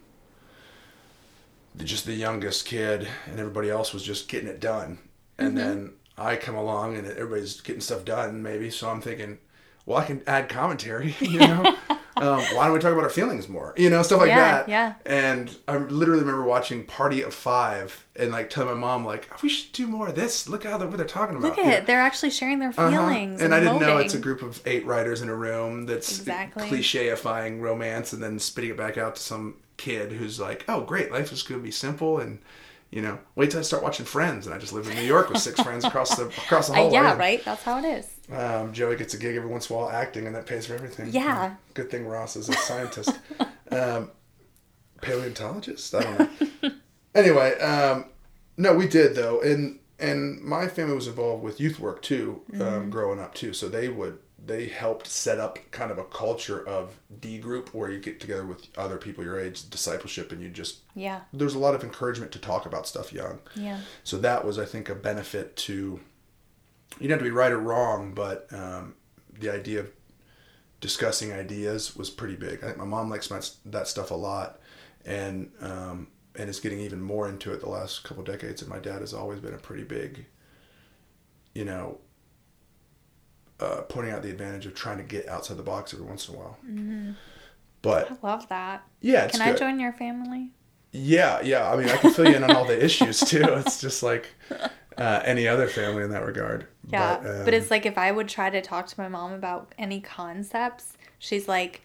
just 1.78 2.05
the 2.05 2.14
youngest 2.14 2.66
kid, 2.66 3.07
and 3.26 3.39
everybody 3.39 3.70
else 3.70 3.93
was 3.93 4.03
just 4.03 4.30
getting 4.30 4.47
it 4.49 4.59
done. 4.59 4.99
And 5.38 5.57
Mhm. 5.57 5.57
then 5.57 5.93
I 6.18 6.36
come 6.36 6.55
along, 6.55 6.95
and 6.97 7.07
everybody's 7.07 7.59
getting 7.61 7.82
stuff 7.82 8.05
done, 8.05 8.43
maybe. 8.43 8.70
So 8.70 8.89
I'm 8.89 9.01
thinking, 9.01 9.39
well, 9.86 9.97
I 9.97 10.05
can 10.05 10.22
add 10.28 10.49
commentary. 10.49 11.16
You 11.22 11.39
know, 11.39 11.76
um, 12.18 12.39
why 12.55 12.66
don't 12.66 12.74
we 12.74 12.80
talk 12.80 12.91
about 12.93 13.03
our 13.03 13.09
feelings 13.09 13.49
more? 13.49 13.74
You 13.76 13.89
know, 13.89 14.03
stuff 14.03 14.20
like 14.20 14.28
Yeah, 14.30 14.36
that. 14.38 14.70
yeah. 14.70 14.93
And 15.05 15.55
I 15.68 15.78
literally 15.78 16.22
remember 16.22 16.43
watching 16.43 16.86
Party 16.86 17.24
of 17.24 17.34
Five 17.34 18.05
and 18.16 18.32
like 18.32 18.49
telling 18.51 18.70
my 18.76 18.80
mom 18.80 19.03
like 19.03 19.41
we 19.41 19.49
should 19.49 19.72
do 19.72 19.88
more 19.88 20.09
of 20.09 20.16
this. 20.16 20.47
Look 20.47 20.64
how 20.66 20.78
what 20.78 20.95
they're 20.97 21.05
talking 21.07 21.36
about. 21.36 21.49
Look 21.49 21.57
at 21.57 21.74
it. 21.74 21.86
They're 21.88 21.99
actually 21.99 22.30
sharing 22.30 22.59
their 22.59 22.70
Uh-huh. 22.78 22.89
feelings. 22.91 23.41
And 23.41 23.53
I 23.53 23.59
didn't 23.59 23.80
know 23.80 23.97
it's 23.97 24.14
a 24.14 24.20
group 24.20 24.43
of 24.43 24.61
eight 24.68 24.86
writers 24.86 25.22
in 25.24 25.30
a 25.30 25.36
room 25.36 25.88
that's 25.88 26.20
Exactly. 26.20 26.68
clichéifying 26.70 27.59
romance 27.59 28.14
and 28.14 28.22
then 28.22 28.38
spitting 28.39 28.70
it 28.72 28.78
back 28.78 28.97
out 28.97 29.16
to 29.16 29.22
some 29.22 29.55
kid 29.78 30.11
who's 30.11 30.39
like, 30.39 30.64
"Oh, 30.68 30.82
great, 30.82 31.11
life 31.11 31.32
is 31.34 31.41
going 31.41 31.59
to 31.59 31.64
be 31.66 31.72
simple." 31.72 32.20
And 32.20 32.39
you 32.93 33.01
know, 33.01 33.17
wait 33.33 33.49
till 33.49 33.59
I 33.59 33.63
start 33.63 33.81
watching 33.81 34.05
Friends, 34.05 34.45
and 34.45 34.53
I 34.53 34.59
just 34.59 34.71
live 34.71 34.87
in 34.87 34.95
New 34.95 35.01
York 35.01 35.29
with 35.29 35.39
six 35.39 35.59
friends 35.59 35.83
across 35.83 36.15
the 36.15 36.25
across 36.45 36.67
the 36.67 36.75
hallway. 36.75 36.93
yeah, 36.93 37.17
right? 37.17 37.43
That's 37.43 37.63
how 37.63 37.79
it 37.79 37.85
is. 37.85 38.07
Um, 38.31 38.71
Joey 38.71 38.97
gets 38.97 39.15
a 39.15 39.17
gig 39.17 39.35
every 39.35 39.49
once 39.49 39.67
in 39.67 39.75
a 39.75 39.79
while 39.79 39.89
acting, 39.89 40.27
and 40.27 40.35
that 40.35 40.45
pays 40.45 40.67
for 40.67 40.75
everything. 40.75 41.09
Yeah. 41.11 41.55
Good 41.73 41.89
thing 41.89 42.05
Ross 42.05 42.35
is 42.35 42.49
a 42.49 42.53
scientist. 42.53 43.19
um, 43.71 44.11
paleontologist? 45.01 45.95
I 45.95 46.03
don't 46.03 46.61
know. 46.61 46.71
anyway, 47.15 47.57
um, 47.59 48.05
no, 48.57 48.75
we 48.75 48.87
did 48.87 49.15
though, 49.15 49.41
and 49.41 49.79
and 49.97 50.39
my 50.41 50.67
family 50.67 50.93
was 50.93 51.07
involved 51.07 51.43
with 51.43 51.59
youth 51.59 51.79
work 51.79 52.03
too, 52.03 52.43
um, 52.61 52.91
growing 52.91 53.19
up 53.19 53.33
too. 53.33 53.53
So 53.53 53.69
they 53.69 53.89
would 53.89 54.19
they 54.45 54.67
helped 54.67 55.07
set 55.07 55.39
up 55.39 55.57
kind 55.71 55.89
of 55.91 55.97
a 55.97 56.03
culture 56.03 56.67
of 56.67 56.99
D 57.21 57.37
group 57.37 57.73
where 57.73 57.89
you 57.89 57.99
get 57.99 58.19
together 58.19 58.45
with 58.45 58.67
other 58.77 58.97
people 58.97 59.23
your 59.23 59.39
age, 59.39 59.69
discipleship, 59.69 60.31
and 60.31 60.41
you 60.41 60.49
just 60.49 60.79
Yeah. 60.95 61.21
there's 61.31 61.55
a 61.55 61.59
lot 61.59 61.75
of 61.75 61.83
encouragement 61.83 62.31
to 62.33 62.39
talk 62.39 62.65
about 62.65 62.85
stuff 62.87 63.13
young. 63.13 63.39
Yeah. 63.55 63.79
So 64.03 64.17
that 64.17 64.43
was, 64.45 64.59
I 64.59 64.65
think, 64.65 64.89
a 64.89 64.95
benefit 64.95 65.55
to. 65.57 65.99
You 66.99 67.07
don't 67.07 67.11
have 67.11 67.19
to 67.19 67.23
be 67.23 67.31
right 67.31 67.51
or 67.51 67.57
wrong, 67.57 68.13
but 68.13 68.47
um, 68.53 68.95
the 69.39 69.49
idea 69.49 69.79
of 69.79 69.91
discussing 70.81 71.31
ideas 71.31 71.95
was 71.95 72.09
pretty 72.09 72.35
big. 72.35 72.63
I 72.63 72.67
think 72.67 72.77
my 72.77 72.85
mom 72.85 73.09
likes 73.09 73.31
my, 73.31 73.39
that 73.65 73.87
stuff 73.87 74.11
a 74.11 74.15
lot, 74.15 74.59
and 75.05 75.51
um, 75.61 76.07
and 76.35 76.49
is 76.49 76.59
getting 76.59 76.79
even 76.81 77.01
more 77.01 77.29
into 77.29 77.53
it 77.53 77.61
the 77.61 77.69
last 77.69 78.03
couple 78.03 78.23
decades. 78.23 78.61
And 78.61 78.69
my 78.69 78.79
dad 78.79 78.99
has 78.99 79.13
always 79.13 79.39
been 79.39 79.53
a 79.53 79.57
pretty 79.57 79.83
big, 79.83 80.25
you 81.55 81.63
know, 81.65 81.99
uh, 83.64 83.82
pointing 83.84 84.14
out 84.14 84.22
the 84.22 84.30
advantage 84.30 84.66
of 84.66 84.74
trying 84.76 84.97
to 84.97 85.03
get 85.03 85.28
outside 85.28 85.57
the 85.57 85.64
box 85.64 85.93
every 85.93 86.05
once 86.05 86.28
in 86.28 86.36
a 86.36 86.38
while. 86.38 86.57
But 87.82 88.11
I 88.11 88.16
love 88.22 88.47
that. 88.49 88.84
yeah, 89.01 89.28
Can 89.28 89.41
I 89.41 89.53
join 89.53 89.80
your 89.80 89.93
family? 89.93 90.51
Yeah, 90.91 91.41
yeah. 91.41 91.72
I 91.72 91.76
mean, 91.76 91.89
I 91.89 91.97
can 91.97 92.11
fill 92.11 92.30
you 92.30 92.36
in 92.36 92.43
on 92.43 92.55
all 92.55 92.66
the 92.66 92.84
issues 92.86 93.20
too. 93.20 93.43
It's 93.43 93.82
just 93.82 94.03
like 94.03 94.28
uh, 94.97 95.22
any 95.26 95.47
other 95.47 95.68
family 95.68 96.03
in 96.03 96.11
that 96.11 96.26
regard. 96.26 96.68
Yeah, 96.88 97.16
but, 97.18 97.24
but, 97.45 97.53
um, 97.53 97.59
it's 97.59 97.72
like 97.72 97.86
if 97.86 97.97
I 97.97 98.11
would 98.11 98.30
try 98.30 98.49
to 98.49 98.61
talk 98.61 98.88
to 98.88 98.99
my 99.01 99.07
mom 99.09 99.34
about 99.34 99.74
any 99.78 99.99
concepts, 100.01 100.97
she's 101.20 101.47
like, 101.47 101.82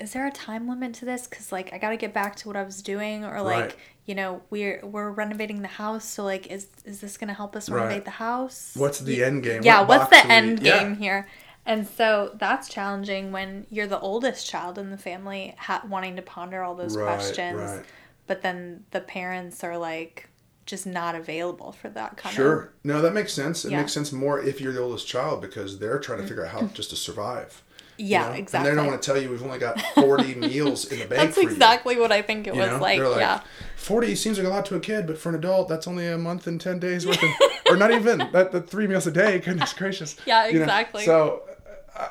"Is 0.00 0.12
there 0.14 0.26
a 0.26 0.30
time 0.32 0.68
limit 0.68 0.94
to 0.94 1.04
this? 1.04 1.26
Because 1.26 1.52
like 1.52 1.72
I 1.72 1.78
got 1.78 1.90
to 1.90 1.96
get 1.96 2.12
back 2.14 2.34
to 2.36 2.48
what 2.48 2.56
I 2.56 2.62
was 2.62 2.82
doing, 2.82 3.24
or 3.24 3.40
like 3.42 3.64
Right. 3.64 3.76
You 4.06 4.14
know 4.14 4.40
we're 4.50 4.80
we're 4.84 5.10
renovating 5.10 5.62
the 5.62 5.68
house, 5.68 6.04
so 6.04 6.24
like 6.24 6.46
is 6.46 6.68
is 6.84 7.00
this 7.00 7.16
gonna 7.18 7.34
help 7.34 7.54
us 7.56 7.68
Right. 7.68 7.82
renovate 7.82 8.04
the 8.04 8.10
house? 8.12 8.72
what's 8.74 9.00
the 9.00 9.22
end 9.24 9.42
game? 9.42 9.62
yeah, 9.62 9.80
What 9.80 9.88
what's 9.88 10.10
the 10.10 10.22
do 10.22 10.28
we- 10.28 10.34
end 10.34 10.60
yeah. 10.62 10.78
game 10.78 10.96
here? 10.96 11.28
And 11.68 11.86
so 11.88 12.30
that's 12.38 12.68
challenging 12.68 13.32
when 13.32 13.66
you're 13.70 13.88
the 13.88 13.98
oldest 13.98 14.48
child 14.48 14.78
in 14.78 14.90
the 14.90 14.96
family, 14.98 15.54
ha- 15.58 15.82
wanting 15.88 16.14
to 16.14 16.22
ponder 16.22 16.62
all 16.62 16.76
those 16.76 16.96
Right, 16.96 17.04
questions, 17.04 17.58
right. 17.58 17.84
but 18.28 18.42
then 18.42 18.84
the 18.92 19.00
parents 19.00 19.64
are 19.64 19.76
like 19.76 20.28
just 20.64 20.86
not 20.86 21.14
available 21.16 21.72
for 21.72 21.88
that 21.90 22.16
kind 22.16 22.32
of 22.32 22.36
Sure. 22.36 22.72
No, 22.84 23.00
that 23.02 23.12
makes 23.14 23.32
sense. 23.32 23.64
It 23.64 23.70
Yeah. 23.70 23.78
Mm-hmm. 23.78 23.82
makes 23.82 23.92
sense 23.92 24.12
more 24.12 24.40
if 24.40 24.60
you're 24.60 24.72
the 24.72 24.80
oldest 24.80 25.06
child 25.08 25.40
because 25.40 25.78
they're 25.80 25.98
trying 25.98 26.20
to 26.20 26.26
figure 26.28 26.44
out 26.46 26.52
how 26.52 26.62
just 26.74 26.90
to 26.90 26.96
survive. 26.96 27.62
You 27.98 28.06
Yeah, 28.06 28.28
know? 28.28 28.34
exactly. 28.34 28.70
And 28.70 28.78
they 28.78 28.82
don't 28.82 28.90
want 28.90 29.00
to 29.02 29.06
tell 29.12 29.20
you 29.20 29.30
we've 29.30 29.42
only 29.42 29.58
got 29.58 29.80
40 29.94 30.34
meals 30.36 30.86
in 30.86 30.98
the 30.98 31.06
bank 31.06 31.20
That's 31.22 31.34
for 31.36 31.42
you. 31.42 31.48
exactly 31.50 31.98
what 31.98 32.12
I 32.12 32.22
think 32.22 32.46
it 32.46 32.54
You 32.54 32.60
was 32.60 32.80
like. 32.80 32.98
They're 33.00 33.18
Yeah. 33.18 33.40
40 33.76 34.14
seems 34.16 34.38
like 34.38 34.46
a 34.46 34.50
lot 34.50 34.66
to 34.66 34.74
a 34.76 34.80
kid, 34.80 35.06
but 35.06 35.16
for 35.18 35.28
an 35.28 35.34
adult, 35.36 35.68
that's 35.68 35.86
only 35.86 36.06
a 36.08 36.18
month 36.18 36.46
and 36.46 36.60
10 36.60 36.78
days 36.78 37.06
worth 37.06 37.22
of, 37.22 37.30
or 37.70 37.76
not 37.76 37.92
even, 37.92 38.18
that, 38.32 38.50
the 38.52 38.60
three 38.60 38.86
meals 38.86 39.06
a 39.06 39.10
day. 39.12 39.38
Goodness 39.44 39.72
gracious. 39.72 40.16
Yeah, 40.26 40.46
You 40.46 40.54
know? 40.54 40.62
exactly. 40.62 41.04
So 41.04 41.42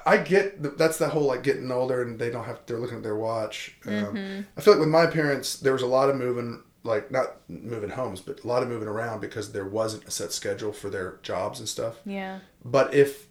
I- 0.06 0.18
get 0.18 0.62
th- 0.64 0.76
that's 0.78 0.98
that 1.00 1.10
whole 1.12 1.24
like 1.26 1.44
getting 1.44 1.72
older 1.72 2.02
and 2.02 2.18
they 2.18 2.30
don't 2.32 2.46
have, 2.46 2.60
they're 2.66 2.80
looking 2.80 2.98
at 2.98 3.04
their 3.04 3.16
watch. 3.16 3.76
Um, 3.86 3.94
Mm-hmm. 3.94 4.42
I 4.58 4.62
feel 4.62 4.74
like 4.74 4.80
with 4.80 4.90
my 4.90 5.06
parents, 5.08 5.58
there 5.58 5.74
was 5.74 5.82
a 5.82 5.88
lot 5.88 6.10
of 6.10 6.16
moving, 6.16 6.64
like 6.84 7.12
not 7.12 7.36
moving 7.50 7.90
homes, 7.90 8.22
but 8.22 8.44
a 8.44 8.48
lot 8.48 8.64
of 8.64 8.70
moving 8.70 8.88
around 8.88 9.20
because 9.20 9.52
there 9.52 9.66
wasn't 9.66 10.06
a 10.08 10.12
set 10.12 10.32
schedule 10.32 10.72
for 10.72 10.90
their 10.90 11.20
jobs 11.24 11.60
and 11.60 11.68
stuff. 11.68 11.96
Yeah. 12.06 12.40
But 12.64 12.94
if, 12.94 13.28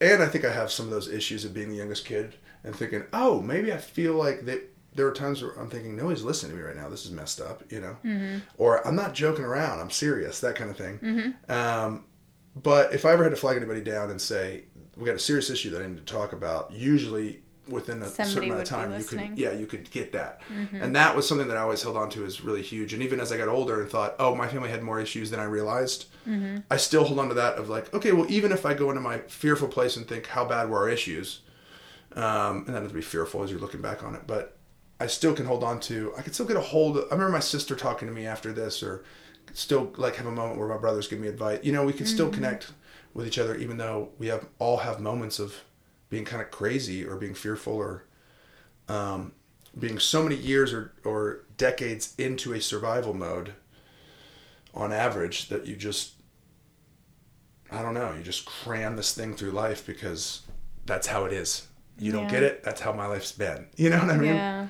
and 0.00 0.22
I 0.22 0.26
think 0.26 0.44
I 0.44 0.52
have 0.52 0.70
some 0.70 0.86
of 0.86 0.90
those 0.92 1.08
issues 1.08 1.44
of 1.44 1.54
being 1.54 1.70
the 1.70 1.76
youngest 1.76 2.04
kid 2.04 2.34
and 2.64 2.74
thinking, 2.74 3.04
oh, 3.12 3.40
maybe 3.40 3.72
I 3.72 3.78
feel 3.78 4.14
like 4.14 4.44
that. 4.46 4.72
There 4.94 5.06
are 5.06 5.12
times 5.12 5.42
where 5.42 5.52
I'm 5.52 5.68
thinking, 5.68 5.94
nobody's 5.94 6.22
listening 6.22 6.52
to 6.52 6.56
me 6.56 6.62
right 6.64 6.74
now. 6.74 6.88
This 6.88 7.04
is 7.04 7.10
messed 7.10 7.38
up, 7.38 7.62
you 7.70 7.82
know, 7.82 7.98
Mm-hmm. 8.02 8.38
or 8.56 8.86
I'm 8.86 8.96
not 8.96 9.12
joking 9.12 9.44
around. 9.44 9.78
I'm 9.78 9.90
serious, 9.90 10.40
that 10.40 10.54
kind 10.56 10.70
of 10.70 10.78
thing. 10.78 11.34
Um, 11.50 12.04
but 12.54 12.94
if 12.94 13.04
I 13.04 13.12
ever 13.12 13.22
had 13.22 13.28
to 13.28 13.36
flag 13.36 13.58
anybody 13.58 13.82
down 13.82 14.10
and 14.10 14.18
say 14.18 14.64
we 14.96 15.04
got 15.04 15.14
a 15.14 15.18
serious 15.18 15.50
issue 15.50 15.68
that 15.72 15.82
I 15.82 15.86
need 15.86 15.98
to 15.98 16.02
talk 16.10 16.32
about, 16.32 16.72
usually 16.72 17.42
within 17.68 18.00
a 18.00 18.06
certain 18.24 18.44
amount 18.44 18.62
of 18.62 18.68
time, 18.68 18.90
you 18.92 19.04
could 19.04 19.18
yeah, 19.38 19.52
you 19.52 19.66
could 19.66 19.90
get 19.90 20.12
that. 20.12 20.40
And 20.72 20.96
that 20.96 21.14
was 21.14 21.28
something 21.28 21.48
that 21.48 21.58
I 21.58 21.60
always 21.60 21.82
held 21.82 21.98
on 21.98 22.08
to 22.10 22.24
as 22.24 22.40
really 22.42 22.62
huge. 22.62 22.94
And 22.94 23.02
even 23.02 23.20
as 23.20 23.30
I 23.32 23.36
got 23.36 23.48
older 23.48 23.82
and 23.82 23.90
thought, 23.90 24.14
oh, 24.18 24.34
my 24.34 24.48
family 24.48 24.70
had 24.70 24.82
more 24.82 24.98
issues 24.98 25.30
than 25.30 25.40
I 25.40 25.44
realized, 25.44 26.06
I 26.70 26.76
still 26.76 27.04
hold 27.04 27.18
on 27.18 27.28
to 27.28 27.34
that 27.34 27.56
of 27.56 27.68
like, 27.68 27.92
okay, 27.94 28.12
well, 28.12 28.26
even 28.28 28.52
if 28.52 28.66
I 28.66 28.74
go 28.74 28.90
into 28.90 29.00
my 29.00 29.18
fearful 29.28 29.68
place 29.68 29.96
and 29.96 30.06
think, 30.08 30.26
how 30.26 30.44
bad 30.44 30.68
were 30.68 30.78
our 30.78 30.88
issues, 30.88 31.40
um, 32.14 32.64
and 32.66 32.68
that 32.68 32.80
doesn't 32.80 32.94
be 32.94 33.02
fearful 33.02 33.42
as 33.42 33.50
you're 33.50 33.60
looking 33.60 33.82
back 33.82 34.02
on 34.02 34.14
it, 34.14 34.22
but 34.26 34.56
I 34.98 35.06
still 35.06 35.34
can 35.34 35.46
hold 35.46 35.62
on 35.62 35.78
to. 35.80 36.12
I 36.16 36.22
can 36.22 36.32
still 36.32 36.46
get 36.46 36.56
a 36.56 36.60
hold. 36.60 36.96
Of, 36.96 37.04
I 37.04 37.14
remember 37.14 37.32
my 37.32 37.40
sister 37.40 37.76
talking 37.76 38.08
to 38.08 38.14
me 38.14 38.26
after 38.26 38.52
this, 38.52 38.82
or 38.82 39.04
still 39.52 39.92
like 39.96 40.16
have 40.16 40.26
a 40.26 40.32
moment 40.32 40.58
where 40.58 40.68
my 40.68 40.78
brothers 40.78 41.08
give 41.08 41.20
me 41.20 41.28
advice. 41.28 41.60
You 41.62 41.72
know, 41.72 41.84
we 41.84 41.92
can 41.92 42.06
still 42.06 42.30
connect 42.30 42.72
with 43.12 43.26
each 43.26 43.38
other, 43.38 43.54
even 43.56 43.76
though 43.76 44.10
we 44.18 44.28
have 44.28 44.46
all 44.58 44.78
have 44.78 45.00
moments 45.00 45.38
of 45.38 45.64
being 46.08 46.24
kind 46.24 46.40
of 46.40 46.50
crazy 46.50 47.04
or 47.04 47.16
being 47.16 47.34
fearful 47.34 47.74
or 47.74 48.04
um, 48.88 49.32
being 49.78 49.98
so 49.98 50.22
many 50.22 50.36
years 50.36 50.72
or 50.72 50.92
or 51.04 51.44
decades 51.56 52.14
into 52.16 52.52
a 52.52 52.60
survival 52.60 53.14
mode. 53.14 53.52
On 54.74 54.92
average, 54.92 55.48
that 55.48 55.66
you 55.66 55.74
just 55.74 56.12
I 57.70 57.82
don't 57.82 57.94
know. 57.94 58.14
You 58.16 58.22
just 58.22 58.44
cram 58.46 58.96
this 58.96 59.14
thing 59.14 59.34
through 59.34 59.50
life 59.52 59.86
because 59.86 60.42
that's 60.84 61.06
how 61.06 61.24
it 61.24 61.32
is. 61.32 61.66
You 61.98 62.12
don't 62.12 62.24
Yeah. 62.24 62.30
get 62.30 62.42
it. 62.42 62.62
That's 62.62 62.80
how 62.80 62.92
my 62.92 63.06
life's 63.06 63.32
been. 63.32 63.66
You 63.76 63.90
know 63.90 63.98
what 63.98 64.10
I 64.10 64.16
mean? 64.16 64.34
Yeah. 64.34 64.66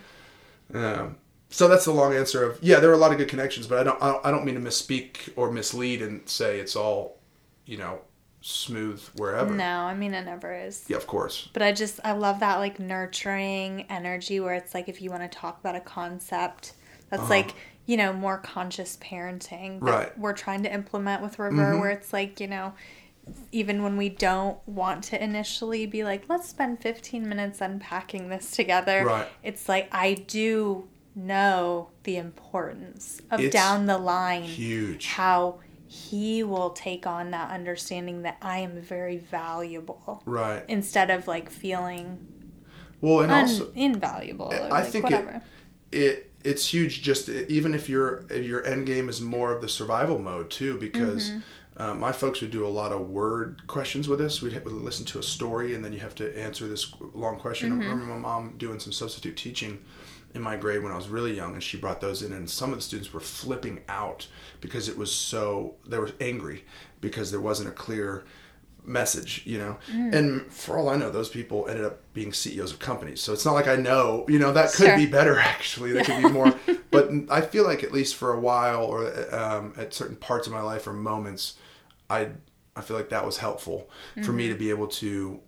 Um, 0.74 1.16
so 1.50 1.68
that's 1.68 1.84
the 1.84 1.92
long 1.92 2.14
answer 2.14 2.42
of 2.44 2.58
yeah. 2.62 2.80
There 2.80 2.90
are 2.90 2.94
a 2.94 2.98
lot 2.98 3.12
of 3.12 3.18
good 3.18 3.28
connections, 3.28 3.66
but 3.66 3.78
I 3.78 3.82
don't. 3.84 4.02
I 4.02 4.12
don't, 4.12 4.26
I 4.26 4.30
don't 4.30 4.44
mean 4.44 4.56
to 4.56 4.60
misspeak 4.60 5.32
or 5.36 5.50
mislead 5.50 6.02
and 6.02 6.28
say 6.28 6.58
it's 6.58 6.74
all, 6.74 7.18
you 7.66 7.76
know, 7.76 8.00
smooth 8.40 9.00
wherever. 9.16 9.52
No, 9.54 9.80
I 9.80 9.94
mean 9.94 10.12
it 10.14 10.24
never 10.24 10.52
is. 10.54 10.84
Yeah, 10.88 10.96
of 10.96 11.06
course. 11.06 11.48
But 11.52 11.62
I 11.62 11.72
just 11.72 12.00
I 12.04 12.12
love 12.12 12.40
that 12.40 12.56
like 12.58 12.80
nurturing 12.80 13.86
energy 13.88 14.40
where 14.40 14.54
it's 14.54 14.74
like 14.74 14.88
if 14.88 15.00
you 15.00 15.10
want 15.10 15.22
to 15.30 15.38
talk 15.38 15.60
about 15.60 15.76
a 15.76 15.80
concept 15.80 16.72
that's 17.10 17.30
like 17.30 17.52
you 17.86 17.96
know 17.96 18.12
more 18.12 18.38
conscious 18.38 18.96
parenting 19.00 19.80
that 19.80 19.88
Uh-huh. 19.88 19.98
Right. 19.98 20.10
Mm-hmm. 20.12 20.20
we're 20.20 20.32
trying 20.32 20.62
to 20.64 20.72
implement 20.72 21.22
with 21.22 21.38
River 21.38 21.78
where 21.78 21.90
it's 21.90 22.12
like 22.12 22.40
you 22.40 22.46
know 22.48 22.74
even 23.50 23.82
when 23.82 23.96
we 23.96 24.08
don't 24.08 24.56
want 24.68 25.02
to 25.04 25.22
initially 25.22 25.84
be 25.86 26.04
like 26.04 26.24
let's 26.28 26.48
spend 26.48 26.80
15 26.80 27.28
minutes 27.28 27.60
unpacking 27.60 28.28
this 28.28 28.50
together 28.52 29.04
Right. 29.04 29.28
it's 29.42 29.68
like 29.68 29.88
I 29.92 30.14
do 30.14 30.88
know 31.14 31.90
the 32.04 32.16
importance 32.18 33.20
of 33.30 33.40
It's 33.40 33.52
down 33.52 33.86
the 33.86 33.98
line 33.98 34.42
Huge. 34.42 35.06
how 35.06 35.60
he 35.88 36.42
will 36.42 36.70
take 36.70 37.06
on 37.06 37.30
that 37.30 37.50
understanding 37.50 38.22
that 38.22 38.36
I 38.42 38.58
am 38.58 38.80
very 38.80 39.16
valuable 39.18 40.22
Right. 40.26 40.62
instead 40.68 41.10
of 41.10 41.26
like 41.26 41.48
feeling 41.50 42.26
Well, 43.00 43.20
and 43.22 43.32
un- 43.32 43.40
also 43.44 43.72
invaluable. 43.74 44.52
I 44.52 44.68
like, 44.68 44.86
think 44.88 45.04
whatever. 45.04 45.42
it, 45.92 46.00
it 46.00 46.32
it's 46.46 46.72
huge. 46.72 47.02
Just 47.02 47.28
even 47.28 47.74
if 47.74 47.88
your 47.88 48.24
your 48.32 48.64
end 48.64 48.86
game 48.86 49.08
is 49.08 49.20
more 49.20 49.52
of 49.52 49.60
the 49.60 49.68
survival 49.68 50.18
mode 50.18 50.50
too, 50.50 50.78
because 50.78 51.30
Mm-hmm. 51.30 51.82
uh, 51.82 51.94
my 51.94 52.12
folks 52.12 52.40
would 52.40 52.50
do 52.50 52.66
a 52.66 52.68
lot 52.68 52.92
of 52.92 53.10
word 53.10 53.66
questions 53.66 54.08
with 54.08 54.20
us. 54.20 54.40
We'd, 54.42 54.54
we'd 54.64 54.72
listen 54.72 55.04
to 55.06 55.18
a 55.18 55.22
story, 55.22 55.74
and 55.74 55.84
then 55.84 55.92
you 55.92 56.00
have 56.00 56.14
to 56.16 56.38
answer 56.38 56.66
this 56.68 56.94
long 57.14 57.38
question. 57.38 57.70
Mm-hmm. 57.70 57.82
I 57.82 57.84
remember 57.84 58.14
my 58.14 58.18
mom 58.18 58.54
doing 58.56 58.80
some 58.80 58.92
substitute 58.92 59.36
teaching 59.36 59.78
in 60.34 60.42
my 60.42 60.56
grade 60.56 60.82
when 60.82 60.92
I 60.92 60.96
was 60.96 61.08
really 61.08 61.34
young, 61.34 61.54
and 61.54 61.62
she 61.62 61.76
brought 61.76 62.00
those 62.00 62.22
in, 62.22 62.32
and 62.32 62.48
some 62.48 62.70
of 62.72 62.78
the 62.78 62.82
students 62.82 63.12
were 63.12 63.20
flipping 63.20 63.80
out 63.88 64.28
because 64.60 64.88
it 64.88 64.96
was 64.96 65.12
so 65.12 65.74
they 65.86 65.98
were 65.98 66.10
angry 66.20 66.64
because 67.00 67.30
there 67.30 67.40
wasn't 67.40 67.68
a 67.68 67.72
clear 67.72 68.24
message, 68.86 69.42
you 69.44 69.58
know. 69.58 69.76
Mm. 69.92 70.14
And 70.14 70.52
for 70.52 70.78
all 70.78 70.88
I 70.88 70.96
know, 70.96 71.10
those 71.10 71.28
people 71.28 71.66
ended 71.68 71.84
up 71.84 72.00
being 72.14 72.32
CEOs 72.32 72.72
of 72.72 72.78
companies. 72.78 73.20
So 73.20 73.32
it's 73.32 73.44
not 73.44 73.52
like 73.54 73.66
I 73.68 73.76
know, 73.76 74.24
you 74.28 74.38
know, 74.38 74.52
that 74.52 74.72
could 74.72 74.86
Sure. 74.86 74.96
be 74.96 75.06
better 75.06 75.38
actually. 75.54 75.92
That 75.92 76.06
could 76.06 76.22
be 76.22 76.28
more. 76.30 76.54
but 76.90 77.10
I 77.30 77.40
feel 77.40 77.64
like 77.64 77.82
at 77.82 77.92
least 77.92 78.14
for 78.16 78.32
a 78.32 78.40
while, 78.40 78.84
or 78.84 79.34
um, 79.34 79.74
at 79.76 79.92
certain 79.94 80.16
parts 80.16 80.46
of 80.46 80.52
my 80.52 80.62
life 80.62 80.86
or 80.86 80.92
moments, 80.92 81.54
I 82.08 82.28
I 82.74 82.82
feel 82.82 82.96
like 82.96 83.08
that 83.08 83.24
was 83.24 83.38
helpful 83.38 83.88
for 84.22 84.32
me 84.32 84.46
to 84.48 84.52
Mm-hmm. 84.54 84.58
be 84.58 84.70
able 84.70 84.86
to. 84.88 85.40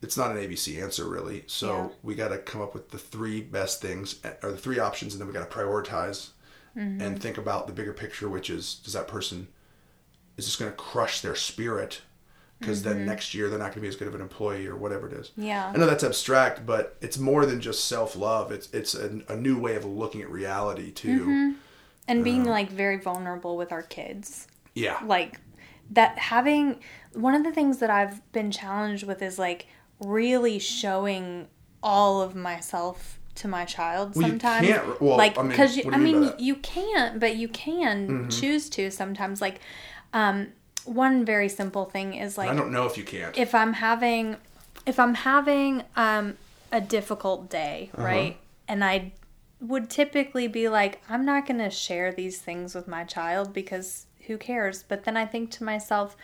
It's 0.00 0.16
not 0.16 0.32
an 0.32 0.38
ABC 0.38 0.82
answer 0.82 1.08
really. 1.08 1.44
So 1.46 1.68
Yeah. 1.76 1.88
we 2.02 2.14
got 2.16 2.28
to 2.28 2.38
come 2.38 2.60
up 2.60 2.74
with 2.74 2.90
the 2.90 2.98
three 2.98 3.40
best 3.40 3.80
things 3.80 4.16
or 4.42 4.50
the 4.50 4.56
three 4.56 4.78
options, 4.80 5.12
and 5.14 5.20
then 5.20 5.28
we 5.28 5.32
got 5.34 5.48
to 5.50 5.56
prioritize 5.56 6.30
Mm-hmm. 6.76 7.02
and 7.02 7.20
think 7.22 7.36
about 7.36 7.66
the 7.66 7.72
bigger 7.74 7.92
picture, 7.92 8.28
which 8.30 8.48
is 8.48 8.76
does 8.76 8.94
that 8.94 9.06
person 9.06 9.48
is 10.38 10.46
this 10.46 10.56
going 10.56 10.70
to 10.70 10.76
crush 10.76 11.20
their 11.20 11.34
spirit? 11.34 12.00
Because 12.62 12.82
then 12.82 13.04
next 13.06 13.34
year 13.34 13.48
they're 13.48 13.58
not 13.58 13.66
going 13.66 13.74
to 13.74 13.80
be 13.82 13.88
as 13.88 13.96
good 13.96 14.08
of 14.08 14.14
an 14.14 14.20
employee 14.20 14.66
or 14.66 14.76
whatever 14.76 15.06
it 15.08 15.12
is. 15.12 15.28
Mm-hmm. 15.28 15.42
Yeah. 15.44 15.72
I 15.74 15.76
know 15.78 15.86
that's 15.86 16.04
abstract, 16.04 16.64
but 16.66 16.96
it's 17.00 17.18
more 17.18 17.44
than 17.46 17.60
just 17.60 17.84
self 17.84 18.16
love. 18.16 18.50
It's 18.52 18.68
it's 18.72 18.94
a, 18.94 19.20
a 19.28 19.36
new 19.36 19.58
way 19.58 19.76
of 19.76 19.84
looking 19.84 20.22
at 20.22 20.30
reality 20.30 20.90
too. 20.90 21.20
Mm-hmm. 21.20 21.50
and 22.08 22.24
being 22.24 22.44
like 22.44 22.70
very 22.70 22.96
vulnerable 22.98 23.56
with 23.56 23.70
our 23.72 23.82
kids. 23.82 24.46
Yeah. 24.74 24.98
Like 25.04 25.40
that 25.90 26.18
having 26.18 26.80
one 27.12 27.34
of 27.34 27.44
the 27.44 27.52
things 27.52 27.78
that 27.78 27.90
I've 27.90 28.20
been 28.32 28.50
challenged 28.50 29.04
with 29.06 29.20
is 29.22 29.38
like 29.38 29.66
really 30.00 30.58
showing 30.58 31.48
all 31.82 32.22
of 32.22 32.34
myself 32.34 33.18
to 33.34 33.48
my 33.48 33.64
child 33.64 34.14
Well, 34.14 34.24
you 34.24 34.30
sometimes 34.30 34.66
can't- 34.68 35.00
well, 35.00 35.16
like 35.16 35.38
I 35.38 35.42
mean, 35.42 35.50
because 35.50 35.76
you, 35.76 35.84
I 35.90 35.96
you 35.96 36.02
mean 36.02 36.20
mean 36.20 36.20
by 36.30 36.36
that? 36.36 36.40
you 36.40 36.54
can't 36.56 37.18
but 37.20 37.36
you 37.36 37.48
can 37.48 38.08
Mm-hmm. 38.08 38.28
choose 38.28 38.68
to 38.70 38.90
sometimes 38.90 39.40
like 39.40 39.60
um 40.12 40.48
one 40.84 41.24
very 41.24 41.48
simple 41.48 41.84
thing 41.84 42.14
is 42.14 42.36
like 42.38 42.50
I 42.50 42.54
don't 42.54 42.72
know 42.72 42.86
if 42.86 42.96
you 42.96 43.04
can't. 43.04 43.36
if 43.36 43.54
I'm 43.54 43.74
having 43.74 44.36
if 44.86 44.98
I'm 44.98 45.14
having 45.14 45.82
um 45.96 46.36
a 46.72 46.80
difficult 46.80 47.48
day, 47.50 47.90
Uh-huh. 47.94 48.04
right? 48.04 48.36
And 48.68 48.84
I 48.84 49.12
would 49.60 49.88
typically 49.90 50.48
be 50.48 50.68
like 50.68 51.00
I'm 51.08 51.24
not 51.24 51.46
going 51.46 51.60
to 51.60 51.70
share 51.70 52.12
these 52.12 52.38
things 52.40 52.74
with 52.74 52.88
my 52.88 53.04
child 53.04 53.52
because 53.52 54.06
who 54.26 54.38
cares? 54.38 54.82
But 54.82 55.04
then 55.04 55.16
I 55.16 55.26
think 55.26 55.50
to 55.52 55.64
myself 55.64 56.16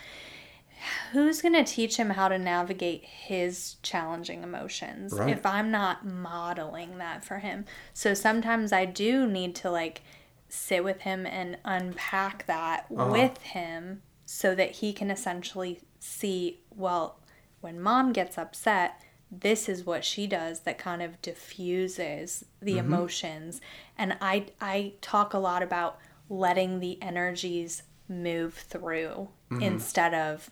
who's 1.12 1.43
going 1.43 1.55
to 1.55 1.64
teach 1.64 1.97
him 1.97 2.10
how 2.10 2.28
to 2.28 2.39
navigate 2.39 3.02
his 3.05 3.76
challenging 3.82 4.43
emotions 4.44 5.12
Right. 5.12 5.30
if 5.36 5.44
I'm 5.44 5.70
not 5.70 6.06
modeling 6.06 6.98
that 6.98 7.24
for 7.24 7.39
him? 7.39 7.64
So 7.93 8.14
sometimes 8.14 8.72
I 8.72 8.85
do 8.85 9.26
need 9.26 9.55
to 9.56 9.70
like 9.70 10.02
sit 10.48 10.85
with 10.85 11.01
him 11.01 11.26
and 11.26 11.59
unpack 11.64 12.47
that 12.47 12.86
Uh-huh. 12.97 13.10
with 13.10 13.39
him 13.43 14.02
so 14.30 14.55
that 14.55 14.72
he 14.72 14.92
can 14.92 15.10
essentially 15.10 15.80
see 15.98 16.60
well 16.76 17.18
when 17.62 17.80
mom 17.80 18.12
gets 18.12 18.36
upset 18.36 19.02
this 19.30 19.70
is 19.70 19.86
what 19.86 20.05
she 20.05 20.26
does 20.26 20.60
that 20.60 20.76
kind 20.76 21.00
of 21.00 21.20
diffuses 21.22 22.44
the 22.60 22.72
mm-hmm. 22.76 22.92
emotions. 22.92 23.60
And 23.96 24.16
i 24.20 24.46
i 24.60 24.92
talk 25.00 25.32
a 25.32 25.38
lot 25.38 25.62
about 25.62 25.98
letting 26.28 26.80
the 26.80 27.02
energies 27.02 27.84
move 28.06 28.52
through 28.55 29.28
mm-hmm. 29.50 29.62
instead 29.62 30.12
of 30.12 30.50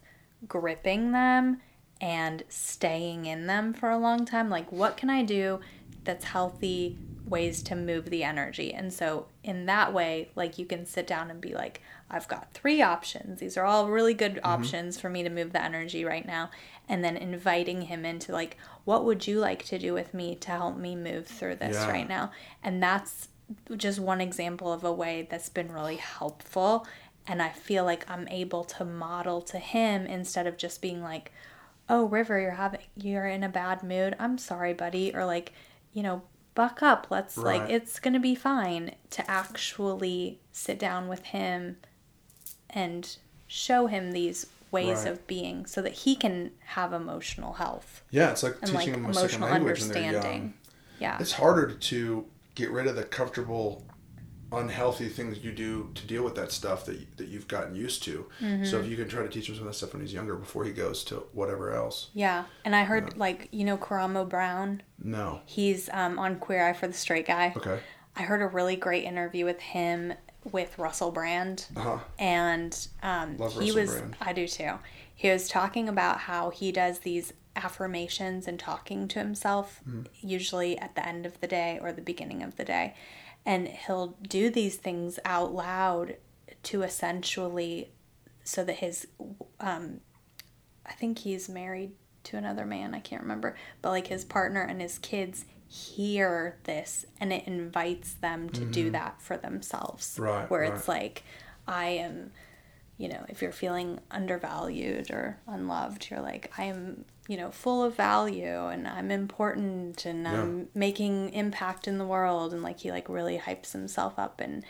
gripping 0.48 1.12
them 1.12 1.60
and 2.00 2.42
staying 2.48 3.26
in 3.26 3.46
them 3.46 3.74
for 3.74 3.90
a 3.90 3.98
long 3.98 4.24
time. 4.24 4.48
Like 4.48 4.70
what 4.72 4.96
can 4.96 5.10
i 5.10 5.22
do 5.22 5.60
that's 6.04 6.24
healthy 6.24 6.96
ways 7.26 7.62
to 7.64 7.74
move 7.74 8.10
the 8.10 8.22
energy. 8.22 8.72
And 8.72 8.92
so 8.92 9.26
in 9.42 9.66
that 9.66 9.92
way 9.92 10.30
like 10.36 10.58
you 10.58 10.66
can 10.66 10.86
sit 10.86 11.06
down 11.06 11.30
and 11.30 11.40
be 11.40 11.54
like 11.54 11.80
i've 12.10 12.28
got 12.28 12.52
three 12.52 12.82
options. 12.82 13.40
These 13.40 13.56
are 13.56 13.64
all 13.64 13.88
really 13.90 14.14
good 14.14 14.36
mm-hmm. 14.36 14.46
options 14.46 14.98
for 15.00 15.10
me 15.10 15.22
to 15.22 15.30
move 15.30 15.52
the 15.52 15.62
energy 15.62 16.04
right 16.04 16.26
now. 16.26 16.50
And 16.88 17.04
then 17.04 17.16
inviting 17.16 17.82
him 17.82 18.04
into 18.04 18.32
like 18.32 18.56
what 18.84 19.04
would 19.04 19.26
you 19.26 19.40
like 19.40 19.64
to 19.66 19.78
do 19.78 19.92
with 19.92 20.14
me 20.14 20.36
to 20.36 20.50
help 20.52 20.76
me 20.76 20.94
move 20.94 21.26
through 21.26 21.56
this 21.56 21.76
Yeah. 21.76 21.90
right 21.90 22.08
now? 22.08 22.30
And 22.62 22.82
that's 22.82 23.28
just 23.76 23.98
one 23.98 24.20
example 24.20 24.72
of 24.72 24.84
a 24.84 24.92
way 24.92 25.26
that's 25.28 25.48
been 25.48 25.72
really 25.72 25.96
helpful. 25.96 26.86
And 27.26 27.42
i 27.42 27.48
feel 27.48 27.84
like 27.84 28.08
i'm 28.08 28.28
able 28.28 28.62
to 28.62 28.84
model 28.84 29.42
to 29.42 29.58
him 29.58 30.06
instead 30.06 30.46
of 30.46 30.56
just 30.56 30.80
being 30.80 31.02
like 31.02 31.32
oh 31.88 32.04
river 32.04 32.38
you're 32.38 32.52
having 32.52 32.80
you're 32.96 33.26
in 33.26 33.42
a 33.42 33.48
bad 33.48 33.82
mood. 33.82 34.14
I'm 34.20 34.38
sorry 34.38 34.74
buddy. 34.74 35.12
Or 35.12 35.24
like 35.24 35.52
you 35.92 36.04
know 36.04 36.22
buck 36.56 36.82
up. 36.82 37.06
Let's 37.10 37.36
like 37.38 37.70
it's 37.70 38.00
gonna 38.00 38.18
be 38.18 38.34
fine 38.34 38.96
to 39.10 39.30
actually 39.30 40.40
sit 40.50 40.78
down 40.80 41.06
with 41.06 41.26
him 41.26 41.76
and 42.70 43.16
show 43.46 43.86
him 43.86 44.10
these 44.10 44.46
ways 44.72 45.04
Right. 45.04 45.12
of 45.12 45.26
being 45.28 45.64
so 45.66 45.80
that 45.82 45.92
he 45.92 46.16
can 46.16 46.50
have 46.64 46.92
emotional 46.92 47.52
health. 47.54 48.02
Yeah, 48.10 48.32
it's 48.32 48.42
like 48.42 48.56
and 48.62 48.72
like 48.74 48.86
teaching 48.86 49.02
them 49.02 49.10
a 49.10 49.14
second 49.14 49.24
emotional 49.42 49.48
language 49.50 49.80
when 49.82 49.88
young. 49.94 50.04
understanding. 50.06 50.54
Yeah. 50.98 51.18
It's 51.20 51.32
harder 51.32 51.72
to 51.72 52.26
get 52.56 52.70
rid 52.72 52.86
of 52.88 52.96
the 52.96 53.04
comfortable, 53.04 53.84
unhealthy 54.52 55.08
things 55.08 55.38
you 55.40 55.50
do 55.52 55.90
to 55.94 56.06
deal 56.06 56.22
with 56.22 56.34
that 56.36 56.52
stuff 56.52 56.84
that 56.86 57.16
that 57.16 57.28
you've 57.28 57.48
gotten 57.48 57.74
used 57.74 58.02
to. 58.04 58.26
Mm-hmm. 58.40 58.64
So 58.64 58.78
if 58.78 58.86
you 58.88 58.96
can 58.96 59.08
try 59.08 59.22
to 59.22 59.28
teach 59.28 59.48
him 59.48 59.54
some 59.56 59.66
of 59.66 59.72
that 59.72 59.76
stuff 59.76 59.92
when 59.92 60.02
he's 60.02 60.12
younger 60.12 60.36
before 60.36 60.64
he 60.64 60.72
goes 60.72 61.02
to 61.04 61.16
whatever 61.32 61.72
else. 61.74 62.10
yeah 62.14 62.44
and 62.64 62.74
i 62.76 62.84
heard 62.84 63.16
like 63.16 63.48
you 63.50 63.64
know 63.64 63.76
karamo 63.76 64.28
brown 64.28 64.82
No. 65.02 65.40
he's 65.46 65.88
um, 65.92 66.18
on 66.18 66.36
queer 66.38 66.66
eye 66.68 66.72
for 66.72 66.86
the 66.86 66.94
straight 66.94 67.26
guy 67.26 67.52
Okay. 67.56 67.80
I 68.18 68.22
heard 68.22 68.40
a 68.40 68.46
really 68.46 68.76
great 68.76 69.04
interview 69.04 69.44
with 69.44 69.60
him 69.60 70.14
with 70.50 70.78
Russell 70.78 71.10
Brand, 71.10 71.66
Uh 71.76 71.80
huh. 71.80 71.98
and 72.18 72.88
um, 73.02 73.36
Love 73.36 73.52
he 73.54 73.58
Russell 73.72 73.80
was. 73.80 73.90
Brand. 73.90 74.16
I 74.22 74.32
do 74.32 74.46
too. 74.48 74.72
He 75.14 75.28
was 75.28 75.48
talking 75.48 75.86
about 75.88 76.20
how 76.20 76.48
he 76.50 76.72
does 76.72 77.00
these 77.00 77.32
affirmations 77.56 78.46
and 78.48 78.58
talking 78.58 79.08
to 79.08 79.18
himself, 79.18 79.80
Mm-hmm. 79.88 80.02
usually 80.26 80.78
at 80.78 80.94
the 80.94 81.06
end 81.06 81.26
of 81.26 81.38
the 81.40 81.46
day 81.46 81.78
or 81.82 81.92
the 81.92 82.00
beginning 82.00 82.42
of 82.42 82.56
the 82.56 82.64
day, 82.64 82.94
and 83.46 83.68
he'll 83.68 84.18
do 84.28 84.50
these 84.50 84.76
things 84.76 85.18
out 85.24 85.54
loud 85.54 86.16
to 86.64 86.82
essentially, 86.82 87.92
so 88.44 88.64
that 88.64 88.74
his, 88.74 89.06
um, 89.60 90.00
I 90.84 90.92
think 90.92 91.20
he's 91.20 91.48
married 91.48 91.92
to 92.24 92.36
another 92.36 92.66
man. 92.66 92.92
I 92.92 93.00
can't 93.00 93.22
remember, 93.22 93.56
but 93.80 93.90
like 93.90 94.08
his 94.08 94.24
partner 94.24 94.62
and 94.62 94.80
his 94.82 94.98
kids 94.98 95.44
hear 95.68 96.58
this 96.64 97.06
and 97.20 97.32
it 97.32 97.46
invites 97.46 98.14
them 98.14 98.48
to 98.50 98.64
do 98.64 98.90
that 98.90 99.22
for 99.22 99.36
themselves. 99.36 100.14
Mm-hmm. 100.14 100.22
Right, 100.22 100.50
Where 100.50 100.62
right. 100.62 100.72
it's 100.72 100.88
like, 100.88 101.22
I 101.68 101.86
am, 101.86 102.32
you 102.98 103.08
know, 103.08 103.24
if 103.28 103.42
you're 103.42 103.52
feeling 103.52 104.00
undervalued 104.10 105.10
or 105.10 105.38
unloved, 105.46 106.08
you're 106.10 106.20
like, 106.20 106.52
I 106.58 106.64
am, 106.64 107.04
you 107.28 107.36
know, 107.36 107.50
full 107.50 107.82
of 107.82 107.96
value 107.96 108.66
and 108.66 108.86
I'm 108.86 109.10
important 109.10 110.04
and 110.04 110.28
I'm 110.28 110.68
making 110.74 111.30
impact 111.32 111.88
in 111.88 111.98
the 111.98 112.06
world. 112.06 112.52
And 112.52 112.62
like, 112.62 112.80
he 112.80 112.90
like 112.90 113.08
really 113.08 113.38
hypes 113.38 113.72
himself 113.72 114.18
up. 114.18 114.40
And, 114.40 114.64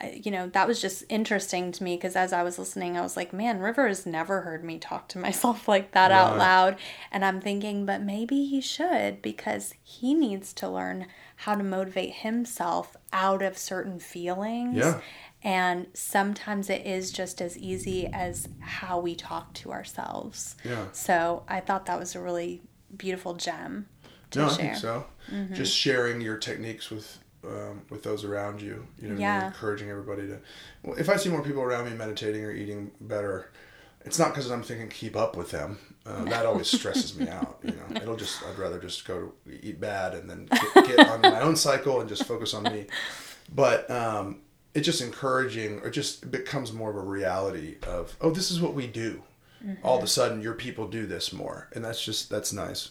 I, 0.00 0.20
you 0.22 0.30
know, 0.30 0.48
that 0.48 0.66
was 0.66 0.80
just 0.80 1.04
interesting 1.08 1.70
to 1.72 1.84
me 1.84 1.96
because 1.96 2.16
as 2.16 2.32
I 2.32 2.42
was 2.42 2.58
listening, 2.58 2.96
I 2.96 3.00
was 3.00 3.16
like, 3.16 3.32
man, 3.32 3.60
River 3.60 3.86
has 3.86 4.04
never 4.04 4.42
heard 4.42 4.64
me 4.64 4.78
talk 4.78 5.08
to 5.08 5.18
myself 5.26 5.68
like 5.68 5.92
that 5.92 6.10
out 6.10 6.36
loud. 6.36 6.76
And 7.10 7.24
I'm 7.24 7.40
thinking, 7.40 7.86
but 7.86 8.02
maybe 8.02 8.44
he 8.44 8.60
should 8.60 9.22
because 9.22 9.74
he 9.82 10.14
needs 10.14 10.52
to 10.54 10.68
learn 10.68 11.06
how 11.36 11.54
to 11.54 11.64
motivate 11.64 12.14
himself 12.14 12.96
out 13.12 13.42
of 13.42 13.56
certain 13.56 13.98
feelings. 13.98 14.76
Yeah. 14.76 15.00
And 15.44 15.88
sometimes 15.92 16.70
it 16.70 16.86
is 16.86 17.12
just 17.12 17.42
as 17.42 17.56
easy 17.58 18.06
as 18.06 18.48
how 18.60 18.98
we 18.98 19.14
talk 19.14 19.52
to 19.54 19.72
ourselves. 19.72 20.56
Yeah. 20.64 20.86
So 20.92 21.44
I 21.46 21.60
thought 21.60 21.84
that 21.86 21.98
was 21.98 22.14
a 22.14 22.20
really 22.20 22.62
beautiful 22.96 23.34
gem 23.34 23.86
to 24.30 24.38
No, 24.38 24.44
I 24.46 24.48
share. 24.48 24.56
think 24.56 24.76
so. 24.76 25.06
Mm-hmm. 25.30 25.54
Just 25.54 25.76
sharing 25.76 26.20
your 26.22 26.38
techniques 26.38 26.90
with 26.90 27.18
um, 27.46 27.82
with 27.90 28.02
those 28.02 28.24
around 28.24 28.62
you. 28.62 28.86
You 28.98 29.08
know, 29.08 29.08
I 29.08 29.10
mean? 29.10 29.20
Yeah. 29.20 29.46
encouraging 29.48 29.90
everybody 29.90 30.26
to. 30.28 30.38
Well, 30.82 30.96
if 30.98 31.10
I 31.10 31.16
see 31.16 31.28
more 31.28 31.42
people 31.42 31.60
around 31.62 31.90
me 31.90 31.94
meditating 31.94 32.42
or 32.42 32.50
eating 32.50 32.90
better, 33.02 33.52
it's 34.06 34.18
not 34.18 34.30
because 34.30 34.50
I'm 34.50 34.62
thinking 34.62 34.88
keep 34.88 35.14
up 35.14 35.36
with 35.36 35.50
them. 35.50 35.78
Uh, 36.06 36.24
that 36.24 36.46
always 36.46 36.68
stresses 36.68 37.18
me 37.18 37.28
out. 37.28 37.58
You 37.62 37.72
know, 37.72 37.96
it'll 38.00 38.16
just 38.16 38.42
I'd 38.44 38.58
rather 38.58 38.78
just 38.78 39.06
go 39.06 39.32
eat 39.62 39.78
bad 39.78 40.14
and 40.14 40.28
then 40.30 40.46
get, 40.74 40.86
get 40.86 41.08
on 41.10 41.20
my 41.20 41.40
own 41.42 41.56
cycle 41.56 42.00
and 42.00 42.08
just 42.08 42.24
focus 42.24 42.54
on 42.54 42.62
me. 42.62 42.86
But 43.54 43.90
um, 43.90 44.40
it's 44.74 44.84
just 44.86 45.00
encouraging, 45.00 45.80
or 45.80 45.90
just 45.90 46.30
becomes 46.30 46.72
more 46.72 46.90
of 46.90 46.96
a 46.96 47.00
reality 47.00 47.76
of 47.86 48.16
oh, 48.20 48.30
this 48.30 48.50
is 48.50 48.60
what 48.60 48.74
we 48.74 48.86
do. 48.86 49.22
All 49.82 49.96
of 49.96 50.04
a 50.04 50.06
sudden, 50.06 50.42
your 50.42 50.52
people 50.52 50.86
do 50.88 51.06
this 51.06 51.32
more, 51.32 51.68
and 51.74 51.82
that's 51.82 52.04
just 52.04 52.28
that's 52.28 52.52
nice. 52.52 52.90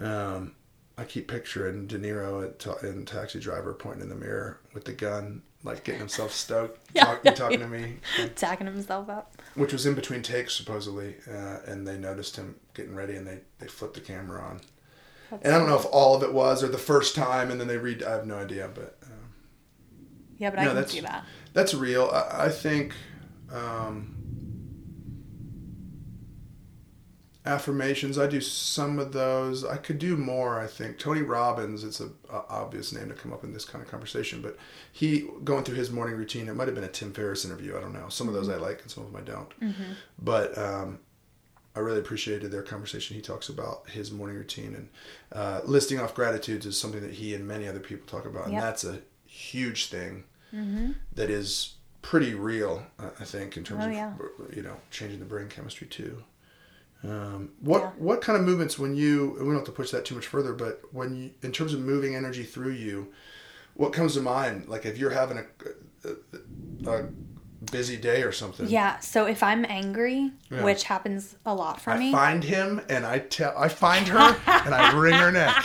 Um, 0.00 0.54
I 0.96 1.04
keep 1.04 1.28
picturing 1.28 1.86
De 1.86 1.98
Niro 1.98 2.56
ta- 2.58 2.76
in 2.86 3.04
Taxi 3.04 3.38
Driver 3.40 3.74
pointing 3.74 4.02
in 4.02 4.08
the 4.08 4.14
mirror 4.14 4.60
with 4.72 4.84
the 4.84 4.92
gun, 4.92 5.42
like 5.62 5.84
getting 5.84 5.98
himself 6.00 6.32
stoked, 6.32 6.80
Yeah, 6.94 7.04
talk, 7.04 7.20
yeah, 7.24 7.32
talking 7.32 7.58
to 7.60 7.66
me, 7.68 7.96
Tacking 8.36 8.66
himself 8.66 9.08
up. 9.10 9.34
which 9.56 9.72
was 9.72 9.86
in 9.86 9.94
between 9.94 10.22
takes 10.22 10.54
supposedly, 10.54 11.16
uh, 11.30 11.58
and 11.66 11.86
they 11.86 11.98
noticed 11.98 12.36
him 12.36 12.54
getting 12.74 12.94
ready 12.94 13.16
and 13.16 13.26
they 13.26 13.40
they 13.58 13.66
flipped 13.66 13.94
the 13.94 14.00
camera 14.00 14.40
on. 14.42 14.60
And 15.42 15.52
I 15.54 15.58
don't 15.58 15.68
know 15.68 15.76
if 15.78 15.86
all 15.90 16.14
of 16.14 16.22
it 16.22 16.32
was 16.32 16.62
or 16.62 16.68
the 16.68 16.78
first 16.78 17.14
time, 17.16 17.50
and 17.50 17.60
then 17.60 17.66
they 17.66 17.76
read. 17.78 18.02
I 18.04 18.12
have 18.12 18.26
no 18.26 18.36
idea, 18.38 18.70
but 18.72 18.96
Yeah, 20.38 20.50
but 20.50 20.56
No, 20.56 20.62
I 20.62 20.66
can 20.66 20.74
that's- 20.76 20.92
see 20.92 21.00
that. 21.00 21.24
that's 21.52 21.74
real. 21.74 22.10
I, 22.12 22.46
I 22.46 22.48
think 22.48 22.92
um, 23.52 24.10
affirmations. 27.46 28.18
I 28.18 28.26
do 28.26 28.40
some 28.40 28.98
of 28.98 29.12
those. 29.12 29.64
I 29.64 29.76
could 29.76 29.98
do 29.98 30.16
more. 30.16 30.58
I 30.58 30.66
think 30.66 30.98
Tony 30.98 31.22
Robbins. 31.22 31.84
It's 31.84 32.00
a, 32.00 32.06
a 32.30 32.42
obvious 32.48 32.92
name 32.92 33.08
to 33.08 33.14
come 33.14 33.32
up 33.32 33.44
in 33.44 33.52
this 33.52 33.64
kind 33.64 33.84
of 33.84 33.90
conversation, 33.90 34.40
but 34.42 34.56
he 34.92 35.28
going 35.44 35.64
through 35.64 35.76
his 35.76 35.90
morning 35.90 36.16
routine. 36.16 36.48
It 36.48 36.54
might 36.54 36.68
have 36.68 36.74
been 36.74 36.84
a 36.84 36.88
Tim 36.88 37.12
Ferriss 37.12 37.44
interview. 37.44 37.76
I 37.76 37.80
don't 37.80 37.92
know. 37.92 38.08
Some 38.08 38.28
of 38.28 38.34
those 38.34 38.48
I 38.48 38.56
like, 38.56 38.82
and 38.82 38.90
some 38.90 39.04
of 39.04 39.12
them 39.12 39.20
I 39.20 39.24
don't. 39.24 39.74
But 40.18 40.56
um, 40.56 41.00
I 41.76 41.80
really 41.80 41.98
appreciated 41.98 42.50
their 42.50 42.62
conversation. 42.62 43.16
He 43.16 43.22
talks 43.22 43.48
about 43.48 43.88
his 43.90 44.10
morning 44.10 44.36
routine 44.36 44.74
and 44.74 44.88
uh, 45.32 45.60
listing 45.64 46.00
off 46.00 46.14
gratitudes 46.14 46.66
is 46.66 46.78
something 46.80 47.00
that 47.02 47.12
he 47.12 47.34
and 47.34 47.46
many 47.46 47.68
other 47.68 47.80
people 47.80 48.06
talk 48.06 48.26
about, 48.26 48.44
and 48.44 48.54
Yep. 48.54 48.62
that's 48.62 48.84
a 48.84 49.00
huge 49.34 49.86
thing 49.86 50.24
that 51.14 51.30
is 51.30 51.74
pretty 52.02 52.32
real. 52.34 52.86
I 52.98 53.06
I 53.20 53.24
think 53.24 53.56
in 53.56 53.64
terms 53.64 53.82
Oh, 53.84 53.88
of 53.88 53.92
yeah. 53.92 54.12
you 54.54 54.62
know 54.62 54.76
changing 54.90 55.18
the 55.18 55.24
brain 55.24 55.48
chemistry 55.48 55.86
too. 55.88 56.22
Um, 57.02 57.50
what 57.60 57.80
Yeah. 57.82 57.90
what 57.98 58.20
kind 58.22 58.38
of 58.38 58.44
movements 58.44 58.78
when 58.78 58.94
you 58.94 59.32
we 59.40 59.46
don't 59.46 59.56
have 59.56 59.64
to 59.64 59.72
push 59.72 59.90
that 59.90 60.04
too 60.04 60.14
much 60.14 60.26
further, 60.26 60.52
but 60.52 60.80
when 60.92 61.16
you 61.16 61.30
in 61.42 61.50
terms 61.52 61.74
of 61.74 61.80
moving 61.80 62.14
energy 62.14 62.44
through 62.44 62.72
you, 62.72 63.12
what 63.74 63.92
comes 63.92 64.14
to 64.14 64.20
mind? 64.20 64.68
Like 64.68 64.86
if 64.86 64.96
you're 64.96 65.10
having 65.10 65.38
a, 65.38 65.44
a, 66.08 66.90
a 66.90 67.08
busy 67.72 67.96
day 67.96 68.22
or 68.22 68.30
something. 68.32 68.68
Yeah, 68.68 69.00
so 69.00 69.26
if 69.26 69.42
I'm 69.42 69.64
angry, 69.68 70.30
Yeah. 70.50 70.62
which 70.64 70.84
happens 70.84 71.34
a 71.44 71.54
lot 71.54 71.80
for 71.80 71.90
I 71.90 71.98
me, 71.98 72.12
find 72.12 72.44
him 72.44 72.80
and 72.88 73.04
I 73.04 73.18
tell 73.18 73.52
I 73.58 73.68
find 73.68 74.06
her 74.08 74.18
and 74.64 74.74
I 74.74 74.96
wring 74.96 75.14
her 75.14 75.32
neck. 75.32 75.64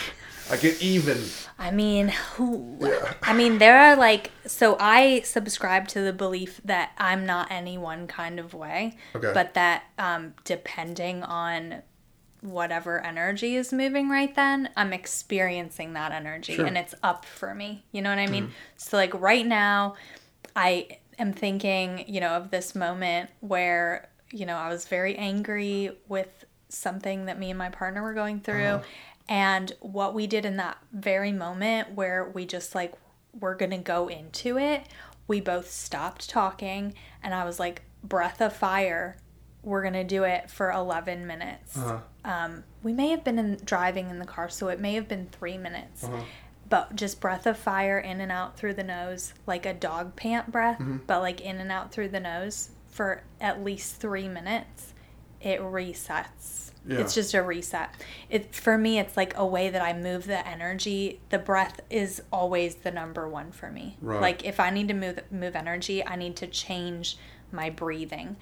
I 0.50 0.56
get 0.56 0.82
even. 0.82 1.22
I 1.58 1.70
mean, 1.70 2.08
who? 2.08 2.76
Yeah. 2.80 3.14
I 3.22 3.32
mean, 3.32 3.58
there 3.58 3.78
are 3.78 3.96
like, 3.96 4.32
so 4.46 4.76
I 4.80 5.20
subscribe 5.20 5.86
to 5.88 6.00
the 6.00 6.12
belief 6.12 6.60
that 6.64 6.92
I'm 6.98 7.24
not 7.26 7.50
any 7.50 7.78
one 7.78 8.06
kind 8.06 8.40
of 8.40 8.52
way, 8.54 8.96
Okay. 9.14 9.30
but 9.32 9.54
that 9.54 9.84
um, 9.98 10.34
depending 10.44 11.22
on 11.22 11.82
whatever 12.40 13.00
energy 13.04 13.54
is 13.56 13.72
moving 13.72 14.08
right 14.08 14.34
then, 14.34 14.70
I'm 14.76 14.92
experiencing 14.92 15.92
that 15.92 16.10
energy 16.12 16.54
Sure. 16.54 16.64
and 16.66 16.76
it's 16.78 16.94
up 17.02 17.24
for 17.26 17.54
me. 17.54 17.84
You 17.92 18.02
know 18.02 18.10
what 18.10 18.18
I 18.18 18.26
mean? 18.26 18.50
So, 18.76 18.96
like, 18.96 19.12
right 19.20 19.46
now, 19.46 19.94
I 20.56 20.98
am 21.18 21.32
thinking, 21.32 22.04
you 22.08 22.20
know, 22.20 22.30
of 22.30 22.50
this 22.50 22.74
moment 22.74 23.30
where, 23.40 24.08
you 24.32 24.46
know, 24.46 24.56
I 24.56 24.68
was 24.70 24.86
very 24.86 25.16
angry 25.16 25.90
with 26.08 26.44
something 26.70 27.26
that 27.26 27.38
me 27.38 27.50
and 27.50 27.58
my 27.58 27.68
partner 27.68 28.02
were 28.02 28.14
going 28.14 28.40
through. 28.40 28.80
And 29.30 29.72
what 29.80 30.12
we 30.12 30.26
did 30.26 30.44
in 30.44 30.56
that 30.58 30.76
very 30.92 31.32
moment 31.32 31.92
where 31.94 32.28
we 32.28 32.44
just 32.44 32.74
like 32.74 32.92
were 33.38 33.54
going 33.54 33.70
to 33.70 33.78
go 33.78 34.08
into 34.08 34.58
it, 34.58 34.82
we 35.28 35.40
both 35.40 35.70
stopped 35.70 36.28
talking 36.28 36.94
and 37.22 37.32
I 37.32 37.44
was 37.44 37.58
like, 37.58 37.82
breath 38.02 38.40
of 38.42 38.54
fire, 38.54 39.16
we're 39.62 39.82
gonna 39.82 40.04
do 40.04 40.24
it 40.24 40.50
for 40.50 40.70
11 40.72 41.26
minutes. 41.26 41.76
Uh-huh. 41.76 41.98
Um, 42.24 42.64
we 42.82 42.92
may 42.94 43.08
have 43.10 43.22
been 43.22 43.38
in, 43.38 43.58
driving 43.62 44.08
in 44.08 44.18
the 44.18 44.24
car, 44.24 44.48
so 44.48 44.68
it 44.68 44.80
may 44.80 44.94
have 44.94 45.06
been 45.06 45.28
three 45.30 45.58
minutes. 45.58 46.02
Uh-huh. 46.04 46.22
But 46.68 46.96
just 46.96 47.20
breath 47.20 47.46
of 47.46 47.58
fire 47.58 47.98
in 47.98 48.20
and 48.22 48.32
out 48.32 48.56
through 48.56 48.72
the 48.74 48.82
nose, 48.84 49.34
like 49.46 49.66
a 49.66 49.74
dog 49.74 50.16
pant 50.16 50.50
breath, 50.50 50.78
Mm-hmm. 50.78 50.98
but 51.06 51.20
like 51.20 51.40
in 51.42 51.58
and 51.58 51.70
out 51.70 51.92
through 51.92 52.08
the 52.08 52.20
nose 52.20 52.70
for 52.88 53.22
at 53.40 53.62
least 53.62 53.96
three 53.96 54.28
minutes. 54.28 54.94
It 55.42 55.60
resets. 55.60 56.69
Yeah. 56.86 56.98
It's 56.98 57.14
just 57.14 57.34
a 57.34 57.42
reset. 57.42 57.90
It 58.30 58.54
for 58.54 58.78
me, 58.78 58.98
it's 58.98 59.16
like 59.16 59.36
a 59.36 59.44
way 59.46 59.68
that 59.68 59.82
I 59.82 59.92
move 59.92 60.26
the 60.26 60.46
energy. 60.48 61.20
The 61.28 61.38
breath 61.38 61.80
is 61.90 62.22
always 62.32 62.76
the 62.76 62.90
number 62.90 63.28
one 63.28 63.52
for 63.52 63.70
me. 63.70 63.96
Right. 64.00 64.20
Like 64.20 64.44
if 64.44 64.58
I 64.58 64.70
need 64.70 64.88
to 64.88 64.94
move 64.94 65.20
move 65.30 65.54
energy, 65.56 66.04
I 66.06 66.16
need 66.16 66.36
to 66.36 66.46
change 66.46 67.16
my 67.52 67.68
breathing. 67.70 68.36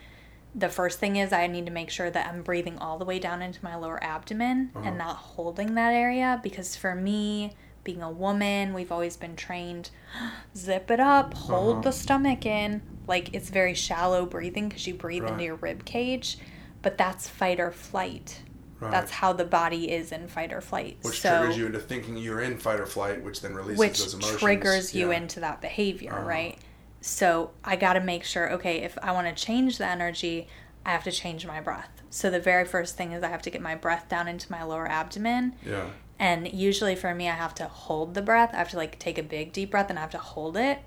The 0.55 0.69
first 0.69 0.99
thing 0.99 1.17
is 1.17 1.33
I 1.33 1.47
need 1.47 1.67
to 1.67 1.73
make 1.73 1.91
sure 1.91 2.11
that 2.11 2.27
I'm 2.29 2.43
breathing 2.43 2.79
all 2.79 2.97
the 2.99 3.05
way 3.05 3.19
down 3.19 3.43
into 3.43 3.63
my 3.63 3.77
lower 3.77 4.03
abdomen 4.03 4.71
Uh-huh. 4.75 4.87
and 4.89 4.99
not 4.99 5.17
holding 5.17 5.75
that 5.75 5.93
area 5.93 6.41
because 6.43 6.75
for 6.77 6.95
me, 6.95 7.53
being 7.85 8.03
a 8.03 8.11
woman, 8.11 8.73
we've 8.73 8.91
always 8.93 9.17
been 9.17 9.37
trained 9.37 9.91
zip 10.57 10.91
it 10.91 11.01
up, 11.01 11.35
hold 11.35 11.73
Uh-huh. 11.75 11.83
the 11.83 11.93
stomach 11.93 12.47
in. 12.47 12.83
Like 13.07 13.35
it's 13.35 13.51
very 13.51 13.75
shallow 13.75 14.27
breathing 14.27 14.69
because 14.69 14.87
you 14.87 14.95
breathe 14.95 15.25
Right. 15.25 15.33
into 15.33 15.45
your 15.45 15.57
rib 15.57 15.85
cage, 15.85 16.39
but 16.83 16.99
that's 16.99 17.29
fight 17.29 17.61
or 17.61 17.71
flight. 17.71 18.41
Right. 18.81 18.93
That's 18.93 19.11
how 19.11 19.33
the 19.33 19.45
body 19.45 19.91
is 19.91 20.13
in 20.13 20.29
fight 20.29 20.53
or 20.53 20.61
flight. 20.61 20.99
which 21.03 21.21
so, 21.21 21.39
triggers 21.41 21.59
you 21.59 21.67
into 21.67 21.81
thinking 21.81 22.17
you're 22.17 22.41
in 22.41 22.59
fight 22.59 22.79
or 22.79 22.87
flight, 22.87 23.23
which 23.25 23.41
then 23.41 23.55
releases 23.55 23.79
which 23.79 23.99
those 23.99 24.15
emotions. 24.15 24.33
Which 24.35 24.41
triggers 24.41 24.95
you 24.95 25.11
Yeah. 25.11 25.17
into 25.17 25.41
that 25.41 25.61
behavior, 25.61 26.13
Uh-huh. 26.13 26.23
right? 26.23 26.59
So 27.01 27.51
I 27.65 27.75
got 27.77 27.95
to 27.95 28.01
make 28.01 28.23
sure, 28.25 28.53
okay, 28.53 28.79
if 28.83 28.97
I 29.03 29.11
want 29.13 29.27
to 29.27 29.35
change 29.45 29.79
the 29.79 29.87
energy, 29.87 30.47
I 30.87 30.93
have 30.93 31.05
to 31.05 31.13
change 31.13 31.45
my 31.47 31.61
breath. 31.61 31.91
So 32.11 32.31
the 32.31 32.41
very 32.41 32.65
first 32.65 32.97
thing 32.97 33.13
is 33.13 33.23
I 33.25 33.29
have 33.29 33.43
to 33.43 33.51
get 33.51 33.61
my 33.61 33.75
breath 33.75 34.09
down 34.09 34.29
into 34.29 34.51
my 34.51 34.63
lower 34.63 34.89
abdomen. 34.89 35.57
Yeah. 35.67 35.91
And 36.21 36.53
usually 36.53 36.95
for 36.97 37.15
me, 37.15 37.29
I 37.29 37.35
have 37.35 37.55
to 37.57 37.65
hold 37.67 38.15
the 38.15 38.23
breath. 38.23 38.51
I 38.53 38.57
have 38.59 38.71
to 38.71 38.77
like 38.77 38.99
take 38.99 39.19
a 39.19 39.23
big 39.23 39.53
deep 39.53 39.71
breath 39.73 39.91
and 39.91 39.99
I 39.99 40.03
have 40.03 40.11
to 40.13 40.19
hold 40.19 40.57
it. 40.57 40.79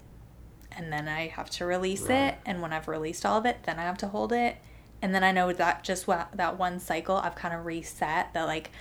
And 0.72 0.92
then 0.92 1.08
I 1.10 1.28
have 1.28 1.50
to 1.52 1.66
release 1.66 2.04
Right. 2.04 2.30
it. 2.30 2.36
And 2.46 2.62
when 2.62 2.72
I've 2.74 2.88
released 2.88 3.26
all 3.26 3.38
of 3.38 3.46
it, 3.46 3.64
then 3.64 3.80
I 3.80 3.84
have 3.84 3.98
to 4.00 4.08
hold 4.08 4.32
it. 4.32 4.56
And 5.02 5.14
then 5.16 5.24
I 5.24 5.32
know 5.32 5.52
that 5.54 5.84
just 5.84 6.06
that 6.06 6.58
one 6.58 6.80
cycle, 6.80 7.16
I've 7.18 7.36
kind 7.36 7.54
of 7.54 7.66
reset 7.66 8.34
that 8.34 8.44
like 8.46 8.72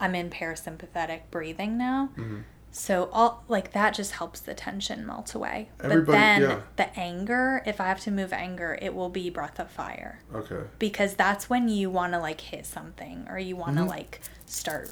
I'm 0.00 0.14
in 0.14 0.30
parasympathetic 0.30 1.22
breathing 1.30 1.76
now. 1.78 2.10
Mm-hmm. 2.16 2.40
So 2.70 3.08
all 3.12 3.44
like 3.48 3.72
that 3.72 3.94
just 3.94 4.12
helps 4.12 4.40
the 4.40 4.54
tension 4.54 5.06
melt 5.06 5.34
away. 5.34 5.70
but 5.78 6.06
then 6.06 6.42
yeah. 6.42 6.60
the 6.76 6.96
anger, 6.98 7.62
if 7.66 7.80
I 7.80 7.86
have 7.86 8.00
to 8.00 8.10
move 8.10 8.32
anger, 8.32 8.78
it 8.80 8.94
will 8.94 9.08
be 9.08 9.30
breath 9.30 9.58
of 9.58 9.70
fire 9.70 10.20
Okay. 10.34 10.60
because 10.78 11.14
that's 11.14 11.48
when 11.48 11.68
you 11.68 11.88
want 11.90 12.12
to 12.12 12.18
like 12.18 12.40
hit 12.40 12.66
something 12.66 13.26
or 13.30 13.38
you 13.38 13.56
want 13.56 13.76
to 13.76 13.80
Mm-hmm. 13.82 13.90
like 13.90 14.20
start 14.46 14.90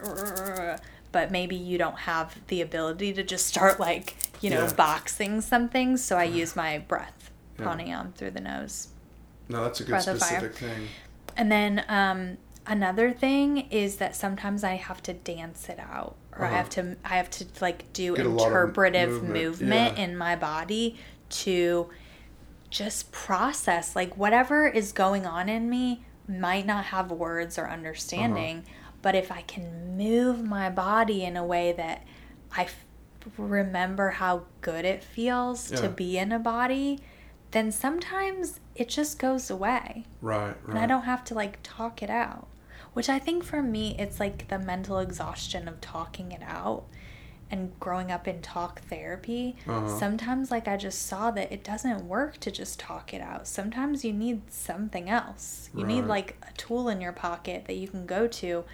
but 1.13 1.31
maybe 1.31 1.57
you 1.57 1.79
don't 1.79 2.01
have 2.01 2.37
the 2.49 2.61
ability 2.61 3.13
to 3.15 3.23
just 3.23 3.47
start 3.47 3.79
like 3.81 4.17
you 4.41 4.51
know 4.51 4.63
Yeah. 4.65 4.73
boxing 4.73 5.41
something 5.41 5.97
so 5.97 6.17
i 6.17 6.25
use 6.43 6.55
my 6.57 6.79
breath 6.79 7.31
Yeah. 7.59 7.65
pranayama 7.67 8.15
through 8.15 8.33
the 8.33 8.41
nose 8.41 8.89
No, 9.49 9.63
that's 9.63 9.81
a 9.81 9.85
good 9.85 10.01
specific 10.03 10.55
thing. 10.55 10.89
and 11.37 11.51
then 11.53 11.85
um 11.89 12.37
another 12.67 13.13
thing 13.13 13.59
is 13.71 13.97
that 13.99 14.17
sometimes 14.17 14.65
i 14.65 14.75
have 14.75 15.01
to 15.03 15.13
dance 15.13 15.69
it 15.69 15.79
out 15.79 16.17
or 16.37 16.45
i 16.45 16.49
Uh-huh. 16.49 16.57
have 16.57 16.69
to 16.71 16.97
i 17.05 17.17
have 17.17 17.31
to 17.31 17.47
like 17.61 17.93
do 17.93 18.17
Get 18.17 18.27
a 18.27 18.29
lot 18.29 18.47
of 18.47 18.53
interpretive 18.53 19.11
movement, 19.23 19.33
movement, 19.45 19.99
yeah. 19.99 20.05
in 20.05 20.17
my 20.17 20.35
body 20.35 20.97
to 21.45 21.89
just 22.71 23.13
process 23.13 23.95
like 23.95 24.17
whatever 24.17 24.67
is 24.67 24.91
going 24.93 25.27
on 25.27 25.49
in 25.49 25.71
me 25.71 26.05
might 26.29 26.67
not 26.67 26.87
have 26.87 27.11
words 27.13 27.57
or 27.59 27.69
understanding 27.69 28.59
Uh-huh. 28.59 28.91
but 29.03 29.15
if 29.15 29.31
i 29.31 29.43
can 29.43 29.97
move 29.97 30.43
my 30.45 30.69
body 30.69 31.23
in 31.25 31.37
a 31.37 31.45
way 31.45 31.73
that 31.73 32.03
i 32.57 32.65
f- 32.65 32.85
remember 33.39 34.11
how 34.11 34.43
good 34.61 34.85
it 34.85 35.03
feels 35.05 35.71
Yeah. 35.71 35.81
to 35.83 35.89
be 35.89 36.19
in 36.19 36.33
a 36.33 36.39
body 36.41 36.99
then 37.53 37.71
sometimes 37.71 38.59
it 38.77 38.89
just 38.89 39.19
goes 39.19 39.51
away 39.51 40.05
Right. 40.21 40.49
Right. 40.49 40.57
and 40.69 40.79
I 40.79 40.87
don't 40.87 41.05
have 41.05 41.25
to 41.25 41.35
like 41.35 41.59
talk 41.63 42.03
it 42.03 42.11
out. 42.11 42.47
Which 42.93 43.09
I 43.11 43.19
think 43.19 43.45
for 43.45 43.63
me, 43.63 43.95
it's 43.99 44.19
like 44.19 44.49
the 44.49 44.59
mental 44.59 44.99
exhaustion 44.99 45.69
of 45.69 45.81
talking 45.83 46.33
it 46.33 46.41
out 46.43 46.85
and 47.51 47.79
growing 47.79 48.11
up 48.11 48.27
in 48.27 48.41
talk 48.41 48.81
therapy. 48.89 49.55
Uh-huh. 49.69 49.87
Sometimes, 49.99 50.51
like, 50.51 50.67
I 50.67 50.79
just 50.79 51.03
saw 51.07 51.31
that 51.33 51.53
it 51.53 51.63
doesn't 51.63 52.09
work 52.09 52.39
to 52.39 52.51
just 52.51 52.81
talk 52.81 53.13
it 53.13 53.21
out. 53.21 53.47
Sometimes 53.47 54.03
you 54.05 54.13
need 54.15 54.51
something 54.51 55.11
else. 55.11 55.69
You 55.75 55.85
need 55.87 56.07
like 56.07 56.37
a 56.49 56.53
tool 56.57 56.89
in 56.89 57.03
your 57.03 57.13
pocket 57.13 57.67
that 57.67 57.75
you 57.77 57.87
can 57.87 58.07
go 58.07 58.27
to 58.29 58.65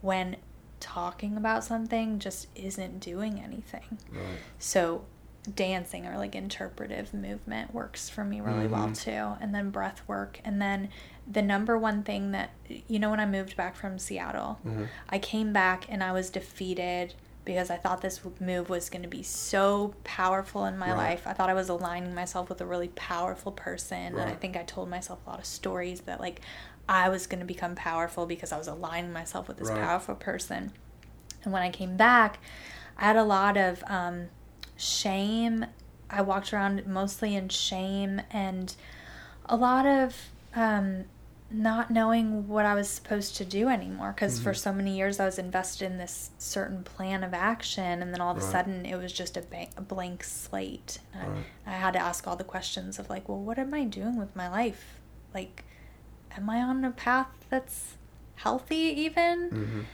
when 0.00 0.36
talking 0.78 1.36
about 1.36 1.64
something 1.64 2.20
just 2.20 2.46
isn't 2.54 3.00
doing 3.00 3.40
anything. 3.40 3.98
Right. 4.12 4.38
So 4.60 5.04
dancing 5.54 6.06
or 6.06 6.16
like 6.16 6.34
interpretive 6.36 7.12
movement 7.12 7.74
works 7.74 8.08
for 8.08 8.24
me 8.24 8.40
really 8.40 8.68
well 8.68 8.88
Mhm. 8.88 8.96
too. 9.02 9.36
And 9.40 9.54
then 9.54 9.70
breath 9.70 10.02
work. 10.06 10.40
And 10.44 10.62
then 10.62 10.88
the 11.30 11.42
number 11.42 11.76
one 11.76 12.02
thing 12.04 12.30
that, 12.30 12.50
you 12.88 12.98
know, 12.98 13.10
when 13.10 13.18
I 13.20 13.26
moved 13.26 13.56
back 13.56 13.74
from 13.74 13.98
Seattle, 13.98 14.60
Mhm. 14.64 14.88
I 15.08 15.18
came 15.18 15.52
back 15.52 15.86
and 15.88 16.02
I 16.02 16.12
was 16.12 16.30
defeated 16.30 17.14
because 17.44 17.70
I 17.70 17.76
thought 17.76 18.02
this 18.02 18.20
move 18.40 18.70
was 18.70 18.88
going 18.88 19.02
to 19.02 19.08
be 19.08 19.24
so 19.24 19.94
powerful 20.04 20.64
in 20.64 20.78
my 20.78 20.90
Right. 20.90 20.96
life. 20.96 21.26
I 21.26 21.32
thought 21.32 21.50
I 21.50 21.54
was 21.54 21.68
aligning 21.68 22.14
myself 22.14 22.48
with 22.48 22.60
a 22.60 22.66
really 22.66 22.88
powerful 22.88 23.50
person. 23.50 24.16
And 24.16 24.30
I 24.30 24.34
think 24.34 24.56
I 24.56 24.62
told 24.62 24.88
myself 24.88 25.18
a 25.26 25.30
lot 25.30 25.38
of 25.40 25.44
stories 25.44 26.02
that 26.02 26.20
like 26.20 26.40
I 26.88 27.08
was 27.08 27.26
going 27.26 27.40
to 27.40 27.46
become 27.46 27.74
powerful 27.74 28.26
because 28.26 28.52
I 28.52 28.58
was 28.58 28.68
aligning 28.68 29.12
myself 29.12 29.48
with 29.48 29.56
this 29.56 29.70
Right. 29.70 29.80
powerful 29.80 30.14
person. 30.14 30.72
And 31.42 31.52
when 31.52 31.62
I 31.62 31.70
came 31.70 31.96
back, 31.96 32.38
I 32.96 33.06
had 33.06 33.16
a 33.16 33.24
lot 33.24 33.56
of 33.56 33.82
um, 33.88 34.28
shame. 34.82 35.64
I 36.10 36.20
walked 36.22 36.52
around 36.52 36.86
mostly 36.86 37.34
in 37.36 37.48
shame 37.48 38.20
and 38.30 38.74
a 39.46 39.56
lot 39.56 39.86
of 39.86 40.14
um, 40.54 41.04
not 41.50 41.90
knowing 41.90 42.48
what 42.48 42.66
I 42.66 42.74
was 42.74 42.88
supposed 42.88 43.36
to 43.36 43.44
do 43.44 43.68
anymore. 43.68 44.12
Because 44.14 44.38
for 44.40 44.52
so 44.52 44.72
many 44.72 44.96
years 44.96 45.20
I 45.20 45.24
was 45.24 45.38
invested 45.38 45.86
in 45.86 45.98
this 45.98 46.30
certain 46.38 46.82
plan 46.82 47.22
of 47.24 47.32
action, 47.32 48.02
and 48.02 48.12
then 48.12 48.20
all 48.20 48.32
of 48.32 48.38
a 48.38 48.40
sudden 48.42 48.84
it 48.84 48.96
was 48.96 49.12
just 49.12 49.36
a, 49.36 49.42
ba- 49.42 49.68
a 49.76 49.80
blank 49.80 50.22
slate. 50.24 50.98
Right. 51.14 51.44
I, 51.66 51.70
I 51.70 51.74
had 51.76 51.92
to 51.94 51.98
ask 52.00 52.26
all 52.26 52.36
the 52.36 52.44
questions 52.44 52.98
of 52.98 53.08
like, 53.08 53.28
well, 53.28 53.38
what 53.40 53.58
am 53.58 53.72
I 53.72 53.84
doing 53.84 54.16
with 54.18 54.34
my 54.36 54.48
life? 54.48 54.98
Like, 55.34 55.64
am 56.36 56.50
I 56.50 56.60
on 56.62 56.84
a 56.84 56.90
path 56.90 57.28
that's 57.48 57.94
healthy 58.36 58.76
even? 58.76 59.50
Mhm. 59.50 59.84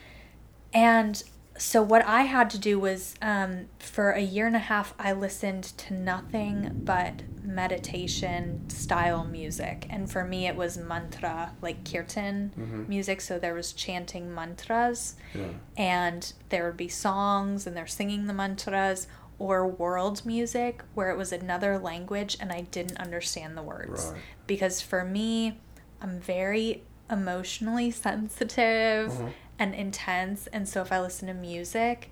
And 0.72 1.22
so 1.58 1.82
what 1.82 2.04
I 2.06 2.22
had 2.22 2.48
to 2.50 2.58
do 2.58 2.78
was 2.78 3.14
um, 3.20 3.66
for 3.78 4.12
a 4.12 4.20
year 4.20 4.46
and 4.46 4.56
a 4.56 4.60
half, 4.60 4.94
I 4.98 5.12
listened 5.12 5.64
to 5.64 5.92
nothing 5.94 6.70
but 6.84 7.22
meditation 7.42 8.68
style 8.70 9.24
music. 9.24 9.86
And 9.90 10.10
for 10.10 10.24
me, 10.24 10.46
it 10.46 10.56
was 10.56 10.78
mantra, 10.78 11.52
like 11.60 11.84
kirtan 11.90 12.52
Mhm. 12.56 12.88
music. 12.88 13.20
So 13.20 13.38
there 13.38 13.54
was 13.54 13.72
chanting 13.72 14.34
mantras 14.34 15.16
Yeah. 15.34 15.48
and 15.76 16.32
there 16.48 16.64
would 16.66 16.76
be 16.76 16.88
songs 16.88 17.66
and 17.66 17.76
they're 17.76 17.86
singing 17.86 18.26
the 18.26 18.32
mantras 18.34 19.06
or 19.38 19.66
world 19.66 20.24
music 20.26 20.82
where 20.94 21.10
it 21.10 21.16
was 21.16 21.32
another 21.32 21.78
language 21.78 22.36
and 22.40 22.50
I 22.52 22.62
didn't 22.62 22.98
understand 22.98 23.56
the 23.56 23.62
words. 23.62 24.06
Right. 24.12 24.22
Because 24.46 24.80
for 24.80 25.04
me, 25.04 25.58
I'm 26.00 26.20
very 26.20 26.82
emotionally 27.10 27.90
sensitive 27.90 29.10
Mhm. 29.12 29.32
And 29.58 29.74
intense 29.74 30.46
and 30.48 30.68
so 30.68 30.82
if 30.82 30.92
I 30.92 31.00
listen 31.00 31.28
to 31.28 31.34
music, 31.34 32.10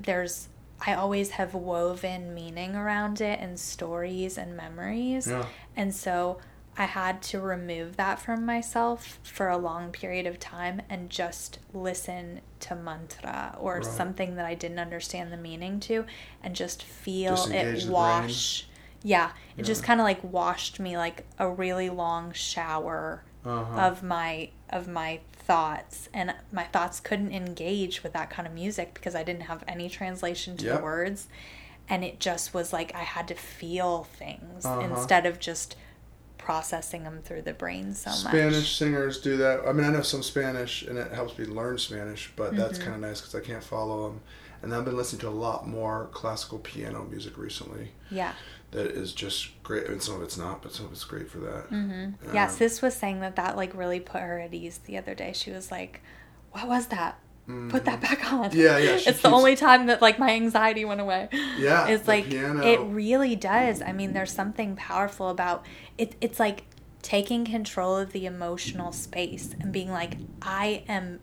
there's 0.00 0.48
I 0.84 0.92
always 0.94 1.30
have 1.30 1.54
woven 1.54 2.34
meaning 2.34 2.76
around 2.76 3.20
it 3.22 3.40
and 3.40 3.58
stories 3.58 4.36
and 4.36 4.56
memories. 4.56 5.26
Yeah. 5.26 5.46
And 5.74 5.94
so 5.94 6.38
I 6.78 6.84
had 6.84 7.22
to 7.22 7.40
remove 7.40 7.96
that 7.96 8.18
from 8.20 8.44
myself 8.44 9.18
for 9.22 9.48
a 9.48 9.56
long 9.56 9.90
period 9.90 10.26
of 10.26 10.38
time 10.38 10.82
and 10.90 11.08
just 11.08 11.58
listen 11.72 12.42
to 12.60 12.74
mantra 12.74 13.56
or 13.58 13.76
Right. 13.76 13.84
something 13.86 14.36
that 14.36 14.44
I 14.44 14.54
didn't 14.54 14.78
understand 14.78 15.32
the 15.32 15.38
meaning 15.38 15.80
to 15.80 16.04
and 16.42 16.54
just 16.54 16.82
feel 16.82 17.34
Disengage 17.36 17.84
it 17.84 17.88
wash. 17.90 18.66
Yeah, 19.02 19.30
it 19.56 19.62
just 19.62 19.82
kind 19.82 20.00
of 20.00 20.04
like 20.04 20.22
washed 20.22 20.78
me 20.78 20.98
like 20.98 21.24
a 21.38 21.48
really 21.48 21.88
long 21.88 22.32
shower 22.32 23.22
Uh-huh. 23.46 23.80
of 23.80 24.02
my 24.02 24.50
of 24.68 24.86
my 24.88 25.20
thoughts 25.46 26.08
and 26.12 26.34
my 26.52 26.64
thoughts 26.64 26.98
couldn't 27.00 27.32
engage 27.32 28.02
with 28.02 28.12
that 28.14 28.30
kind 28.30 28.46
of 28.48 28.54
music 28.54 28.94
because 28.94 29.14
I 29.14 29.22
didn't 29.22 29.42
have 29.42 29.62
any 29.68 29.88
translation 29.88 30.56
to 30.58 30.64
Yep. 30.66 30.76
the 30.78 30.82
words 30.82 31.28
and 31.88 32.04
it 32.04 32.18
just 32.18 32.52
was 32.52 32.72
like 32.72 32.92
I 32.94 33.02
had 33.04 33.28
to 33.28 33.34
feel 33.34 34.04
things 34.04 34.64
Uh-huh. 34.64 34.80
instead 34.80 35.24
of 35.26 35.38
just 35.38 35.76
processing 36.38 37.04
them 37.04 37.20
through 37.24 37.42
the 37.42 37.52
brain 37.52 37.94
so 37.94 38.10
much. 38.10 38.18
Spanish 38.20 38.76
singers 38.76 39.20
do 39.20 39.36
that. 39.38 39.60
I 39.66 39.72
mean, 39.72 39.84
I 39.84 39.90
know 39.90 40.02
some 40.02 40.22
Spanish, 40.22 40.82
and 40.82 40.96
it 40.96 41.10
helps 41.12 41.36
me 41.38 41.44
learn 41.44 41.76
Spanish, 41.78 42.30
but 42.36 42.48
Mm-hmm. 42.50 42.58
that's 42.58 42.78
kind 42.78 42.94
of 42.94 43.00
nice 43.00 43.20
because 43.20 43.34
I 43.34 43.40
can't 43.40 43.64
follow 43.64 44.08
them. 44.08 44.20
And 44.62 44.72
I've 44.74 44.84
been 44.84 44.96
listening 44.96 45.20
to 45.20 45.28
a 45.28 45.30
lot 45.30 45.66
more 45.68 46.08
classical 46.12 46.58
piano 46.60 47.04
music 47.10 47.36
recently. 47.36 47.92
Yeah. 48.10 48.32
That 48.76 48.88
is 48.88 49.14
just 49.14 49.62
great. 49.62 49.86
I 49.86 49.88
mean, 49.88 50.00
some 50.00 50.16
of 50.16 50.22
it's 50.22 50.36
not, 50.36 50.60
but 50.60 50.70
some 50.70 50.84
of 50.84 50.92
it's 50.92 51.02
great 51.04 51.30
for 51.30 51.38
that. 51.38 51.70
Mm-hmm. 51.70 52.34
Yeah, 52.34 52.44
Um, 52.44 52.50
Sis 52.50 52.82
was 52.82 52.94
saying 52.94 53.20
that 53.20 53.34
that 53.36 53.56
like 53.56 53.74
really 53.74 54.00
put 54.00 54.20
her 54.20 54.38
at 54.38 54.52
ease 54.52 54.80
the 54.84 54.98
other 54.98 55.14
day. 55.14 55.32
She 55.34 55.50
was 55.50 55.70
like, 55.70 56.02
"What 56.52 56.68
was 56.68 56.88
that? 56.88 57.18
Put 57.70 57.86
that 57.86 58.02
back 58.02 58.30
on." 58.30 58.50
Mm-hmm. 58.50 58.58
Yeah, 58.60 58.76
yeah, 58.76 58.98
it's 59.06 59.22
the 59.22 59.30
only 59.30 59.56
time 59.56 59.86
that 59.86 60.02
like 60.02 60.18
my 60.18 60.30
anxiety 60.32 60.84
went 60.84 61.00
away. 61.00 61.30
Yeah, 61.56 61.86
it's 61.88 62.06
like 62.06 62.26
piano. 62.26 62.62
it 62.62 62.80
really 62.80 63.34
does. 63.34 63.80
I 63.80 63.92
mean, 63.92 64.12
there's 64.12 64.32
something 64.32 64.76
powerful 64.76 65.30
about 65.30 65.64
it. 65.96 66.14
It's 66.20 66.38
like 66.38 66.64
taking 67.00 67.46
control 67.46 67.96
of 67.96 68.12
the 68.12 68.26
emotional 68.26 68.92
space 68.92 69.54
and 69.58 69.72
being 69.72 69.90
like, 69.90 70.18
"I 70.42 70.84
am." 70.86 71.20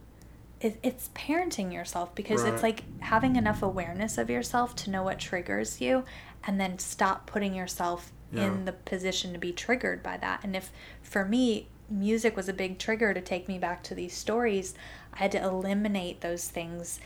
It, 0.59 0.80
it's 0.81 1.09
parenting 1.13 1.73
yourself 1.73 2.15
because 2.15 2.41
Right. 2.41 2.53
it's 2.53 2.63
like 2.63 2.84
having 3.01 3.35
enough 3.35 3.61
awareness 3.61 4.17
of 4.17 4.30
yourself 4.30 4.75
to 4.77 4.89
know 4.89 5.03
what 5.03 5.19
triggers 5.19 5.81
you 5.81 6.05
and 6.45 6.60
then 6.60 6.80
stop 6.80 7.26
putting 7.28 7.53
yourself 7.53 8.11
Yeah. 8.32 8.45
in 8.48 8.65
the 8.65 8.74
position 8.74 9.32
to 9.34 9.40
be 9.40 9.52
triggered 9.52 10.02
by 10.03 10.18
that. 10.18 10.44
And 10.44 10.56
if 10.56 10.72
for 11.02 11.24
me, 11.26 11.68
music 11.90 12.36
was 12.36 12.49
a 12.49 12.53
big 12.53 12.80
trigger 12.80 13.14
to 13.14 13.22
take 13.22 13.48
me 13.48 13.60
back 13.60 13.84
to 13.84 13.95
these 13.95 14.15
stories, 14.15 14.74
I 15.14 15.18
had 15.20 15.32
to 15.34 15.44
eliminate 15.44 16.22
those 16.22 16.48
things 16.49 16.99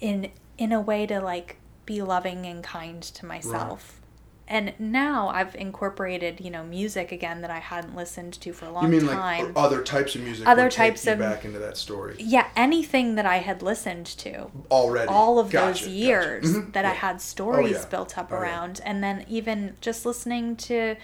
in 0.00 0.30
in 0.58 0.72
a 0.72 0.80
way 0.80 1.06
to 1.06 1.20
like 1.20 1.56
be 1.86 2.02
loving 2.02 2.46
and 2.46 2.62
kind 2.62 3.02
to 3.02 3.26
myself. 3.26 4.00
And 4.48 4.74
now 4.78 5.28
I've 5.28 5.54
incorporated, 5.54 6.40
you 6.40 6.50
know, 6.50 6.62
music 6.64 7.10
again 7.12 7.40
that 7.42 7.50
I 7.50 7.60
hadn't 7.60 7.94
listened 7.96 8.34
to 8.34 8.52
for 8.52 8.66
a 8.66 8.70
long 8.72 8.82
time. 8.84 8.92
You 8.92 9.00
mean 9.00 9.08
time. 9.08 9.44
like 9.46 9.52
other 9.56 9.82
types 9.82 10.14
of 10.14 10.22
music? 10.22 10.46
Other 10.46 10.68
types 10.68 11.06
of- 11.06 11.18
back 11.20 11.44
into 11.44 11.58
that 11.60 11.76
story 11.76 12.16
yeah, 12.18 12.48
anything 12.56 13.14
that 13.14 13.24
I 13.24 13.36
had 13.38 13.62
listened 13.62 14.04
to 14.06 14.50
already. 14.70 15.08
all 15.08 15.38
of 15.38 15.50
Gotcha, 15.50 15.66
those 15.66 15.80
gotcha. 15.82 15.90
years 15.90 16.44
Mhm, 16.56 16.72
that 16.72 16.84
I 16.84 16.90
had 16.92 17.20
stories 17.22 17.72
yeah. 17.72 17.86
built 17.86 18.18
up 18.18 18.28
Oh, 18.30 18.34
yeah. 18.34 18.40
around. 18.42 18.80
And 18.84 19.02
then 19.02 19.24
even 19.28 19.76
just 19.80 20.04
listening 20.04 20.56
to 20.56 20.96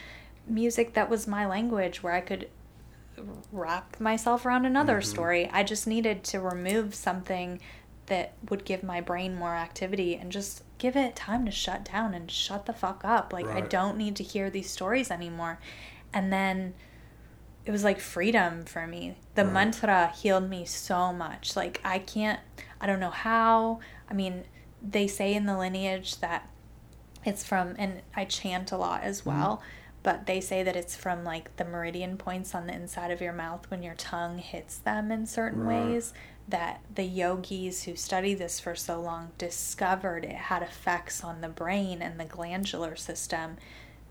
music 0.46 0.94
that 0.94 1.08
was 1.08 1.26
my 1.26 1.46
language 1.46 2.02
where 2.02 2.12
I 2.14 2.20
could 2.20 2.48
wrap 3.52 3.98
myself 4.00 4.44
around 4.46 4.66
another 4.66 4.98
Mm-hmm. 5.00 5.10
story. 5.10 5.50
I 5.52 5.62
just 5.62 5.86
needed 5.86 6.22
to 6.24 6.40
remove 6.40 6.94
something 6.94 7.60
that 8.08 8.32
would 8.50 8.64
give 8.64 8.82
my 8.82 9.00
brain 9.00 9.34
more 9.34 9.54
activity 9.54 10.14
and 10.16 10.30
just 10.32 10.62
give 10.78 10.96
it 10.96 11.16
time 11.16 11.44
to 11.46 11.50
shut 11.50 11.84
down 11.90 12.14
and 12.14 12.30
shut 12.30 12.66
the 12.66 12.72
fuck 12.72 13.04
up. 13.04 13.32
Like, 13.32 13.46
I 13.46 13.60
don't 13.60 13.96
need 13.96 14.16
to 14.16 14.22
hear 14.22 14.50
these 14.50 14.70
stories 14.70 15.10
anymore. 15.10 15.58
And 16.12 16.32
then 16.32 16.74
it 17.66 17.70
was 17.70 17.84
like 17.84 18.00
freedom 18.00 18.64
for 18.64 18.86
me. 18.86 19.16
The 19.34 19.44
Right. 19.44 19.52
mantra 19.52 20.08
healed 20.16 20.48
me 20.48 20.64
so 20.64 21.12
much. 21.12 21.54
Like 21.54 21.80
I 21.84 21.98
can't 21.98 22.40
I 22.80 22.86
don't 22.86 23.00
know 23.00 23.10
how. 23.10 23.80
I 24.10 24.14
mean, 24.14 24.44
they 24.82 25.06
say 25.06 25.34
in 25.34 25.44
the 25.46 25.58
lineage 25.58 26.18
that 26.20 26.48
it's 27.24 27.44
from 27.44 27.74
and 27.78 28.00
I 28.16 28.24
chant 28.24 28.72
a 28.72 28.78
lot 28.78 29.02
as 29.02 29.20
Mm-hmm. 29.20 29.28
well, 29.30 29.62
but 30.02 30.24
they 30.26 30.40
say 30.40 30.62
that 30.62 30.76
it's 30.76 30.96
from 30.96 31.24
like 31.24 31.54
the 31.56 31.64
meridian 31.64 32.16
points 32.16 32.54
on 32.54 32.66
the 32.66 32.74
inside 32.74 33.10
of 33.10 33.20
your 33.20 33.32
mouth 33.34 33.70
when 33.70 33.82
your 33.82 33.94
tongue 33.96 34.38
hits 34.38 34.78
them 34.78 35.10
in 35.12 35.26
certain 35.26 35.64
Right. 35.64 35.88
ways 35.88 36.14
that 36.48 36.80
the 36.94 37.04
yogis 37.04 37.82
who 37.84 37.94
study 37.94 38.32
this 38.34 38.58
for 38.58 38.74
so 38.74 39.00
long 39.00 39.30
discovered 39.36 40.24
it 40.24 40.32
had 40.32 40.62
effects 40.62 41.22
on 41.22 41.40
the 41.42 41.48
brain 41.48 42.00
and 42.00 42.18
the 42.18 42.24
glandular 42.24 42.96
system 42.96 43.56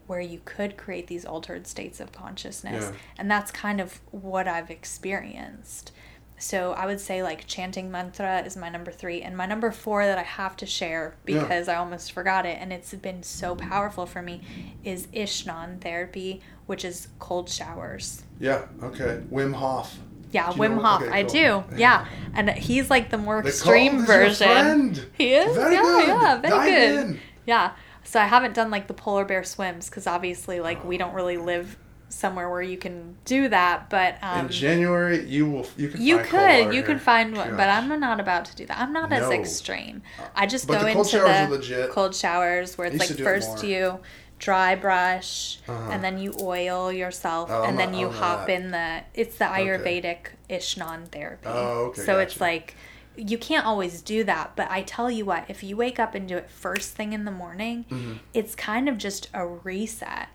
where 0.05 0.21
you 0.21 0.39
could 0.45 0.77
create 0.77 1.07
these 1.07 1.25
altered 1.25 1.67
states 1.67 1.99
of 1.99 2.11
consciousness. 2.11 2.85
Yeah. 2.85 2.97
And 3.17 3.29
that's 3.29 3.51
kind 3.51 3.81
of 3.81 3.99
what 4.11 4.47
I've 4.47 4.69
experienced. 4.71 5.91
So 6.39 6.73
I 6.73 6.85
would 6.85 6.99
say 7.01 7.23
like 7.23 7.47
chanting 7.47 7.89
mantra 7.89 8.41
is 8.43 8.55
my 8.55 8.69
number 8.69 8.91
three. 8.91 9.21
And 9.23 9.35
my 9.35 9.47
number 9.47 9.71
four 9.71 10.05
that 10.05 10.19
I 10.19 10.23
have 10.23 10.55
to 10.57 10.65
share 10.67 11.15
Yeah. 11.25 11.41
because 11.41 11.67
I 11.67 11.75
almost 11.75 12.11
forgot 12.11 12.45
it 12.45 12.57
and 12.61 12.71
it's 12.71 12.93
been 12.93 13.23
so 13.23 13.55
powerful 13.55 14.05
for 14.05 14.21
me 14.21 14.41
is 14.83 15.07
Ishnan 15.11 15.79
therapy, 15.81 16.41
which 16.67 16.85
is 16.85 17.07
cold 17.19 17.49
showers. 17.49 18.23
Yeah. 18.39 18.65
Okay. 18.83 19.23
Wim 19.31 19.55
Hof. 19.55 19.97
Yeah, 20.31 20.51
you 20.51 20.57
know 20.57 20.63
Wim 20.77 20.81
Hof. 20.81 21.01
okay, 21.03 21.11
I 21.11 21.23
cool. 21.23 21.31
do. 21.69 21.77
Yeah. 21.77 22.05
And 22.33 22.49
he's 22.51 22.89
like 22.89 23.09
the 23.09 23.17
more 23.17 23.41
The 23.41 23.49
extreme 23.49 24.05
cold 24.05 24.09
is 24.21 24.39
your 24.41 24.49
version. 24.49 25.05
He 25.17 25.33
is? 25.33 25.55
Very 25.55 25.73
yeah, 25.75 25.81
good. 25.81 26.07
yeah, 26.07 26.37
very 26.41 26.49
Dive 26.53 26.65
good. 26.69 27.05
in. 27.15 27.19
Yeah. 27.45 27.71
So 28.03 28.19
I 28.19 28.25
haven't 28.25 28.53
done 28.53 28.69
like 28.71 28.87
the 28.87 28.93
polar 28.93 29.25
bear 29.25 29.43
swims 29.43 29.89
because 29.89 30.07
obviously 30.07 30.59
like 30.59 30.83
we 30.85 30.97
don't 30.97 31.13
really 31.13 31.37
live 31.37 31.77
somewhere 32.09 32.49
where 32.49 32.61
you 32.61 32.77
can 32.77 33.17
do 33.25 33.49
that, 33.49 33.89
but 33.89 34.17
um 34.21 34.45
In 34.45 34.51
January, 34.51 35.25
you 35.25 35.49
will. 35.49 35.65
You 35.75 35.89
can. 35.89 36.01
you 36.01 36.17
could 36.19 36.73
you 36.73 36.83
could 36.83 37.01
find 37.01 37.35
one, 37.35 37.57
but 37.57 37.69
I'm 37.69 37.99
not 37.99 38.19
about 38.21 38.45
to 38.45 38.55
do 38.55 38.65
that. 38.65 38.79
I'm 38.79 38.93
not 38.93 39.11
as 39.11 39.29
extreme. 39.29 40.01
I 40.35 40.45
just 40.45 40.67
But 40.67 40.79
go 40.79 40.83
the 40.85 40.91
into 40.91 41.19
the 41.19 41.47
legit. 41.49 41.89
cold 41.91 42.15
showers 42.15 42.77
where 42.77 42.87
it's 42.87 42.97
like 42.99 43.09
do 43.09 43.15
it 43.15 43.23
first 43.25 43.63
you 43.63 43.99
dry 44.39 44.75
brush 44.75 45.57
Uh-huh. 45.67 45.89
and 45.91 46.03
then 46.03 46.17
you 46.17 46.33
oil 46.41 46.91
yourself 46.91 47.49
Oh, 47.51 47.63
and 47.63 47.77
then 47.79 47.91
not- 47.91 47.99
you 47.99 48.07
I'm 48.07 48.13
hop 48.13 48.49
in 48.49 48.71
the 48.71 49.01
it's 49.13 49.37
the 49.37 49.45
Ayurvedic 49.45 50.27
Ishnan 50.49 51.07
therapy. 51.11 51.47
Oh, 51.47 51.87
okay, 51.89 52.01
So 52.01 52.19
it's 52.19 52.39
like 52.39 52.75
you 53.15 53.37
can't 53.39 53.65
always 53.65 54.03
do 54.03 54.23
that, 54.25 54.51
but 54.55 54.69
I 54.69 54.83
tell 54.83 55.09
you 55.09 55.25
what, 55.25 55.45
if 55.47 55.63
you 55.63 55.75
wake 55.75 55.97
up 55.99 56.13
and 56.13 56.27
do 56.27 56.37
it 56.37 56.51
first 56.51 56.93
thing 56.93 57.13
in 57.13 57.25
the 57.25 57.31
morning, 57.31 57.85
Mm-hmm. 57.89 58.13
it's 58.33 58.53
kind 58.53 58.87
of 58.87 58.99
just 58.99 59.29
a 59.33 59.45
reset. 59.45 60.29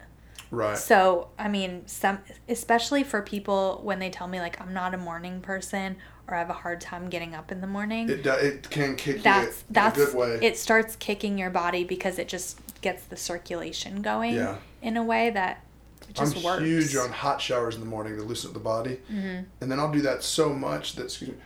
Right. 0.50 0.76
So, 0.76 1.28
I 1.38 1.48
mean, 1.48 1.86
some 1.86 2.18
especially 2.48 3.04
for 3.04 3.22
people 3.22 3.80
when 3.84 4.00
they 4.00 4.10
tell 4.10 4.26
me 4.28 4.40
like 4.40 4.60
I'm 4.60 4.74
not 4.74 4.92
a 4.94 4.98
morning 4.98 5.40
person 5.40 5.96
or 6.28 6.34
I 6.34 6.38
have 6.40 6.50
a 6.50 6.54
hard 6.54 6.80
time 6.80 7.08
getting 7.08 7.34
up 7.34 7.50
in 7.52 7.60
the 7.60 7.66
morning. 7.66 8.10
It, 8.10 8.26
it 8.26 8.68
can 8.68 8.96
kick 8.96 9.22
that's 9.22 9.46
you 9.60 9.64
in 9.68 9.72
that's 9.74 9.98
a 10.00 10.04
good 10.06 10.14
way. 10.14 10.38
it 10.42 10.58
starts 10.58 10.96
kicking 10.96 11.38
your 11.38 11.50
body 11.50 11.84
because 11.84 12.18
it 12.18 12.28
just 12.28 12.58
gets 12.82 13.04
the 13.04 13.16
circulation 13.16 14.02
going 14.02 14.34
Yeah. 14.34 14.56
in 14.82 14.96
a 14.96 15.02
way 15.02 15.30
that 15.30 15.64
just 16.12 16.36
I'm 16.36 16.42
works. 16.42 16.62
huge 16.64 16.94
on 16.96 17.10
hot 17.10 17.40
showers 17.40 17.74
in 17.76 17.80
the 17.80 17.86
morning 17.86 18.16
to 18.16 18.22
loosen 18.22 18.48
up 18.50 18.54
the 18.54 18.60
body, 18.60 19.00
Mm-hmm. 19.10 19.44
and 19.60 19.70
then 19.72 19.78
I'll 19.80 19.90
do 19.92 20.02
that 20.02 20.22
so 20.22 20.52
much 20.52 20.94
that 20.96 21.04
excuse 21.04 21.30
me, 21.30 21.36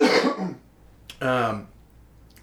um, 1.20 1.68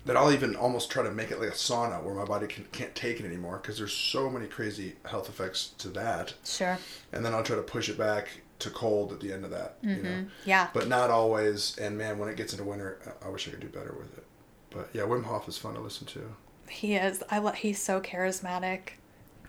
that 0.05 0.15
I'll 0.15 0.31
even 0.31 0.55
almost 0.55 0.91
try 0.91 1.03
to 1.03 1.11
make 1.11 1.31
it 1.31 1.39
like 1.39 1.49
a 1.49 1.53
sauna 1.53 2.03
where 2.03 2.13
my 2.13 2.25
body 2.25 2.47
can, 2.47 2.65
can't 2.71 2.93
take 2.93 3.19
it 3.19 3.25
anymore 3.25 3.57
because 3.61 3.77
there's 3.77 3.93
so 3.93 4.29
many 4.29 4.45
crazy 4.45 4.95
health 5.05 5.27
effects 5.29 5.69
to 5.79 5.89
that, 5.89 6.33
Sure. 6.45 6.77
and 7.11 7.25
then 7.25 7.33
I'll 7.33 7.43
try 7.43 7.55
to 7.55 7.61
push 7.63 7.89
it 7.89 7.97
back 7.97 8.29
to 8.59 8.69
cold 8.69 9.11
at 9.11 9.19
the 9.19 9.33
end 9.33 9.43
of 9.43 9.51
that, 9.51 9.77
you 9.81 9.95
know. 9.97 10.25
Yeah. 10.45 10.69
But 10.73 10.87
not 10.87 11.09
always, 11.09 11.77
and 11.77 11.97
man, 11.97 12.17
when 12.19 12.29
it 12.29 12.37
gets 12.37 12.53
into 12.53 12.63
winter, 12.63 12.99
I 13.25 13.29
wish 13.29 13.47
I 13.47 13.51
could 13.51 13.59
do 13.59 13.67
better 13.67 13.93
with 13.97 14.17
it. 14.17 14.23
But 14.69 14.89
yeah, 14.93 15.01
Wim 15.03 15.25
Hof 15.25 15.47
is 15.49 15.57
fun 15.57 15.73
to 15.73 15.81
listen 15.81 16.05
to. 16.07 16.35
He 16.69 16.95
is. 16.95 17.23
I 17.29 17.39
lo- 17.39 17.51
he's 17.51 17.81
so 17.81 18.01
charismatic. 18.01 18.91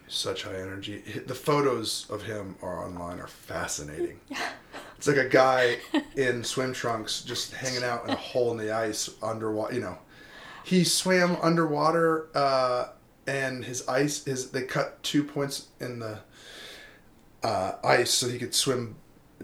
such 0.09 0.45
high 0.45 0.55
energy. 0.61 0.99
The 1.27 1.35
photos 1.35 2.07
of 2.11 2.23
him 2.23 2.57
are 2.63 2.85
online 2.85 3.19
are 3.21 3.27
fascinating. 3.29 4.21
It's 4.99 5.07
like 5.07 5.19
a 5.19 5.29
guy 5.29 5.77
in 6.17 6.43
swim 6.43 6.73
trunks 6.73 7.21
just 7.21 7.53
hanging 7.53 7.83
out 7.85 8.05
in 8.05 8.11
a 8.11 8.17
hole 8.17 8.51
in 8.53 8.57
the 8.57 8.73
ice 8.75 9.11
underwater. 9.23 9.75
You 9.75 9.81
know, 9.83 9.99
he 10.65 10.85
swam 10.85 11.37
underwater, 11.43 12.29
uh, 12.35 12.89
and 13.27 13.63
his 13.67 13.87
ice 13.87 14.25
his 14.25 14.53
they 14.53 14.63
cut 14.63 15.03
two 15.03 15.23
points 15.23 15.67
in 15.81 15.99
the 15.99 16.21
uh, 17.43 17.73
ice 17.85 18.11
so 18.11 18.27
he 18.29 18.39
could 18.39 18.55
swim 18.55 18.97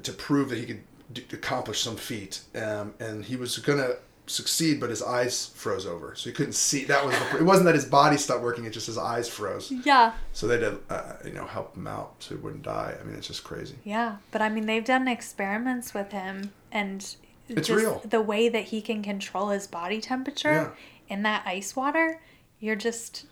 to 0.03 0.13
prove 0.13 0.49
that 0.49 0.59
he 0.59 0.65
could 0.65 0.83
d- 1.13 1.27
accomplish 1.35 1.83
some 1.83 1.97
feat. 1.97 2.41
Um, 2.55 2.95
and 2.99 3.27
he 3.27 3.37
was 3.37 3.59
gonna 3.59 3.97
succeed, 4.33 4.81
but 4.81 4.91
his 4.91 5.03
eyes 5.03 5.47
froze 5.55 5.87
over, 5.87 6.15
so 6.17 6.29
he 6.31 6.35
couldn't 6.35 6.55
see. 6.55 6.85
That 6.85 7.05
was 7.07 7.17
the, 7.19 7.37
it. 7.39 7.43
Wasn't 7.45 7.67
that 7.67 7.75
his 7.75 7.85
body 7.85 8.17
stopped 8.17 8.43
working? 8.43 8.65
It 8.65 8.71
just 8.71 8.87
his 8.87 8.99
eyes 8.99 9.29
froze. 9.29 9.71
Yeah. 9.71 10.13
So 10.33 10.47
they 10.47 10.59
did, 10.59 10.79
uh, 10.91 11.15
you 11.25 11.33
know, 11.33 11.47
help 11.47 11.77
him 11.77 11.87
out 11.87 12.15
so 12.21 12.35
he 12.35 12.41
wouldn't 12.41 12.63
die. 12.63 12.97
I 13.01 13.05
mean, 13.05 13.15
it's 13.17 13.27
just 13.29 13.45
crazy. 13.45 13.77
Yeah, 13.85 14.17
but 14.31 14.43
I 14.43 14.49
mean, 14.49 14.67
they've 14.67 14.85
done 14.85 15.07
experiments 15.09 15.95
with 15.95 16.13
him, 16.13 16.53
and 16.73 17.01
It's 17.49 17.69
just 17.69 17.71
real. 17.85 18.03
the 18.05 18.21
way 18.23 18.49
that 18.49 18.65
he 18.65 18.81
can 18.83 19.03
control 19.03 19.49
his 19.51 19.67
body 19.67 20.01
temperature 20.01 20.73
in 21.09 21.23
that 21.23 21.45
ice 21.47 21.77
water. 21.77 22.21
You're 22.61 22.77
just 22.77 23.27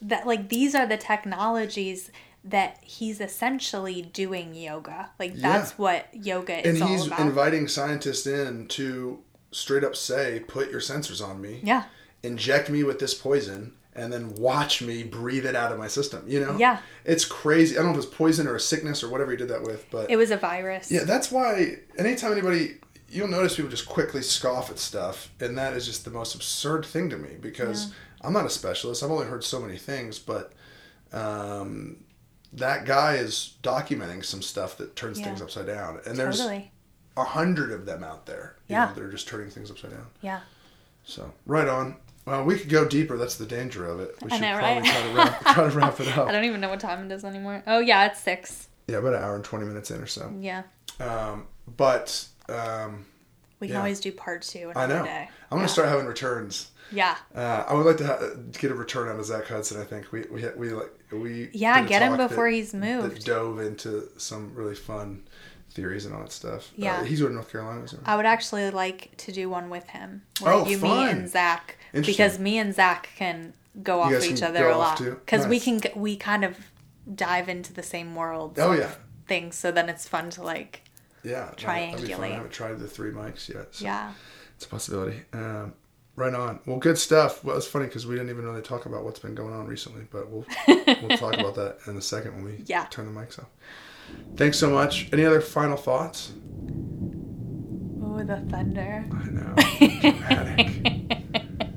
that 0.00 0.26
like 0.26 0.48
these 0.48 0.74
are 0.74 0.86
the 0.86 0.96
technologies 0.96 2.10
that 2.44 2.78
he's 2.82 3.20
essentially 3.20 4.02
doing 4.02 4.52
yoga. 4.54 5.10
Like 5.18 5.34
that's 5.36 5.70
Yeah. 5.70 5.76
what 5.76 6.08
yoga 6.12 6.54
And 6.54 6.76
is 6.76 6.82
all 6.82 6.88
he's 6.88 7.06
inviting 7.18 7.68
scientists 7.68 8.26
in 8.26 8.66
to 8.68 9.20
straight 9.52 9.84
up 9.84 9.94
say, 9.96 10.40
"Put 10.40 10.70
your 10.70 10.80
sensors 10.80 11.24
on 11.26 11.40
me, 11.40 11.60
yeah, 11.62 11.84
inject 12.22 12.68
me 12.70 12.82
with 12.82 12.98
this 12.98 13.14
poison, 13.14 13.74
and 13.94 14.12
then 14.12 14.34
watch 14.34 14.82
me 14.82 15.02
breathe 15.02 15.46
it 15.46 15.54
out 15.54 15.70
of 15.72 15.78
my 15.78 15.88
system." 15.88 16.24
You 16.26 16.40
know? 16.40 16.56
Yeah. 16.58 16.78
It's 17.04 17.24
crazy. 17.24 17.76
I 17.78 17.82
don't 17.82 17.92
know 17.92 17.98
if 17.98 18.04
it's 18.06 18.14
poison 18.14 18.46
or 18.46 18.56
a 18.56 18.60
sickness 18.60 19.02
or 19.02 19.08
whatever 19.10 19.30
he 19.30 19.36
did 19.36 19.48
that 19.48 19.62
with, 19.62 19.86
but 19.90 20.10
it 20.10 20.16
was 20.16 20.30
a 20.30 20.36
virus. 20.36 20.90
yeah, 20.90 21.04
that's 21.04 21.30
why 21.30 21.76
anytime 21.98 22.32
anybody. 22.32 22.78
You'll 23.14 23.28
notice 23.28 23.56
people 23.56 23.70
just 23.70 23.86
quickly 23.86 24.22
scoff 24.22 24.70
at 24.70 24.78
stuff, 24.78 25.30
and 25.38 25.58
that 25.58 25.74
is 25.74 25.84
just 25.84 26.06
the 26.06 26.10
most 26.10 26.34
absurd 26.34 26.86
thing 26.86 27.10
to 27.10 27.18
me 27.18 27.36
because 27.38 27.92
I'm 28.22 28.32
not 28.32 28.46
a 28.46 28.48
specialist. 28.48 29.02
I've 29.02 29.10
only 29.10 29.26
heard 29.26 29.44
so 29.44 29.60
many 29.60 29.76
things, 29.76 30.18
but 30.18 30.54
um, 31.12 32.04
that 32.54 32.86
guy 32.86 33.16
is 33.16 33.56
documenting 33.62 34.24
some 34.24 34.40
stuff 34.40 34.78
that 34.78 34.96
turns 34.96 35.18
Yeah. 35.18 35.26
things 35.26 35.42
upside 35.42 35.66
down, 35.66 36.00
and 36.06 36.16
there's 36.16 36.38
Totally. 36.38 36.71
A 37.16 37.24
hundred 37.24 37.72
of 37.72 37.84
them 37.86 38.02
out 38.04 38.26
there. 38.26 38.56
You 38.68 38.74
Yeah. 38.76 38.86
know, 38.86 38.94
they're 38.94 39.10
just 39.10 39.28
turning 39.28 39.50
things 39.50 39.70
upside 39.70 39.90
down. 39.92 40.06
Yeah. 40.20 40.40
So 41.04 41.32
right 41.46 41.68
on. 41.68 41.96
Well, 42.24 42.44
we 42.44 42.56
could 42.58 42.68
go 42.68 42.84
deeper. 42.86 43.16
That's 43.18 43.34
the 43.36 43.46
danger 43.46 43.84
of 43.86 43.98
it. 44.00 44.14
We 44.22 44.30
I 44.30 44.34
should 44.36 44.42
know, 44.42 44.56
probably 44.58 44.82
right? 44.82 44.84
try 44.92 45.02
to 45.02 45.14
wrap 45.16 45.40
try 45.54 45.68
to 45.70 45.76
wrap 45.76 46.00
it 46.00 46.16
up. 46.18 46.28
I 46.28 46.32
don't 46.32 46.44
even 46.44 46.60
know 46.60 46.68
what 46.70 46.78
time 46.80 47.10
it 47.10 47.14
is 47.14 47.24
anymore. 47.24 47.62
Oh 47.66 47.80
yeah, 47.80 48.06
it's 48.06 48.20
six. 48.20 48.68
Yeah, 48.86 48.98
about 48.98 49.14
an 49.14 49.22
hour 49.22 49.34
and 49.34 49.44
twenty 49.44 49.66
minutes 49.66 49.90
in 49.90 50.00
or 50.00 50.06
so. 50.06 50.32
Yeah. 50.38 50.62
Um, 51.00 51.46
but 51.76 52.26
um, 52.48 53.06
We 53.60 53.66
can 53.68 53.74
Yeah. 53.74 53.78
always 53.80 53.98
do 54.00 54.12
part 54.12 54.42
two 54.42 54.72
I 54.76 54.86
know. 54.86 55.04
Day. 55.04 55.28
I'm 55.50 55.56
gonna 55.58 55.62
yeah. 55.62 55.66
start 55.66 55.88
having 55.88 56.06
returns. 56.06 56.68
Yeah. 56.92 57.16
Uh, 57.34 57.64
I 57.66 57.74
would 57.74 57.86
like 57.86 57.96
to 57.98 58.06
ha- 58.06 58.20
get 58.58 58.70
a 58.70 58.74
return 58.74 59.08
out 59.08 59.18
of 59.18 59.24
Zach 59.24 59.46
Hudson. 59.46 59.80
I 59.80 59.84
think 59.84 60.12
we 60.12 60.22
we 60.30 60.46
we 60.56 60.68
like 60.70 60.92
we 61.10 61.48
Yeah, 61.52 61.84
get 61.84 62.02
him 62.02 62.16
before 62.16 62.50
that- 62.50 62.56
he's 62.56 62.70
that 62.72 62.78
moved. 62.78 63.24
dove 63.24 63.58
into 63.60 64.08
some 64.18 64.54
really 64.54 64.74
fun 64.76 65.24
theories 65.72 66.06
and 66.06 66.14
all 66.14 66.20
that 66.22 66.32
stuff. 66.32 66.70
Uh, 66.72 66.84
Yeah. 66.84 67.04
he's 67.04 67.20
going 67.20 67.32
to 67.32 67.34
North 67.34 67.50
Carolina. 67.50 67.82
Isn't? 67.84 68.02
I 68.06 68.16
would 68.16 68.26
actually 68.26 68.70
like 68.70 69.16
to 69.18 69.32
do 69.32 69.48
one 69.50 69.68
with 69.70 69.88
him. 69.88 70.22
Where 70.40 70.52
Oh, 70.54 70.66
you, 70.66 70.78
fun. 70.78 71.06
me, 71.06 71.10
and 71.12 71.28
Zach. 71.28 71.76
Because 71.92 72.38
me 72.38 72.58
and 72.58 72.74
Zach 72.74 73.10
can 73.16 73.52
go 73.82 74.00
off 74.00 74.12
guys 74.12 74.26
each 74.30 74.42
other 74.42 74.68
a 74.68 74.76
lot. 74.78 74.98
Because 74.98 75.46
we 75.46 75.58
can 75.60 75.80
we 75.96 76.16
kind 76.16 76.44
of 76.44 76.56
dive 77.14 77.48
into 77.48 77.72
the 77.72 77.82
same 77.82 78.14
world. 78.14 78.58
Oh 78.58 78.72
yeah, 78.72 78.92
Things. 79.26 79.56
So 79.56 79.70
then 79.72 79.88
it's 79.88 80.06
fun 80.08 80.30
to 80.30 80.42
like. 80.42 80.82
yeah. 81.22 81.50
no, 81.60 81.66
that'd 81.66 82.06
be 82.06 82.12
fun. 82.12 82.22
I 82.24 82.28
haven't 82.28 82.52
tried 82.52 82.78
the 82.78 82.88
three 82.88 83.10
mics 83.12 83.48
yet. 83.48 83.74
So 83.74 83.84
Yeah. 83.84 84.12
it's 84.56 84.64
a 84.64 84.68
possibility. 84.68 85.22
Um, 85.32 85.74
right 86.16 86.34
on. 86.34 86.60
Well, 86.66 86.78
good 86.78 86.98
stuff. 86.98 87.42
Well, 87.44 87.56
it's 87.56 87.66
funny 87.66 87.86
because 87.86 88.06
we 88.06 88.14
didn't 88.14 88.30
even 88.30 88.44
really 88.44 88.60
talk 88.62 88.86
about 88.86 89.04
what's 89.04 89.18
been 89.20 89.34
going 89.34 89.54
on 89.54 89.66
recently, 89.66 90.06
but 90.10 90.28
we'll 90.30 90.44
we'll 90.68 91.16
talk 91.18 91.34
about 91.38 91.54
that 91.56 91.78
in 91.86 91.96
a 91.96 92.02
second 92.02 92.34
when 92.34 92.44
we 92.44 92.62
Yeah. 92.66 92.86
turn 92.90 93.12
the 93.12 93.18
mics 93.20 93.38
off. 93.38 93.48
Thanks 94.36 94.58
so 94.58 94.70
much. 94.70 95.08
Any 95.12 95.24
other 95.24 95.40
final 95.40 95.76
thoughts? 95.76 96.32
Oh, 98.04 98.22
the 98.24 98.36
thunder. 98.50 99.04
I 99.12 99.24
know. 99.30 99.54
Dramatic. 100.00 101.18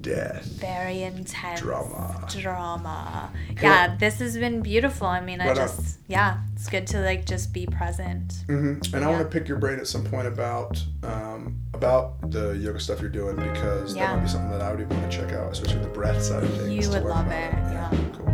Death. 0.00 0.46
Very 0.58 1.02
intense. 1.02 1.60
Drama. 1.60 2.26
Drama. 2.30 3.30
Cool. 3.56 3.68
Yeah, 3.68 3.96
this 3.96 4.18
has 4.20 4.36
been 4.38 4.62
beautiful. 4.62 5.06
I 5.06 5.20
mean, 5.20 5.40
I 5.42 5.48
Right 5.48 5.58
on. 5.58 5.68
just 5.68 5.98
yeah, 6.08 6.38
it's 6.54 6.68
good 6.70 6.86
to 6.88 7.00
like 7.00 7.26
just 7.26 7.52
be 7.52 7.66
present. 7.66 8.32
hmm 8.46 8.78
And 8.94 9.04
I 9.04 9.08
want 9.10 9.22
to 9.22 9.28
pick 9.28 9.46
your 9.46 9.58
brain 9.58 9.78
at 9.78 9.86
some 9.86 10.02
point 10.04 10.26
about 10.26 10.82
um, 11.02 11.58
about 11.74 12.30
the 12.30 12.52
yoga 12.52 12.80
stuff 12.80 13.00
you're 13.00 13.10
doing 13.10 13.36
because 13.36 13.94
Yeah. 13.94 14.06
that 14.08 14.16
might 14.16 14.22
be 14.24 14.28
something 14.30 14.50
that 14.52 14.62
I 14.62 14.70
would 14.72 14.80
even 14.80 14.98
want 14.98 15.12
to 15.12 15.18
check 15.18 15.32
out, 15.34 15.52
especially 15.52 15.80
the 15.82 15.88
breath 15.88 16.22
side 16.22 16.44
of 16.44 16.50
things. 16.56 16.86
You 16.86 16.90
would 16.92 17.04
love 17.04 17.26
it, 17.26 17.52
yeah. 17.52 17.90
Cool. 18.16 18.28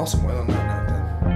Awesome. 0.00 0.22
Well, 0.24 0.38
on 0.38 0.46
that 0.46 0.88
note, 1.22 1.29